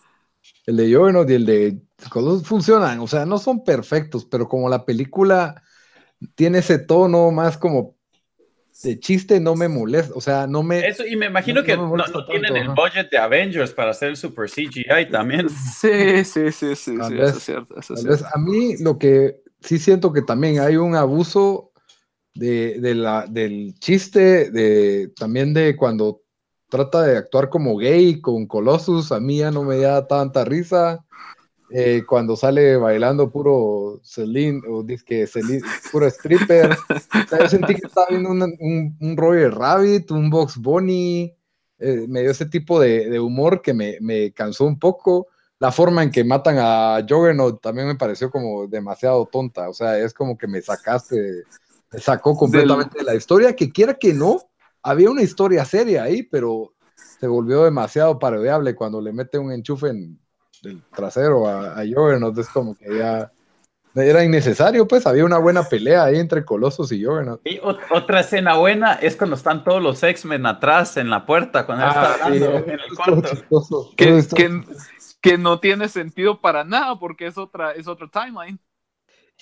el 0.68 0.78
de 0.78 0.94
Juggernaut 0.94 1.30
y 1.30 1.34
el 1.34 1.46
de 1.46 1.78
Colossus 2.10 2.48
funcionan, 2.48 3.00
o 3.00 3.08
sea, 3.08 3.26
no 3.26 3.38
son 3.38 3.64
perfectos, 3.64 4.26
pero 4.26 4.48
como 4.48 4.70
la 4.70 4.86
película 4.86 5.62
tiene 6.36 6.60
ese 6.60 6.80
tono 6.80 7.32
más 7.32 7.58
como 7.58 7.96
de 8.84 8.98
chiste, 8.98 9.42
no 9.42 9.56
me 9.56 9.68
molesta, 9.68 10.14
o 10.16 10.22
sea, 10.22 10.48
no 10.48 10.64
me... 10.64 10.88
Eso, 10.88 11.06
y 11.06 11.18
me 11.18 11.26
imagino 11.26 11.64
que 11.64 11.76
no, 11.76 11.92
tienen 12.28 12.56
el 12.56 12.70
budget 12.70 13.10
de 13.10 13.18
Avengers 13.18 13.74
para 13.74 13.92
hacer 13.92 14.10
el 14.10 14.16
super 14.16 14.50
CGI 14.50 15.10
también. 15.12 15.50
Sí, 15.50 16.24
sí, 16.24 16.52
sí, 16.52 16.76
sí, 16.76 16.76
sí 16.76 16.98
eso 17.02 17.38
es 17.38 17.44
cierto. 17.44 17.78
Eso 17.78 17.94
es 17.96 18.02
cierto. 18.02 18.26
A 18.34 18.40
mí 18.40 18.78
lo 18.78 18.98
que 18.98 19.42
sí 19.62 19.80
siento 19.80 20.14
que 20.14 20.22
también 20.22 20.60
hay 20.60 20.78
un 20.78 20.96
abuso 20.96 21.72
de, 22.34 22.80
de 22.80 22.96
la, 22.96 23.26
del 23.28 23.76
chiste, 23.80 24.52
de, 24.52 25.12
también 25.16 25.54
de 25.54 25.76
cuando 25.76 26.22
trata 26.70 27.04
de 27.04 27.18
actuar 27.18 27.50
como 27.50 27.78
gay 27.78 28.22
con 28.22 28.48
Colossus, 28.48 29.12
a 29.12 29.20
mí 29.20 29.40
ya 29.40 29.52
no 29.52 29.64
me 29.64 29.78
da 29.78 30.08
tanta 30.08 30.46
risa. 30.46 31.04
Eh, 31.72 32.04
cuando 32.08 32.36
sale 32.36 32.78
bailando 32.78 33.30
puro 33.30 34.02
Celine, 34.04 34.62
o 34.68 34.82
dice 34.82 35.04
que 35.06 35.28
Celine, 35.28 35.62
puro 35.92 36.08
stripper. 36.08 36.76
yo 37.40 37.48
sentí 37.48 37.76
que 37.76 37.86
estaba 37.86 38.08
viendo 38.10 38.32
un, 38.32 38.42
un, 38.42 38.98
un, 39.00 39.18
Roger 39.18 39.54
Rabbit, 39.54 40.10
un 40.10 40.32
Box 40.32 40.58
Bunny, 40.58 41.32
eh, 41.78 42.06
me 42.08 42.22
dio 42.22 42.32
ese 42.32 42.48
tipo 42.48 42.80
de, 42.80 43.10
de 43.10 43.20
humor 43.20 43.62
que 43.62 43.76
me, 43.76 43.98
me, 44.02 44.32
cansó 44.32 44.66
un 44.66 44.80
poco. 44.80 45.28
La 45.60 45.72
forma 45.72 46.04
en 46.04 46.12
que 46.12 46.24
matan 46.24 46.58
a 46.58 47.06
Juggernaut 47.08 47.62
también 47.62 47.88
me 47.88 47.96
pareció 47.96 48.32
como 48.32 48.66
demasiado 48.68 49.26
tonta, 49.26 49.70
o 49.70 49.74
sea, 49.74 49.98
es 49.98 50.14
como 50.14 50.38
que 50.38 50.48
me 50.48 50.62
sacaste, 50.62 51.44
me 51.92 52.00
sacó 52.00 52.36
completamente 52.36 53.00
de 53.00 53.04
la 53.04 53.16
historia, 53.16 53.56
que 53.56 53.70
quiera 53.70 53.94
que 53.94 54.14
no, 54.14 54.40
había 54.82 55.10
una 55.10 55.22
historia 55.22 55.66
seria 55.66 56.04
ahí, 56.04 56.24
pero 56.24 56.74
se 57.20 57.28
volvió 57.28 57.66
demasiado 57.66 58.18
parodiable 58.18 58.74
cuando 58.74 59.02
le 59.02 59.12
mete 59.12 59.38
un 59.38 59.52
enchufe 59.52 59.90
en 59.90 60.18
el 60.64 60.82
trasero 60.96 61.48
a, 61.48 61.80
a 61.80 61.84
Juggernaut, 61.86 62.38
es 62.38 62.48
como 62.48 62.76
que 62.76 62.98
ya 62.98 63.32
era 63.96 64.24
innecesario, 64.24 64.88
pues 64.88 65.06
había 65.08 65.26
una 65.26 65.38
buena 65.38 65.64
pelea 65.64 66.06
ahí 66.06 66.18
entre 66.18 66.46
Colosos 66.46 66.92
y 66.92 67.04
Juggernaut. 67.04 67.42
Y 67.44 67.60
otra 67.92 68.22
escena 68.22 68.56
buena 68.56 68.94
es 68.94 69.16
cuando 69.16 69.36
están 69.36 69.64
todos 69.64 69.82
los 69.82 70.02
X-Men 70.04 70.46
atrás 70.46 70.98
en 70.98 71.10
la 71.10 71.26
puerta, 71.26 71.66
cuando 71.66 71.86
ah, 71.86 71.90
está 71.90 72.26
hablando 72.26 72.58
en 72.58 72.80
el 72.80 72.96
cuarto. 72.96 73.92
Que, 73.98 74.24
que, 74.36 74.62
que, 75.22 75.38
no 75.38 75.60
tiene 75.60 75.90
sentido 75.90 76.42
para 76.42 76.64
nada 76.64 76.98
porque 77.00 77.28
es 77.28 77.38
otra, 77.38 77.72
es 77.72 77.88
otro 77.88 78.10
timeline. 78.10 78.60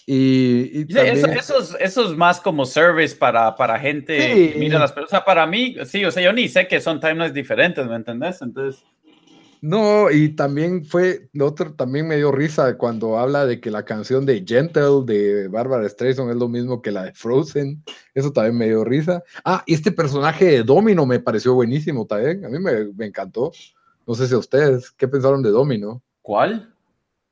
Y, 0.06 0.82
y 0.82 0.98
eso, 0.98 1.68
eso, 1.80 2.12
es, 2.12 2.18
más 2.18 2.40
como 2.40 2.66
service 2.66 3.16
para, 3.16 3.56
para 3.56 3.80
gente 3.80 4.52
sí. 4.54 4.60
mira 4.60 4.80
las 4.80 4.92
personas. 4.92 5.10
O 5.10 5.16
sea, 5.16 5.26
para 5.26 5.48
mí, 5.48 5.76
sí, 5.86 6.06
o 6.06 6.12
sea, 6.12 6.24
yo 6.24 6.32
ni 6.34 6.48
sé 6.48 6.68
que 6.68 6.80
son 6.80 7.00
timelines 7.00 7.34
diferentes, 7.34 7.86
¿me 7.88 7.96
entendés? 7.96 8.42
Entonces. 8.42 8.84
No, 9.62 10.12
y 10.12 10.30
también 10.30 10.86
fue, 10.86 11.30
lo 11.34 11.48
otro 11.48 11.74
también 11.74 12.08
me 12.08 12.18
dio 12.18 12.32
risa 12.32 12.78
cuando 12.78 13.18
habla 13.18 13.46
de 13.48 13.60
que 13.60 13.72
la 13.72 13.86
canción 13.86 14.26
de 14.26 14.46
Gentle 14.48 15.04
de 15.06 15.48
Barbara 15.48 15.90
Streisand 15.90 16.30
es 16.30 16.36
lo 16.36 16.48
mismo 16.48 16.82
que 16.82 16.92
la 16.92 17.06
de 17.06 17.14
Frozen. 17.14 17.84
Eso 18.14 18.32
también 18.32 18.58
me 18.58 18.68
dio 18.68 18.84
risa. 18.84 19.24
Ah, 19.44 19.64
y 19.66 19.74
este 19.74 19.92
personaje 19.92 20.46
de 20.46 20.64
Domino 20.64 21.06
me 21.08 21.20
pareció 21.20 21.56
buenísimo 21.56 22.06
también. 22.06 22.46
A 22.46 22.50
mí 22.50 22.60
me, 22.60 22.86
me 22.94 23.08
encantó. 23.08 23.52
No 24.08 24.16
sé 24.16 24.26
si 24.26 24.34
a 24.34 24.38
ustedes, 24.38 24.90
¿qué 24.92 25.06
pensaron 25.06 25.44
de 25.44 25.50
Domino? 25.50 26.02
¿Cuál? 26.22 26.74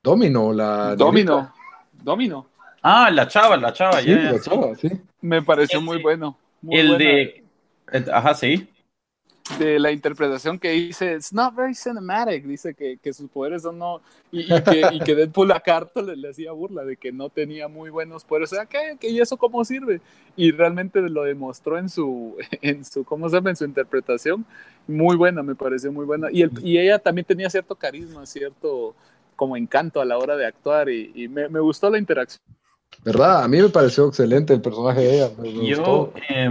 Domino, 0.03 0.51
la. 0.51 0.93
Domino. 0.97 1.53
Domino. 1.93 2.47
Ah, 2.81 3.09
la 3.09 3.27
chava, 3.29 3.55
la 3.55 3.71
chava, 3.71 4.01
sí, 4.01 4.13
la 4.13 4.39
chava, 4.41 4.75
sí. 4.75 4.89
Me 5.21 5.41
pareció 5.41 5.81
muy 5.81 6.01
bueno. 6.01 6.37
Muy 6.61 6.77
el 6.77 6.87
buena. 6.89 7.05
de. 7.05 7.43
Ajá, 8.11 8.33
sí. 8.35 8.69
De 9.59 9.77
la 9.77 9.91
interpretación 9.91 10.57
que 10.57 10.71
dice, 10.71 11.13
it's 11.13 11.31
not 11.31 11.53
very 11.55 11.75
cinematic, 11.75 12.45
dice 12.45 12.73
que, 12.73 12.97
que 12.97 13.13
sus 13.13 13.29
poderes 13.29 13.61
son 13.61 13.77
no. 13.77 14.01
Y, 14.31 14.41
y, 14.41 14.63
que, 14.63 14.83
y 14.91 14.99
que 14.99 15.13
Deadpool 15.15 15.51
a 15.51 15.59
Carter 15.59 16.03
le, 16.03 16.15
le, 16.15 16.29
hacía 16.29 16.51
burla 16.51 16.83
de 16.83 16.97
que 16.97 17.11
no 17.11 17.29
tenía 17.29 17.67
muy 17.67 17.91
buenos 17.91 18.25
poderes. 18.25 18.51
O 18.51 18.55
sea, 18.55 18.65
¿qué? 18.65 18.97
¿Y 19.01 19.19
eso 19.19 19.37
cómo 19.37 19.63
sirve? 19.63 20.01
Y 20.35 20.51
realmente 20.51 20.99
lo 20.99 21.23
demostró 21.23 21.77
en 21.77 21.89
su, 21.89 22.35
en 22.61 22.83
su, 22.83 23.03
¿cómo 23.03 23.29
se 23.29 23.35
llama? 23.35 23.51
En 23.51 23.55
su 23.55 23.65
interpretación. 23.65 24.45
Muy 24.87 25.15
buena, 25.15 25.43
me 25.43 25.53
pareció 25.53 25.91
muy 25.91 26.05
buena. 26.05 26.29
Y, 26.31 26.41
el, 26.41 26.51
y 26.63 26.79
ella 26.79 26.97
también 26.97 27.25
tenía 27.25 27.49
cierto 27.49 27.75
carisma, 27.75 28.25
cierto 28.25 28.95
como 29.35 29.55
encanto 29.57 30.01
a 30.01 30.05
la 30.05 30.17
hora 30.17 30.35
de 30.35 30.47
actuar 30.47 30.89
y, 30.89 31.11
y 31.13 31.27
me, 31.27 31.49
me 31.49 31.59
gustó 31.59 31.91
la 31.91 31.99
interacción. 31.99 32.41
¿Verdad? 33.03 33.43
A 33.43 33.47
mí 33.47 33.61
me 33.61 33.69
pareció 33.69 34.07
excelente 34.07 34.53
el 34.53 34.61
personaje 34.61 35.01
de 35.01 35.15
ella. 35.15 35.29
Me, 35.37 35.67
Yo, 35.67 36.13
eh, 36.29 36.49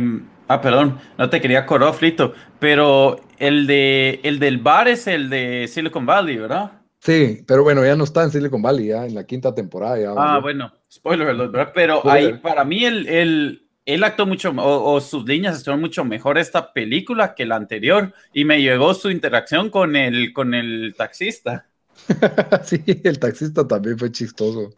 ah, 0.49 0.61
perdón, 0.61 0.99
no 1.19 1.31
te 1.31 1.41
quería 1.41 1.67
correr, 1.67 1.93
Flito, 1.93 2.35
pero 2.59 3.21
el, 3.39 3.67
de, 3.67 4.21
el 4.23 4.39
del 4.39 4.59
bar 4.59 4.89
es 4.89 5.07
el 5.07 5.31
de 5.31 5.69
Silicon 5.69 6.07
Valley, 6.07 6.37
¿verdad? 6.37 6.73
Sí, 7.01 7.45
pero 7.47 7.63
bueno, 7.63 7.85
ya 7.85 7.97
no 7.97 8.05
está 8.05 8.23
en 8.23 8.31
Silicon 8.31 8.63
Valley, 8.63 8.89
ya 8.89 9.05
en 9.05 9.15
la 9.15 9.25
quinta 9.25 9.55
temporada. 9.55 9.99
Ya, 9.99 10.15
ah, 10.17 10.39
bueno, 10.41 10.73
spoiler 10.91 11.29
alert, 11.29 11.53
¿verdad? 11.53 11.73
Pero 11.75 11.99
spoiler. 12.01 12.35
ahí, 12.35 12.39
para 12.39 12.65
mí, 12.65 12.85
el, 12.85 13.07
el, 13.09 13.69
él 13.85 14.05
actuó 14.05 14.27
mucho, 14.27 14.51
o, 14.51 14.95
o, 14.95 15.01
sus 15.01 15.27
líneas 15.27 15.57
estuvieron 15.57 15.83
mucho 15.83 16.05
mejor 16.05 16.39
esta 16.39 16.73
película 16.73 17.35
que 17.35 17.45
la 17.45 17.57
anterior, 17.57 18.15
y 18.33 18.45
me 18.45 18.63
llegó 18.63 18.95
su 18.95 19.11
interacción 19.11 19.69
con 19.69 19.97
el, 19.97 20.33
con 20.33 20.55
el 20.55 20.95
taxista. 20.97 21.67
sí, 22.65 22.83
el 23.05 23.19
taxista 23.19 23.67
también 23.69 23.99
fue 23.99 24.11
chistoso. 24.11 24.71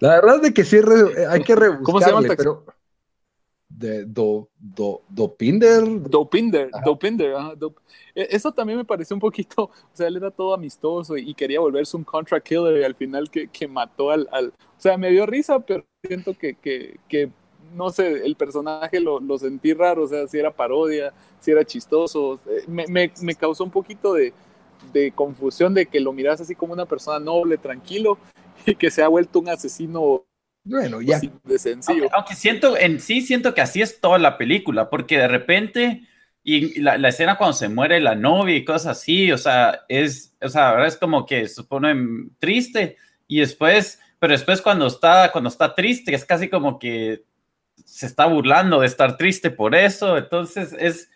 La 0.00 0.16
verdad 0.16 0.36
es 0.36 0.42
de 0.42 0.54
que 0.54 0.64
sí 0.64 0.76
hay 1.28 1.42
que 1.42 1.54
rebuscarle, 1.54 1.84
¿Cómo 1.84 2.00
se 2.00 2.06
llama 2.10 2.26
el 2.26 2.36
pero 2.36 2.64
de 3.76 4.04
do, 4.04 4.48
do, 4.58 5.02
Dopinder. 5.08 5.82
Dopinder, 6.08 6.70
Dopinder, 6.84 7.34
ajá, 7.34 7.54
Dop... 7.56 7.78
Eso 8.14 8.52
también 8.52 8.78
me 8.78 8.84
pareció 8.84 9.16
un 9.16 9.20
poquito, 9.20 9.64
o 9.92 9.96
sea, 9.96 10.06
él 10.06 10.16
era 10.16 10.30
todo 10.30 10.54
amistoso 10.54 11.16
y 11.16 11.34
quería 11.34 11.60
volverse 11.60 11.96
un 11.96 12.04
contract 12.04 12.46
killer 12.46 12.80
y 12.80 12.84
al 12.84 12.94
final 12.94 13.30
que, 13.30 13.48
que 13.48 13.66
mató 13.66 14.10
al, 14.10 14.28
al, 14.30 14.48
o 14.48 14.80
sea, 14.80 14.96
me 14.96 15.10
dio 15.10 15.26
risa, 15.26 15.58
pero 15.60 15.84
siento 16.02 16.34
que, 16.34 16.54
que, 16.54 16.98
que 17.08 17.30
no 17.74 17.90
sé, 17.90 18.24
el 18.24 18.36
personaje 18.36 19.00
lo, 19.00 19.18
lo, 19.18 19.38
sentí 19.38 19.72
raro, 19.72 20.04
o 20.04 20.06
sea, 20.06 20.28
si 20.28 20.38
era 20.38 20.52
parodia, 20.52 21.12
si 21.40 21.50
era 21.50 21.64
chistoso, 21.64 22.38
me, 22.68 22.86
me, 22.86 23.12
me 23.22 23.34
causó 23.34 23.64
un 23.64 23.70
poquito 23.70 24.14
de, 24.14 24.32
de 24.92 25.10
confusión 25.10 25.74
de 25.74 25.86
que 25.86 25.98
lo 25.98 26.12
miras 26.12 26.40
así 26.40 26.54
como 26.54 26.72
una 26.72 26.86
persona 26.86 27.18
noble, 27.18 27.58
tranquilo, 27.58 28.18
y 28.66 28.76
que 28.76 28.90
se 28.90 29.02
ha 29.02 29.08
vuelto 29.08 29.40
un 29.40 29.48
asesino 29.48 30.24
bueno, 30.64 31.02
ya. 31.02 31.20
de 31.44 31.58
sencillo. 31.58 32.04
Aunque, 32.04 32.16
aunque, 32.16 32.34
siento, 32.34 32.76
en 32.76 32.98
sí 32.98 33.20
siento 33.20 33.52
que 33.52 33.60
así 33.60 33.82
es 33.82 34.00
toda 34.00 34.18
la 34.18 34.38
película, 34.38 34.88
porque 34.88 35.18
de 35.18 35.28
repente, 35.28 36.08
y 36.42 36.80
la, 36.80 36.96
la, 36.96 37.10
escena 37.10 37.36
cuando 37.36 37.52
se 37.52 37.68
muere 37.68 38.00
la 38.00 38.14
novia 38.14 38.56
y 38.56 38.64
cosas 38.64 38.98
así, 38.98 39.30
o 39.30 39.38
sea, 39.38 39.82
es, 39.88 40.34
o 40.40 40.48
sea, 40.48 40.70
ahora 40.70 40.86
es 40.86 40.96
como 40.96 41.26
que 41.26 41.48
se 41.48 41.64
pone 41.64 41.94
triste, 42.38 42.96
y 43.28 43.40
después, 43.40 44.00
pero 44.18 44.32
después 44.32 44.62
cuando 44.62 44.86
está, 44.86 45.30
cuando 45.32 45.48
está 45.48 45.74
triste, 45.74 46.14
es 46.14 46.24
casi 46.24 46.48
como 46.48 46.78
que 46.78 47.24
se 47.84 48.06
está 48.06 48.24
burlando 48.26 48.80
de 48.80 48.86
estar 48.86 49.18
triste 49.18 49.50
por 49.50 49.74
eso, 49.74 50.16
entonces 50.16 50.74
es, 50.78 51.10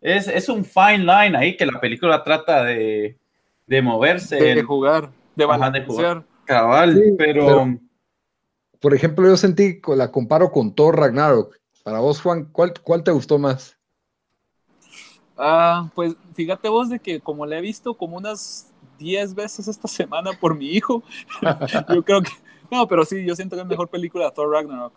es, 0.00 0.28
es 0.28 0.48
un 0.48 0.64
fine 0.64 0.98
line 0.98 1.36
ahí 1.36 1.56
que 1.56 1.66
la 1.66 1.80
película 1.80 2.22
trata 2.22 2.62
de, 2.64 3.18
de 3.66 3.82
moverse. 3.82 4.36
De, 4.36 4.54
de 4.54 4.62
jugar, 4.62 5.10
de 5.34 5.44
balancear. 5.44 6.22
Cabal, 6.44 6.94
sí, 6.94 7.14
pero... 7.18 7.46
pero... 7.46 7.78
Por 8.82 8.94
ejemplo, 8.94 9.28
yo 9.28 9.36
sentí, 9.36 9.80
la 9.96 10.10
comparo 10.10 10.50
con 10.50 10.74
Thor 10.74 10.98
Ragnarok. 10.98 11.56
Para 11.84 12.00
vos, 12.00 12.20
Juan, 12.20 12.48
¿cuál, 12.50 12.74
cuál 12.82 13.04
te 13.04 13.12
gustó 13.12 13.38
más? 13.38 13.78
Ah, 15.38 15.88
pues 15.94 16.16
fíjate 16.34 16.68
vos 16.68 16.88
de 16.88 16.98
que 16.98 17.20
como 17.20 17.46
la 17.46 17.58
he 17.58 17.60
visto 17.60 17.94
como 17.94 18.16
unas 18.16 18.72
10 18.98 19.36
veces 19.36 19.68
esta 19.68 19.86
semana 19.86 20.32
por 20.38 20.56
mi 20.56 20.66
hijo, 20.66 21.04
yo 21.94 22.02
creo 22.02 22.22
que... 22.22 22.30
No, 22.72 22.88
pero 22.88 23.04
sí, 23.04 23.24
yo 23.24 23.36
siento 23.36 23.54
que 23.54 23.62
es 23.62 23.68
mejor 23.68 23.88
película 23.88 24.30
Thor 24.32 24.50
Ragnarok. 24.50 24.92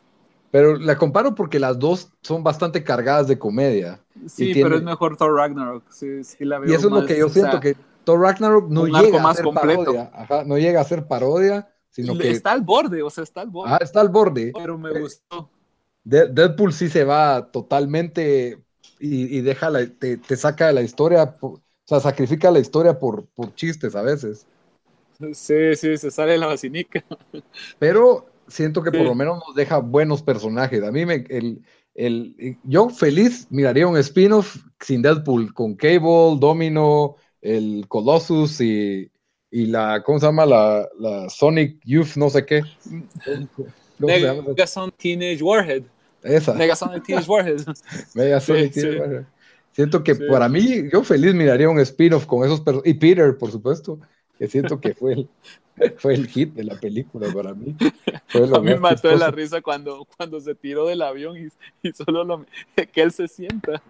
Pero 0.50 0.78
la 0.78 0.98
comparo 0.98 1.36
porque 1.36 1.60
las 1.60 1.78
dos 1.78 2.12
son 2.22 2.44
bastante 2.44 2.84
cargadas 2.84 3.28
de 3.28 3.38
comedia. 3.38 4.00
Sí, 4.26 4.46
tiene... 4.46 4.64
pero 4.64 4.78
es 4.78 4.84
mejor 4.84 5.16
Thor 5.16 5.36
Ragnarok. 5.36 5.84
Sí, 5.92 6.24
sí 6.24 6.44
la 6.44 6.58
veo 6.58 6.72
y 6.72 6.74
eso 6.74 6.90
más, 6.90 6.98
es 6.98 7.04
lo 7.04 7.08
que 7.08 7.20
yo 7.20 7.30
siento, 7.30 7.50
o 7.50 7.52
sea, 7.52 7.60
que 7.60 7.76
Thor 8.04 8.20
Ragnarok 8.20 8.68
no 8.70 8.88
llega 8.88 9.30
a 9.30 9.34
ser 9.36 9.44
completo. 9.44 9.84
parodia. 9.84 10.12
Ajá, 10.12 10.44
no 10.44 10.58
llega 10.58 10.82
a 10.82 10.86
ser 10.86 11.08
parodia, 11.08 11.70
sino 11.96 12.18
que... 12.18 12.30
Está 12.30 12.52
al 12.52 12.62
borde, 12.62 13.02
o 13.02 13.10
sea, 13.10 13.24
está 13.24 13.40
al 13.40 13.50
borde. 13.50 13.72
Ah, 13.74 13.80
está 13.82 14.02
al 14.02 14.10
borde. 14.10 14.52
Pero 14.54 14.78
me 14.78 15.00
gustó. 15.00 15.50
De 16.04 16.28
Deadpool 16.28 16.74
sí 16.74 16.90
se 16.90 17.06
va 17.06 17.50
totalmente 17.52 18.60
y, 19.00 19.38
y 19.38 19.42
deja 19.42 19.70
la, 19.70 19.88
te, 19.88 20.18
te, 20.18 20.36
saca 20.36 20.68
de 20.68 20.74
la 20.74 20.82
historia, 20.82 21.38
o 21.40 21.62
sea, 21.86 22.02
sacrifica 22.02 22.52
la 22.52 22.60
historia 22.60 23.00
por, 23.00 23.28
por 23.28 23.56
chistes 23.56 23.96
a 23.96 24.02
veces. 24.02 24.46
Sí, 25.32 25.76
sí, 25.76 25.98
se 25.98 26.12
sale 26.12 26.34
de 26.34 26.38
la 26.38 26.48
vacinica. 26.48 27.04
Pero 27.80 28.26
siento 28.50 28.84
que 28.84 28.92
sí. 28.92 28.98
por 28.98 29.06
lo 29.06 29.16
menos 29.16 29.42
nos 29.48 29.56
deja 29.56 29.78
buenos 29.78 30.22
personajes. 30.22 30.84
A 30.84 30.92
mí 30.92 31.06
me, 31.06 31.26
el, 31.30 31.64
el, 31.94 32.58
yo 32.64 32.90
feliz 32.90 33.48
miraría 33.50 33.88
un 33.88 33.98
spin-off 33.98 34.58
sin 34.82 35.02
Deadpool, 35.02 35.54
con 35.54 35.76
Cable, 35.76 36.38
Domino, 36.40 37.16
el 37.40 37.86
Colossus 37.88 38.60
y, 38.60 39.10
y 39.56 39.68
la, 39.68 40.04
¿cómo 40.04 40.20
se 40.20 40.26
llama? 40.26 40.46
La, 40.46 40.86
la 41.00 41.30
Sonic 41.30 41.80
Youth, 41.86 42.18
no 42.18 42.30
sé 42.30 42.46
qué. 42.46 42.62
Megason 43.98 44.92
Teenage 44.92 45.42
Warhead. 45.42 45.84
Esa. 46.22 46.54
Megason 46.56 47.02
Teenage 47.02 47.30
Warhead. 47.30 47.62
Megason 48.16 48.58
sí, 48.58 48.70
Teenage 48.70 48.82
sí. 48.82 49.00
Warhead. 49.00 49.24
Siento 49.72 50.04
que 50.04 50.16
sí. 50.16 50.24
para 50.30 50.50
mí, 50.50 50.90
yo 50.92 51.06
feliz 51.06 51.34
miraría 51.34 51.70
un 51.70 51.80
spin-off 51.80 52.26
con 52.26 52.44
esos 52.44 52.60
personajes. 52.60 52.92
Y 52.92 52.96
Peter, 52.96 53.38
por 53.38 53.50
supuesto. 53.50 53.98
que 54.38 54.50
siento 54.50 54.82
que 54.82 54.94
fue 54.94 55.14
el, 55.14 55.30
fue 56.00 56.16
el 56.16 56.28
hit 56.28 56.54
de 56.54 56.66
la 56.66 56.78
película 56.78 57.32
para 57.34 57.54
mí. 57.54 57.78
a 58.34 58.60
mí 58.60 58.66
me 58.72 58.76
mató 58.76 59.08
de 59.08 59.16
la 59.16 59.32
risa 59.32 59.62
cuando, 59.62 60.06
cuando 60.18 60.42
se 60.42 60.54
tiró 60.54 60.86
del 60.86 61.02
avión 61.02 61.38
y, 61.38 61.48
y 61.88 61.94
solo 61.94 62.26
lo, 62.26 62.46
que 62.92 63.02
él 63.02 63.14
se 63.14 63.30
sienta. 63.30 63.82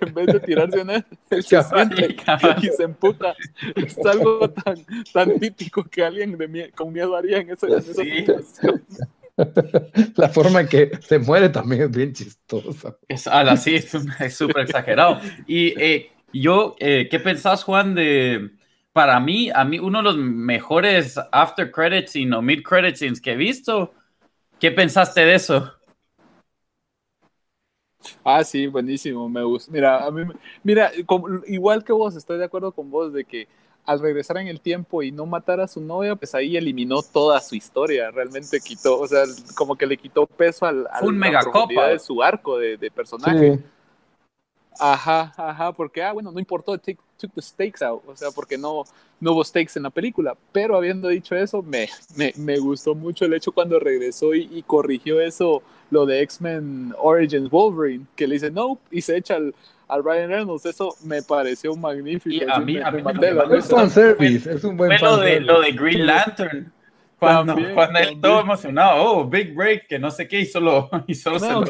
En 0.00 0.14
vez 0.14 0.26
de 0.26 0.40
tirarse 0.40 0.80
una, 0.80 0.96
él 1.30 1.42
se 1.42 1.62
sienta 1.62 2.56
y 2.62 2.68
se 2.68 2.82
emputa. 2.84 3.34
Es 3.76 3.98
algo 4.04 4.50
tan, 4.50 4.76
tan 5.12 5.38
típico 5.38 5.84
que 5.84 6.04
alguien 6.04 6.36
de 6.36 6.70
con 6.74 6.92
miedo 6.92 7.16
haría 7.16 7.38
en, 7.38 7.50
esa, 7.50 7.66
en 7.66 7.74
esa 7.74 7.94
situación. 7.94 8.84
La 10.16 10.28
forma 10.28 10.60
en 10.60 10.68
que 10.68 10.90
se 11.00 11.18
muere 11.18 11.48
también 11.48 11.82
es 11.82 11.90
bien 11.90 12.12
chistosa. 12.12 12.96
Es 13.08 13.26
así, 13.26 13.76
es 13.76 13.90
súper 14.34 14.62
exagerado. 14.64 15.20
Y 15.46 15.68
eh, 15.80 16.10
yo, 16.32 16.76
eh, 16.78 17.08
¿qué 17.10 17.18
pensás, 17.18 17.64
Juan, 17.64 17.94
de 17.94 18.50
para 18.92 19.18
mí, 19.20 19.50
a 19.50 19.64
mí, 19.64 19.78
uno 19.78 19.98
de 19.98 20.04
los 20.04 20.16
mejores 20.16 21.18
after 21.32 21.70
credits 21.70 22.14
y 22.16 22.26
no 22.26 22.42
mid 22.42 22.62
credits 22.62 23.20
que 23.20 23.32
he 23.32 23.36
visto. 23.36 23.94
¿Qué 24.60 24.70
pensaste 24.70 25.24
de 25.24 25.34
eso? 25.34 25.72
Ah, 28.24 28.42
sí, 28.44 28.66
buenísimo, 28.66 29.28
me 29.28 29.42
gusta. 29.42 29.70
Mira, 29.72 30.04
a 30.04 30.10
mí, 30.10 30.24
mira, 30.62 30.90
igual 31.46 31.84
que 31.84 31.92
vos, 31.92 32.16
estoy 32.16 32.38
de 32.38 32.44
acuerdo 32.44 32.72
con 32.72 32.90
vos 32.90 33.12
de 33.12 33.24
que 33.24 33.48
al 33.84 34.00
regresar 34.00 34.38
en 34.38 34.46
el 34.46 34.60
tiempo 34.60 35.02
y 35.02 35.10
no 35.10 35.26
matar 35.26 35.60
a 35.60 35.66
su 35.66 35.80
novia, 35.80 36.14
pues 36.14 36.34
ahí 36.34 36.56
eliminó 36.56 37.02
toda 37.02 37.40
su 37.40 37.54
historia, 37.56 38.10
realmente 38.10 38.60
quitó, 38.60 39.00
o 39.00 39.08
sea, 39.08 39.24
como 39.56 39.76
que 39.76 39.86
le 39.86 39.96
quitó 39.96 40.26
peso 40.26 40.66
al, 40.66 40.86
al 40.90 41.04
un 41.04 41.18
mega 41.18 41.40
de 41.88 41.98
su 41.98 42.22
arco 42.22 42.58
de, 42.58 42.76
de 42.76 42.90
personaje. 42.90 43.58
Ajá, 44.78 45.32
ajá, 45.36 45.72
porque, 45.72 46.02
ah, 46.02 46.12
bueno, 46.12 46.32
no 46.32 46.38
importó, 46.38 46.76
take, 46.78 46.98
took 47.18 47.32
the 47.34 47.42
stakes 47.42 47.82
out, 47.84 48.02
o 48.06 48.16
sea, 48.16 48.30
porque 48.30 48.56
no, 48.58 48.84
no 49.20 49.32
hubo 49.32 49.44
stakes 49.44 49.76
en 49.76 49.84
la 49.84 49.90
película. 49.90 50.36
Pero 50.52 50.76
habiendo 50.76 51.08
dicho 51.08 51.34
eso, 51.36 51.62
me, 51.62 51.88
me, 52.16 52.32
me 52.36 52.58
gustó 52.58 52.94
mucho 52.94 53.24
el 53.24 53.34
hecho 53.34 53.52
cuando 53.52 53.78
regresó 53.78 54.34
y, 54.34 54.48
y 54.50 54.62
corrigió 54.62 55.20
eso, 55.20 55.62
lo 55.90 56.06
de 56.06 56.22
X-Men 56.22 56.94
Origins 56.98 57.50
Wolverine, 57.50 58.06
que 58.16 58.26
le 58.26 58.34
dice 58.34 58.50
no 58.50 58.78
y 58.90 59.02
se 59.02 59.16
echa 59.16 59.36
al, 59.36 59.54
al 59.88 60.02
Ryan 60.02 60.30
Reynolds. 60.30 60.66
Eso 60.66 60.96
me 61.04 61.22
pareció 61.22 61.76
magnífico. 61.76 62.44
Y 62.44 62.48
a 62.50 62.58
mí, 62.58 62.78
a 62.78 62.90
mí 62.90 63.02
me, 63.02 63.56
es, 63.58 64.46
es 64.46 64.64
un 64.64 64.76
buen 64.76 64.98
lo 65.00 65.18
de, 65.18 65.40
lo 65.40 65.60
de 65.60 65.72
Green 65.72 66.06
Lantern 66.06 66.72
cuando, 67.22 67.56
cuando 67.74 67.98
él 68.00 68.20
todo 68.20 68.40
emocionado, 68.40 69.02
oh, 69.04 69.28
big 69.28 69.54
break, 69.54 69.86
que 69.86 69.98
no 69.98 70.10
sé 70.10 70.26
qué, 70.26 70.40
y 70.40 70.46
solo, 70.46 70.90
y 71.06 71.14
solo 71.14 71.38
se 71.38 71.52
lo 71.52 71.64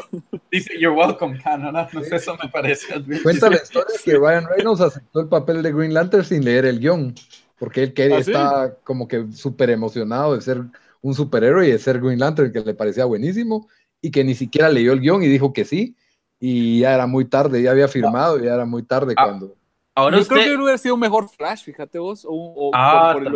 dice, 0.51 0.73
you're 0.79 0.97
welcome, 0.97 1.37
Canada. 1.43 1.87
No 1.93 2.03
sé, 2.03 2.15
eso 2.15 2.35
me 2.41 2.49
parece. 2.49 2.87
Cuenta 3.21 3.49
la 3.49 3.57
historia 3.57 3.95
que 4.03 4.17
Ryan 4.17 4.47
Reynolds 4.47 4.81
aceptó 4.81 5.21
el 5.21 5.27
papel 5.27 5.61
de 5.61 5.71
Green 5.71 5.93
Lantern 5.93 6.23
sin 6.23 6.43
leer 6.43 6.65
el 6.65 6.79
guion, 6.79 7.13
porque 7.59 7.83
él 7.83 7.93
quería, 7.93 8.17
¿Ah, 8.17 8.19
estaba 8.19 8.73
como 8.83 9.07
que 9.07 9.27
súper 9.31 9.69
emocionado 9.69 10.35
de 10.35 10.41
ser 10.41 10.63
un 11.01 11.13
superhéroe 11.13 11.67
y 11.67 11.71
de 11.71 11.79
ser 11.79 11.99
Green 12.01 12.19
Lantern, 12.19 12.51
que 12.51 12.61
le 12.61 12.73
parecía 12.73 13.05
buenísimo, 13.05 13.67
y 14.01 14.09
que 14.09 14.23
ni 14.23 14.33
siquiera 14.33 14.69
leyó 14.69 14.93
el 14.93 15.01
guion 15.01 15.21
y 15.21 15.27
dijo 15.27 15.53
que 15.53 15.65
sí, 15.65 15.95
y 16.39 16.79
ya 16.79 16.95
era 16.95 17.05
muy 17.05 17.25
tarde, 17.25 17.61
ya 17.61 17.71
había 17.71 17.87
firmado, 17.87 18.39
y 18.39 18.45
ya 18.45 18.55
era 18.55 18.65
muy 18.65 18.83
tarde 18.83 19.13
ah, 19.17 19.25
cuando... 19.25 19.55
Ahora 19.95 20.17
Yo 20.17 20.25
creo 20.25 20.43
que 20.43 20.63
hubiera 20.63 20.77
sido 20.79 20.95
un 20.95 21.01
mejor 21.01 21.29
Flash, 21.29 21.65
fíjate 21.65 21.99
vos, 21.99 22.25
o, 22.27 22.71
ah, 22.73 23.11
por, 23.13 23.27
el 23.27 23.33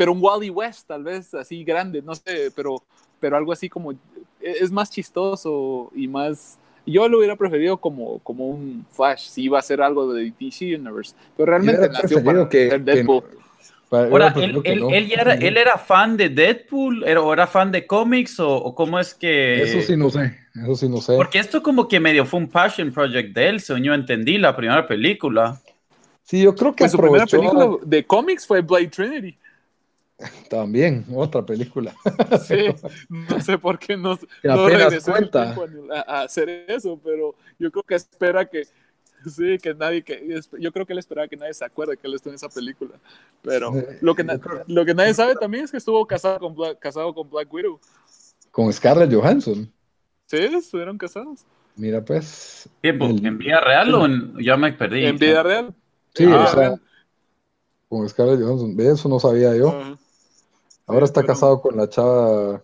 pero 0.00 0.12
un 0.12 0.18
Wally 0.22 0.48
West, 0.48 0.86
tal 0.86 1.04
vez 1.04 1.34
así 1.34 1.62
grande, 1.62 2.00
no 2.00 2.14
sé, 2.14 2.50
pero, 2.56 2.82
pero 3.20 3.36
algo 3.36 3.52
así 3.52 3.68
como 3.68 3.92
e, 3.92 3.98
es 4.40 4.72
más 4.72 4.90
chistoso 4.90 5.92
y 5.94 6.08
más. 6.08 6.58
Yo 6.86 7.06
lo 7.06 7.18
hubiera 7.18 7.36
preferido 7.36 7.76
como, 7.76 8.18
como 8.20 8.48
un 8.48 8.86
Flash, 8.90 9.28
si 9.28 9.42
iba 9.42 9.58
a 9.58 9.62
ser 9.62 9.82
algo 9.82 10.14
de 10.14 10.32
DC 10.40 10.74
Universe, 10.74 11.14
pero 11.36 11.50
realmente 11.50 11.86
nació 11.90 12.24
para 12.24 12.48
que, 12.48 12.70
ser 12.70 12.80
Deadpool. 12.82 13.24
Ahora, 13.90 14.32
él, 14.38 14.62
él, 14.64 14.84
él, 14.90 15.08
ya 15.08 15.16
era, 15.20 15.34
él, 15.34 15.58
era, 15.58 15.76
fan 15.76 16.16
de 16.16 16.30
Deadpool 16.30 17.04
o 17.04 17.32
era 17.34 17.46
fan 17.46 17.70
de 17.70 17.86
cómics 17.86 18.40
o, 18.40 18.56
o, 18.56 18.74
cómo 18.74 18.98
es 18.98 19.12
que... 19.12 19.64
Eso 19.64 19.82
sí 19.82 19.98
no 19.98 20.08
sé, 20.08 20.34
eso 20.54 20.76
sí 20.76 20.88
no 20.88 21.02
sé. 21.02 21.14
Porque 21.14 21.40
esto 21.40 21.62
como 21.62 21.88
que 21.88 22.00
medio 22.00 22.24
fue 22.24 22.40
un 22.40 22.48
passion 22.48 22.90
project 22.90 23.34
de 23.34 23.48
él, 23.48 23.60
según 23.60 23.82
yo 23.82 23.92
entendí 23.92 24.38
la 24.38 24.56
primera 24.56 24.88
película. 24.88 25.60
Sí, 26.22 26.40
yo 26.40 26.54
creo 26.54 26.72
que 26.74 26.84
pues 26.84 26.92
su 26.92 26.96
primera 26.96 27.26
película 27.26 27.76
de 27.82 28.06
cómics 28.06 28.46
fue 28.46 28.62
Blade 28.62 28.86
Trinity. 28.86 29.36
También, 30.48 31.04
otra 31.14 31.44
película. 31.44 31.94
Sí, 32.44 32.66
no 33.08 33.40
sé 33.40 33.58
por 33.58 33.78
qué 33.78 33.96
no, 33.96 34.18
no 34.42 34.68
regresó 34.68 35.12
cuenta. 35.12 35.56
A, 36.06 36.22
hacer 36.22 36.66
eso, 36.68 36.98
pero 37.02 37.34
yo 37.58 37.70
creo 37.70 37.82
que 37.82 37.94
espera 37.94 38.44
que, 38.44 38.64
sí, 39.28 39.58
que 39.58 39.74
nadie, 39.74 40.02
que, 40.02 40.40
yo 40.58 40.72
creo 40.72 40.86
que 40.86 40.92
él 40.92 40.98
esperaba 40.98 41.28
que 41.28 41.36
nadie 41.36 41.54
se 41.54 41.64
acuerde 41.64 41.96
que 41.96 42.06
él 42.06 42.14
estuvo 42.14 42.30
en 42.30 42.36
esa 42.36 42.48
película. 42.48 42.92
Pero 43.42 43.72
lo 44.00 44.14
que, 44.14 44.24
lo 44.66 44.84
que 44.84 44.94
nadie 44.94 45.14
sabe 45.14 45.34
también 45.34 45.64
es 45.64 45.70
que 45.70 45.78
estuvo 45.78 46.06
casado 46.06 46.38
con, 46.38 46.54
Black, 46.54 46.78
casado 46.78 47.14
con 47.14 47.28
Black 47.28 47.52
Widow. 47.52 47.80
Con 48.50 48.72
Scarlett 48.72 49.12
Johansson. 49.12 49.70
Sí, 50.26 50.36
estuvieron 50.36 50.98
casados. 50.98 51.44
Mira, 51.76 52.04
pues. 52.04 52.68
¿Tiempo? 52.80 53.06
¿En 53.06 53.38
vida 53.38 53.60
real 53.60 53.94
o 53.94 54.06
en.? 54.06 54.34
Ya 54.38 54.56
me 54.56 54.72
perdí. 54.72 55.06
En 55.06 55.16
vida 55.16 55.42
real. 55.42 55.74
Sí, 56.14 56.26
o 56.26 56.46
sea, 56.48 56.74
con 57.88 58.08
Scarlett 58.08 58.40
Johansson. 58.40 58.74
Eso 58.80 59.08
no 59.08 59.18
sabía 59.18 59.54
yo. 59.56 59.98
Ahora 60.90 61.04
está 61.04 61.22
casado 61.22 61.60
con 61.60 61.76
la 61.76 61.88
chava, 61.88 62.62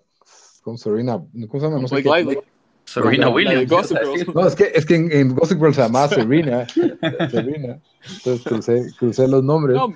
con 0.63 0.79
Serena, 0.79 1.23
¿cómo 1.49 1.61
se 1.61 1.67
llama? 1.67 1.81
No 1.81 1.89
sé 1.89 2.03
qué. 2.03 2.41
Serena 2.85 3.29
Williams. 3.29 3.71
No, 4.35 4.47
es 4.47 4.55
que, 4.55 4.71
es 4.75 4.87
que 4.87 4.95
en, 4.95 5.35
Gossip 5.35 5.59
Girl 5.59 5.75
se 5.75 5.83
llama 5.83 6.09
Serena. 6.09 6.67
Serena. 6.69 7.81
Entonces 8.03 8.43
crucé, 8.45 8.87
crucé 8.99 9.29
los 9.29 9.43
nombres. 9.43 9.77
No, 9.77 9.95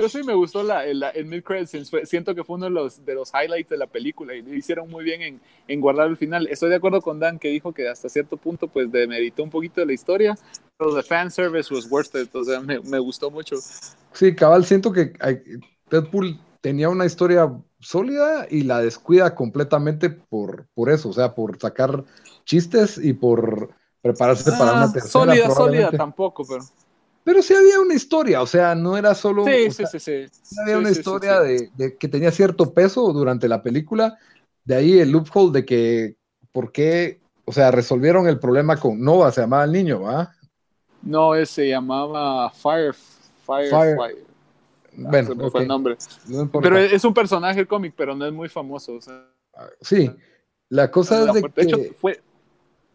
pero 0.00 0.08
sí 0.08 0.22
me 0.22 0.32
gustó 0.32 0.62
la, 0.62 0.86
el, 0.86 1.04
el 1.14 1.26
mid 1.26 1.42
credits. 1.42 1.90
Siento 2.04 2.34
que 2.34 2.42
fue 2.42 2.56
uno 2.56 2.64
de 2.66 2.70
los, 2.70 3.04
de 3.04 3.14
los 3.14 3.30
highlights 3.34 3.68
de 3.68 3.76
la 3.76 3.86
película 3.86 4.34
y 4.34 4.42
hicieron 4.54 4.88
muy 4.88 5.04
bien 5.04 5.20
en, 5.20 5.40
en, 5.68 5.80
guardar 5.80 6.08
el 6.08 6.16
final. 6.16 6.46
Estoy 6.46 6.70
de 6.70 6.76
acuerdo 6.76 7.02
con 7.02 7.20
Dan 7.20 7.38
que 7.38 7.48
dijo 7.48 7.74
que 7.74 7.86
hasta 7.86 8.08
cierto 8.08 8.38
punto 8.38 8.66
pues 8.66 8.90
demeritó 8.90 9.42
un 9.42 9.50
poquito 9.50 9.80
de 9.82 9.86
la 9.86 9.92
historia, 9.92 10.38
pero 10.78 10.94
the 10.96 11.02
fan 11.02 11.30
service 11.30 11.72
was 11.72 11.86
worth 11.90 12.14
it. 12.14 12.34
O 12.34 12.42
sea, 12.42 12.60
me, 12.60 12.80
me 12.80 12.98
gustó 12.98 13.30
mucho. 13.30 13.56
Sí, 14.12 14.34
cabal, 14.34 14.64
siento 14.64 14.90
que 14.90 15.12
Deadpool 15.90 16.40
tenía 16.60 16.88
una 16.88 17.06
historia 17.06 17.52
sólida 17.78 18.46
y 18.50 18.62
la 18.62 18.80
descuida 18.80 19.34
completamente 19.34 20.10
por, 20.10 20.66
por 20.74 20.90
eso, 20.90 21.08
o 21.08 21.12
sea, 21.12 21.34
por 21.34 21.58
sacar 21.58 22.04
chistes 22.44 22.98
y 22.98 23.12
por 23.12 23.70
prepararse 24.02 24.50
para 24.52 24.72
una 24.72 24.84
ah, 24.84 24.92
tercera. 24.92 25.12
Sólida, 25.12 25.50
sólida 25.50 25.90
tampoco, 25.90 26.44
pero. 26.46 26.64
Pero 27.22 27.42
sí 27.42 27.54
había 27.54 27.78
una 27.80 27.94
historia, 27.94 28.40
o 28.40 28.46
sea, 28.46 28.74
no 28.74 28.96
era 28.96 29.14
solo. 29.14 29.44
Sí, 29.44 29.70
sí, 29.70 29.84
sí, 29.92 30.00
sí, 30.00 30.58
Había 30.62 30.78
una 30.78 30.90
historia 30.90 31.40
de, 31.40 31.70
que 31.98 32.08
tenía 32.08 32.30
cierto 32.32 32.72
peso 32.72 33.12
durante 33.12 33.46
la 33.46 33.62
película. 33.62 34.18
De 34.64 34.74
ahí 34.74 34.98
el 34.98 35.10
loophole 35.10 35.52
de 35.52 35.64
que, 35.66 36.16
¿por 36.50 36.72
qué? 36.72 37.20
O 37.44 37.52
sea, 37.52 37.70
resolvieron 37.70 38.26
el 38.26 38.38
problema 38.38 38.78
con 38.78 39.00
Nova, 39.00 39.30
se 39.32 39.42
llamaba 39.42 39.64
el 39.64 39.72
niño, 39.72 40.00
¿va? 40.00 40.32
No, 41.02 41.32
se 41.44 41.68
llamaba 41.68 42.50
Fire, 42.50 42.94
Fire, 43.44 43.70
Fire. 43.70 44.29
Bueno, 44.96 45.50
fue 45.50 45.62
el 45.62 45.68
nombre. 45.68 45.96
pero 46.60 46.78
es 46.78 47.04
un 47.04 47.14
personaje 47.14 47.66
cómic, 47.66 47.94
pero 47.96 48.14
no 48.14 48.26
es 48.26 48.32
muy 48.32 48.48
famoso. 48.48 48.98
Ah, 49.54 49.66
sí, 49.80 50.10
la 50.68 50.90
cosa 50.90 51.26
es 51.26 51.34
de, 51.34 51.42
que, 51.42 51.62
hecho, 51.62 51.78
fue... 51.98 52.20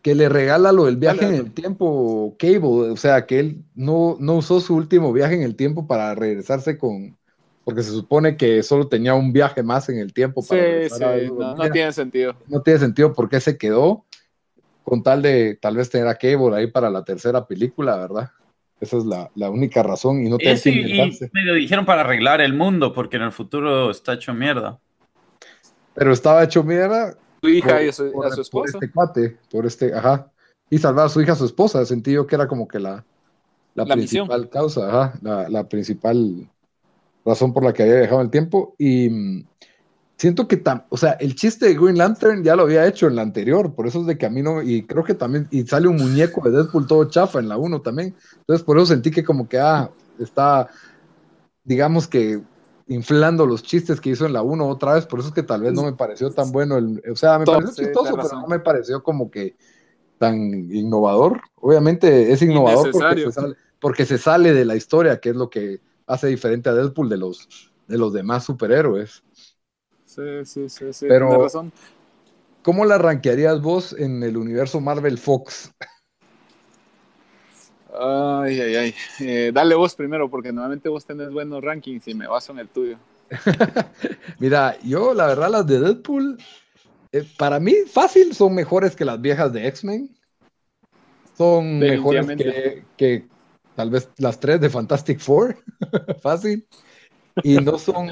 que 0.02 0.16
le 0.16 0.30
regala 0.30 0.72
lo 0.72 0.86
del 0.86 0.98
viaje 0.98 1.26
en 1.26 1.36
el 1.36 1.52
tiempo 1.52 2.36
Cable, 2.38 2.92
o 2.92 2.98
sea, 2.98 3.26
que 3.26 3.40
él 3.40 3.64
no, 3.76 4.18
no 4.20 4.36
usó 4.36 4.60
su 4.60 4.76
último 4.76 5.12
viaje 5.12 5.36
en 5.36 5.44
el 5.44 5.56
tiempo 5.56 5.88
para 5.88 6.16
regresarse 6.16 6.78
con, 6.78 7.18
porque 7.64 7.84
se 7.84 7.92
supone 7.92 8.38
que 8.38 8.62
solo 8.64 8.88
tenía 8.88 9.16
un 9.16 9.34
viaje 9.34 9.64
más 9.64 9.90
en 9.90 9.98
el 9.98 10.14
tiempo. 10.14 10.44
Para 10.48 10.62
sí, 10.84 10.96
sí, 10.96 11.30
no, 11.32 11.56
no, 11.56 11.72
tiene 11.72 11.92
sentido. 11.92 12.36
No 12.48 12.62
tiene 12.62 12.80
sentido 12.80 13.14
porque 13.14 13.40
se 13.40 13.58
quedó 13.58 14.06
con 14.84 15.02
tal 15.02 15.24
de 15.24 15.58
tal 15.60 15.76
vez 15.76 15.90
tener 15.90 16.08
a 16.08 16.16
Cable 16.16 16.56
ahí 16.56 16.68
para 16.68 16.92
la 16.92 17.04
tercera 17.04 17.46
película, 17.48 17.98
¿verdad? 17.98 18.30
Esa 18.80 18.98
es 18.98 19.06
la, 19.06 19.32
la 19.36 19.50
única 19.50 19.84
razón 19.84 20.26
y 20.26 20.30
no 20.30 20.38
te 20.38 20.60
que 20.62 20.70
y 20.70 21.30
me 21.32 21.44
lo 21.44 21.54
dijeron 21.54 21.86
para 21.86 22.02
arreglar 22.02 22.42
el 22.42 22.54
mundo 22.54 22.94
porque 22.94 23.16
en 23.18 23.24
el 23.24 23.32
futuro 23.32 23.90
está 23.90 24.14
hecho 24.14 24.34
mierda. 24.34 24.80
Pero 25.94 26.12
estaba 26.12 26.44
hecho 26.44 26.62
mierda. 26.64 27.16
Su 27.42 27.50
hija 27.50 27.84
y 27.84 27.90
a 27.90 27.94
su, 27.94 28.06
esposa. 28.08 28.50
Por 28.52 28.68
este 28.68 28.92
cuate, 28.92 29.38
por 29.50 29.66
este, 29.66 29.94
ajá. 29.94 30.30
Y 30.70 30.78
salvar 30.78 31.06
a 31.06 31.10
su 31.10 31.22
hija 31.22 31.32
a 31.34 31.36
su 31.36 31.46
esposa. 31.46 31.86
Sentí 31.86 32.12
yo 32.12 32.28
que 32.28 32.36
era 32.36 32.48
como 32.48 32.68
que 32.68 32.80
la, 32.80 33.06
la, 33.76 33.86
principal 33.86 34.50
causa, 34.50 34.88
ajá, 34.88 35.20
la, 35.22 35.48
la, 35.48 35.70
principal 35.70 36.50
razón 37.24 37.54
por 37.54 37.64
la 37.64 37.72
que 37.72 37.84
había 37.84 37.96
dejado 37.96 38.22
el 38.22 38.30
tiempo. 38.30 38.76
Y 38.78 39.10
mm, 39.10 39.48
siento 40.18 40.48
que, 40.48 40.62
o 40.90 40.98
sea, 40.98 41.12
el 41.14 41.36
chiste 41.36 41.68
de 41.68 41.74
Green 41.76 41.98
Lantern 41.98 42.44
ya 42.44 42.56
lo 42.56 42.64
había 42.64 42.88
hecho 42.88 43.08
en 43.08 43.16
la 43.16 43.22
anterior, 43.22 43.74
por 43.74 43.88
eso 43.88 44.02
es 44.02 44.06
de 44.08 44.18
camino, 44.18 44.62
y 44.62 44.84
creo 44.84 45.04
que 45.04 45.14
también, 45.14 45.48
y 45.52 45.64
sale 45.64 45.88
un 45.88 45.98
muñeco 45.98 46.42
de 46.42 46.56
Deadpool 46.56 46.88
todo 46.88 47.06
chafa 47.06 47.40
en 47.40 47.50
la 47.50 47.58
1 47.58 47.82
también, 47.82 48.16
entonces 48.38 48.64
por 48.64 48.78
eso 48.78 48.88
sentí 48.88 49.12
que 49.12 49.24
como 49.24 49.48
que, 49.50 49.60
ah, 49.60 49.90
está, 50.20 50.70
digamos 51.64 52.08
que 52.08 52.42
inflando 52.88 53.46
los 53.46 53.64
chistes 53.64 54.00
que 54.00 54.12
hizo 54.12 54.26
en 54.26 54.34
la 54.34 54.42
1 54.42 54.68
otra 54.68 54.94
vez, 54.94 55.06
por 55.06 55.20
eso 55.20 55.30
es 55.30 55.34
que 55.34 55.44
tal 55.44 55.62
vez 55.62 55.74
no 55.74 55.84
me 55.84 55.94
pareció 55.94 56.32
tan 56.32 56.52
bueno, 56.52 56.78
el, 56.78 57.02
o 57.12 57.16
sea, 57.16 57.40
me 57.40 57.46
pareció 57.46 57.86
chistoso, 57.86 58.16
pero 58.16 58.40
no 58.40 58.48
me 58.48 58.60
pareció 58.60 59.04
como 59.04 59.30
que 59.30 59.56
tan 60.18 60.38
innovador, 60.72 61.42
obviamente 61.56 62.32
es 62.32 62.42
innovador 62.42 62.92
porque 62.92 63.22
se, 63.22 63.32
sale, 63.32 63.56
porque 63.80 64.06
se 64.06 64.18
sale 64.18 64.54
de 64.54 64.64
la 64.64 64.76
historia, 64.76 65.20
que 65.20 65.30
es 65.30 65.36
lo 65.36 65.50
que 65.50 65.82
hace 66.08 66.28
diferente 66.28 66.70
a 66.70 66.74
Deadpool 66.74 67.10
de 67.10 67.18
los, 67.18 67.72
de 67.88 67.98
los 67.98 68.14
demás 68.14 68.46
superhéroes. 68.46 69.24
Sí, 70.16 70.46
sí, 70.46 70.70
sí, 70.70 70.94
sí. 70.94 71.06
Pero- 71.10 71.28
tienes 71.28 71.44
razón. 71.44 71.74
¿Cómo 72.64 72.86
la 72.86 72.98
rankearías 72.98 73.62
vos 73.62 73.94
en 73.94 74.24
el 74.24 74.38
universo 74.38 74.80
Marvel 74.80 75.20
Fox? 75.20 75.72
Ay, 77.94 78.60
ay, 78.60 78.76
ay. 78.76 78.96
Eh, 79.20 79.52
dale 79.54 79.76
vos 79.76 79.94
primero, 79.94 80.30
porque 80.30 80.52
normalmente 80.52 80.90
vos 80.90 81.06
tenés 81.06 81.32
buenos 81.32 81.64
rankings 81.64 82.08
y 82.08 82.16
me 82.16 82.28
baso 82.28 82.54
en 82.54 82.60
el 82.60 82.70
tuyo. 82.70 82.98
Mira, 84.40 84.78
yo 84.82 85.14
la 85.14 85.28
verdad 85.28 85.52
las 85.52 85.68
de 85.68 85.80
Deadpool, 85.80 86.38
eh, 87.12 87.24
para 87.38 87.60
mí 87.60 87.74
fácil 87.92 88.34
son 88.34 88.56
mejores 88.56 88.96
que 88.96 89.06
las 89.06 89.22
viejas 89.22 89.54
de 89.54 89.68
X-Men. 89.68 90.10
Son 91.38 91.78
mejores 91.78 92.26
que, 92.26 92.86
que 92.98 93.28
tal 93.76 93.92
vez 93.92 94.10
las 94.18 94.40
tres 94.40 94.60
de 94.60 94.70
Fantastic 94.70 95.20
Four. 95.20 95.58
fácil. 96.22 96.68
Y 97.44 97.58
no 97.58 97.78
son, 97.78 98.10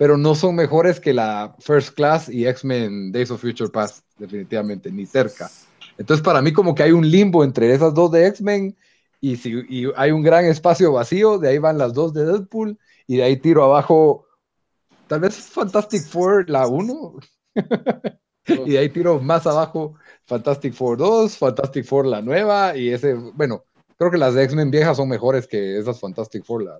pero 0.00 0.16
no 0.16 0.34
son 0.34 0.54
mejores 0.54 0.98
que 0.98 1.12
la 1.12 1.54
First 1.58 1.94
Class 1.94 2.30
y 2.30 2.46
X-Men 2.46 3.12
Days 3.12 3.30
of 3.30 3.42
Future 3.42 3.68
Past, 3.68 4.02
definitivamente, 4.16 4.90
ni 4.90 5.04
cerca. 5.04 5.50
Entonces 5.98 6.24
para 6.24 6.40
mí 6.40 6.54
como 6.54 6.74
que 6.74 6.84
hay 6.84 6.92
un 6.92 7.06
limbo 7.06 7.44
entre 7.44 7.70
esas 7.74 7.92
dos 7.92 8.10
de 8.10 8.26
X-Men 8.28 8.74
y, 9.20 9.36
si, 9.36 9.62
y 9.68 9.92
hay 9.96 10.10
un 10.10 10.22
gran 10.22 10.46
espacio 10.46 10.90
vacío, 10.90 11.36
de 11.36 11.50
ahí 11.50 11.58
van 11.58 11.76
las 11.76 11.92
dos 11.92 12.14
de 12.14 12.24
Deadpool 12.24 12.78
y 13.06 13.18
de 13.18 13.24
ahí 13.24 13.36
tiro 13.36 13.62
abajo 13.62 14.24
Tal 15.06 15.20
vez 15.20 15.36
Fantastic 15.36 16.06
Four 16.06 16.48
la 16.48 16.66
1. 16.66 17.14
y 18.46 18.70
de 18.70 18.78
ahí 18.78 18.88
tiro 18.88 19.20
más 19.20 19.46
abajo 19.46 19.96
Fantastic 20.24 20.72
Four 20.72 20.96
2, 20.96 21.36
Fantastic 21.36 21.84
Four 21.84 22.06
la 22.06 22.22
nueva 22.22 22.74
y 22.74 22.88
ese, 22.88 23.12
bueno, 23.12 23.64
creo 23.98 24.10
que 24.10 24.16
las 24.16 24.32
de 24.32 24.44
X-Men 24.44 24.70
viejas 24.70 24.96
son 24.96 25.10
mejores 25.10 25.46
que 25.46 25.78
esas 25.78 26.00
Fantastic 26.00 26.42
Four. 26.42 26.62
La, 26.62 26.78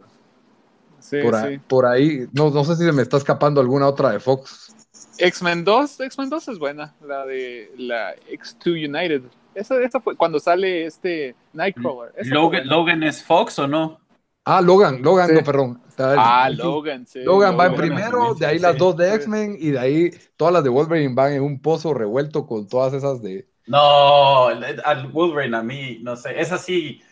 Sí, 1.10 1.18
por, 1.22 1.34
ahí, 1.34 1.54
sí. 1.56 1.60
por 1.68 1.86
ahí, 1.86 2.26
no, 2.32 2.50
no 2.50 2.64
sé 2.64 2.76
si 2.76 2.84
se 2.84 2.92
me 2.92 3.02
está 3.02 3.16
escapando 3.16 3.60
alguna 3.60 3.88
otra 3.88 4.10
de 4.10 4.20
Fox. 4.20 4.74
X-Men 5.18 5.64
2, 5.64 6.00
X-Men 6.00 6.30
2 6.30 6.48
es 6.48 6.58
buena, 6.58 6.94
la 7.06 7.26
de 7.26 7.70
la 7.76 8.14
X2 8.30 8.88
United. 8.88 9.22
Esa, 9.54 9.80
esa 9.82 10.00
fue 10.00 10.16
cuando 10.16 10.38
sale 10.38 10.86
este 10.86 11.34
Nightcrawler. 11.52 12.12
Logan. 12.26 12.68
Logan 12.68 13.02
es 13.02 13.22
Fox 13.22 13.58
o 13.58 13.66
no? 13.66 13.98
Ah, 14.44 14.60
Logan, 14.60 15.02
Logan, 15.02 15.28
Sí. 15.28 15.34
no, 15.34 15.44
perdón. 15.44 15.82
Ah. 15.98 16.48
Logan, 16.50 17.06
sí. 17.06 17.22
Logan 17.24 17.58
va 17.58 17.66
en 17.66 17.72
Logan 17.72 17.86
primero, 17.88 18.34
de 18.34 18.46
ahí 18.46 18.58
las 18.58 18.72
sí. 18.72 18.78
dos 18.78 18.96
de 18.96 19.10
Sí. 19.10 19.16
X-Men 19.16 19.56
y 19.58 19.70
de 19.72 19.78
ahí 19.78 20.10
todas 20.36 20.54
las 20.54 20.64
de 20.64 20.70
Wolverine 20.70 21.14
van 21.14 21.32
en 21.34 21.42
un 21.42 21.60
pozo 21.60 21.92
revuelto 21.92 22.46
con 22.46 22.66
todas 22.68 22.94
esas 22.94 23.20
de... 23.20 23.46
No, 23.66 24.46
al 24.48 25.08
Wolverine 25.12 25.56
a 25.56 25.62
mí, 25.62 25.98
no 26.02 26.16
sé, 26.16 26.40
es 26.40 26.50
así. 26.52 27.02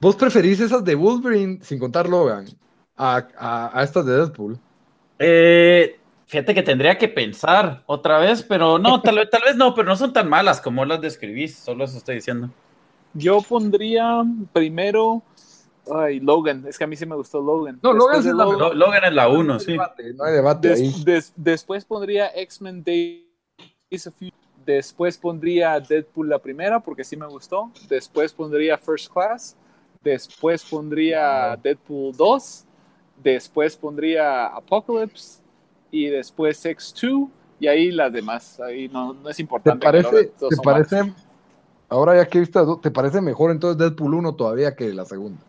¿Vos 0.00 0.16
preferís 0.16 0.60
esas 0.60 0.84
de 0.84 0.94
Wolverine, 0.94 1.58
sin 1.62 1.78
contar 1.78 2.08
Logan, 2.08 2.46
a, 2.96 3.26
a, 3.38 3.78
a 3.78 3.82
estas 3.82 4.04
de 4.06 4.16
Deadpool? 4.16 4.58
Eh, 5.18 5.98
fíjate 6.26 6.54
que 6.54 6.62
tendría 6.62 6.96
que 6.98 7.08
pensar 7.08 7.82
otra 7.86 8.18
vez, 8.18 8.42
pero 8.42 8.78
no, 8.78 9.00
tal 9.02 9.16
vez, 9.16 9.30
tal 9.30 9.42
vez 9.44 9.56
no, 9.56 9.74
pero 9.74 9.88
no 9.88 9.96
son 9.96 10.12
tan 10.12 10.28
malas 10.28 10.60
como 10.60 10.84
las 10.84 11.00
describís, 11.00 11.56
solo 11.56 11.84
eso 11.84 11.98
estoy 11.98 12.16
diciendo. 12.16 12.50
Yo 13.14 13.40
pondría 13.42 14.22
primero. 14.52 15.22
Ay, 15.92 16.20
Logan. 16.20 16.64
Es 16.68 16.78
que 16.78 16.84
a 16.84 16.86
mí 16.86 16.94
sí 16.96 17.04
me 17.04 17.16
gustó 17.16 17.40
Logan. 17.40 17.80
No, 17.82 17.92
Logan 17.92 18.20
es 18.20 18.26
la 18.26 18.44
Logan- 18.44 18.58
Lo- 18.58 18.74
Logan 18.74 19.04
es 19.04 19.12
la 19.12 19.28
uno, 19.28 19.42
No 19.44 19.52
hay 19.54 19.60
sí. 19.60 19.72
debate, 19.72 20.14
no 20.14 20.24
hay 20.24 20.32
debate 20.32 20.68
Des- 20.68 20.80
ahí. 20.80 21.04
des- 21.04 21.32
después 21.36 21.84
pondría 21.84 22.28
X-Men 22.36 22.84
Days 22.84 24.06
of 24.06 24.14
Future. 24.14 24.36
Después 24.64 25.18
pondría 25.18 25.80
Deadpool 25.80 26.28
la 26.28 26.38
primera 26.38 26.78
porque 26.78 27.02
sí 27.02 27.16
me 27.16 27.26
gustó. 27.26 27.72
Después 27.88 28.32
pondría 28.32 28.78
First 28.78 29.12
Class. 29.12 29.56
Después 30.02 30.64
pondría 30.64 31.58
Deadpool 31.60 32.16
2. 32.16 32.64
Después 33.22 33.76
pondría 33.76 34.46
Apocalypse. 34.46 35.40
Y 35.90 36.06
después 36.06 36.64
X2. 36.64 37.28
Y 37.60 37.66
ahí 37.68 37.90
las 37.90 38.12
demás. 38.12 38.58
Ahí 38.60 38.88
no, 38.88 39.12
no 39.14 39.28
es 39.28 39.36
¿Te 39.36 39.42
importante. 39.42 39.86
parece, 39.86 40.10
Logan, 40.10 40.28
todos 40.38 40.50
te 40.56 40.62
parece, 40.62 40.96
malos. 41.02 41.16
ahora 41.88 42.16
ya 42.16 42.26
que 42.28 42.40
viste, 42.40 42.60
¿te 42.82 42.90
parece 42.90 43.20
mejor 43.20 43.50
entonces 43.50 43.78
Deadpool 43.78 44.14
1 44.14 44.34
todavía 44.34 44.74
que 44.74 44.92
la 44.92 45.04
segunda? 45.04 45.40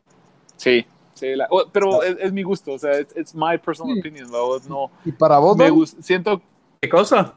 Sí. 0.57 0.85
sí 1.13 1.35
la- 1.35 1.47
oh, 1.49 1.63
pero 1.71 2.03
es, 2.03 2.17
es 2.19 2.31
mi 2.33 2.43
gusto. 2.43 2.73
O 2.73 2.77
sea, 2.79 2.99
it's, 2.99 3.15
it's 3.17 3.33
my 3.35 3.57
personal 3.57 3.93
Sí. 3.95 3.99
opinion. 4.01 4.31
la 4.31 4.37
verdad, 4.39 4.67
No, 4.69 4.91
Y 5.05 5.11
para 5.11 5.39
vos, 5.39 5.57
me 5.57 5.69
gusta. 5.69 6.01
Siento 6.01 6.41
¿Qué 6.81 6.89
cosa? 6.89 7.33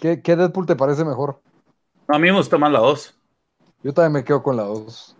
¿qué, 0.00 0.20
qué 0.22 0.36
Deadpool 0.36 0.66
te 0.66 0.76
parece 0.76 1.04
mejor? 1.04 1.40
A 2.08 2.18
mí 2.18 2.28
me 2.30 2.36
gustó 2.36 2.58
más 2.58 2.72
la 2.72 2.78
2. 2.78 3.14
Yo 3.82 3.92
también 3.92 4.12
me 4.12 4.24
quedo 4.24 4.42
con 4.42 4.56
la 4.56 4.62
2. 4.64 5.15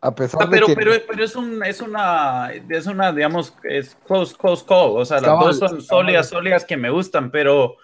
A, 0.00 0.14
pesar 0.14 0.48
pero, 0.50 0.66
de 0.66 0.72
que... 0.74 0.78
pero, 0.78 0.92
pero 1.08 1.24
es, 1.24 1.34
un, 1.36 1.64
es 1.64 1.80
una, 1.80 2.50
es 2.68 2.86
una, 2.86 3.12
digamos, 3.12 3.54
es 3.64 3.96
close, 4.06 4.34
close 4.36 4.64
call. 4.66 4.90
O 4.96 5.04
sea, 5.04 5.16
las 5.16 5.26
Cabal, 5.30 5.46
dos 5.46 5.58
son 5.58 5.80
sólidas, 5.82 6.28
sólidas 6.28 6.64
que 6.64 6.76
me 6.76 6.90
gustan, 6.90 7.30
pero 7.30 7.76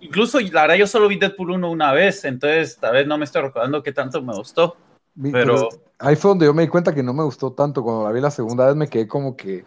incluso 0.00 0.40
la 0.40 0.62
verdad 0.62 0.76
yo 0.76 0.86
solo 0.86 1.08
vi 1.08 1.16
Deadpool 1.18 1.50
1 1.52 1.70
una 1.70 1.92
vez, 1.92 2.24
entonces 2.24 2.78
tal 2.78 2.94
vez 2.94 3.06
no 3.06 3.18
me 3.18 3.24
estoy 3.24 3.42
recordando 3.42 3.82
qué 3.82 3.92
tanto 3.92 4.22
me 4.22 4.34
gustó. 4.34 4.76
mi- 5.14 5.30
pero- 5.32 5.68
ahí 5.98 6.14
fue 6.16 6.30
donde 6.30 6.46
yo 6.46 6.54
me 6.54 6.62
di 6.62 6.68
cuenta 6.68 6.94
que 6.94 7.02
no 7.02 7.12
me 7.12 7.24
gustó 7.24 7.52
tanto. 7.52 7.82
Cuando 7.82 8.04
la 8.04 8.12
vi 8.12 8.20
la 8.20 8.30
segunda 8.30 8.66
vez 8.66 8.76
me 8.76 8.88
quedé 8.88 9.06
como 9.08 9.36
que... 9.36 9.64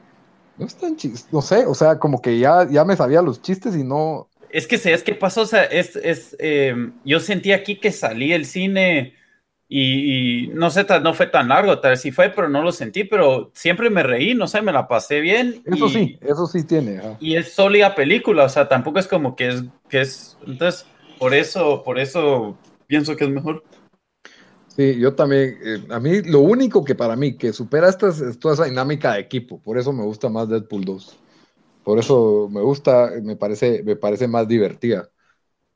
No 0.58 0.66
es 0.66 0.76
tan 0.76 0.96
chis- 0.96 1.26
no 1.32 1.42
sé, 1.42 1.66
o 1.66 1.74
sea, 1.74 2.00
como 2.00 2.22
que 2.22 2.40
ya, 2.40 2.68
ya 2.70 2.86
me 2.86 2.96
sabía 2.96 3.22
los 3.22 3.42
chistes 3.42 3.76
y 3.76 3.84
no... 3.84 4.28
Es 4.50 4.68
que, 4.68 4.78
¿sabes 4.78 5.02
qué 5.04 5.14
pasó? 5.16 5.42
O 5.42 5.46
sea, 5.46 5.64
es, 5.64 5.96
es, 5.96 6.36
eh, 6.40 6.76
yo 7.06 7.20
sentí 7.22 7.52
aquí 7.54 7.80
que 7.80 7.92
salí 7.92 8.34
el 8.34 8.46
cine 8.46 9.16
y, 9.73 10.45
y 10.45 10.48
no 10.49 10.69
sé, 10.69 10.84
tal- 10.85 11.03
no 11.03 11.14
fue 11.14 11.27
tan 11.27 11.48
largo, 11.49 11.80
tal 11.80 11.91
vez 11.91 12.02
sí 12.02 12.11
fue, 12.11 12.30
pero 12.30 12.49
no 12.49 12.61
lo 12.64 12.72
sentí, 12.73 13.03
pero 13.06 13.52
siempre 13.56 13.89
me 13.89 14.03
reí, 14.03 14.34
no 14.35 14.48
sé, 14.48 14.61
me 14.61 14.73
la 14.73 14.88
pasé 14.88 15.22
bien. 15.22 15.64
Eso 15.65 15.88
y, 15.88 15.89
sí, 15.89 16.18
eso 16.22 16.45
sí 16.48 16.64
tiene. 16.64 17.02
Y 17.19 17.35
es 17.38 17.53
sólida 17.53 17.95
película, 17.95 18.45
o 18.45 18.49
sea, 18.49 18.68
tampoco 18.68 18.99
es 18.99 19.07
como 19.07 19.35
que 19.35 19.49
es, 19.49 19.64
que 19.88 20.02
es, 20.02 20.38
entonces, 20.41 20.91
por 21.18 21.34
eso, 21.35 21.84
por 21.84 21.99
eso 21.99 22.60
pienso 22.88 23.15
que 23.15 23.26
es 23.26 23.30
mejor. 23.30 23.64
Sí, 24.68 24.98
yo 24.99 25.15
también. 25.15 25.57
eh, 25.64 25.85
a 25.89 25.99
mí, 25.99 26.22
lo 26.23 26.39
único 26.41 26.84
que 26.85 26.95
para 26.95 27.15
mí 27.15 27.38
que 27.38 27.52
supera 27.53 27.89
esta 27.89 28.10
es, 28.10 28.22
es 28.22 28.39
toda 28.39 28.53
esa 28.53 28.65
dinámica 28.65 29.14
de 29.14 29.19
equipo. 29.19 29.61
Por 29.61 29.77
eso 29.77 29.91
me 29.93 30.03
gusta 30.03 30.30
más 30.30 30.48
Deadpool 30.49 30.85
2. 30.85 31.22
Por 31.84 31.99
eso 31.99 32.49
me 32.52 32.61
gusta, 32.61 33.11
me 33.23 33.38
parece, 33.38 33.84
me 33.84 33.98
parece 33.98 34.27
más 34.30 34.48
divertida. 34.49 35.11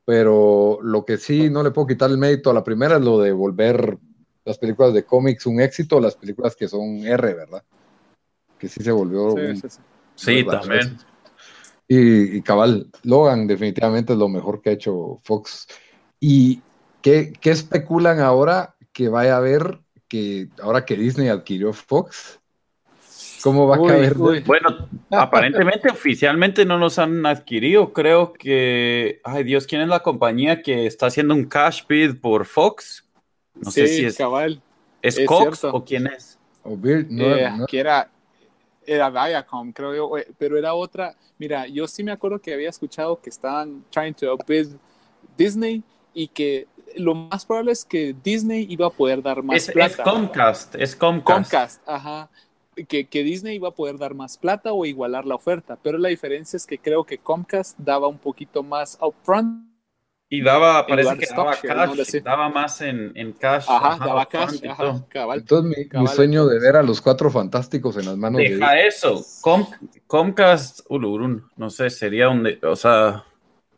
Pero 0.06 0.78
lo 0.82 1.04
que 1.04 1.18
sí 1.18 1.50
no 1.50 1.62
le 1.64 1.72
puedo 1.72 1.88
quitar 1.88 2.10
el 2.10 2.16
mérito 2.16 2.48
a 2.48 2.54
la 2.54 2.62
primera 2.64 2.96
es 2.96 3.02
lo 3.02 3.18
de 3.20 3.32
volver 3.32 3.98
las 4.44 4.56
películas 4.56 4.94
de 4.94 5.04
cómics 5.04 5.44
un 5.46 5.60
éxito, 5.60 5.98
las 6.00 6.14
películas 6.14 6.54
que 6.54 6.68
son 6.68 6.98
R, 7.04 7.34
¿verdad? 7.34 7.64
Que 8.56 8.68
sí 8.68 8.82
se 8.82 8.92
volvió. 8.92 9.32
Sí, 9.32 9.40
un- 9.40 9.56
sí, 9.56 9.68
sí. 9.68 9.80
Sí, 10.14 10.42
¿verdad? 10.44 10.60
también. 10.60 10.96
Y, 11.88 12.36
y 12.38 12.42
cabal, 12.42 12.88
Logan 13.02 13.46
definitivamente 13.46 14.12
es 14.12 14.18
lo 14.18 14.28
mejor 14.28 14.62
que 14.62 14.70
ha 14.70 14.74
hecho 14.74 15.20
Fox. 15.24 15.66
¿Y 16.20 16.62
qué, 17.02 17.32
qué 17.40 17.50
especulan 17.50 18.20
ahora 18.20 18.76
que 18.92 19.08
vaya 19.08 19.34
a 19.34 19.38
haber, 19.38 19.80
que 20.08 20.48
ahora 20.62 20.84
que 20.84 20.96
Disney 20.96 21.28
adquirió 21.28 21.72
Fox? 21.72 22.40
¿Cómo 23.42 23.66
va 23.66 23.78
Uy, 23.78 23.90
a 23.90 23.92
caber? 23.94 24.16
uy. 24.18 24.40
Bueno, 24.40 24.88
aparentemente 25.10 25.90
oficialmente 25.90 26.64
no 26.64 26.78
los 26.78 26.98
han 26.98 27.24
adquirido. 27.26 27.92
Creo 27.92 28.32
que, 28.32 29.20
ay 29.24 29.44
Dios, 29.44 29.66
¿quién 29.66 29.82
es 29.82 29.88
la 29.88 30.00
compañía 30.00 30.62
que 30.62 30.86
está 30.86 31.06
haciendo 31.06 31.34
un 31.34 31.44
cash 31.44 31.82
bid 31.88 32.16
por 32.20 32.46
Fox? 32.46 33.04
No 33.54 33.70
sé 33.70 33.86
si 33.86 34.04
es, 34.04 34.16
cabal. 34.16 34.60
es 35.02 35.18
es 35.18 35.26
Cox 35.26 35.58
cierto. 35.60 35.76
o 35.76 35.84
quién 35.84 36.06
es. 36.08 36.38
O 36.62 36.76
Vir- 36.76 37.06
no, 37.08 37.34
Eh, 37.36 37.50
no- 37.58 37.66
que 37.66 37.78
era, 37.78 38.10
era 38.86 39.10
Viacom, 39.10 39.72
creo 39.72 39.94
yo, 39.94 40.12
pero 40.38 40.58
era 40.58 40.74
otra. 40.74 41.14
Mira, 41.38 41.66
yo 41.66 41.86
sí 41.86 42.02
me 42.02 42.12
acuerdo 42.12 42.38
que 42.38 42.52
había 42.54 42.70
escuchado 42.70 43.20
que 43.20 43.30
estaban 43.30 43.84
trying 43.90 44.14
to 44.14 44.30
outbid 44.30 44.68
Disney 45.36 45.82
y 46.14 46.28
que 46.28 46.66
lo 46.96 47.14
más 47.14 47.44
probable 47.44 47.72
es 47.72 47.84
que 47.84 48.14
Disney 48.24 48.66
iba 48.70 48.86
a 48.86 48.90
poder 48.90 49.22
dar 49.22 49.42
más 49.42 49.56
Es, 49.56 49.68
es 49.68 49.74
plata. 49.74 50.02
Comcast, 50.02 50.74
es 50.76 50.96
Comcast. 50.96 51.50
Comcast, 51.50 51.82
ajá. 51.88 52.30
Que, 52.88 53.06
que 53.06 53.22
Disney 53.22 53.56
iba 53.56 53.68
a 53.68 53.74
poder 53.74 53.96
dar 53.96 54.14
más 54.14 54.36
plata 54.36 54.72
o 54.72 54.84
igualar 54.84 55.24
la 55.24 55.34
oferta, 55.34 55.78
pero 55.82 55.96
la 55.96 56.10
diferencia 56.10 56.58
es 56.58 56.66
que 56.66 56.78
creo 56.78 57.04
que 57.04 57.16
Comcast 57.18 57.78
daba 57.78 58.06
un 58.06 58.18
poquito 58.18 58.62
más 58.62 58.98
upfront. 59.00 59.66
Y 60.28 60.42
daba, 60.42 60.86
parece 60.86 61.16
que 61.18 61.26
daba 61.26 61.52
cash, 61.56 62.20
daba 62.22 62.48
más 62.48 62.80
en, 62.80 63.12
en 63.14 63.32
cash. 63.32 63.66
Ajá, 63.68 63.92
ajá, 63.94 64.06
daba 64.06 64.26
cash, 64.26 64.60
ajá, 64.66 65.04
cabal. 65.08 65.38
Entonces 65.40 65.88
mi, 65.92 66.06
sueño 66.08 66.46
de 66.46 66.58
ver 66.58 66.76
a 66.76 66.82
los 66.82 67.00
cuatro 67.00 67.30
fantásticos 67.30 67.96
en 67.96 68.06
las 68.06 68.16
manos 68.16 68.42
de 68.42 68.48
Deja 68.48 68.78
eso. 68.80 69.24
Com- 69.40 69.66
Comcast, 70.06 70.80
Ulurun, 70.88 71.48
no 71.56 71.70
sé, 71.70 71.90
sería 71.90 72.28
un, 72.28 72.42
de- 72.42 72.58
o 72.62 72.74
sea, 72.74 73.24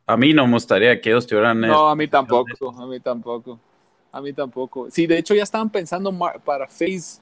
a 0.06 0.16
mí 0.16 0.32
no 0.32 0.46
me 0.46 0.54
gustaría 0.54 1.00
que 1.00 1.10
ellos 1.10 1.26
tuvieran 1.26 1.60
No, 1.60 1.88
a 1.88 1.94
mí 1.94 2.08
tampoco, 2.08 2.70
a 2.70 2.86
mí 2.86 2.98
tampoco. 3.00 3.60
A 4.10 4.20
mí 4.22 4.32
tampoco. 4.32 4.90
Sí, 4.90 5.06
de 5.06 5.18
hecho 5.18 5.34
ya 5.34 5.42
estaban 5.42 5.68
pensando 5.68 6.12
para 6.44 6.66
Phase 6.66 7.20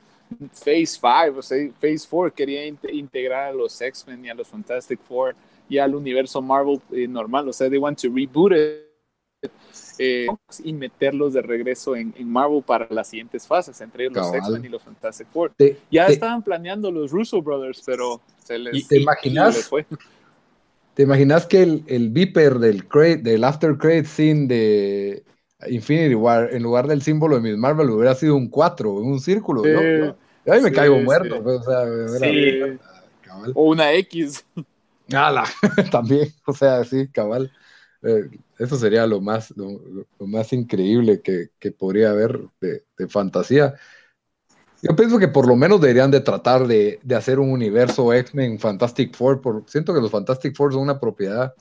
Phase 0.52 0.86
5, 0.86 1.38
o 1.38 1.42
sea, 1.42 1.70
Phase 1.80 2.06
4 2.08 2.34
quería 2.34 2.66
inte- 2.66 2.92
integrar 2.92 3.48
a 3.48 3.52
los 3.52 3.80
X-Men 3.80 4.24
y 4.24 4.28
a 4.28 4.34
los 4.34 4.48
Fantastic 4.48 5.00
Four 5.00 5.34
y 5.68 5.78
al 5.78 5.94
universo 5.94 6.40
Marvel 6.42 6.80
eh, 6.92 7.08
normal, 7.08 7.48
o 7.48 7.52
sea, 7.52 7.68
they 7.68 7.78
want 7.78 8.00
to 8.00 8.08
reboot 8.08 8.52
it 8.52 8.86
eh, 9.98 10.26
y 10.62 10.72
meterlos 10.72 11.32
de 11.32 11.42
regreso 11.42 11.96
en, 11.96 12.12
en, 12.16 12.28
Marvel 12.28 12.62
para 12.62 12.86
las 12.90 13.08
siguientes 13.08 13.46
fases, 13.46 13.80
entre 13.80 14.04
ellos 14.04 14.16
los 14.16 14.34
X-Men 14.34 14.64
y 14.64 14.68
los 14.68 14.82
Fantastic 14.82 15.28
Four. 15.28 15.52
Te, 15.56 15.78
ya 15.90 16.06
te, 16.06 16.14
estaban 16.14 16.42
planeando 16.42 16.90
los 16.90 17.10
Russo 17.10 17.40
Brothers, 17.40 17.82
pero 17.84 18.20
se 18.44 18.58
les, 18.58 18.86
¿Te 18.88 19.00
imaginas? 19.00 19.64
Fue. 19.64 19.86
¿Te 20.94 21.02
imaginas 21.02 21.46
que 21.46 21.62
el, 21.62 21.84
el 21.86 22.10
Viper 22.10 22.58
del, 22.58 22.86
crate, 22.88 23.18
del 23.18 23.44
After 23.44 23.76
Credit 23.76 24.06
Scene 24.06 24.46
de 24.46 25.24
Infinity 25.68 26.14
War, 26.14 26.48
en 26.52 26.62
lugar 26.62 26.86
del 26.86 27.02
símbolo 27.02 27.36
de 27.36 27.42
Miss 27.42 27.56
Marvel, 27.56 27.90
hubiera 27.90 28.14
sido 28.14 28.36
un 28.36 28.48
4, 28.48 28.92
un 28.92 29.20
círculo? 29.20 29.62
Sí, 29.62 29.70
¿no? 29.70 30.16
Yo 30.44 30.52
ahí 30.52 30.60
me 30.60 30.68
sí, 30.68 30.74
caigo 30.74 30.98
muerto. 31.00 31.36
Sí. 31.36 31.40
Pues, 31.42 31.60
o, 31.60 31.62
sea, 31.62 32.18
sí. 32.20 32.60
o 33.54 33.64
una 33.64 33.92
X. 33.94 34.44
Ala, 35.12 35.44
también, 35.92 36.32
o 36.46 36.52
sea, 36.52 36.84
sí, 36.84 37.08
cabal. 37.08 37.52
Eh, 38.02 38.28
eso 38.58 38.76
sería 38.76 39.06
lo 39.06 39.20
más, 39.20 39.56
lo, 39.56 39.80
lo 40.18 40.26
más 40.26 40.52
increíble 40.52 41.20
que, 41.20 41.50
que 41.58 41.70
podría 41.70 42.10
haber 42.10 42.40
de, 42.60 42.84
de, 42.98 43.08
fantasía. 43.08 43.74
Yo 44.82 44.96
pienso 44.96 45.18
que 45.18 45.28
por 45.28 45.46
lo 45.46 45.56
menos 45.56 45.80
deberían 45.80 46.10
de 46.10 46.20
tratar 46.20 46.66
de, 46.66 46.98
de 47.02 47.14
hacer 47.14 47.38
un 47.38 47.50
universo 47.50 48.12
X-Men 48.12 48.58
Fantastic 48.58 49.14
Four. 49.14 49.40
Por, 49.40 49.64
siento 49.66 49.94
que 49.94 50.00
los 50.00 50.10
Fantastic 50.10 50.56
Four 50.56 50.72
son 50.72 50.82
una 50.82 50.98
propiedad 50.98 51.54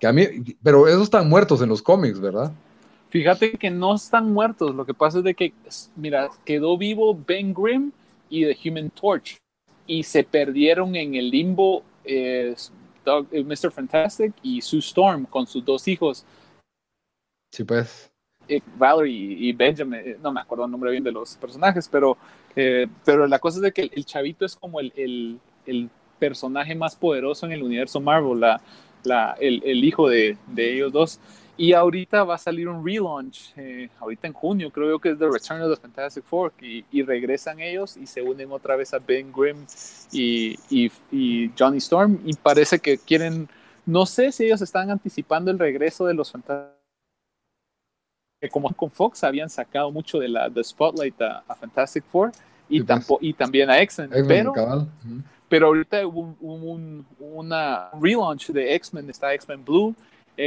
que 0.00 0.06
a 0.06 0.12
mí, 0.12 0.26
pero 0.62 0.88
esos 0.88 1.04
están 1.04 1.28
muertos 1.28 1.60
en 1.60 1.68
los 1.68 1.82
cómics, 1.82 2.18
¿verdad? 2.18 2.52
Fíjate 3.10 3.52
que 3.52 3.70
no 3.70 3.94
están 3.94 4.32
muertos. 4.32 4.74
Lo 4.74 4.86
que 4.86 4.94
pasa 4.94 5.18
es 5.18 5.24
de 5.24 5.34
que, 5.34 5.52
mira, 5.96 6.30
quedó 6.44 6.78
vivo 6.78 7.18
Ben 7.26 7.52
Grimm 7.52 7.92
y 8.28 8.44
The 8.44 8.68
Human 8.68 8.90
Torch 8.90 9.38
y 9.86 10.04
se 10.04 10.22
perdieron 10.22 10.94
en 10.94 11.16
el 11.16 11.30
limbo 11.30 11.82
eh, 12.04 12.54
Doug, 13.04 13.26
eh, 13.32 13.42
Mr. 13.42 13.72
Fantastic 13.72 14.32
y 14.42 14.60
Sue 14.60 14.78
Storm 14.78 15.26
con 15.26 15.46
sus 15.46 15.64
dos 15.64 15.86
hijos. 15.88 16.24
Sí, 17.50 17.64
pues. 17.64 18.10
Eh, 18.48 18.60
Valerie 18.76 19.36
y 19.38 19.52
Benjamin, 19.52 20.00
eh, 20.00 20.16
no 20.20 20.32
me 20.32 20.40
acuerdo 20.40 20.64
el 20.64 20.70
nombre 20.70 20.90
bien 20.90 21.04
de 21.04 21.12
los 21.12 21.36
personajes, 21.36 21.88
pero, 21.88 22.16
eh, 22.56 22.88
pero 23.04 23.26
la 23.26 23.38
cosa 23.38 23.58
es 23.58 23.62
de 23.62 23.72
que 23.72 23.82
el, 23.82 23.90
el 23.94 24.04
chavito 24.04 24.44
es 24.44 24.56
como 24.56 24.80
el, 24.80 24.92
el, 24.96 25.38
el, 25.66 25.90
personaje 26.18 26.74
más 26.74 26.96
poderoso 26.96 27.46
en 27.46 27.52
el 27.52 27.62
universo 27.62 27.98
Marvel, 27.98 28.40
la, 28.40 28.60
la, 29.04 29.36
el, 29.40 29.62
el, 29.64 29.82
hijo 29.82 30.06
de, 30.06 30.36
de, 30.48 30.74
ellos 30.74 30.92
dos. 30.92 31.18
Y 31.60 31.74
ahorita 31.74 32.24
va 32.24 32.36
a 32.36 32.38
salir 32.38 32.66
un 32.70 32.82
relaunch, 32.82 33.52
eh, 33.54 33.90
ahorita 33.98 34.26
en 34.26 34.32
junio, 34.32 34.70
creo 34.70 34.98
que 34.98 35.10
es 35.10 35.18
The 35.18 35.28
Return 35.28 35.60
of 35.60 35.68
the 35.68 35.76
Fantastic 35.78 36.24
Four, 36.24 36.54
y, 36.58 36.86
y 36.90 37.02
regresan 37.02 37.60
ellos 37.60 37.98
y 37.98 38.06
se 38.06 38.22
unen 38.22 38.50
otra 38.50 38.76
vez 38.76 38.94
a 38.94 38.98
Ben 38.98 39.30
Grimm 39.30 39.66
y, 40.10 40.58
y, 40.70 40.90
y, 41.12 41.50
Johnny 41.58 41.76
Storm, 41.76 42.18
y 42.24 42.32
parece 42.32 42.78
que 42.78 42.96
quieren, 42.96 43.46
no 43.84 44.06
sé 44.06 44.32
si 44.32 44.46
ellos 44.46 44.62
están 44.62 44.88
anticipando 44.90 45.50
el 45.50 45.58
regreso 45.58 46.06
de 46.06 46.14
los 46.14 46.32
Fantastic 46.32 46.80
como 48.50 48.72
con 48.72 48.90
Fox 48.90 49.22
habían 49.22 49.50
sacado 49.50 49.90
mucho 49.90 50.18
de 50.18 50.28
la 50.28 50.48
de 50.48 50.64
Spotlight 50.64 51.20
a, 51.20 51.44
a 51.46 51.54
Fantastic 51.54 52.04
Four 52.04 52.32
y, 52.70 52.82
pues. 52.82 53.06
y 53.20 53.34
también 53.34 53.68
a 53.68 53.78
X-Men, 53.82 54.08
pero, 54.26 54.54
pero 55.46 55.66
ahorita 55.66 56.06
hubo 56.06 56.20
un, 56.20 56.36
un, 56.40 57.06
una 57.18 57.90
relaunch 58.00 58.46
de 58.46 58.74
X-Men, 58.76 59.10
está 59.10 59.34
X-Men 59.34 59.62
Blue, 59.62 59.94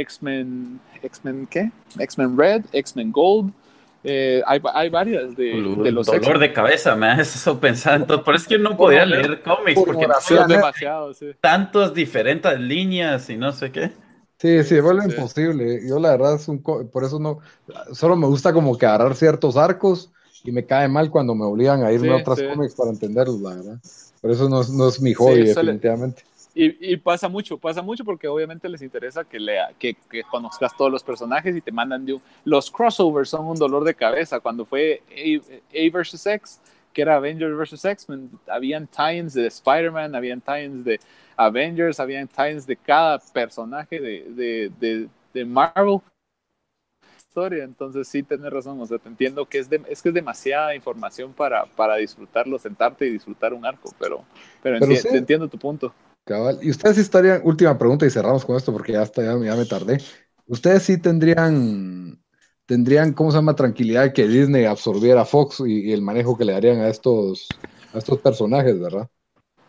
X-Men, 0.00 0.80
X-Men 1.02 1.46
¿qué? 1.50 1.70
X-Men 1.98 2.36
Red, 2.36 2.64
X-Men 2.72 3.12
Gold. 3.12 3.52
Eh, 4.06 4.42
hay, 4.46 4.60
hay, 4.74 4.90
varias 4.90 5.34
de, 5.34 5.46
de 5.82 5.90
los 5.90 6.06
dolor 6.06 6.38
de 6.38 6.52
cabeza 6.52 6.94
me 6.94 7.06
hace 7.06 7.22
eso 7.22 7.58
pensando 7.60 8.22
por 8.22 8.34
eso 8.34 8.42
es 8.42 8.48
que 8.48 8.58
no 8.58 8.76
podía 8.76 9.06
leer 9.06 9.42
cómics 9.42 9.80
porque 9.82 10.06
son 10.20 10.46
demasiado, 10.46 11.14
sí. 11.14 11.30
tantos 11.40 11.94
diferentes 11.94 12.60
líneas 12.60 13.30
y 13.30 13.38
no 13.38 13.50
sé 13.52 13.72
qué 13.72 13.92
sí 14.36 14.62
sí 14.62 14.78
vuelve 14.80 15.04
sí. 15.04 15.12
imposible 15.12 15.88
yo 15.88 15.98
la 15.98 16.10
verdad 16.10 16.34
es 16.34 16.46
un 16.48 16.62
por 16.62 17.02
eso 17.02 17.18
no 17.18 17.38
solo 17.94 18.14
me 18.14 18.26
gusta 18.26 18.52
como 18.52 18.76
que 18.76 18.84
agarrar 18.84 19.14
ciertos 19.14 19.56
arcos 19.56 20.12
y 20.44 20.52
me 20.52 20.66
cae 20.66 20.86
mal 20.86 21.10
cuando 21.10 21.34
me 21.34 21.46
obligan 21.46 21.82
a 21.82 21.90
irme 21.90 22.08
sí, 22.08 22.12
a 22.12 22.16
otras 22.16 22.42
cómics 22.42 22.74
para 22.74 22.90
entenderlos 22.90 23.40
la 23.40 23.54
verdad 23.54 23.78
por 24.20 24.30
eso 24.30 24.50
no, 24.50 24.62
no 24.64 24.88
es 24.88 25.00
mi 25.00 25.14
hobby 25.14 25.44
definitivamente 25.44 26.24
y, 26.54 26.92
y, 26.92 26.96
pasa 26.96 27.28
mucho, 27.28 27.58
pasa 27.58 27.82
mucho 27.82 28.04
porque 28.04 28.28
obviamente 28.28 28.68
les 28.68 28.80
interesa 28.80 29.24
que, 29.24 29.40
lea, 29.40 29.72
que, 29.78 29.94
que 29.94 30.22
conozcas 30.22 30.76
todos 30.76 30.90
los 30.90 31.02
personajes 31.02 31.56
y 31.56 31.60
te 31.60 31.72
mandan 31.72 32.06
de 32.06 32.14
un... 32.14 32.22
Los 32.44 32.70
crossovers 32.70 33.28
son 33.28 33.46
un 33.46 33.56
dolor 33.56 33.82
de 33.82 33.94
cabeza. 33.94 34.38
Cuando 34.38 34.64
fue 34.64 35.02
A, 35.10 35.76
A 35.76 35.90
versus 35.92 36.24
X, 36.24 36.60
que 36.92 37.02
era 37.02 37.16
Avengers 37.16 37.56
versus 37.56 37.84
X-Men, 37.84 38.30
habían 38.46 38.86
tie-ins 38.86 39.34
de 39.34 39.48
Spider-Man, 39.48 40.14
habían 40.14 40.40
tie-ins 40.40 40.84
de 40.84 41.00
Avengers, 41.36 41.98
habían 41.98 42.28
tie-ins 42.28 42.66
de 42.66 42.76
cada 42.76 43.18
personaje 43.18 44.00
de, 44.00 44.24
de, 44.30 44.72
de, 44.78 45.08
de 45.32 45.44
Marvel 45.44 46.00
historia, 47.34 47.64
entonces 47.64 48.06
sí 48.06 48.22
tienes 48.22 48.52
razón, 48.52 48.80
o 48.80 48.86
sea, 48.86 48.98
te 48.98 49.08
entiendo 49.08 49.44
que 49.46 49.58
es, 49.58 49.68
de, 49.68 49.82
es 49.88 50.00
que 50.00 50.10
es 50.10 50.14
demasiada 50.14 50.76
información 50.76 51.32
para, 51.32 51.66
para 51.66 51.96
disfrutarlo, 51.96 52.60
sentarte 52.60 53.06
y 53.06 53.10
disfrutar 53.10 53.52
un 53.52 53.66
arco, 53.66 53.92
pero, 53.98 54.22
pero, 54.62 54.78
pero 54.78 54.92
enti 54.92 55.08
sí. 55.08 55.16
entiendo 55.16 55.48
tu 55.48 55.58
punto. 55.58 55.92
Cabal. 56.24 56.58
Y 56.62 56.70
ustedes 56.70 56.98
estarían, 56.98 57.42
última 57.44 57.76
pregunta 57.76 58.06
y 58.06 58.10
cerramos 58.10 58.44
con 58.44 58.56
esto 58.56 58.72
porque 58.72 58.92
ya, 58.92 59.02
está, 59.02 59.22
ya, 59.22 59.38
ya, 59.38 59.56
me 59.56 59.66
tardé. 59.66 59.98
Ustedes 60.46 60.82
sí 60.82 61.00
tendrían, 61.00 62.18
tendrían, 62.66 63.12
¿cómo 63.12 63.30
se 63.30 63.36
llama? 63.36 63.54
Tranquilidad 63.54 64.04
de 64.04 64.12
que 64.12 64.26
Disney 64.26 64.64
absorbiera 64.64 65.24
Fox 65.24 65.60
y, 65.60 65.90
y, 65.90 65.92
el 65.92 66.02
manejo 66.02 66.36
que 66.36 66.44
le 66.44 66.52
darían 66.52 66.80
a 66.80 66.88
estos, 66.88 67.48
a 67.92 67.98
estos 67.98 68.18
personajes, 68.20 68.80
¿verdad? 68.80 69.08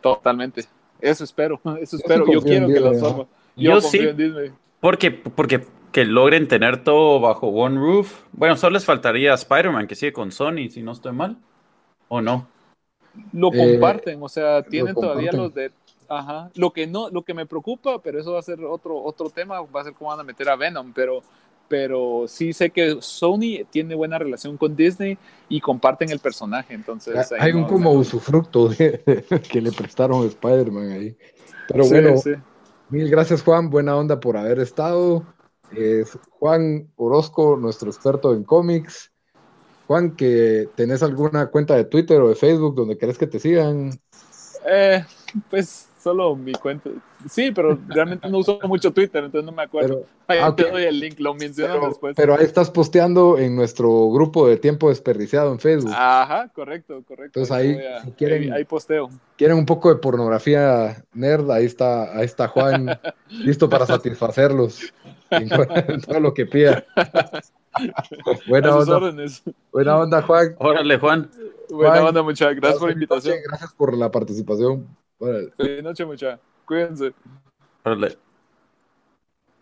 Totalmente. 0.02 0.66
Eso 1.02 1.24
espero, 1.24 1.60
eso 1.82 1.98
espero. 1.98 2.26
Yo 2.32 2.42
quiero 2.42 2.68
que 2.68 2.80
lo 2.80 2.90
absorba. 2.90 3.28
Yo, 3.56 3.80
Yo 3.80 3.82
sí, 3.82 4.00
porque, 4.80 5.12
porque 5.12 5.66
que 5.92 6.04
logren 6.04 6.48
tener 6.48 6.84
todo 6.84 7.22
bajo 7.22 7.48
one 7.48 7.78
roof. 7.78 8.24
Bueno, 8.34 8.58
solo 8.58 8.74
les 8.74 8.84
faltaría 8.86 9.34
Spider-Man 9.34 9.88
que 9.88 9.96
sigue 9.96 10.12
con 10.12 10.32
Sony, 10.32 10.70
si 10.70 10.82
no 10.82 10.92
estoy 10.92 11.14
mal. 11.14 11.38
¿O 12.10 12.22
no? 12.22 12.48
Lo 13.32 13.50
comparten, 13.50 14.20
eh, 14.20 14.22
o 14.22 14.28
sea, 14.28 14.62
tienen 14.62 14.94
todavía 14.94 15.32
los 15.32 15.54
de 15.54 15.72
Ajá. 16.10 16.50
Lo 16.56 16.72
que 16.72 16.88
no, 16.88 17.10
lo 17.10 17.24
que 17.24 17.34
me 17.34 17.46
preocupa, 17.46 18.02
pero 18.02 18.20
eso 18.20 18.34
va 18.34 18.40
a 18.40 18.44
ser 18.44 18.64
otro, 18.64 19.02
otro 19.02 19.30
tema, 19.30 19.62
va 19.62 19.82
a 19.82 19.84
ser 19.84 19.94
cómo 19.94 20.10
van 20.10 20.20
a 20.20 20.24
meter 20.24 20.50
a 20.50 20.56
Venom, 20.56 20.92
pero, 20.94 21.22
pero 21.68 22.26
sí 22.28 22.54
sé 22.54 22.70
que 22.70 22.98
Sony 23.02 23.66
tiene 23.70 23.96
buena 23.96 24.18
relación 24.18 24.58
con 24.58 24.76
Disney 24.76 25.18
y 25.50 25.60
comparten 25.62 26.10
el 26.10 26.20
personaje, 26.20 26.74
entonces... 26.74 27.32
Hay 27.40 27.54
un 27.54 27.66
como 27.66 27.94
no. 27.94 28.00
usufructo 28.00 28.70
de, 28.70 29.02
que 29.52 29.62
le 29.62 29.72
prestaron 29.72 30.24
a 30.24 30.28
Spider-Man 30.28 30.92
ahí. 30.92 31.18
Pero 31.68 31.84
sí, 31.84 31.90
bueno, 31.90 32.18
sí. 32.18 32.34
mil 32.90 33.10
gracias 33.10 33.42
Juan, 33.42 33.70
buena 33.70 33.96
onda 33.96 34.20
por 34.20 34.38
haber 34.38 34.60
estado. 34.60 35.26
Es 35.72 36.18
Juan 36.40 36.92
Orozco, 36.96 37.58
nuestro 37.58 37.90
experto 37.90 38.34
en 38.34 38.44
cómics. 38.44 39.12
Juan, 39.88 40.16
que 40.16 40.70
tenés 40.76 41.04
alguna 41.04 41.48
cuenta 41.48 41.76
de 41.76 41.86
Twitter 41.86 42.20
o 42.22 42.30
de 42.30 42.36
Facebook 42.36 42.76
donde 42.76 42.98
querés 42.98 43.18
que 43.18 43.28
te 43.28 43.40
sigan. 43.40 43.92
Eh, 44.68 45.04
pues 45.50 45.88
solo 46.06 46.36
mi 46.36 46.54
cuenta. 46.54 46.92
Sí, 47.28 47.52
pero 47.52 47.80
realmente 47.88 48.30
no 48.30 48.38
uso 48.38 48.60
mucho 48.66 48.94
Twitter, 48.94 49.24
entonces 49.24 49.44
no 49.44 49.52
me 49.52 49.64
acuerdo. 49.64 50.06
Pero, 50.28 50.44
ahí 50.44 50.52
okay. 50.52 50.66
te 50.66 50.72
doy 50.72 50.84
el 50.84 51.00
link, 51.00 51.20
lo 51.20 51.34
menciono 51.34 51.74
pero, 51.74 51.88
después. 51.88 52.16
Pero 52.16 52.36
ahí 52.36 52.44
estás 52.44 52.70
posteando 52.70 53.40
en 53.40 53.56
nuestro 53.56 54.12
grupo 54.12 54.48
de 54.48 54.58
tiempo 54.58 54.90
desperdiciado 54.90 55.52
en 55.52 55.60
Facebook. 55.60 55.94
Ajá, 55.96 56.50
correcto, 56.50 57.02
correcto. 57.08 57.40
Entonces 57.40 57.52
ahí, 57.52 57.76
a, 57.84 58.04
si 58.04 58.12
quieren, 58.12 58.44
ahí, 58.44 58.60
ahí, 58.60 58.66
posteo. 58.66 59.10
Quieren 59.36 59.58
un 59.58 59.66
poco 59.66 59.90
de 59.90 59.96
pornografía 59.96 61.04
nerd, 61.12 61.50
ahí 61.50 61.66
está, 61.66 62.16
ahí 62.16 62.26
está 62.26 62.50
Juan, 62.50 63.00
listo 63.30 63.68
para 63.68 63.88
satisfacerlos 63.88 64.94
en, 65.32 65.50
en 65.88 66.02
todo 66.02 66.20
lo 66.20 66.36
que 66.36 66.46
pida. 66.46 66.86
Buena 68.48 68.76
onda. 68.76 68.98
Órdenes. 68.98 69.42
Buena 69.72 69.98
onda, 69.98 70.22
Juan. 70.22 70.56
Órale, 70.60 71.00
Juan. 71.00 71.32
Buena 71.72 72.06
onda, 72.06 72.22
muchachos. 72.22 72.56
Gracias 72.58 72.80
por 72.80 72.90
la 72.90 72.94
invitación. 72.94 73.38
Gracias 73.48 73.74
por 73.74 73.98
la 73.98 74.12
participación. 74.12 74.88
Órale. 75.20 75.52
Feliz 75.58 75.84
noche, 75.84 76.06
muchachos. 76.06 76.40
Cuídense. 76.66 77.14
Órale. 77.84 78.18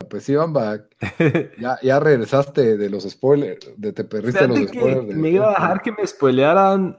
Pues 0.10 0.24
sí, 0.24 0.36
Bamba, 0.36 0.80
ya, 1.60 1.80
ya 1.82 2.00
regresaste 2.00 2.78
de 2.78 2.90
los 2.90 3.04
spoilers, 3.04 3.72
de 3.78 3.94
te 3.94 4.04
perdiste 4.04 4.48
los 4.48 4.60
spoilers. 4.60 5.08
De... 5.08 5.16
Me 5.16 5.30
iba 5.30 5.48
a 5.48 5.54
dejar 5.54 5.82
que 5.82 5.92
me 5.92 6.06
spoilearan 6.06 6.98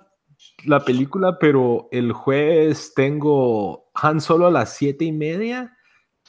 la 0.64 0.84
película, 0.84 1.38
pero 1.38 1.88
el 1.92 2.12
jueves 2.12 2.92
tengo 2.94 3.90
Han 3.94 4.20
Solo 4.20 4.46
a 4.46 4.50
las 4.50 4.74
siete 4.76 5.04
y 5.04 5.12
media 5.12 5.76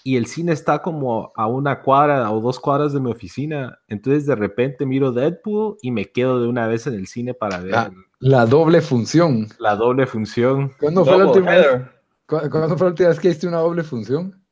y 0.03 0.17
el 0.17 0.27
cine 0.27 0.51
está 0.51 0.83
como 0.83 1.31
a 1.35 1.47
una 1.47 1.81
cuadra 1.81 2.31
o 2.31 2.39
dos 2.39 2.59
cuadras 2.59 2.93
de 2.93 2.99
mi 2.99 3.09
oficina. 3.09 3.79
Entonces 3.87 4.27
de 4.27 4.35
repente 4.35 4.85
miro 4.85 5.11
Deadpool 5.11 5.77
y 5.81 5.91
me 5.91 6.05
quedo 6.05 6.39
de 6.39 6.47
una 6.47 6.67
vez 6.67 6.85
en 6.85 6.93
el 6.93 7.07
cine 7.07 7.33
para 7.33 7.57
ver. 7.59 7.71
La, 7.71 7.91
la 8.19 8.45
doble 8.45 8.81
función. 8.81 9.47
La 9.57 9.75
doble 9.75 10.05
función. 10.05 10.71
¿Cuándo 10.79 11.03
fue 11.03 11.17
la 11.17 11.25
última 11.25 11.51
vez? 11.51 11.81
¿Cuándo 12.25 12.77
fue 12.77 12.87
la 12.87 12.91
última 12.91 13.09
vez 13.09 13.19
que 13.19 13.29
hiciste 13.29 13.47
una 13.47 13.59
doble 13.59 13.83
función? 13.83 14.43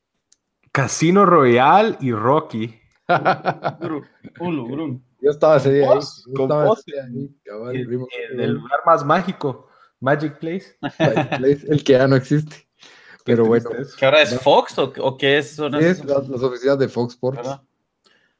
Casino 0.70 1.26
Royale 1.26 1.96
y 2.00 2.12
Rocky. 2.12 2.80
Yo 5.20 5.30
estaba 5.30 5.56
ese 5.56 5.72
día 5.72 5.90
ahí. 5.90 5.98
Ahí 5.98 7.30
cabal, 7.44 7.76
el, 7.76 7.92
el, 7.92 8.40
el, 8.40 8.50
lugar 8.52 8.80
más 8.84 9.04
mágico, 9.04 9.68
Magic 10.00 10.38
Place. 10.38 10.76
Magic 10.80 11.36
Place, 11.38 11.66
el 11.68 11.82
que 11.84 11.92
ya 11.92 12.06
no 12.06 12.16
existe. 12.16 12.68
Pero 13.24 13.46
bueno. 13.46 13.70
¿Que 13.98 14.04
ahora 14.04 14.22
es 14.22 14.38
Fox 14.38 14.78
o, 14.78 14.92
o 14.98 15.16
qué 15.16 15.38
es? 15.38 15.58
es 15.58 16.04
las, 16.04 16.28
las, 16.28 16.42
oficinas 16.42 16.78
de 16.78 16.88
Fox 16.88 17.14
Sports. 17.14 17.48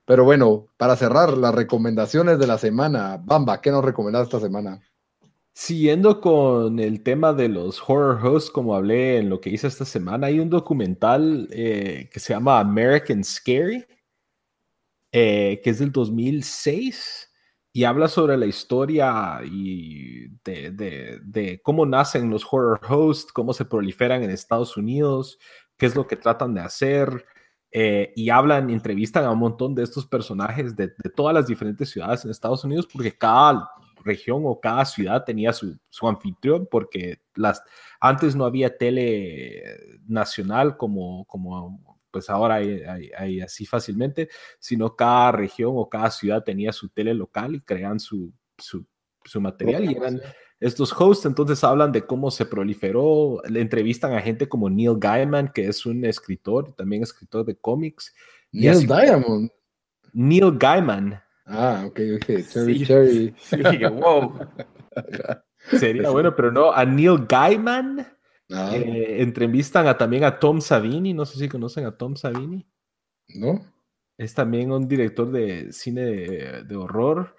Pero 0.05 0.25
bueno, 0.25 0.67
para 0.77 0.97
cerrar, 0.97 1.39
las 1.39 1.55
recomendaciones 1.55 2.39
de 2.39 2.47
la 2.47 2.59
semana. 2.59 3.19
Bamba, 3.23 3.61
¿qué 3.63 3.71
nos 3.71 3.85
recomendás 3.85 4.25
esta 4.25 4.41
semana? 4.41 4.81
Siguiendo 5.57 6.21
con 6.21 6.81
el 6.81 7.05
tema 7.05 7.33
de 7.33 7.49
los 7.49 7.81
horror 7.89 8.19
hosts, 8.27 8.51
como 8.51 8.75
hablé 8.75 9.19
en 9.19 9.31
lo 9.31 9.41
que 9.41 9.51
hice 9.51 9.69
esta 9.69 9.85
semana, 9.85 10.27
hay 10.27 10.41
un 10.41 10.51
documental 10.51 11.49
eh, 11.53 12.11
que 12.13 12.19
se 12.19 12.35
llama 12.35 12.59
American 12.59 13.23
Scary, 13.23 13.87
eh, 15.13 15.61
que 15.63 15.71
es 15.71 15.79
del 15.79 15.93
2006 15.93 17.31
y 17.73 17.85
habla 17.85 18.09
sobre 18.09 18.37
la 18.37 18.47
historia 18.47 19.43
y 19.45 20.27
de, 20.43 21.61
cómo 21.63 21.87
nacen 21.87 22.31
los 22.31 22.45
horror 22.51 22.81
hosts, 22.89 23.33
cómo 23.33 23.53
se 23.53 23.65
proliferan 23.65 24.25
en 24.25 24.31
Estados 24.31 24.77
Unidos, 24.77 25.39
qué 25.77 25.87
es 25.87 25.95
lo 25.95 26.09
que 26.09 26.17
tratan 26.17 26.55
de 26.55 26.63
hacer. 26.63 27.27
Eh, 27.71 28.13
y 28.17 28.31
hablan, 28.31 28.71
entrevistan 28.71 29.25
a 29.25 29.31
un 29.33 29.39
montón 29.41 29.75
de 29.75 29.83
estos 29.85 30.07
personajes 30.07 30.77
de, 30.77 30.89
de 30.89 31.11
todas 31.11 31.35
las 31.35 31.47
diferentes 31.47 31.91
ciudades 31.91 32.25
en 32.25 32.31
Estados 32.31 32.65
Unidos, 32.65 32.89
porque 32.93 33.17
cada 33.17 33.69
región 34.05 34.43
o 34.45 34.61
cada 34.61 34.85
ciudad 34.85 35.25
tenía 35.25 35.53
su, 35.53 35.77
su, 35.89 36.07
anfitrión, 36.09 36.69
porque 36.71 37.21
las, 37.35 37.63
antes 38.01 38.37
no 38.37 38.45
había 38.45 38.77
tele 38.77 39.99
nacional 40.07 40.77
como, 40.77 41.25
como 41.25 41.99
pues 42.11 42.31
ahora 42.31 42.57
hay, 42.57 43.41
así 43.41 43.67
fácilmente, 43.67 44.29
sino 44.61 44.95
cada 44.95 45.33
región 45.33 45.73
o 45.75 45.89
cada 45.89 46.11
ciudad 46.11 46.45
tenía 46.45 46.73
su 46.73 46.89
tele 46.89 47.15
local 47.15 47.55
y 47.57 47.61
crean 47.61 47.99
su, 47.99 48.33
su, 48.57 48.87
su 49.25 49.41
material 49.41 49.85
y 49.85 49.95
eran 49.97 50.21
estos 50.61 50.95
hosts, 50.99 51.27
entonces 51.27 51.63
hablan 51.65 51.93
de 51.93 52.07
cómo 52.07 52.31
se 52.31 52.47
proliferó, 52.47 53.43
le 53.49 53.61
entrevistan 53.61 54.15
a 54.15 54.21
gente 54.21 54.49
como 54.49 54.71
Neil 54.71 54.97
Gaiman, 54.99 55.53
que 55.53 55.67
es 55.67 55.85
un 55.85 56.05
escritor, 56.05 56.73
también 56.75 57.03
escritor 57.03 57.45
de 57.45 57.57
cómics. 57.57 58.15
Neil 58.53 58.87
Diamond. 58.87 59.51
Neil 60.13 60.57
Gaiman. 60.57 61.21
Ah, 61.47 61.85
ok, 61.87 62.01
ok. 62.17 62.27
Cherry, 62.49 62.85
cherry. 62.85 63.35
wow. 63.91 64.39
Sería 65.71 66.11
bueno, 66.11 66.35
pero 66.37 66.53
no, 66.53 66.73
a 66.73 66.85
Neil 66.85 67.27
Gaiman 67.27 68.07
ah. 68.51 68.77
eh, 68.77 69.23
entrevistan 69.23 69.87
a, 69.87 69.97
también 69.97 70.25
a 70.25 70.39
Tom 70.39 70.61
Savini, 70.61 71.15
no 71.15 71.25
sé 71.25 71.39
si 71.39 71.49
conocen 71.49 71.87
a 71.87 71.97
Tom 71.97 72.17
Savini. 72.17 72.67
¿No? 73.29 73.65
Es 74.19 74.35
también 74.35 74.71
un 74.71 74.87
director 74.87 75.31
de 75.31 75.73
cine 75.73 76.03
de, 76.03 76.77
horror 76.77 77.35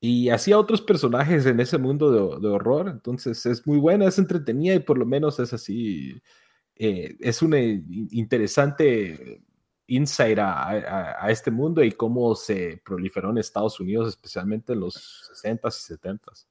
y 0.00 0.28
hacía 0.30 0.58
otros 0.58 0.82
personajes 0.82 1.46
en 1.46 1.60
ese 1.60 1.78
mundo 1.78 2.38
de, 2.38 2.48
horror, 2.48 2.88
entonces 2.88 3.46
es 3.46 3.66
muy 3.66 3.78
buena, 3.78 4.06
es 4.06 4.18
entretenida 4.18 4.74
y 4.74 4.80
por 4.80 4.98
lo 4.98 5.06
menos 5.06 5.38
es 5.38 5.52
así, 5.52 6.20
eh, 6.76 7.16
es 7.20 7.42
una 7.42 7.58
interesante 7.60 9.42
insight 9.90 10.38
a, 10.38 11.26
este 11.28 11.50
mundo 11.50 11.82
y 11.82 11.92
cómo 11.92 12.34
se 12.34 12.80
proliferó 12.84 13.30
en 13.30 13.38
Estados 13.38 13.78
Unidos, 13.80 14.08
especialmente 14.08 14.72
en 14.72 14.80
los 14.80 15.30
60s 15.44 15.90
y 15.90 15.94
70s. 15.94 16.46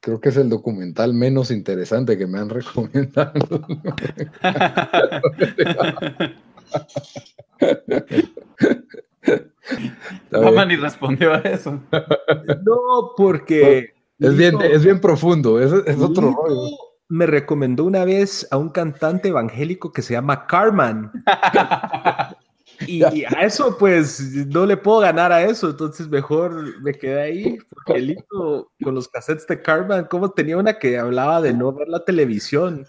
Creo, 0.00 0.20
que 0.20 0.28
es 0.30 0.36
el 0.36 0.48
documental 0.48 1.14
menos 1.14 1.52
interesante 1.52 2.18
que 2.18 2.26
me 2.26 2.40
han 2.40 2.48
recomendado. 2.50 3.32
Mamá 10.32 10.64
ni 10.64 10.74
respondió 10.74 11.34
a 11.34 11.38
eso. 11.38 11.80
No, 12.64 13.12
porque... 13.16 13.94
Es 14.18 14.36
bien, 14.36 14.60
es 14.60 14.84
bien 14.84 15.00
profundo, 15.00 15.60
es, 15.60 15.72
es 15.86 15.98
otro 15.98 16.32
rollo. 16.32 16.68
Me 17.08 17.26
recomendó 17.26 17.84
una 17.84 18.04
vez 18.04 18.46
a 18.50 18.56
un 18.56 18.70
cantante 18.70 19.28
evangélico 19.28 19.92
que 19.92 20.02
se 20.02 20.14
llama 20.14 20.46
Carman. 20.46 21.12
Y 22.98 23.24
a 23.24 23.42
eso, 23.42 23.76
pues, 23.78 24.20
no 24.46 24.66
le 24.66 24.76
puedo 24.76 25.00
ganar 25.00 25.32
a 25.32 25.42
eso, 25.42 25.70
entonces 25.70 26.08
mejor 26.08 26.80
me 26.82 26.92
quedé 26.92 27.20
ahí, 27.20 27.58
porque 27.68 28.00
el 28.00 28.10
hijo 28.10 28.72
con 28.82 28.94
los 28.94 29.08
cassettes 29.08 29.46
de 29.46 29.62
Carmen, 29.62 30.06
como 30.06 30.30
tenía 30.30 30.56
una 30.56 30.78
que 30.78 30.98
hablaba 30.98 31.40
de 31.40 31.52
no 31.52 31.72
ver 31.72 31.88
la 31.88 32.04
televisión. 32.04 32.86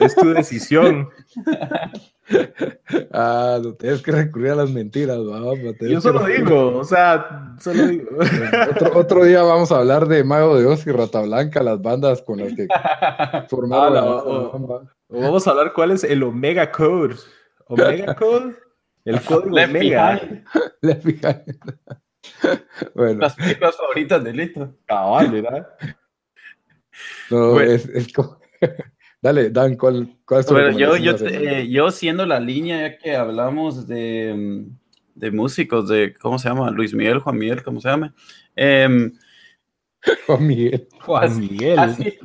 Es 0.00 0.14
tu 0.14 0.32
decisión. 0.32 1.08
Ah, 3.12 3.58
no 3.62 3.74
tienes 3.74 4.00
que 4.02 4.10
recurrir 4.10 4.52
a 4.52 4.54
las 4.54 4.70
mentiras, 4.70 5.18
Yo 5.80 6.00
solo 6.00 6.24
digo, 6.24 6.78
o 6.78 6.84
sea, 6.84 7.54
solo 7.60 7.86
digo. 7.86 8.08
Otro, 8.94 9.24
día 9.24 9.42
vamos 9.42 9.70
a 9.70 9.80
hablar 9.80 10.08
de 10.08 10.24
Mago 10.24 10.58
de 10.58 10.64
Oz 10.64 10.86
y 10.86 10.90
Rata 10.90 11.20
Blanca, 11.20 11.62
las 11.62 11.82
bandas 11.82 12.22
con 12.22 12.38
las 12.40 12.54
que 12.54 12.66
formaron. 13.50 14.04
Ah, 14.08 14.78
vamos 15.10 15.46
a 15.46 15.50
hablar 15.50 15.74
cuál 15.74 15.90
es 15.90 16.02
el 16.02 16.22
Omega 16.22 16.72
Code. 16.72 17.16
Omega 17.66 18.14
Code 18.16 18.54
el 19.04 19.20
código 19.22 19.56
Left 19.56 19.70
Omega. 19.70 20.20
bueno. 22.94 23.20
Las 23.20 23.34
películas 23.34 23.76
favoritas 23.76 24.24
de 24.24 24.32
Lito. 24.32 24.76
Cabal, 24.86 25.30
¿verdad? 25.30 25.68
No, 27.30 27.60
es, 27.60 27.86
es 27.86 28.12
como... 28.12 28.38
Dale, 29.20 29.48
Dan, 29.48 29.76
¿cuál, 29.76 30.18
cuál 30.26 30.40
es 30.40 30.46
tu 30.46 30.52
bueno, 30.52 30.78
yo, 30.78 30.98
yo, 30.98 31.12
eh, 31.26 31.66
yo 31.70 31.90
siendo 31.90 32.26
la 32.26 32.38
línea 32.40 32.82
ya 32.82 32.98
que 32.98 33.16
hablamos 33.16 33.88
de, 33.88 34.66
de, 35.14 35.30
músicos, 35.30 35.88
de, 35.88 36.12
¿cómo 36.12 36.38
se 36.38 36.50
llama? 36.50 36.70
Luis 36.70 36.92
Miguel, 36.92 37.20
Juan 37.20 37.38
Miguel, 37.38 37.62
¿cómo 37.62 37.80
se 37.80 37.88
llama? 37.88 38.14
Eh, 38.54 39.10
Juan 40.26 40.46
Miguel. 40.46 40.88
Juan 41.00 41.40
Miguel. 41.40 41.78
Así. 41.78 42.18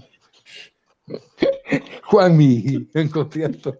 Juan 2.03 2.35
Miguel, 2.35 2.89
en 2.93 3.07
concierto. 3.07 3.79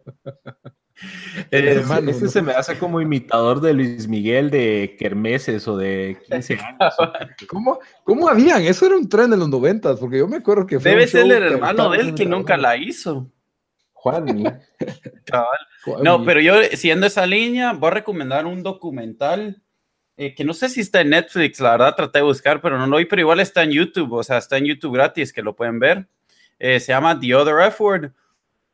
Ese 1.52 2.30
se 2.30 2.42
me 2.42 2.54
hace 2.54 2.78
como 2.78 3.02
imitador 3.02 3.62
de 3.62 3.74
Luis 3.74 4.08
Miguel 4.08 4.50
de 4.50 4.96
Kermeses 5.00 5.68
o 5.68 5.78
de 5.78 6.18
15 6.30 6.54
años. 6.56 6.96
¿Cómo, 7.48 7.80
¿Cómo 8.04 8.30
habían? 8.30 8.64
Eso 8.64 8.86
era 8.86 8.98
un 8.98 9.08
tren 9.08 9.30
de 9.30 9.38
los 9.38 9.50
noventas, 9.50 10.00
porque 10.00 10.18
yo 10.18 10.28
me 10.28 10.38
acuerdo 10.38 10.66
que 10.66 10.80
fue 10.80 10.92
Debe 10.92 11.08
ser 11.08 11.26
el 11.26 11.32
hermano 11.32 11.90
de 11.92 12.00
él 12.00 12.16
que 12.16 12.26
nunca 12.26 12.58
la 12.58 12.78
hizo. 12.78 13.32
Juan. 13.94 14.62
No, 16.04 16.26
pero 16.26 16.42
yo, 16.42 16.56
siendo 16.74 17.08
esa 17.08 17.26
línea, 17.26 17.72
voy 17.72 17.88
a 17.88 17.92
recomendar 17.92 18.46
un 18.46 18.62
documental 18.64 19.64
eh, 20.18 20.36
que 20.36 20.44
no 20.44 20.54
sé 20.54 20.68
si 20.68 20.82
está 20.82 21.00
en 21.00 21.12
Netflix, 21.12 21.62
la 21.62 21.72
verdad 21.72 21.96
traté 21.96 22.20
de 22.20 22.24
buscar, 22.24 22.62
pero 22.62 22.78
no 22.78 22.86
lo 22.86 22.98
vi, 22.98 23.06
pero 23.06 23.22
igual 23.22 23.40
está 23.40 23.64
en 23.64 23.72
YouTube, 23.72 24.12
o 24.12 24.22
sea, 24.22 24.38
está 24.40 24.58
en 24.58 24.66
YouTube 24.66 24.96
gratis, 24.96 25.32
que 25.32 25.42
lo 25.42 25.56
pueden 25.56 25.80
ver. 25.80 26.10
Eh, 26.60 26.82
se 26.82 26.92
llama 26.92 27.18
The 27.18 27.34
Other 27.34 27.66
F 27.66 27.82
Word 27.82 28.12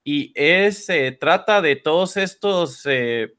y 0.07 0.31
es, 0.35 0.87
eh, 0.89 1.17
trata 1.19 1.63
de 1.63 1.75
todos 1.75 2.15
estos, 2.15 2.83
eh, 2.85 3.33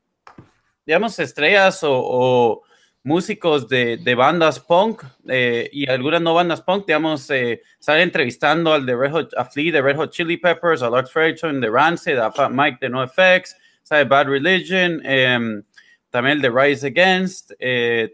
digamos, 0.84 1.16
estrellas 1.20 1.78
o, 1.84 2.62
músicos 3.04 3.68
de, 3.68 4.14
bandas 4.16 4.58
punk 4.58 5.04
eh, 5.28 5.70
y 5.72 5.88
algunas 5.88 6.20
no 6.20 6.34
bandas 6.34 6.60
punk, 6.60 6.88
digamos, 6.88 7.30
sale 7.78 8.02
entrevistando 8.02 8.74
al 8.74 8.84
de 8.84 8.96
Red 8.96 9.12
Hot, 9.12 9.34
a 9.36 9.44
Flea 9.44 9.70
de 9.70 9.80
Red 9.80 9.94
Hot 9.94 10.10
Chili 10.10 10.38
Peppers, 10.38 10.82
a 10.82 10.90
Lars 10.90 11.12
Frederiksen 11.12 11.60
de 11.60 11.70
Rancid, 11.70 12.18
a 12.18 12.32
Mike 12.50 12.78
de 12.80 12.88
NoFX, 12.88 13.56
sale 13.84 14.04
Bad 14.06 14.26
Religion, 14.26 15.00
em, 15.06 15.62
también 16.10 16.38
el 16.38 16.42
de 16.42 16.50
Rise 16.50 16.88
Against, 16.88 17.52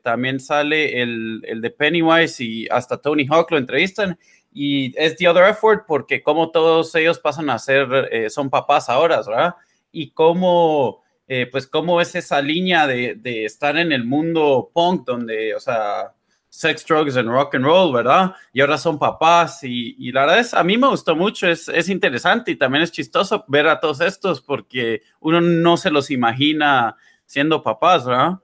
también 0.02 0.38
sale 0.38 1.00
el, 1.00 1.40
el 1.44 1.62
de 1.62 1.70
Pennywise 1.70 2.44
y 2.44 2.68
hasta 2.68 3.00
Tony 3.00 3.26
Hawk 3.30 3.50
lo 3.50 3.56
entrevistan 3.56 4.18
y 4.52 4.94
es 4.98 5.16
The 5.16 5.28
Other 5.28 5.44
Effort 5.44 5.84
porque 5.86 6.22
como 6.22 6.50
todos 6.50 6.94
ellos 6.94 7.18
pasan 7.18 7.50
a 7.50 7.58
ser, 7.58 8.08
eh, 8.10 8.30
son 8.30 8.50
papás 8.50 8.88
ahora, 8.88 9.22
¿verdad? 9.26 9.54
Y 9.90 10.10
cómo, 10.10 11.02
eh, 11.26 11.48
pues 11.50 11.66
cómo 11.66 12.00
es 12.00 12.14
esa 12.14 12.40
línea 12.40 12.86
de, 12.86 13.14
de, 13.14 13.44
estar 13.44 13.76
en 13.76 13.92
el 13.92 14.04
mundo 14.04 14.70
punk 14.72 15.06
donde, 15.06 15.54
o 15.54 15.60
sea, 15.60 16.12
sex, 16.48 16.84
drugs 16.86 17.16
and 17.16 17.30
rock 17.30 17.54
and 17.54 17.64
roll, 17.64 17.94
¿verdad? 17.94 18.34
Y 18.52 18.60
ahora 18.60 18.76
son 18.76 18.98
papás 18.98 19.64
y, 19.64 19.96
y 19.98 20.12
la 20.12 20.22
verdad 20.22 20.40
es, 20.40 20.52
a 20.54 20.62
mí 20.62 20.76
me 20.76 20.88
gustó 20.88 21.16
mucho, 21.16 21.48
es, 21.48 21.68
es, 21.68 21.88
interesante 21.88 22.50
y 22.50 22.56
también 22.56 22.82
es 22.82 22.92
chistoso 22.92 23.44
ver 23.48 23.66
a 23.68 23.80
todos 23.80 24.02
estos 24.02 24.42
porque 24.42 25.02
uno 25.20 25.40
no 25.40 25.78
se 25.78 25.90
los 25.90 26.10
imagina 26.10 26.96
siendo 27.24 27.62
papás, 27.62 28.04
¿verdad? 28.04 28.40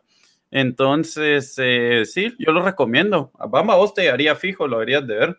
Entonces, 0.51 1.55
eh, 1.59 2.05
sí, 2.06 2.35
yo 2.39 2.52
lo 2.52 2.62
recomiendo. 2.62 3.30
Bamba, 3.51 3.76
vos 3.76 3.93
te 3.93 4.10
haría 4.10 4.35
fijo, 4.35 4.66
lo 4.66 4.78
deberías 4.78 5.06
de 5.06 5.14
ver. 5.14 5.39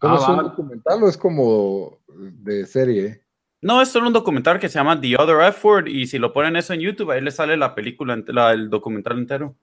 ¿Cómo 0.00 0.16
es 0.16 0.26
un 0.26 0.36
documental 0.38 1.02
o 1.02 1.08
es 1.08 1.16
como 1.18 1.98
de 2.08 2.64
serie? 2.66 3.22
No, 3.60 3.82
es 3.82 3.90
solo 3.90 4.06
un 4.06 4.14
documental 4.14 4.58
que 4.58 4.70
se 4.70 4.78
llama 4.78 4.98
The 4.98 5.18
Other 5.18 5.46
F 5.48 5.66
Word 5.66 5.88
y 5.88 6.06
si 6.06 6.18
lo 6.18 6.32
ponen 6.32 6.56
eso 6.56 6.72
en 6.72 6.80
YouTube, 6.80 7.10
ahí 7.10 7.20
le 7.20 7.30
sale 7.30 7.58
la 7.58 7.74
película, 7.74 8.14
el 8.14 8.70
documental 8.70 9.18
entero. 9.18 9.54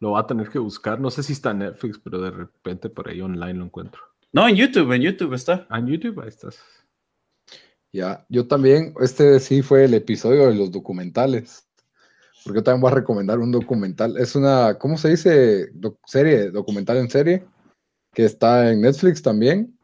Lo 0.00 0.12
va 0.12 0.20
a 0.20 0.26
tener 0.26 0.50
que 0.50 0.58
buscar. 0.58 1.00
No 1.00 1.10
sé 1.10 1.22
si 1.22 1.32
está 1.32 1.52
en 1.52 1.60
Netflix, 1.60 1.98
pero 1.98 2.20
de 2.20 2.30
repente 2.30 2.90
por 2.90 3.08
ahí 3.08 3.22
online 3.22 3.54
lo 3.54 3.64
encuentro. 3.64 4.02
No, 4.32 4.46
en 4.46 4.56
YouTube, 4.56 4.92
en 4.92 5.00
YouTube 5.00 5.32
está. 5.32 5.66
Ah, 5.70 5.78
en 5.78 5.86
YouTube, 5.86 6.20
ahí 6.20 6.28
estás. 6.28 6.62
Ya, 7.92 8.26
yo 8.28 8.46
también, 8.46 8.94
este 9.00 9.40
sí 9.40 9.62
fue 9.62 9.84
el 9.84 9.94
episodio 9.94 10.48
de 10.48 10.54
los 10.54 10.70
documentales. 10.70 11.66
Porque 12.44 12.58
yo 12.58 12.62
también 12.62 12.82
voy 12.82 12.92
a 12.92 12.96
recomendar 12.96 13.38
un 13.38 13.50
documental. 13.50 14.18
Es 14.18 14.36
una, 14.36 14.74
¿cómo 14.78 14.98
se 14.98 15.08
dice? 15.08 15.70
serie, 16.04 16.50
documental 16.50 16.98
en 16.98 17.08
serie 17.08 17.46
que 18.12 18.24
está 18.24 18.70
en 18.70 18.80
Netflix 18.80 19.22
también. 19.22 19.78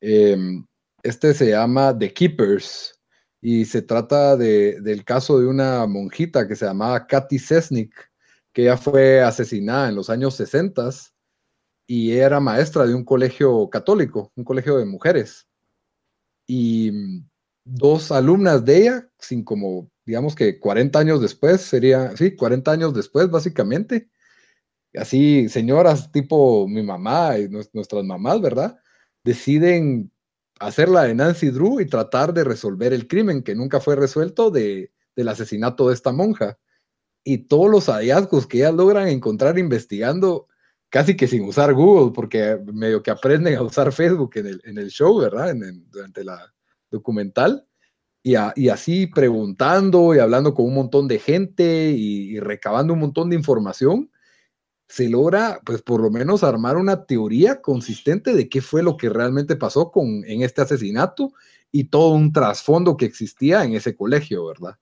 Em, 0.00 0.64
este 1.02 1.34
se 1.34 1.50
llama 1.50 1.96
The 1.98 2.12
Keepers 2.12 3.00
y 3.40 3.64
se 3.64 3.82
trata 3.82 4.36
de, 4.36 4.80
del 4.80 5.04
caso 5.04 5.38
de 5.38 5.46
una 5.46 5.86
monjita 5.86 6.48
que 6.48 6.56
se 6.56 6.66
llamaba 6.66 7.06
Katy 7.06 7.38
Sesnick, 7.38 7.92
que 8.52 8.62
ella 8.62 8.76
fue 8.76 9.20
asesinada 9.20 9.88
en 9.88 9.96
los 9.96 10.08
años 10.08 10.34
60 10.36 10.90
y 11.86 12.12
era 12.12 12.40
maestra 12.40 12.86
de 12.86 12.94
un 12.94 13.04
colegio 13.04 13.68
católico, 13.68 14.32
un 14.36 14.44
colegio 14.44 14.78
de 14.78 14.86
mujeres. 14.86 15.46
Y 16.46 16.90
dos 17.64 18.12
alumnas 18.12 18.64
de 18.64 18.78
ella, 18.78 19.08
sin 19.18 19.44
como, 19.44 19.90
digamos 20.04 20.34
que 20.34 20.58
40 20.58 20.98
años 20.98 21.20
después, 21.20 21.60
sería, 21.60 22.16
sí, 22.16 22.36
40 22.36 22.70
años 22.70 22.94
después, 22.94 23.30
básicamente, 23.30 24.08
así, 24.98 25.48
señoras 25.48 26.10
tipo 26.12 26.68
mi 26.68 26.82
mamá 26.82 27.38
y 27.38 27.48
nuestras 27.48 28.04
mamás, 28.04 28.40
¿verdad? 28.40 28.78
Deciden 29.24 30.10
hacer 30.60 30.88
la 30.88 31.04
de 31.04 31.14
Nancy 31.14 31.50
Drew 31.50 31.80
y 31.80 31.86
tratar 31.86 32.32
de 32.32 32.44
resolver 32.44 32.92
el 32.92 33.08
crimen 33.08 33.42
que 33.42 33.54
nunca 33.54 33.80
fue 33.80 33.96
resuelto 33.96 34.50
de, 34.50 34.92
del 35.16 35.28
asesinato 35.28 35.88
de 35.88 35.94
esta 35.94 36.12
monja. 36.12 36.58
Y 37.24 37.38
todos 37.38 37.70
los 37.70 37.86
hallazgos 37.86 38.46
que 38.46 38.58
ellas 38.58 38.74
logran 38.74 39.08
encontrar 39.08 39.58
investigando, 39.58 40.46
casi 40.90 41.16
que 41.16 41.26
sin 41.26 41.44
usar 41.44 41.72
Google, 41.72 42.12
porque 42.14 42.58
medio 42.72 43.02
que 43.02 43.10
aprenden 43.10 43.56
a 43.56 43.62
usar 43.62 43.92
Facebook 43.92 44.32
en 44.36 44.46
el, 44.46 44.60
en 44.64 44.78
el 44.78 44.90
show, 44.90 45.18
¿verdad? 45.20 45.50
En, 45.50 45.90
durante 45.90 46.22
la 46.22 46.52
documental. 46.90 47.66
Y, 48.22 48.36
así 48.36 49.06
preguntando 49.06 50.14
y 50.14 50.18
hablando 50.18 50.54
con 50.54 50.64
un 50.64 50.74
montón 50.74 51.08
de 51.08 51.18
gente 51.18 51.90
y 51.90 52.40
recabando 52.40 52.94
un 52.94 53.00
montón 53.00 53.28
de 53.28 53.36
información, 53.36 54.10
se 54.88 55.08
logra, 55.08 55.60
pues 55.64 55.82
por 55.82 56.00
lo 56.00 56.10
menos 56.10 56.44
armar 56.44 56.76
una 56.76 57.06
teoría 57.06 57.60
consistente 57.62 58.34
de 58.34 58.48
qué 58.48 58.60
fue 58.60 58.82
lo 58.82 58.96
que 58.96 59.08
realmente 59.08 59.56
pasó 59.56 59.90
con, 59.90 60.24
en 60.26 60.42
este 60.42 60.62
asesinato 60.62 61.32
y 61.72 61.84
todo 61.84 62.10
un 62.10 62.32
trasfondo 62.32 62.96
que 62.96 63.06
existía 63.06 63.64
en 63.64 63.74
ese 63.74 63.96
colegio, 63.96 64.46
¿verdad? 64.46 64.78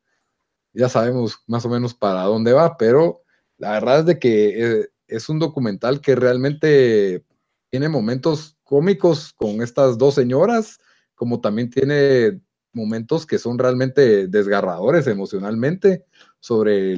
Ya 0.73 0.89
sabemos 0.89 1.39
más 1.47 1.65
o 1.65 1.69
menos 1.69 1.95
para 1.95 2.23
dónde 2.25 2.53
va, 2.53 2.77
pero 2.77 3.23
la 3.59 3.73
verdad 3.73 4.01
es 4.01 4.07
de 4.07 4.19
que 4.19 4.81
eh, 4.81 4.89
es 5.07 5.29
un 5.29 5.39
documental 5.39 6.01
que 6.01 6.15
realmente 6.15 7.25
tiene 7.71 7.89
momentos 7.89 8.59
cómicos 8.65 9.33
con 9.35 9.63
estas 9.63 9.99
dos 9.99 10.15
señoras, 10.15 10.79
como 11.15 11.41
también 11.41 11.71
tiene 11.71 12.41
momentos 12.73 13.27
que 13.27 13.39
son 13.39 13.59
realmente 13.59 14.27
desgarradores 14.29 15.07
emocionalmente 15.07 16.05
sobre 16.43 16.97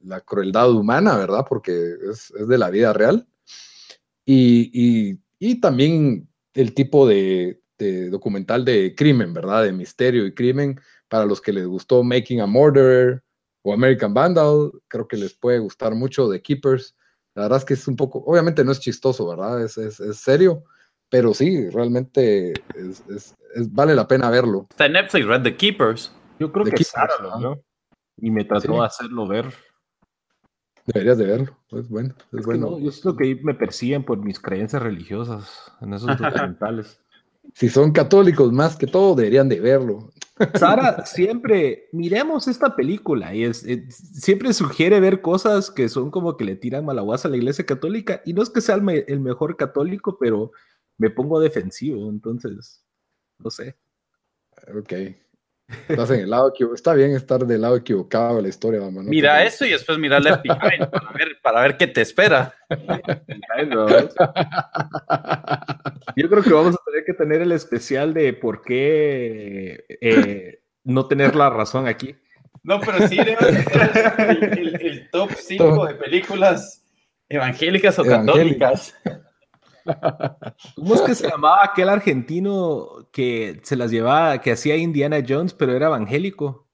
la 0.00 0.20
crueldad 0.22 0.72
humana, 0.72 1.16
¿verdad? 1.16 1.46
Porque 1.48 1.94
es, 2.10 2.32
de 2.34 2.58
la 2.58 2.68
vida 2.68 2.92
real. 2.92 3.28
Y, 4.26 5.20
también 5.60 6.28
el 6.54 6.74
tipo 6.74 7.06
de, 7.06 7.60
documental 8.10 8.64
de 8.64 8.94
crimen, 8.96 9.32
¿verdad? 9.32 9.62
De 9.62 9.72
misterio 9.72 10.26
y 10.26 10.34
crimen, 10.34 10.80
para 11.08 11.26
los 11.26 11.40
que 11.40 11.52
les 11.52 11.64
gustó 11.66 12.02
Making 12.02 12.40
a 12.40 12.46
Murderer 12.46 13.22
o 13.62 13.72
American 13.72 14.12
Vandal, 14.14 14.72
creo 14.88 15.06
que 15.06 15.16
les 15.16 15.32
puede 15.32 15.60
gustar 15.60 15.94
mucho 15.94 16.28
The 16.28 16.42
Keepers. 16.42 16.96
La 17.36 17.42
verdad 17.42 17.58
es 17.58 17.64
que 17.64 17.74
es 17.74 17.86
un 17.86 17.94
poco, 17.94 18.18
obviamente 18.26 18.64
no 18.64 18.72
es 18.72 18.80
chistoso, 18.80 19.28
¿verdad? 19.28 19.64
Es, 19.64 19.78
es, 19.78 20.00
es 20.00 20.16
serio, 20.16 20.64
pero 21.08 21.34
sí, 21.34 21.70
realmente 21.70 22.52
vale 23.70 23.94
la 23.94 24.08
pena 24.08 24.28
verlo. 24.28 24.66
Está 24.70 24.86
en 24.86 24.94
Netflix, 24.94 25.26
Red 25.26 25.42
The 25.42 25.56
Keepers. 25.56 26.12
Yo 26.40 26.50
creo 26.50 26.64
que 26.64 26.82
Sara 26.82 27.14
¿no? 27.40 27.62
Y 28.16 28.30
me 28.30 28.44
trató 28.44 28.74
de 28.74 28.86
hacerlo 28.86 29.26
ver. 29.26 29.52
Deberías 30.86 31.18
de 31.18 31.26
verlo, 31.26 31.56
es 31.70 31.88
bueno. 31.88 32.14
Es, 32.32 32.44
bueno. 32.44 32.78
yo 32.78 32.90
siento 32.90 33.16
que 33.16 33.40
me 33.42 33.54
persiguen 33.54 34.04
por 34.04 34.18
mis 34.18 34.40
creencias 34.40 34.82
religiosas 34.82 35.72
en 35.80 35.94
esos 35.94 36.08
documentales. 36.18 37.00
si 37.54 37.68
son 37.68 37.92
católicos 37.92 38.52
más 38.52 38.76
que 38.76 38.86
todo, 38.86 39.14
deberían 39.14 39.48
de 39.48 39.60
verlo. 39.60 40.12
Sara 40.54 41.04
siempre, 41.06 41.88
miremos 41.92 42.48
esta 42.48 42.74
película 42.74 43.32
y 43.32 43.44
es, 43.44 43.64
siempre 43.98 44.52
sugiere 44.52 44.98
ver 44.98 45.20
cosas 45.20 45.70
que 45.70 45.88
son 45.88 46.10
como 46.10 46.36
que 46.36 46.44
le 46.44 46.56
tiran 46.56 46.84
malaguas 46.84 47.24
a 47.24 47.28
la 47.28 47.36
iglesia 47.36 47.64
católica 47.64 48.20
y 48.24 48.32
no 48.32 48.42
es 48.42 48.50
que 48.50 48.60
sea 48.60 48.74
el 48.74 49.20
mejor 49.20 49.56
católico, 49.56 50.18
pero 50.18 50.50
me 50.98 51.10
pongo 51.10 51.38
defensivo, 51.38 52.08
entonces, 52.08 52.84
no 53.38 53.50
sé. 53.50 53.76
Ok. 54.74 54.92
Estás 55.88 56.10
en 56.10 56.20
el 56.20 56.30
lado 56.30 56.48
equivocado. 56.50 56.74
Está 56.74 56.94
bien 56.94 57.14
estar 57.14 57.44
del 57.46 57.60
lado 57.60 57.76
equivocado 57.76 58.36
de 58.36 58.42
la 58.42 58.48
historia, 58.48 58.80
mamá. 58.80 59.02
Mira 59.04 59.44
eso 59.44 59.64
y 59.64 59.70
después 59.70 59.98
mira 59.98 60.20
Left 60.20 60.42
Behind 60.42 60.88
para 60.90 61.12
ver, 61.12 61.38
para 61.42 61.60
ver 61.62 61.76
qué 61.76 61.86
te 61.86 62.00
espera. 62.00 62.54
Yo 66.16 66.28
creo 66.28 66.42
que 66.42 66.52
vamos 66.52 66.74
a 66.74 66.78
tener 66.86 67.04
que 67.04 67.14
tener 67.14 67.42
el 67.42 67.52
especial 67.52 68.14
de 68.14 68.32
por 68.32 68.62
qué 68.62 69.84
eh, 70.00 70.62
no 70.84 71.06
tener 71.06 71.36
la 71.36 71.50
razón 71.50 71.86
aquí. 71.86 72.16
No, 72.62 72.80
pero 72.80 73.08
sí, 73.08 73.18
el, 73.18 74.78
el 74.80 75.10
top 75.10 75.32
5 75.34 75.86
de 75.86 75.94
películas 75.94 76.84
evangélicas 77.28 77.98
o 77.98 78.04
católicas. 78.04 78.94
¿Cómo 80.76 80.94
es 80.94 81.00
que 81.02 81.14
se 81.14 81.28
llamaba 81.28 81.64
aquel 81.64 81.88
argentino 81.88 83.08
que 83.12 83.60
se 83.62 83.76
las 83.76 83.90
llevaba, 83.90 84.40
que 84.40 84.52
hacía 84.52 84.76
Indiana 84.76 85.24
Jones, 85.26 85.54
pero 85.54 85.74
era 85.74 85.86
evangélico? 85.86 86.68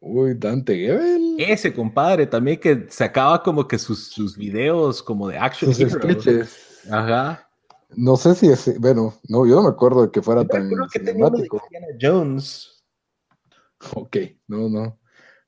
Uy, 0.00 0.34
Dante 0.34 0.76
Gebel. 0.76 1.36
Ese 1.38 1.72
compadre 1.72 2.26
también 2.26 2.60
que 2.60 2.86
sacaba 2.90 3.42
como 3.42 3.66
que 3.66 3.78
sus, 3.78 4.08
sus 4.08 4.36
videos 4.36 5.02
como 5.02 5.28
de 5.28 5.38
action. 5.38 5.74
Sus 5.74 5.96
Ajá. 6.90 7.48
No 7.96 8.16
sé 8.16 8.34
si 8.34 8.48
es, 8.48 8.78
bueno, 8.80 9.14
no, 9.28 9.46
yo 9.46 9.56
no 9.56 9.62
me 9.62 9.68
acuerdo 9.70 10.02
de 10.02 10.10
que 10.10 10.20
fuera 10.20 10.44
tan 10.44 10.68
creo 10.68 10.86
que 10.92 10.98
cinemático. 10.98 11.62
Indiana 11.70 11.98
Jones. 12.00 12.84
Ok, 13.94 14.16
no, 14.46 14.68
no. 14.68 14.98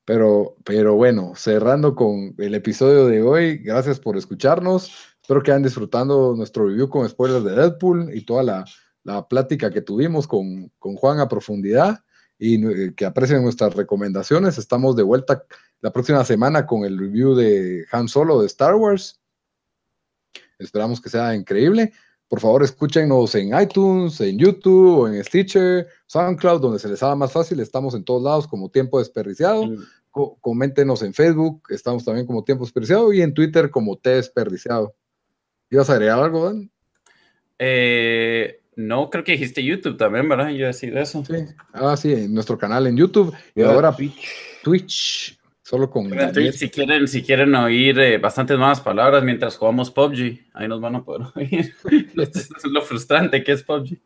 Pero, 0.07 0.57
pero 0.65 0.95
bueno, 0.95 1.33
cerrando 1.35 1.95
con 1.95 2.35
el 2.39 2.55
episodio 2.55 3.07
de 3.07 3.23
hoy, 3.23 3.59
gracias 3.59 3.99
por 3.99 4.17
escucharnos. 4.17 5.16
Espero 5.27 5.43
que 5.43 5.51
hayan 5.51 5.65
disfrutando 5.65 6.37
nuestro 6.37 6.69
review 6.69 6.89
con 6.89 7.09
spoilers 7.09 7.43
de 7.43 7.57
Deadpool 7.57 8.15
y 8.15 8.25
toda 8.25 8.45
la, 8.45 8.65
la 9.03 9.27
plática 9.27 9.73
que 9.73 9.81
tuvimos 9.81 10.29
con, 10.29 10.71
con, 10.79 10.95
Juan 10.95 11.19
a 11.19 11.29
profundidad 11.29 12.05
y 12.39 12.65
eh, 12.65 12.95
que 12.95 13.05
aprecien 13.05 13.43
nuestras 13.43 13.75
recomendaciones. 13.75 14.57
Estamos 14.57 14.95
de 14.95 15.03
vuelta 15.03 15.43
la 15.81 15.91
próxima 15.91 16.25
semana 16.25 16.65
con 16.65 16.85
el 16.85 16.97
review 16.97 17.35
de 17.35 17.87
Han 17.91 18.07
Solo 18.07 18.41
de 18.41 18.47
Star 18.47 18.77
Wars. 18.77 19.21
Esperamos 20.61 21.01
que 21.01 21.09
sea 21.09 21.35
increíble. 21.35 21.93
Por 22.29 22.39
favor, 22.39 22.63
escúchenos 22.63 23.35
en 23.35 23.61
iTunes, 23.61 24.21
en 24.21 24.39
YouTube 24.39 25.09
en 25.09 25.25
Stitcher, 25.25 25.89
SoundCloud, 26.07 26.61
donde 26.61 26.79
se 26.79 26.89
les 26.89 27.03
haga 27.03 27.17
más 27.17 27.33
fácil. 27.33 27.59
Estamos 27.59 27.97
en 27.97 28.05
todos 28.05 28.23
lados 28.23 28.47
como 28.47 28.71
Tiempo 28.71 29.01
Desperdiciado. 29.01 29.65
coméntenos 30.41 31.03
en 31.03 31.13
Facebook, 31.13 31.65
estamos 31.71 32.05
también 32.05 32.29
como 32.29 32.45
Tiempo 32.45 32.63
Desperdiciado 32.63 33.13
y 33.13 33.23
en 33.23 33.35
Twitter 33.35 33.73
como 33.73 33.97
T 33.97 34.11
Desperdiciado. 34.11 34.95
¿Ibas 35.71 35.91
a 35.91 35.95
agregar 35.95 36.19
algo, 36.19 36.47
Dan? 36.47 36.71
Eh, 37.59 38.61
no, 38.77 39.09
creo 39.11 39.25
que 39.25 39.33
dijiste 39.33 39.65
YouTube 39.65 39.97
también, 39.97 40.29
¿verdad? 40.29 40.51
Yo 40.51 40.67
decir 40.67 40.97
eso. 40.97 41.25
Sí. 41.25 41.47
Ah, 41.73 41.97
sí, 41.97 42.13
en 42.13 42.35
nuestro 42.35 42.59
canal 42.59 42.87
en 42.87 42.97
YouTube 42.97 43.35
y 43.55 43.63
ahora 43.63 43.93
Twitch. 43.93 44.29
Twitch. 44.63 45.39
Solo 45.63 45.91
con 45.91 46.09
Twitch, 46.33 46.53
si 46.53 46.71
quieren, 46.71 47.09
si 47.09 47.25
quieren 47.25 47.53
oír 47.57 47.99
eh, 47.99 48.19
bastantes 48.19 48.57
más 48.57 48.81
palabras 48.81 49.25
mientras 49.25 49.57
jugamos 49.57 49.91
PUBG, 49.91 50.51
ahí 50.55 50.69
nos 50.69 50.81
van 50.81 50.95
a 50.95 51.05
poder 51.05 51.27
oír. 51.35 51.75
Esto 52.17 52.39
es 52.39 52.65
lo 52.67 52.83
frustrante 52.83 53.43
que 53.43 53.51
es 53.51 53.65
PUBG. 53.65 53.99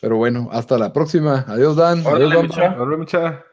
Pero 0.00 0.16
bueno, 0.16 0.48
hasta 0.52 0.78
la 0.78 0.92
próxima. 0.92 1.44
Adiós, 1.48 1.74
Dan. 1.74 2.06
Adiós, 2.06 2.34
mucha. 2.98 3.44